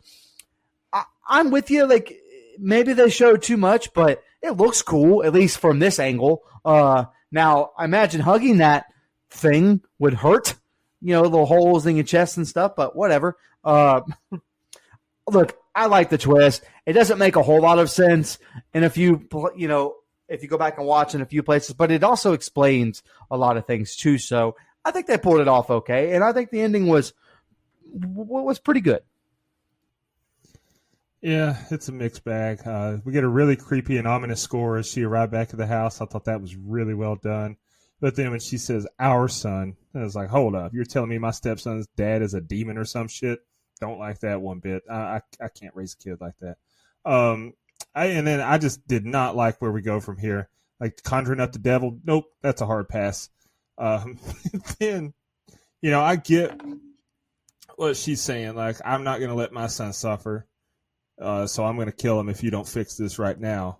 I, 0.95 1.05
I'm 1.29 1.51
with 1.51 1.71
you. 1.71 1.87
Like 1.87 2.19
maybe 2.59 2.95
they 2.95 3.11
showed 3.11 3.43
too 3.43 3.59
much, 3.59 3.93
but 3.93 4.23
it 4.41 4.53
looks 4.53 4.81
cool 4.81 5.23
at 5.23 5.35
least 5.35 5.59
from 5.59 5.79
this 5.79 5.99
angle. 5.99 6.43
Uh, 6.65 7.05
now 7.31 7.73
I 7.77 7.85
imagine 7.85 8.23
hugging 8.23 8.59
that 8.59 8.87
thing 9.29 9.83
would 9.99 10.15
hurt. 10.15 10.55
You 11.03 11.15
know, 11.15 11.23
little 11.23 11.47
holes 11.47 11.85
in 11.87 11.97
your 11.97 12.05
chest 12.05 12.39
and 12.39 12.49
stuff, 12.49 12.77
but 12.77 12.97
whatever. 12.97 13.37
Uh, 13.63 14.01
look, 15.31 15.59
I 15.75 15.85
like 15.87 16.09
the 16.09 16.19
twist. 16.19 16.63
It 16.87 16.95
doesn't 16.95 17.19
make 17.19 17.37
a 17.37 17.43
whole 17.43 17.61
lot 17.61 17.79
of 17.79 17.91
sense 17.91 18.39
in 18.73 18.85
a 18.85 18.91
few, 18.91 19.29
you 19.55 19.69
know, 19.69 19.97
if 20.31 20.43
you 20.43 20.49
go 20.49 20.57
back 20.57 20.79
and 20.79 20.87
watch 20.87 21.15
in 21.15 21.21
a 21.21 21.27
few 21.27 21.43
places, 21.43 21.75
but 21.75 21.91
it 21.91 22.05
also 22.05 22.33
explains 22.33 23.03
a 23.31 23.37
lot 23.37 23.57
of 23.57 23.67
things 23.67 23.97
too. 23.97 24.17
So 24.17 24.57
I 24.85 24.93
think 24.93 25.07
they 25.07 25.19
pulled 25.19 25.41
it 25.41 25.49
off 25.49 25.71
okay, 25.71 26.15
and 26.15 26.25
I 26.25 26.33
think 26.33 26.51
the 26.51 26.61
ending 26.61 26.87
was 26.87 27.13
was 27.93 28.59
pretty 28.59 28.81
good. 28.81 29.03
Yeah, 31.21 31.59
it's 31.71 31.89
a 31.89 31.93
mixed 31.93 32.25
bag. 32.25 32.67
Uh, 32.67 32.99
we 33.05 33.13
get 33.13 33.25
a 33.25 33.29
really 33.29 33.57
creepy 33.57 33.99
and 33.99 34.09
ominous 34.09 34.41
score 34.41 34.79
as 34.79 34.89
she 34.89 35.03
arrived 35.03 35.33
back 35.33 35.51
at 35.51 35.59
the 35.59 35.67
house. 35.67 36.01
I 36.01 36.07
thought 36.07 36.25
that 36.25 36.41
was 36.41 36.57
really 36.57 36.95
well 36.95 37.17
done. 37.17 37.57
But 38.01 38.17
then 38.17 38.31
when 38.31 38.41
she 38.41 38.57
says 38.57 38.87
"our 38.99 39.29
son," 39.29 39.77
I 39.95 39.99
was 39.99 40.15
like, 40.15 40.31
"Hold 40.31 40.55
up! 40.55 40.73
You're 40.73 40.85
telling 40.85 41.11
me 41.11 41.19
my 41.19 41.33
stepson's 41.33 41.87
dad 41.97 42.23
is 42.23 42.33
a 42.35 42.41
demon 42.41 42.79
or 42.79 42.85
some 42.85 43.09
shit?" 43.09 43.41
Don't 43.81 43.99
like 43.99 44.21
that 44.21 44.41
one 44.41 44.61
bit. 44.61 44.85
I 44.89 44.95
I, 44.95 45.21
I 45.43 45.49
can't 45.49 45.75
raise 45.75 45.95
a 45.95 46.03
kid 46.03 46.21
like 46.21 46.35
that. 46.41 46.57
Um, 47.05 47.55
I 47.95 48.07
and 48.07 48.27
then 48.27 48.41
I 48.41 48.59
just 48.59 48.87
did 48.87 49.05
not 49.05 49.37
like 49.37 49.61
where 49.61 49.73
we 49.73 49.83
go 49.83 50.01
from 50.01 50.19
here. 50.19 50.49
Like 50.79 51.03
conjuring 51.03 51.41
up 51.41 51.53
the 51.53 51.59
devil. 51.59 51.99
Nope, 52.05 52.27
that's 52.43 52.61
a 52.61 52.67
hard 52.67 52.89
pass. 52.89 53.29
Um, 53.77 54.19
then, 54.79 55.13
you 55.83 55.91
know, 55.91 56.01
I 56.01 56.17
get 56.17 56.61
what 57.77 57.97
she's 57.97 58.21
saying. 58.21 58.55
Like, 58.55 58.77
I'm 58.85 59.05
not 59.05 59.19
going 59.19 59.31
to 59.31 59.37
let 59.37 59.53
my 59.53 59.67
son 59.67 59.93
suffer. 59.93 60.47
Uh, 61.21 61.47
so 61.47 61.65
I'm 61.65 61.77
going 61.77 61.87
to 61.87 61.93
kill 61.93 62.19
him 62.19 62.29
if 62.29 62.43
you 62.43 62.51
don't 62.51 62.69
fix 62.69 62.97
this 62.97 63.19
right 63.19 63.39
now. 63.39 63.79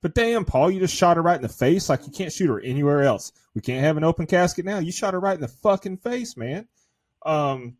But 0.00 0.14
damn, 0.14 0.44
Paul, 0.44 0.70
you 0.70 0.80
just 0.80 0.96
shot 0.96 1.16
her 1.16 1.22
right 1.22 1.36
in 1.36 1.42
the 1.42 1.48
face. 1.48 1.88
Like 1.88 2.06
you 2.06 2.12
can't 2.12 2.32
shoot 2.32 2.48
her 2.48 2.60
anywhere 2.60 3.02
else. 3.02 3.32
We 3.54 3.60
can't 3.60 3.84
have 3.84 3.96
an 3.96 4.04
open 4.04 4.26
casket 4.26 4.64
now. 4.64 4.78
You 4.78 4.90
shot 4.90 5.14
her 5.14 5.20
right 5.20 5.34
in 5.34 5.40
the 5.40 5.48
fucking 5.48 5.98
face, 5.98 6.36
man. 6.36 6.66
Um, 7.24 7.76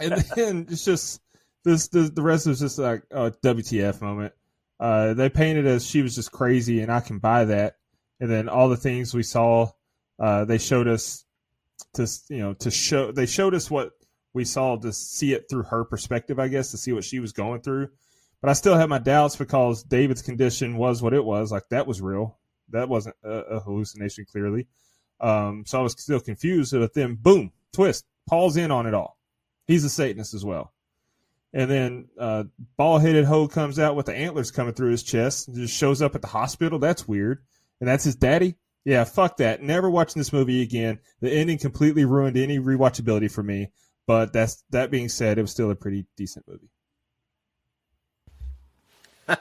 and 0.00 0.12
then 0.34 0.66
it's 0.70 0.84
just 0.84 1.20
this, 1.64 1.88
the 1.88 2.02
the 2.02 2.22
rest 2.22 2.46
is 2.46 2.60
just 2.60 2.78
like 2.78 3.02
a 3.10 3.30
WTF 3.30 4.00
moment. 4.00 4.32
Uh, 4.82 5.14
they 5.14 5.28
painted 5.28 5.64
as 5.64 5.86
she 5.86 6.02
was 6.02 6.16
just 6.16 6.32
crazy, 6.32 6.80
and 6.80 6.90
I 6.90 6.98
can 6.98 7.20
buy 7.20 7.44
that. 7.44 7.76
and 8.18 8.28
then 8.28 8.48
all 8.48 8.68
the 8.68 8.76
things 8.76 9.14
we 9.14 9.22
saw, 9.22 9.70
uh, 10.18 10.44
they 10.44 10.58
showed 10.58 10.88
us 10.88 11.24
to 11.94 12.08
you 12.28 12.38
know 12.38 12.54
to 12.54 12.70
show 12.70 13.12
they 13.12 13.26
showed 13.26 13.54
us 13.54 13.70
what 13.70 13.92
we 14.34 14.44
saw 14.44 14.76
to 14.76 14.92
see 14.92 15.34
it 15.34 15.46
through 15.48 15.64
her 15.64 15.84
perspective, 15.84 16.40
I 16.40 16.48
guess, 16.48 16.72
to 16.72 16.76
see 16.78 16.92
what 16.92 17.04
she 17.04 17.20
was 17.20 17.32
going 17.32 17.60
through. 17.60 17.90
But 18.40 18.50
I 18.50 18.54
still 18.54 18.74
have 18.76 18.88
my 18.88 18.98
doubts 18.98 19.36
because 19.36 19.84
David's 19.84 20.22
condition 20.22 20.76
was 20.76 21.00
what 21.00 21.14
it 21.14 21.24
was. 21.24 21.52
Like 21.52 21.68
that 21.70 21.86
was 21.86 22.00
real. 22.00 22.38
That 22.70 22.88
wasn't 22.88 23.14
a, 23.22 23.30
a 23.30 23.60
hallucination, 23.60 24.24
clearly. 24.24 24.66
Um, 25.20 25.62
so 25.64 25.78
I 25.78 25.82
was 25.82 25.92
still 25.92 26.18
confused. 26.18 26.72
But 26.72 26.94
then, 26.94 27.14
boom, 27.14 27.52
twist. 27.72 28.04
Paul's 28.28 28.56
in 28.56 28.72
on 28.72 28.86
it 28.86 28.94
all. 28.94 29.16
He's 29.66 29.84
a 29.84 29.90
Satanist 29.90 30.34
as 30.34 30.44
well. 30.44 30.72
And 31.54 31.70
then 31.70 32.08
uh, 32.18 32.44
bald 32.76 33.02
headed 33.02 33.26
hoe 33.26 33.46
comes 33.46 33.78
out 33.78 33.94
with 33.94 34.06
the 34.06 34.14
antlers 34.14 34.50
coming 34.50 34.72
through 34.72 34.90
his 34.90 35.02
chest 35.02 35.48
and 35.48 35.56
just 35.56 35.76
shows 35.76 36.00
up 36.00 36.14
at 36.14 36.22
the 36.22 36.28
hospital. 36.28 36.78
That's 36.78 37.06
weird. 37.06 37.44
And 37.80 37.88
that's 37.88 38.04
his 38.04 38.16
daddy. 38.16 38.56
Yeah, 38.84 39.04
fuck 39.04 39.36
that. 39.36 39.62
Never 39.62 39.90
watching 39.90 40.18
this 40.18 40.32
movie 40.32 40.62
again. 40.62 40.98
The 41.20 41.30
ending 41.30 41.58
completely 41.58 42.04
ruined 42.04 42.36
any 42.36 42.58
rewatchability 42.58 43.30
for 43.30 43.42
me. 43.42 43.68
But 44.06 44.32
that's 44.32 44.64
that 44.70 44.90
being 44.90 45.08
said, 45.08 45.38
it 45.38 45.42
was 45.42 45.52
still 45.52 45.70
a 45.70 45.76
pretty 45.76 46.06
decent 46.16 46.46
movie. 46.48 46.70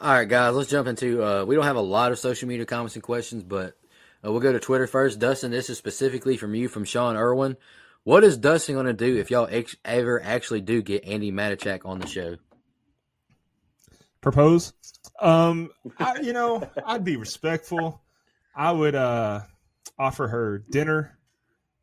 All 0.00 0.12
right, 0.12 0.28
guys, 0.28 0.54
let's 0.54 0.70
jump 0.70 0.88
into. 0.88 1.22
Uh, 1.22 1.44
we 1.44 1.54
don't 1.54 1.64
have 1.64 1.76
a 1.76 1.80
lot 1.80 2.10
of 2.10 2.18
social 2.18 2.48
media 2.48 2.66
comments 2.66 2.96
and 2.96 3.02
questions, 3.02 3.44
but 3.44 3.76
uh, 4.24 4.32
we'll 4.32 4.40
go 4.40 4.52
to 4.52 4.58
Twitter 4.58 4.86
first. 4.86 5.20
Dustin, 5.20 5.52
this 5.52 5.70
is 5.70 5.78
specifically 5.78 6.36
from 6.36 6.54
you, 6.54 6.68
from 6.68 6.84
Sean 6.84 7.16
Irwin. 7.16 7.56
What 8.04 8.22
is 8.22 8.36
Dustin 8.36 8.74
going 8.74 8.86
to 8.86 8.92
do 8.92 9.16
if 9.16 9.30
y'all 9.30 9.48
ex- 9.50 9.76
ever 9.84 10.22
actually 10.22 10.60
do 10.60 10.82
get 10.82 11.06
Andi 11.06 11.32
Matichak 11.32 11.86
on 11.86 11.98
the 11.98 12.06
show? 12.06 12.36
Propose? 14.20 14.74
Um, 15.20 15.70
I, 15.98 16.20
you 16.20 16.34
know, 16.34 16.68
I'd 16.86 17.04
be 17.04 17.16
respectful. 17.16 18.02
I 18.54 18.72
would 18.72 18.94
uh, 18.94 19.40
offer 19.98 20.28
her 20.28 20.58
dinner. 20.58 21.18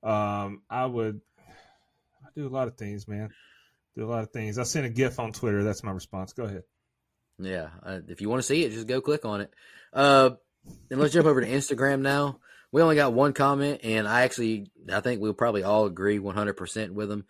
Um, 0.03 0.61
I 0.69 0.85
would 0.85 1.21
I 2.23 2.29
do 2.35 2.47
a 2.47 2.49
lot 2.49 2.67
of 2.67 2.77
things, 2.77 3.07
man. 3.07 3.31
Do 3.95 4.05
a 4.05 4.09
lot 4.09 4.23
of 4.23 4.31
things. 4.31 4.57
I 4.57 4.63
sent 4.63 4.85
a 4.85 4.89
GIF 4.89 5.19
on 5.19 5.33
Twitter. 5.33 5.63
That's 5.63 5.83
my 5.83 5.91
response. 5.91 6.33
Go 6.33 6.43
ahead. 6.43 6.63
Yeah, 7.39 7.69
uh, 7.83 7.99
if 8.07 8.21
you 8.21 8.29
want 8.29 8.39
to 8.39 8.47
see 8.47 8.63
it, 8.63 8.71
just 8.71 8.87
go 8.87 9.01
click 9.01 9.25
on 9.25 9.41
it. 9.41 9.53
Uh, 9.91 10.31
and 10.89 10.99
let's 10.99 11.13
jump 11.13 11.25
over 11.25 11.41
to 11.41 11.47
Instagram 11.47 12.01
now. 12.01 12.39
We 12.71 12.81
only 12.81 12.95
got 12.95 13.13
one 13.13 13.33
comment, 13.33 13.81
and 13.83 14.07
I 14.07 14.21
actually 14.21 14.71
I 14.91 15.01
think 15.01 15.21
we'll 15.21 15.33
probably 15.33 15.63
all 15.63 15.85
agree 15.85 16.19
100% 16.19 16.91
with 16.91 17.11
him. 17.11 17.25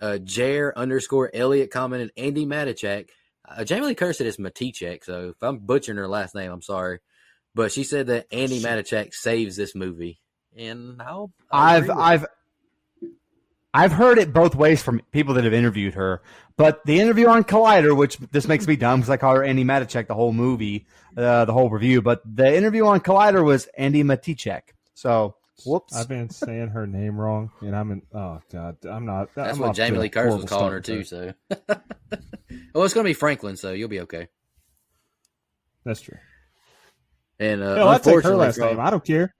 Uh, 0.00 0.18
Jer 0.18 0.72
underscore 0.76 1.30
Elliot 1.32 1.70
commented 1.70 2.12
Andi 2.16 2.46
Matichak. 2.46 3.08
Uh, 3.48 3.64
Jamie 3.64 3.86
Lee 3.86 3.94
Curtis 3.94 4.18
said 4.18 4.26
it's 4.26 4.36
Matichak, 4.36 5.04
so 5.04 5.30
if 5.30 5.42
I'm 5.42 5.58
butchering 5.58 5.98
her 5.98 6.08
last 6.08 6.34
name, 6.34 6.50
I'm 6.50 6.62
sorry. 6.62 6.98
But 7.54 7.72
she 7.72 7.84
said 7.84 8.08
that 8.08 8.30
Andi 8.30 8.60
Matichak 8.60 9.14
saves 9.14 9.56
this 9.56 9.74
movie, 9.74 10.20
and 10.56 11.00
I'll, 11.00 11.32
I'll 11.50 11.76
I've 11.76 11.90
I've 11.90 12.26
I've 13.74 13.92
heard 13.92 14.18
it 14.18 14.32
both 14.32 14.54
ways 14.54 14.82
from 14.82 15.00
people 15.12 15.34
that 15.34 15.44
have 15.44 15.54
interviewed 15.54 15.94
her, 15.94 16.20
but 16.56 16.84
the 16.84 17.00
interview 17.00 17.28
on 17.28 17.44
Collider, 17.44 17.96
which 17.96 18.18
this 18.18 18.46
makes 18.46 18.66
me 18.66 18.76
dumb 18.76 19.00
because 19.00 19.10
I 19.10 19.16
call 19.16 19.36
her 19.36 19.42
Andi 19.42 19.64
Matichak 19.64 20.08
the 20.08 20.14
whole 20.14 20.32
movie, 20.32 20.86
uh, 21.16 21.46
the 21.46 21.52
whole 21.52 21.70
review, 21.70 22.02
but 22.02 22.22
the 22.24 22.54
interview 22.54 22.84
on 22.86 23.00
Collider 23.00 23.44
was 23.44 23.68
Andi 23.78 24.02
Matichak. 24.02 24.62
So, 25.02 25.34
whoops. 25.66 25.96
I've 25.96 26.08
been 26.08 26.30
saying 26.30 26.68
her 26.68 26.86
name 26.86 27.16
wrong, 27.16 27.50
and 27.60 27.74
I'm 27.74 27.90
in. 27.90 28.02
Oh 28.14 28.40
God, 28.52 28.76
I'm 28.88 29.04
not. 29.04 29.34
That's 29.34 29.54
I'm 29.54 29.58
what 29.58 29.74
Jamie 29.74 29.98
Lee 29.98 30.08
Curtis 30.08 30.36
was 30.36 30.44
calling 30.44 30.70
her 30.70 30.80
too. 30.80 31.02
there. 31.02 31.34
So, 31.50 31.56
well, 32.72 32.84
it's 32.84 32.94
going 32.94 33.04
to 33.04 33.10
be 33.10 33.12
Franklin, 33.12 33.56
so 33.56 33.72
you'll 33.72 33.88
be 33.88 34.02
okay. 34.02 34.28
That's 35.84 36.02
true. 36.02 36.18
And 37.40 37.64
uh, 37.64 37.74
Hell, 37.74 37.88
I 37.88 37.98
take 37.98 38.22
her 38.22 38.36
last 38.36 38.58
for 38.58 38.66
name. 38.66 38.78
I 38.78 38.90
don't 38.90 39.04
care. 39.04 39.34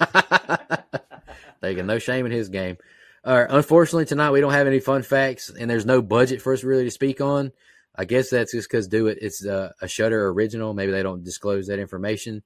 there 0.00 1.70
you 1.70 1.76
go. 1.76 1.82
No 1.84 2.00
shame 2.00 2.26
in 2.26 2.32
his 2.32 2.48
game. 2.48 2.76
All 3.24 3.38
right. 3.38 3.46
Unfortunately, 3.48 4.06
tonight 4.06 4.32
we 4.32 4.40
don't 4.40 4.54
have 4.54 4.66
any 4.66 4.80
fun 4.80 5.04
facts, 5.04 5.50
and 5.50 5.70
there's 5.70 5.86
no 5.86 6.02
budget 6.02 6.42
for 6.42 6.52
us 6.52 6.64
really 6.64 6.82
to 6.82 6.90
speak 6.90 7.20
on. 7.20 7.52
I 7.94 8.06
guess 8.06 8.30
that's 8.30 8.50
just 8.50 8.68
because 8.68 8.88
do 8.88 9.06
it. 9.06 9.18
It's 9.22 9.46
uh, 9.46 9.70
a 9.80 9.86
Shudder 9.86 10.30
original. 10.30 10.74
Maybe 10.74 10.90
they 10.90 11.04
don't 11.04 11.22
disclose 11.22 11.68
that 11.68 11.78
information. 11.78 12.42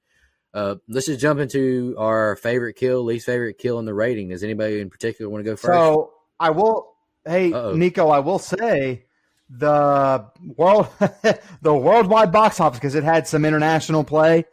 Uh, 0.55 0.75
let's 0.87 1.05
just 1.05 1.19
jump 1.19 1.41
into 1.41 1.95
our 1.97 2.37
favorite 2.37 2.75
kill, 2.75 3.03
least 3.03 3.25
favorite 3.25 3.57
kill, 3.57 3.77
and 3.77 3.85
the 3.85 3.93
rating. 3.93 4.29
Does 4.29 4.41
anybody 4.41 4.79
in 4.79 4.89
particular 4.89 5.29
want 5.29 5.43
to 5.43 5.51
go 5.51 5.57
first? 5.57 5.65
So 5.65 6.13
I 6.39 6.51
will. 6.51 6.93
Hey, 7.25 7.51
Uh-oh. 7.51 7.73
Nico, 7.75 8.07
I 8.07 8.19
will 8.19 8.39
say 8.39 9.03
the 9.49 10.25
world, 10.55 10.87
the 11.61 11.75
worldwide 11.75 12.31
box 12.31 12.61
office 12.61 12.79
because 12.79 12.95
it 12.95 13.03
had 13.03 13.27
some 13.27 13.43
international 13.43 14.05
play 14.05 14.45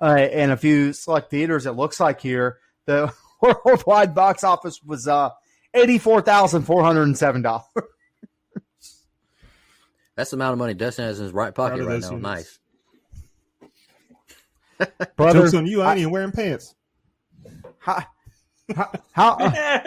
uh, 0.00 0.14
and 0.14 0.52
a 0.52 0.56
few 0.56 0.92
select 0.92 1.28
theaters. 1.28 1.66
It 1.66 1.72
looks 1.72 1.98
like 1.98 2.20
here 2.20 2.58
the 2.86 3.12
worldwide 3.42 4.14
box 4.14 4.44
office 4.44 4.80
was 4.84 5.08
uh, 5.08 5.30
eighty 5.74 5.98
four 5.98 6.20
thousand 6.22 6.62
four 6.62 6.84
hundred 6.84 7.02
and 7.04 7.18
seven 7.18 7.42
dollars. 7.42 7.64
That's 10.14 10.30
the 10.30 10.36
amount 10.36 10.52
of 10.52 10.58
money 10.58 10.74
Dustin 10.74 11.04
has 11.04 11.18
in 11.18 11.24
his 11.24 11.32
right 11.32 11.54
pocket 11.54 11.78
right 11.78 12.00
now. 12.00 12.10
units. 12.10 12.10
Nice. 12.10 12.58
Brother, 15.16 15.40
Jokes 15.40 15.54
on 15.54 15.66
you. 15.66 15.82
I 15.82 15.92
ain't 15.92 16.00
even 16.00 16.12
wearing 16.12 16.32
pants. 16.32 16.74
how, 17.78 18.04
how, 18.74 18.90
how, 19.12 19.38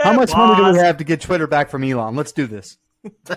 how 0.03 0.13
much 0.13 0.31
money 0.35 0.55
do 0.55 0.73
we 0.73 0.79
have 0.79 0.97
to 0.97 1.03
get 1.03 1.21
Twitter 1.21 1.47
back 1.47 1.69
from 1.69 1.83
Elon? 1.83 2.15
Let's 2.15 2.31
do 2.31 2.47
this. 2.47 2.77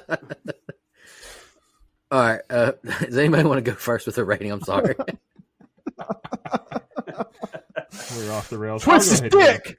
All 2.10 2.20
right. 2.20 2.40
Uh, 2.48 2.72
does 3.00 3.16
anybody 3.16 3.44
want 3.44 3.64
to 3.64 3.70
go 3.70 3.76
first 3.76 4.06
with 4.06 4.16
the 4.16 4.24
rating? 4.24 4.50
I'm 4.52 4.62
sorry. 4.62 4.94
We're 8.16 8.32
off 8.32 8.48
the 8.50 8.58
rails. 8.58 8.82
Twist 8.84 9.10
his 9.10 9.22
I'll 9.22 9.28
go 9.28 9.38
ahead 9.40 9.54
and 9.54 9.64
dick. 9.64 9.78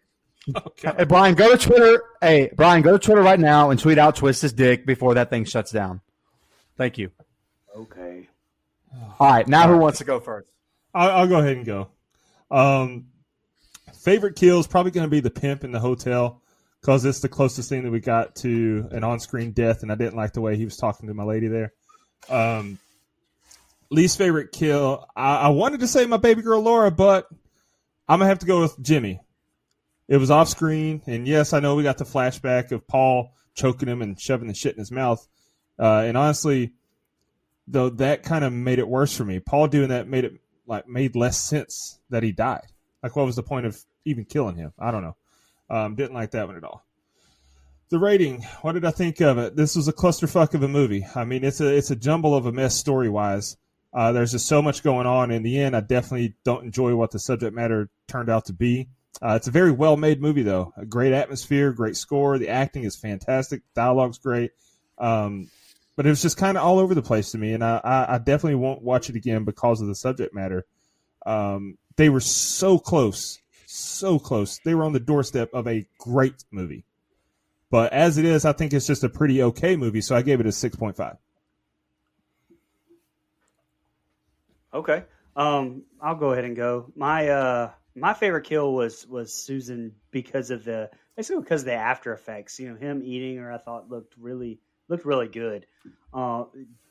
Okay. 0.55 0.93
Hey, 0.97 1.03
Brian, 1.05 1.33
go 1.35 1.55
to 1.55 1.57
Twitter. 1.57 2.03
Hey, 2.21 2.51
Brian, 2.55 2.81
go 2.81 2.91
to 2.91 2.99
Twitter 2.99 3.21
right 3.21 3.39
now 3.39 3.71
and 3.71 3.79
tweet 3.79 3.97
out 3.97 4.15
"twist 4.15 4.41
his 4.41 4.53
dick" 4.53 4.85
before 4.85 5.15
that 5.15 5.29
thing 5.29 5.45
shuts 5.45 5.71
down. 5.71 6.01
Thank 6.77 6.97
you. 6.97 7.09
Okay. 7.75 8.27
All 9.19 9.31
right, 9.31 9.47
now 9.47 9.67
who 9.67 9.77
wants 9.77 9.97
to 9.99 10.03
go 10.03 10.19
first? 10.19 10.47
I'll, 10.95 11.11
I'll 11.11 11.27
go 11.27 11.39
ahead 11.39 11.57
and 11.57 11.65
go. 11.65 11.89
Um, 12.49 13.07
favorite 13.99 14.35
kill 14.35 14.59
is 14.59 14.67
probably 14.67 14.91
going 14.91 15.05
to 15.05 15.11
be 15.11 15.19
the 15.19 15.29
pimp 15.29 15.63
in 15.63 15.71
the 15.71 15.79
hotel 15.79 16.41
because 16.79 17.03
it's 17.03 17.19
the 17.19 17.29
closest 17.29 17.67
thing 17.67 17.83
that 17.83 17.91
we 17.91 17.99
got 17.99 18.35
to 18.37 18.87
an 18.91 19.03
on-screen 19.03 19.51
death, 19.51 19.83
and 19.83 19.91
I 19.91 19.95
didn't 19.95 20.15
like 20.15 20.33
the 20.33 20.41
way 20.41 20.55
he 20.55 20.65
was 20.65 20.77
talking 20.77 21.07
to 21.07 21.13
my 21.13 21.23
lady 21.23 21.47
there. 21.47 21.73
Um, 22.29 22.79
least 23.89 24.17
favorite 24.17 24.51
kill, 24.51 25.05
I, 25.15 25.37
I 25.37 25.47
wanted 25.49 25.81
to 25.81 25.87
say 25.87 26.05
my 26.05 26.17
baby 26.17 26.41
girl 26.41 26.61
Laura, 26.61 26.91
but 26.91 27.27
I'm 28.07 28.19
gonna 28.19 28.29
have 28.29 28.39
to 28.39 28.45
go 28.45 28.61
with 28.61 28.81
Jimmy. 28.81 29.19
It 30.07 30.17
was 30.17 30.29
off 30.29 30.47
screen, 30.47 31.01
and 31.07 31.27
yes, 31.27 31.53
I 31.53 31.59
know 31.59 31.75
we 31.75 31.83
got 31.83 31.97
the 31.97 32.05
flashback 32.05 32.71
of 32.71 32.87
Paul 32.87 33.33
choking 33.55 33.89
him 33.89 34.01
and 34.01 34.19
shoving 34.19 34.47
the 34.47 34.53
shit 34.53 34.73
in 34.73 34.79
his 34.79 34.91
mouth. 34.91 35.27
Uh, 35.79 36.03
and 36.05 36.15
honestly, 36.15 36.73
though 37.67 37.89
that 37.89 38.23
kind 38.23 38.45
of 38.45 38.53
made 38.53 38.77
it 38.77 38.87
worse 38.87 39.15
for 39.17 39.25
me. 39.25 39.39
Paul 39.39 39.67
doing 39.67 39.89
that 39.89 40.07
made 40.07 40.25
it 40.25 40.39
like 40.67 40.87
made 40.87 41.15
less 41.15 41.37
sense 41.39 41.99
that 42.09 42.23
he 42.23 42.31
died. 42.31 42.67
Like, 43.03 43.15
what 43.15 43.25
was 43.25 43.35
the 43.35 43.43
point 43.43 43.65
of 43.65 43.79
even 44.05 44.25
killing 44.25 44.55
him? 44.55 44.73
I 44.79 44.91
don't 44.91 45.03
know. 45.03 45.15
Um, 45.69 45.95
didn't 45.95 46.13
like 46.15 46.31
that 46.31 46.47
one 46.47 46.55
at 46.57 46.63
all. 46.63 46.85
The 47.89 47.99
rating. 47.99 48.41
What 48.61 48.73
did 48.73 48.85
I 48.85 48.91
think 48.91 49.21
of 49.21 49.37
it? 49.37 49.55
This 49.55 49.75
was 49.75 49.87
a 49.87 49.93
clusterfuck 49.93 50.53
of 50.53 50.63
a 50.63 50.67
movie. 50.67 51.05
I 51.15 51.23
mean, 51.23 51.43
it's 51.43 51.61
a 51.61 51.75
it's 51.75 51.91
a 51.91 51.95
jumble 51.95 52.35
of 52.35 52.45
a 52.45 52.51
mess 52.51 52.75
story 52.75 53.09
wise. 53.09 53.57
Uh, 53.93 54.11
there's 54.11 54.31
just 54.31 54.47
so 54.47 54.61
much 54.61 54.83
going 54.83 55.07
on. 55.07 55.31
In 55.31 55.43
the 55.43 55.59
end, 55.59 55.75
I 55.75 55.79
definitely 55.79 56.35
don't 56.43 56.65
enjoy 56.65 56.95
what 56.95 57.11
the 57.11 57.19
subject 57.19 57.55
matter 57.55 57.89
turned 58.07 58.29
out 58.29 58.45
to 58.45 58.53
be. 58.53 58.89
Uh, 59.21 59.35
it's 59.35 59.47
a 59.47 59.51
very 59.51 59.71
well 59.71 59.95
made 59.95 60.21
movie, 60.21 60.43
though. 60.43 60.73
A 60.75 60.85
great 60.85 61.13
atmosphere, 61.13 61.71
great 61.71 61.95
score. 61.95 62.37
The 62.37 62.49
acting 62.49 62.83
is 62.83 62.95
fantastic. 62.95 63.61
Dialogue's 63.73 64.17
great. 64.17 64.51
Um, 64.97 65.49
but 65.95 66.05
it 66.05 66.09
was 66.09 66.21
just 66.21 66.37
kind 66.37 66.57
of 66.57 66.63
all 66.63 66.79
over 66.79 66.93
the 66.93 67.01
place 67.01 67.31
to 67.31 67.37
me, 67.37 67.53
and 67.53 67.63
I, 67.63 68.05
I, 68.09 68.17
definitely 68.17 68.55
won't 68.55 68.81
watch 68.81 69.09
it 69.09 69.15
again 69.15 69.45
because 69.45 69.81
of 69.81 69.87
the 69.87 69.95
subject 69.95 70.33
matter. 70.33 70.65
Um, 71.25 71.77
they 71.95 72.09
were 72.09 72.19
so 72.19 72.77
close, 72.77 73.39
so 73.65 74.19
close. 74.19 74.59
They 74.65 74.75
were 74.75 74.83
on 74.83 74.93
the 74.93 74.99
doorstep 74.99 75.53
of 75.53 75.67
a 75.67 75.87
great 75.97 76.43
movie. 76.51 76.83
But 77.71 77.93
as 77.93 78.17
it 78.17 78.25
is, 78.25 78.45
I 78.45 78.53
think 78.53 78.73
it's 78.73 78.87
just 78.87 79.03
a 79.03 79.09
pretty 79.09 79.41
okay 79.43 79.75
movie, 79.75 80.01
so 80.01 80.15
I 80.15 80.21
gave 80.21 80.39
it 80.39 80.45
a 80.45 80.51
six 80.51 80.75
point 80.75 80.95
five. 80.95 81.17
Okay. 84.73 85.03
Um, 85.35 85.83
I'll 86.01 86.15
go 86.15 86.31
ahead 86.31 86.45
and 86.45 86.55
go. 86.55 86.91
My 86.95 87.29
uh, 87.29 87.71
my 87.95 88.13
favorite 88.13 88.43
kill 88.43 88.73
was 88.73 89.07
was 89.07 89.33
Susan 89.33 89.95
because 90.11 90.51
of 90.51 90.65
the 90.65 90.89
basically 91.15 91.41
because 91.43 91.61
of 91.61 91.67
the 91.67 91.73
after 91.73 92.13
effects. 92.13 92.59
You 92.59 92.69
know, 92.69 92.75
him 92.75 93.01
eating 93.03 93.37
her, 93.37 93.51
I 93.51 93.57
thought 93.57 93.89
looked 93.89 94.13
really 94.17 94.59
looked 94.87 95.05
really 95.05 95.27
good. 95.27 95.65
Uh, 96.13 96.45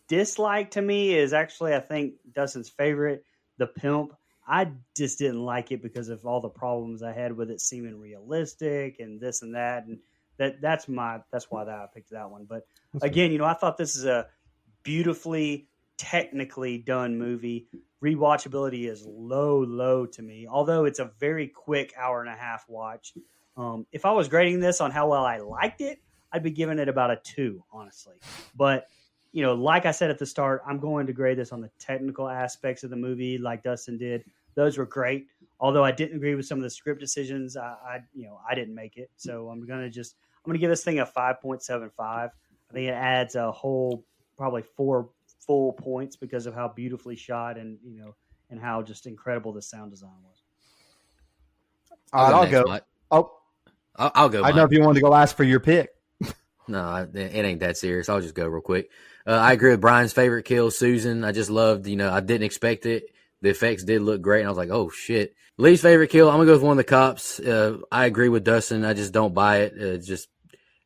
dislike 0.09 0.73
to 0.73 0.83
me 0.83 1.15
is 1.15 1.33
actually 1.33 1.75
I 1.75 1.81
think 1.81 2.15
Dustin's 2.33 2.69
favorite, 2.69 3.25
the 3.59 3.67
pimp. 3.67 4.13
I 4.47 4.73
just 4.97 5.19
didn't 5.19 5.43
like 5.43 5.73
it 5.73 5.83
because 5.83 6.11
of 6.11 6.27
all 6.27 6.41
the 6.41 6.51
problems 6.51 7.03
I 7.03 7.13
had 7.13 7.35
with 7.35 7.51
it 7.51 7.61
seeming 7.61 7.99
realistic 7.99 8.97
and 9.01 9.19
this 9.19 9.43
and 9.43 9.55
that, 9.55 9.87
and 9.87 9.99
that 10.37 10.61
that's 10.61 10.89
my 10.89 11.21
that's 11.33 11.51
why 11.51 11.65
that 11.65 11.79
I 11.79 11.87
picked 11.93 12.11
that 12.11 12.31
one. 12.31 12.47
But 12.49 12.67
again, 13.01 13.33
you 13.33 13.39
know, 13.39 13.47
I 13.47 13.55
thought 13.55 13.79
this 13.79 13.97
is 13.97 14.05
a 14.05 14.27
beautifully 14.83 15.69
technically 15.97 16.79
done 16.79 17.19
movie. 17.19 17.69
Rewatchability 18.03 18.91
is 18.91 19.07
low, 19.07 19.61
low 19.61 20.07
to 20.07 20.23
me. 20.23 20.47
Although 20.47 20.85
it's 20.85 20.99
a 20.99 21.11
very 21.19 21.49
quick 21.49 21.95
hour 21.97 22.21
and 22.21 22.29
a 22.29 22.37
half 22.37 22.67
watch. 22.69 23.15
Um, 23.57 23.87
if 23.93 24.05
I 24.05 24.13
was 24.13 24.29
grading 24.29 24.61
this 24.61 24.81
on 24.81 24.91
how 24.91 25.09
well 25.09 25.25
I 25.25 25.39
liked 25.39 25.81
it, 25.81 26.01
I'd 26.35 26.43
be 26.43 26.51
giving 26.51 26.81
it 26.81 26.89
about 26.89 27.13
a 27.13 27.17
two, 27.23 27.63
honestly. 27.73 28.15
But 28.57 28.89
you 29.31 29.43
know, 29.43 29.55
like 29.55 29.87
I 29.87 29.93
said 29.93 30.11
at 30.11 30.19
the 30.19 30.27
start, 30.27 30.63
I'm 30.67 30.81
going 30.81 31.07
to 31.07 31.13
grade 31.13 31.39
this 31.39 31.53
on 31.53 31.61
the 31.61 31.71
technical 31.79 32.29
aspects 32.29 32.83
of 32.83 32.91
the 32.91 32.97
movie, 32.97 33.39
like 33.39 33.63
Dustin 33.63 33.97
did. 33.97 34.25
Those 34.57 34.77
were 34.77 34.85
great. 34.85 35.29
Although 35.61 35.85
I 35.85 35.93
didn't 35.93 36.17
agree 36.17 36.35
with 36.35 36.45
some 36.45 36.59
of 36.59 36.63
the 36.63 36.71
script 36.71 37.01
decisions, 37.01 37.57
I, 37.57 37.77
I 37.87 37.99
you 38.13 38.27
know, 38.27 38.41
I 38.49 38.57
didn't 38.57 38.75
make 38.75 38.97
it. 38.97 39.11
So 39.17 39.49
I'm 39.49 39.65
gonna 39.65 39.89
just 39.89 40.17
I'm 40.45 40.51
gonna 40.51 40.59
give 40.59 40.71
this 40.71 40.83
thing 40.83 40.99
a 40.99 41.07
five 41.07 41.41
point 41.41 41.63
seven 41.63 41.89
five. 41.89 42.31
I 42.69 42.73
think 42.73 42.89
it 42.89 42.95
adds 42.95 43.37
a 43.37 43.53
whole 43.53 44.05
probably 44.37 44.63
four 44.63 45.09
full 45.47 45.73
points 45.75 46.17
because 46.17 46.47
of 46.47 46.55
how 46.55 46.67
beautifully 46.67 47.15
shot 47.15 47.59
and 47.59 47.79
you 47.85 47.97
know 48.01 48.15
and 48.51 48.61
how 48.61 48.83
just 48.83 49.07
incredible 49.07 49.53
the 49.53 49.63
sound 49.63 49.93
design 49.93 50.11
was. 50.25 50.43
All 52.13 52.25
right, 52.25 52.35
I'll 52.35 52.43
next, 52.43 52.53
go. 52.53 52.65
Mike. 52.67 52.85
Oh, 53.13 53.33
I'll, 53.97 54.13
I'll 54.15 54.29
go. 54.29 54.43
I 54.43 54.49
don't 54.49 54.57
know 54.57 54.65
if 54.65 54.73
you 54.73 54.81
wanted 54.81 55.01
to 55.01 55.07
go 55.07 55.15
ask 55.15 55.37
for 55.37 55.45
your 55.45 55.61
pick. 55.61 55.94
No, 56.67 57.09
it 57.13 57.35
ain't 57.35 57.61
that 57.61 57.77
serious. 57.77 58.09
I'll 58.09 58.21
just 58.21 58.35
go 58.35 58.47
real 58.47 58.63
quick. 58.63 58.91
Uh, 59.27 59.33
I 59.33 59.53
agree 59.53 59.71
with 59.71 59.81
Brian's 59.81 60.13
favorite 60.13 60.45
kill, 60.45 60.71
Susan. 60.71 61.25
I 61.25 61.33
just 61.33 61.51
loved, 61.51 61.87
you 61.87 61.97
know, 61.97 62.11
I 62.11 62.21
didn't 62.21 62.45
expect 62.45 62.87
it. 62.87 63.05
The 63.43 63.51
effects 63.51 63.85
did 63.85 64.03
look 64.03 64.23
great, 64.23 64.41
and 64.41 64.49
I 64.49 64.51
was 64.51 64.59
like, 64.59 64.71
oh 64.71 64.91
shit. 64.91 65.35
Lee's 65.57 65.83
favorite 65.83 66.11
kill, 66.11 66.29
I'm 66.29 66.37
gonna 66.37 66.47
go 66.47 66.53
with 66.55 66.63
one 66.63 66.73
of 66.73 66.79
the 66.79 66.85
cops. 66.85 67.39
Uh, 67.39 67.79
I 67.93 68.07
agree 68.07 68.29
with 68.29 68.45
Dustin. 68.45 68.85
I 68.85 68.95
just 68.95 69.13
don't 69.13 69.35
buy 69.35 69.59
it. 69.61 69.75
Uh, 69.81 70.03
just, 70.03 70.29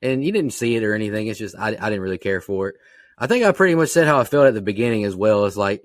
and 0.02 0.24
you 0.24 0.32
didn't 0.32 0.52
see 0.52 0.76
it 0.76 0.84
or 0.84 0.94
anything. 0.94 1.28
It's 1.28 1.38
just 1.38 1.56
I, 1.56 1.68
I 1.68 1.70
didn't 1.90 2.00
really 2.00 2.18
care 2.18 2.40
for 2.40 2.68
it. 2.68 2.76
I 3.16 3.26
think 3.26 3.44
I 3.44 3.52
pretty 3.52 3.74
much 3.74 3.90
said 3.90 4.06
how 4.06 4.18
I 4.18 4.24
felt 4.24 4.46
at 4.46 4.54
the 4.54 4.60
beginning 4.60 5.04
as 5.04 5.16
well. 5.16 5.46
It's 5.46 5.56
like, 5.56 5.84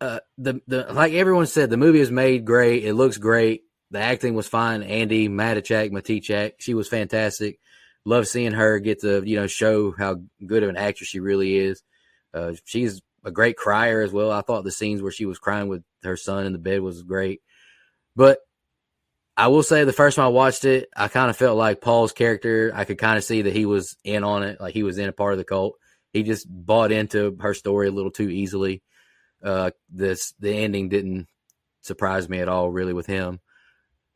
uh, 0.00 0.20
the 0.38 0.60
the 0.66 0.92
like 0.92 1.12
everyone 1.12 1.46
said, 1.46 1.70
the 1.70 1.76
movie 1.76 2.00
is 2.00 2.10
made 2.10 2.44
great. 2.44 2.84
It 2.84 2.94
looks 2.94 3.18
great. 3.18 3.64
The 3.90 4.00
acting 4.00 4.34
was 4.34 4.48
fine. 4.48 4.82
Andi 4.82 5.28
Matichak, 5.28 5.90
Matichak, 5.90 6.54
she 6.58 6.74
was 6.74 6.88
fantastic 6.88 7.58
love 8.06 8.26
seeing 8.26 8.52
her 8.52 8.78
get 8.78 9.00
to 9.00 9.22
you 9.26 9.36
know 9.36 9.46
show 9.46 9.92
how 9.92 10.22
good 10.46 10.62
of 10.62 10.70
an 10.70 10.76
actress 10.78 11.10
she 11.10 11.20
really 11.20 11.56
is. 11.56 11.82
Uh, 12.32 12.54
she's 12.64 13.02
a 13.24 13.30
great 13.30 13.56
crier 13.56 14.00
as 14.00 14.12
well. 14.12 14.30
I 14.30 14.40
thought 14.40 14.64
the 14.64 14.70
scenes 14.70 15.02
where 15.02 15.10
she 15.10 15.26
was 15.26 15.38
crying 15.38 15.68
with 15.68 15.82
her 16.04 16.16
son 16.16 16.46
in 16.46 16.52
the 16.52 16.58
bed 16.58 16.80
was 16.80 17.02
great. 17.02 17.42
But 18.14 18.38
I 19.36 19.48
will 19.48 19.62
say 19.62 19.84
the 19.84 19.92
first 19.92 20.16
time 20.16 20.26
I 20.26 20.28
watched 20.28 20.64
it, 20.64 20.88
I 20.96 21.08
kind 21.08 21.28
of 21.28 21.36
felt 21.36 21.58
like 21.58 21.82
Paul's 21.82 22.12
character. 22.12 22.72
I 22.74 22.84
could 22.84 22.98
kind 22.98 23.18
of 23.18 23.24
see 23.24 23.42
that 23.42 23.54
he 23.54 23.66
was 23.66 23.96
in 24.04 24.24
on 24.24 24.44
it, 24.44 24.60
like 24.60 24.72
he 24.72 24.84
was 24.84 24.96
in 24.96 25.08
a 25.08 25.12
part 25.12 25.32
of 25.32 25.38
the 25.38 25.44
cult. 25.44 25.74
He 26.12 26.22
just 26.22 26.46
bought 26.48 26.92
into 26.92 27.36
her 27.40 27.52
story 27.52 27.88
a 27.88 27.92
little 27.92 28.12
too 28.12 28.30
easily. 28.30 28.82
Uh, 29.42 29.72
this 29.90 30.32
the 30.38 30.52
ending 30.52 30.88
didn't 30.88 31.26
surprise 31.82 32.28
me 32.28 32.38
at 32.38 32.48
all, 32.48 32.70
really, 32.70 32.94
with 32.94 33.06
him. 33.06 33.40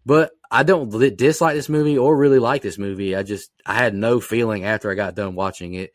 But 0.07 0.31
I 0.51 0.63
don't 0.65 0.91
li- 0.91 1.11
dislike 1.11 1.55
this 1.55 1.69
movie 1.69 1.97
or 1.97 2.17
really 2.17 2.39
like 2.39 2.63
this 2.63 2.79
movie. 2.79 3.15
I 3.15 3.23
just 3.23 3.51
I 3.65 3.75
had 3.75 3.95
no 3.95 4.21
feeling 4.21 4.65
after 4.65 4.91
I 4.91 4.95
got 4.95 5.15
done 5.15 5.35
watching 5.35 5.75
it. 5.75 5.93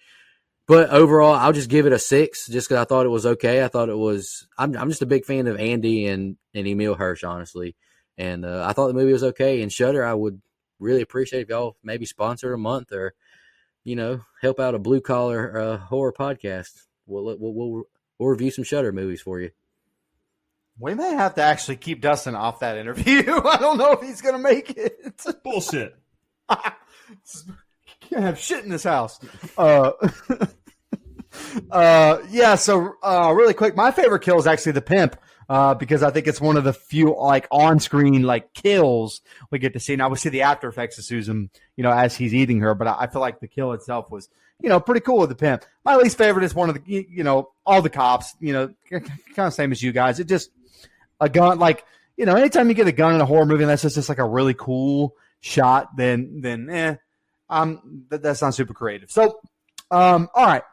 But 0.68 0.90
overall, 0.90 1.34
I'll 1.34 1.54
just 1.54 1.70
give 1.70 1.86
it 1.86 1.94
a 1.94 2.00
six, 2.00 2.48
just 2.48 2.68
because 2.68 2.82
I 2.82 2.86
thought 2.86 3.06
it 3.06 3.10
was 3.10 3.26
okay. 3.26 3.64
I 3.64 3.68
thought 3.68 3.90
it 3.90 3.98
was. 3.98 4.48
I'm 4.58 4.76
I'm 4.76 4.90
just 4.90 5.04
a 5.04 5.08
big 5.08 5.26
fan 5.26 5.48
of 5.48 5.58
Andi 5.58 6.08
and 6.08 6.38
and 6.54 6.68
Emile 6.68 6.96
Hirsch, 6.96 7.24
honestly, 7.24 7.76
and 8.18 8.46
uh, 8.46 8.66
I 8.68 8.74
thought 8.74 8.88
the 8.88 8.94
movie 8.94 9.14
was 9.14 9.24
okay. 9.24 9.62
And 9.62 9.72
Shudder, 9.72 10.04
I 10.04 10.14
would 10.14 10.42
really 10.80 11.02
appreciate 11.02 11.42
if 11.42 11.50
y'all 11.50 11.78
maybe 11.84 12.06
sponsor 12.06 12.54
a 12.54 12.58
month 12.58 12.92
or 12.92 13.14
you 13.84 13.96
know 13.96 14.22
help 14.42 14.60
out 14.60 14.74
a 14.74 14.80
blue 14.80 15.02
collar 15.02 15.60
uh, 15.60 15.78
horror 15.78 16.14
podcast. 16.14 16.72
We'll, 17.06 17.26
we'll 17.38 17.54
we'll 17.54 17.84
we'll 18.18 18.30
review 18.30 18.50
some 18.50 18.64
Shudder 18.64 18.92
movies 18.92 19.22
for 19.22 19.40
you. 19.40 19.52
We 20.80 20.94
may 20.94 21.14
have 21.14 21.36
to 21.36 21.42
actually 21.42 21.78
keep 21.78 22.02
Dustin 22.02 22.36
off 22.36 22.60
that 22.60 22.78
interview. 22.78 23.24
I 23.46 23.58
don't 23.58 23.78
know 23.78 23.94
if 23.94 24.02
he's 24.02 24.22
going 24.22 24.36
to 24.36 24.42
make 24.42 24.72
it. 24.72 25.22
Bullshit. 25.44 25.96
Can't 26.50 28.24
have 28.24 28.40
shit 28.40 28.64
in 28.64 28.70
this 28.70 28.84
house. 28.84 29.20
Uh, 29.58 29.92
uh, 31.72 32.18
yeah. 32.30 32.56
So, 32.56 32.94
uh, 33.02 33.34
really 33.36 33.54
quick, 33.54 33.76
my 33.76 33.92
favorite 33.92 34.22
kill 34.22 34.38
is 34.38 34.48
actually 34.48 34.74
the 34.74 34.82
pimp. 34.82 35.18
Uh, 35.48 35.76
because 35.76 36.02
I 36.02 36.10
think 36.10 36.26
it's 36.26 36.42
one 36.42 36.58
of 36.58 36.64
the 36.64 36.74
few 36.74 37.16
like 37.16 37.48
on-screen 37.52 38.24
like 38.24 38.52
kills 38.56 39.22
we 39.52 39.60
get 39.60 39.74
to 39.74 39.80
see. 39.80 39.96
Now 39.96 40.10
we 40.10 40.18
see 40.18 40.30
the 40.30 40.42
after 40.42 40.68
effects 40.68 40.98
of 40.98 41.04
Susan, 41.06 41.52
you 41.76 41.84
know, 41.84 41.92
as 41.92 42.16
he's 42.16 42.34
eating 42.34 42.62
her, 42.62 42.74
but 42.74 42.88
I, 42.88 43.02
I 43.02 43.08
feel 43.08 43.22
like 43.22 43.40
the 43.40 43.48
kill 43.48 43.74
itself 43.74 44.10
was, 44.10 44.28
you 44.60 44.70
know, 44.70 44.80
pretty 44.80 45.02
cool 45.02 45.20
with 45.20 45.30
the 45.30 45.36
pimp. 45.36 45.64
My 45.84 45.98
least 45.98 46.18
favorite 46.18 46.46
is 46.46 46.56
one 46.56 46.70
of 46.70 46.76
the, 46.76 46.82
you 46.92 47.06
you 47.08 47.24
know, 47.24 47.52
all 47.64 47.84
the 47.84 47.92
cops, 47.92 48.34
you 48.40 48.54
know, 48.54 48.74
kind 48.90 49.12
of 49.38 49.54
same 49.54 49.72
as 49.72 49.84
you 49.84 49.92
guys. 49.92 50.20
It 50.20 50.28
just 50.28 50.50
a 51.20 51.30
gun, 51.30 51.60
like 51.60 51.86
you 52.18 52.26
know, 52.26 52.36
anytime 52.36 52.70
you 52.70 52.76
get 52.76 52.88
a 52.88 52.92
gun 52.92 53.16
in 53.16 53.22
a 53.22 53.26
horror 53.26 53.46
movie, 53.46 53.64
and 53.64 53.70
that's 53.70 53.82
just, 53.82 54.10
like 54.10 54.20
a 54.20 54.26
really 54.26 54.54
cool 54.54 55.16
shot, 55.42 55.96
then 55.98 56.42
then 56.42 56.70
eh, 56.70 56.96
um, 57.50 58.06
that, 58.10 58.22
that's 58.22 58.42
not 58.42 58.56
super 58.56 58.74
creative. 58.74 59.12
So, 59.12 59.40
um, 59.92 60.30
all 60.34 60.46
right, 60.46 60.64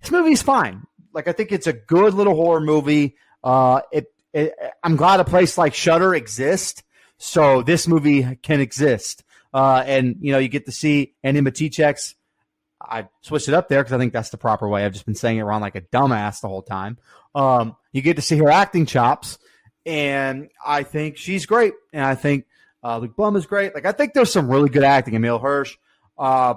this 0.00 0.10
movie's 0.10 0.42
fine. 0.42 0.82
Like 1.12 1.28
I 1.28 1.32
think 1.32 1.52
it's 1.52 1.66
a 1.66 1.72
good 1.72 2.14
little 2.14 2.34
horror 2.34 2.60
movie. 2.60 3.16
Uh, 3.42 3.82
it, 3.92 4.12
it 4.32 4.54
I'm 4.82 4.96
glad 4.96 5.20
a 5.20 5.24
place 5.24 5.56
like 5.56 5.74
Shudder 5.74 6.14
exists, 6.14 6.82
so 7.18 7.62
this 7.62 7.86
movie 7.86 8.36
can 8.42 8.60
exist. 8.60 9.22
Uh, 9.54 9.82
and 9.86 10.16
you 10.20 10.32
know, 10.32 10.38
you 10.38 10.48
get 10.48 10.66
to 10.66 10.72
see 10.72 11.14
Andi 11.24 11.46
Matichek's. 11.46 12.14
I 12.78 13.08
switched 13.22 13.48
it 13.48 13.54
up 13.54 13.68
there 13.68 13.82
because 13.82 13.94
I 13.94 13.98
think 13.98 14.12
that's 14.12 14.30
the 14.30 14.36
proper 14.36 14.68
way. 14.68 14.84
I've 14.84 14.92
just 14.92 15.06
been 15.06 15.14
saying 15.14 15.38
it 15.38 15.42
wrong 15.42 15.60
like 15.60 15.76
a 15.76 15.80
dumbass 15.80 16.40
the 16.40 16.48
whole 16.48 16.62
time. 16.62 16.98
Um, 17.34 17.76
you 17.96 18.02
get 18.02 18.16
to 18.16 18.22
see 18.22 18.36
her 18.36 18.50
acting 18.50 18.86
chops, 18.86 19.38
and 19.84 20.50
I 20.64 20.82
think 20.82 21.16
she's 21.16 21.46
great. 21.46 21.72
And 21.92 22.04
I 22.04 22.14
think 22.14 22.44
uh, 22.84 22.98
Luke 22.98 23.16
Blumm 23.16 23.36
is 23.36 23.46
great. 23.46 23.74
Like 23.74 23.86
I 23.86 23.92
think 23.92 24.12
there's 24.12 24.32
some 24.32 24.50
really 24.50 24.68
good 24.68 24.84
acting. 24.84 25.14
Emile 25.14 25.38
Hirsch, 25.38 25.76
uh, 26.18 26.54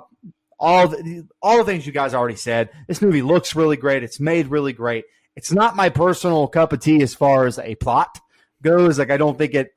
all 0.60 0.88
the, 0.90 1.28
all 1.42 1.58
the 1.58 1.64
things 1.64 1.88
you 1.88 1.94
guys 1.94 2.14
already 2.14 2.36
said. 2.36 2.70
This 2.88 3.02
movie 3.02 3.22
looks 3.22 3.56
really 3.56 3.78
great. 3.78 4.04
It's 4.04 4.20
made 4.20 4.48
really 4.48 4.74
great. 4.74 5.06
It's 5.36 5.52
not 5.52 5.76
my 5.76 5.90
personal 5.90 6.48
cup 6.48 6.74
of 6.74 6.82
tea 6.82 7.02
as 7.02 7.16
far 7.16 7.46
as 7.46 7.58
a 7.60 7.76
plot 7.76 8.20
goes. 8.62 9.00
Like 9.00 9.12
I 9.12 9.18
don't 9.18 9.38
think 9.38 9.54
it 9.54 9.74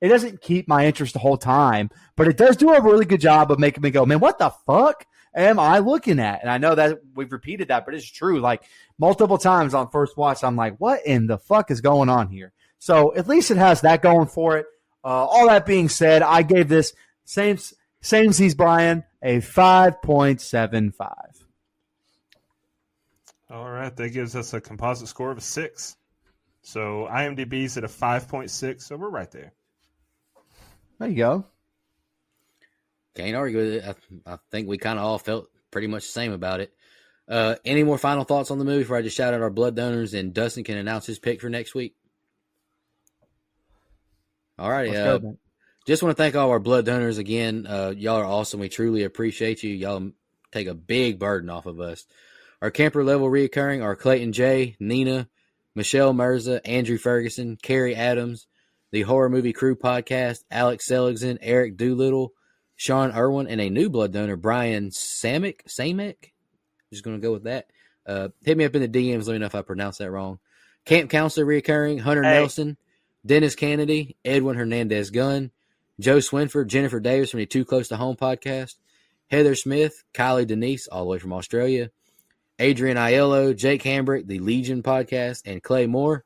it 0.00 0.08
doesn't 0.08 0.42
keep 0.42 0.68
my 0.68 0.86
interest 0.86 1.14
the 1.14 1.18
whole 1.18 1.38
time, 1.38 1.90
but 2.16 2.28
it 2.28 2.36
does 2.36 2.56
do 2.56 2.74
a 2.74 2.82
really 2.82 3.06
good 3.06 3.20
job 3.20 3.50
of 3.50 3.58
making 3.58 3.82
me 3.82 3.90
go, 3.90 4.04
man, 4.04 4.20
what 4.20 4.38
the 4.38 4.50
fuck 4.66 5.06
am 5.36 5.60
I 5.60 5.78
looking 5.78 6.18
at? 6.18 6.40
And 6.40 6.50
I 6.50 6.58
know 6.58 6.74
that 6.74 7.00
we've 7.14 7.30
repeated 7.30 7.68
that, 7.68 7.84
but 7.84 7.94
it's 7.94 8.10
true. 8.10 8.40
Like 8.40 8.62
multiple 8.98 9.38
times 9.38 9.74
on 9.74 9.90
first 9.90 10.16
watch, 10.16 10.42
I'm 10.42 10.56
like, 10.56 10.76
what 10.78 11.06
in 11.06 11.26
the 11.26 11.38
fuck 11.38 11.70
is 11.70 11.80
going 11.80 12.08
on 12.08 12.28
here? 12.28 12.52
So 12.78 13.14
at 13.14 13.28
least 13.28 13.50
it 13.50 13.58
has 13.58 13.82
that 13.82 14.02
going 14.02 14.26
for 14.26 14.56
it. 14.56 14.66
Uh, 15.04 15.08
all 15.08 15.46
that 15.46 15.66
being 15.66 15.88
said, 15.88 16.22
I 16.22 16.42
gave 16.42 16.68
this 16.68 16.92
same 17.24 17.58
same 18.00 18.32
sees 18.32 18.54
Brian 18.54 19.04
a 19.22 19.40
five 19.40 20.02
point 20.02 20.40
seven 20.40 20.90
five. 20.90 21.46
All 23.48 23.70
right, 23.70 23.94
that 23.94 24.08
gives 24.10 24.34
us 24.34 24.52
a 24.54 24.60
composite 24.60 25.08
score 25.08 25.30
of 25.30 25.38
a 25.38 25.42
six. 25.42 25.96
So 26.62 27.08
IMDb's 27.10 27.76
at 27.76 27.84
a 27.84 27.88
five 27.88 28.26
point 28.28 28.50
six, 28.50 28.86
so 28.86 28.96
we're 28.96 29.08
right 29.08 29.30
there. 29.30 29.52
There 30.98 31.08
you 31.08 31.16
go. 31.16 31.44
Can't 33.16 33.34
argue 33.34 33.58
with 33.58 33.72
it. 33.74 33.96
I, 34.26 34.34
I 34.34 34.38
think 34.50 34.68
we 34.68 34.78
kind 34.78 34.98
of 34.98 35.04
all 35.04 35.18
felt 35.18 35.48
pretty 35.70 35.86
much 35.86 36.04
the 36.04 36.12
same 36.12 36.32
about 36.32 36.60
it. 36.60 36.72
Uh, 37.28 37.56
any 37.64 37.82
more 37.82 37.98
final 37.98 38.24
thoughts 38.24 38.50
on 38.50 38.58
the 38.58 38.64
movie 38.64 38.82
before 38.82 38.96
I 38.96 39.02
just 39.02 39.16
shout 39.16 39.34
out 39.34 39.42
our 39.42 39.50
blood 39.50 39.74
donors 39.74 40.14
and 40.14 40.32
Dustin 40.32 40.62
can 40.62 40.76
announce 40.76 41.06
his 41.06 41.18
pick 41.18 41.40
for 41.40 41.48
next 41.48 41.74
week? 41.74 41.96
All 44.58 44.70
righty. 44.70 44.96
Uh, 44.96 45.18
just 45.86 46.02
want 46.02 46.16
to 46.16 46.22
thank 46.22 46.36
all 46.36 46.50
our 46.50 46.60
blood 46.60 46.86
donors 46.86 47.18
again. 47.18 47.66
Uh, 47.66 47.92
y'all 47.96 48.20
are 48.20 48.24
awesome. 48.24 48.60
We 48.60 48.68
truly 48.68 49.02
appreciate 49.02 49.62
you. 49.62 49.74
Y'all 49.74 50.12
take 50.52 50.66
a 50.66 50.74
big 50.74 51.18
burden 51.18 51.50
off 51.50 51.66
of 51.66 51.80
us. 51.80 52.06
Our 52.62 52.70
camper 52.70 53.04
level 53.04 53.28
reoccurring 53.28 53.82
are 53.82 53.96
Clayton 53.96 54.32
J, 54.32 54.76
Nina, 54.80 55.28
Michelle 55.74 56.12
Mirza, 56.12 56.66
Andrew 56.66 56.96
Ferguson, 56.96 57.58
Carrie 57.60 57.94
Adams, 57.94 58.46
the 58.92 59.02
Horror 59.02 59.28
Movie 59.28 59.52
Crew 59.52 59.76
podcast, 59.76 60.44
Alex 60.50 60.86
Seligson, 60.86 61.38
Eric 61.42 61.76
Doolittle, 61.76 62.32
Sean 62.76 63.10
Irwin, 63.12 63.48
and 63.48 63.60
a 63.60 63.70
new 63.70 63.88
blood 63.88 64.12
donor, 64.12 64.36
Brian 64.36 64.90
Samek. 64.90 65.64
Samek? 65.66 66.32
Just 66.92 67.02
going 67.04 67.16
to 67.16 67.22
go 67.22 67.32
with 67.32 67.44
that. 67.44 67.66
Uh, 68.06 68.28
hit 68.44 68.56
me 68.56 68.64
up 68.64 68.74
in 68.76 68.82
the 68.82 68.88
DMs. 68.88 69.26
Let 69.26 69.32
me 69.32 69.38
know 69.38 69.46
if 69.46 69.54
I 69.54 69.62
pronounced 69.62 69.98
that 69.98 70.10
wrong. 70.10 70.38
Camp 70.84 71.10
counselor 71.10 71.46
reoccurring, 71.46 72.00
Hunter 72.00 72.22
Hey. 72.22 72.34
Nelson, 72.34 72.76
Dennis 73.24 73.56
Kennedy, 73.56 74.16
Edwin 74.24 74.56
Hernandez 74.56 75.10
Gunn, 75.10 75.50
Joe 75.98 76.18
Swinford, 76.18 76.68
Jennifer 76.68 77.00
Davis 77.00 77.30
from 77.30 77.40
the 77.40 77.46
Too 77.46 77.64
Close 77.64 77.88
to 77.88 77.96
Home 77.96 78.14
podcast, 78.14 78.76
Heather 79.28 79.56
Smith, 79.56 80.04
Kylie 80.14 80.46
Denise, 80.46 80.86
all 80.86 81.00
the 81.04 81.10
way 81.10 81.18
from 81.18 81.32
Australia, 81.32 81.90
Adrian 82.58 82.96
Aiello, 82.96 83.56
Jake 83.56 83.82
Hambrick, 83.82 84.26
the 84.26 84.38
Legion 84.38 84.82
podcast, 84.82 85.42
and 85.44 85.62
Clay 85.62 85.86
Moore. 85.86 86.24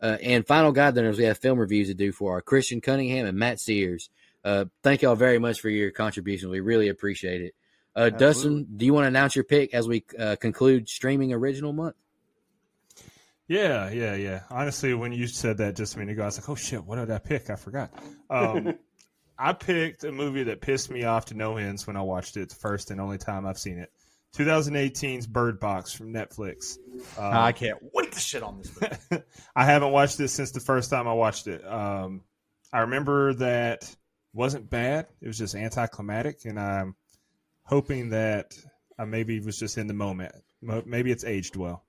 Uh, 0.00 0.18
and 0.20 0.44
final 0.44 0.72
guide 0.72 0.96
donors, 0.96 1.16
we 1.18 1.24
have 1.24 1.38
film 1.38 1.60
reviews 1.60 1.86
to 1.86 1.94
do 1.94 2.10
for 2.10 2.32
our 2.32 2.42
Christian 2.42 2.80
Cunningham 2.80 3.26
and 3.26 3.38
Matt 3.38 3.60
Sears. 3.60 4.10
Uh, 4.44 4.66
thank 4.82 5.02
y'all 5.02 5.14
very 5.14 5.38
much 5.38 5.60
for 5.60 5.68
your 5.68 5.90
contribution. 5.90 6.50
We 6.50 6.60
really 6.60 6.88
appreciate 6.88 7.42
it. 7.42 7.54
Uh, 7.94 8.10
Dustin, 8.10 8.66
do 8.76 8.86
you 8.86 8.94
want 8.94 9.04
to 9.04 9.08
announce 9.08 9.36
your 9.36 9.44
pick 9.44 9.74
as 9.74 9.86
we 9.86 10.04
uh, 10.18 10.36
conclude 10.36 10.88
streaming 10.88 11.32
original 11.32 11.72
month? 11.72 11.94
Yeah, 13.48 13.90
yeah, 13.90 14.14
yeah. 14.14 14.40
Honestly, 14.50 14.94
when 14.94 15.12
you 15.12 15.26
said 15.26 15.58
that 15.58 15.76
just 15.76 15.94
a 15.94 15.98
minute 15.98 16.12
ago, 16.12 16.22
I 16.22 16.26
was 16.26 16.38
like, 16.38 16.48
"Oh 16.48 16.54
shit, 16.54 16.82
what 16.84 16.96
did 16.96 17.10
I 17.10 17.18
pick? 17.18 17.50
I 17.50 17.56
forgot." 17.56 17.92
Um, 18.30 18.78
I 19.38 19.52
picked 19.52 20.04
a 20.04 20.12
movie 20.12 20.44
that 20.44 20.60
pissed 20.60 20.90
me 20.90 21.04
off 21.04 21.26
to 21.26 21.34
no 21.34 21.56
ends 21.56 21.86
when 21.86 21.96
I 21.96 22.02
watched 22.02 22.36
it. 22.36 22.48
the 22.48 22.54
first 22.54 22.90
and 22.90 23.00
only 23.00 23.18
time 23.18 23.44
I've 23.44 23.58
seen 23.58 23.78
it. 23.78 23.90
2018's 24.36 25.26
Bird 25.26 25.60
Box 25.60 25.92
from 25.92 26.12
Netflix. 26.12 26.78
Um, 27.18 27.34
I 27.34 27.52
can't 27.52 27.78
wait 27.92 28.12
to 28.12 28.18
shit 28.18 28.42
on 28.42 28.58
this 28.58 28.72
movie. 28.80 29.24
I 29.56 29.64
haven't 29.64 29.92
watched 29.92 30.20
it 30.20 30.28
since 30.28 30.52
the 30.52 30.60
first 30.60 30.88
time 30.88 31.06
I 31.06 31.12
watched 31.12 31.48
it. 31.48 31.66
Um, 31.66 32.22
I 32.72 32.80
remember 32.80 33.34
that 33.34 33.94
wasn't 34.32 34.70
bad. 34.70 35.06
It 35.20 35.26
was 35.26 35.38
just 35.38 35.54
anticlimactic, 35.54 36.44
and 36.44 36.58
I'm 36.58 36.94
hoping 37.64 38.10
that 38.10 38.54
I 38.98 39.04
maybe 39.04 39.40
was 39.40 39.58
just 39.58 39.78
in 39.78 39.86
the 39.86 39.94
moment. 39.94 40.34
Maybe 40.60 41.10
it's 41.10 41.24
aged 41.24 41.56
well. 41.56 41.84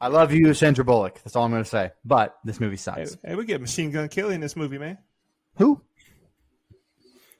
I 0.00 0.08
love 0.08 0.32
you, 0.32 0.52
Sandra 0.52 0.84
Bullock. 0.84 1.20
That's 1.22 1.36
all 1.36 1.44
I'm 1.44 1.50
going 1.52 1.62
to 1.62 1.68
say. 1.68 1.92
But 2.04 2.36
this 2.44 2.58
movie 2.58 2.76
sucks. 2.76 3.16
hey, 3.24 3.36
we 3.36 3.44
get 3.44 3.60
Machine 3.60 3.90
Gun 3.92 4.08
Kelly 4.08 4.34
in 4.34 4.40
this 4.40 4.56
movie, 4.56 4.78
man. 4.78 4.98
Who? 5.58 5.80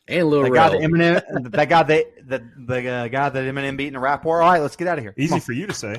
And 0.08 0.28
Lil 0.28 0.42
That 0.42 0.52
guy 0.52 0.68
Rel. 0.68 0.80
that 0.80 0.80
Eminem, 0.80 1.50
that 1.52 1.68
guy 1.68 1.82
that 1.82 2.28
the 2.28 2.50
the 2.66 2.88
uh, 2.88 3.08
guy 3.08 3.28
that 3.28 3.44
Eminem 3.44 3.76
beat 3.76 3.88
in 3.88 3.96
a 3.96 4.00
rap 4.00 4.24
war. 4.24 4.42
All 4.42 4.50
right, 4.50 4.60
let's 4.60 4.76
get 4.76 4.88
out 4.88 4.98
of 4.98 5.04
here. 5.04 5.14
Easy 5.16 5.40
for 5.40 5.52
you 5.52 5.66
to 5.66 5.74
say. 5.74 5.96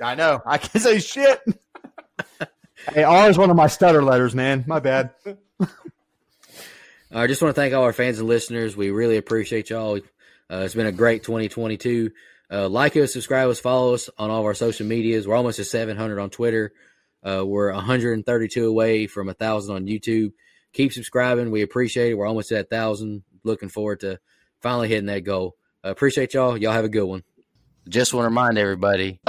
I 0.00 0.14
know. 0.14 0.40
I 0.44 0.58
can't 0.58 0.82
say 0.82 0.98
shit. 0.98 1.40
hey, 2.92 3.04
R 3.04 3.30
is 3.30 3.38
one 3.38 3.50
of 3.50 3.56
my 3.56 3.66
stutter 3.68 4.02
letters, 4.02 4.34
man. 4.34 4.64
My 4.66 4.80
bad. 4.80 5.14
I 7.12 7.26
just 7.26 7.40
want 7.40 7.54
to 7.54 7.60
thank 7.60 7.72
all 7.72 7.84
our 7.84 7.92
fans 7.92 8.18
and 8.18 8.28
listeners. 8.28 8.76
We 8.76 8.90
really 8.90 9.16
appreciate 9.16 9.70
y'all. 9.70 9.98
Uh, 10.50 10.62
it's 10.64 10.74
been 10.74 10.86
a 10.86 10.92
great 10.92 11.22
2022. 11.22 12.10
Uh, 12.50 12.68
like 12.68 12.96
us, 12.96 13.12
subscribe 13.12 13.48
us, 13.48 13.60
follow 13.60 13.94
us 13.94 14.10
on 14.18 14.30
all 14.30 14.40
of 14.40 14.46
our 14.46 14.54
social 14.54 14.86
medias. 14.86 15.26
We're 15.26 15.36
almost 15.36 15.58
at 15.58 15.66
700 15.66 16.18
on 16.18 16.30
Twitter. 16.30 16.72
Uh, 17.22 17.44
we're 17.44 17.72
132 17.72 18.66
away 18.66 19.06
from 19.06 19.28
a 19.28 19.34
thousand 19.34 19.74
on 19.74 19.86
YouTube. 19.86 20.32
Keep 20.72 20.92
subscribing. 20.92 21.50
We 21.50 21.62
appreciate 21.62 22.10
it. 22.10 22.14
We're 22.14 22.26
almost 22.26 22.52
at 22.52 22.66
a 22.66 22.68
thousand. 22.68 23.22
Looking 23.44 23.68
forward 23.68 24.00
to 24.00 24.18
finally 24.60 24.88
hitting 24.88 25.06
that 25.06 25.24
goal. 25.24 25.56
Uh, 25.84 25.90
appreciate 25.90 26.34
y'all. 26.34 26.56
Y'all 26.56 26.72
have 26.72 26.84
a 26.84 26.88
good 26.88 27.04
one. 27.04 27.22
Just 27.88 28.12
want 28.12 28.24
to 28.24 28.28
remind 28.28 28.58
everybody 28.58 29.20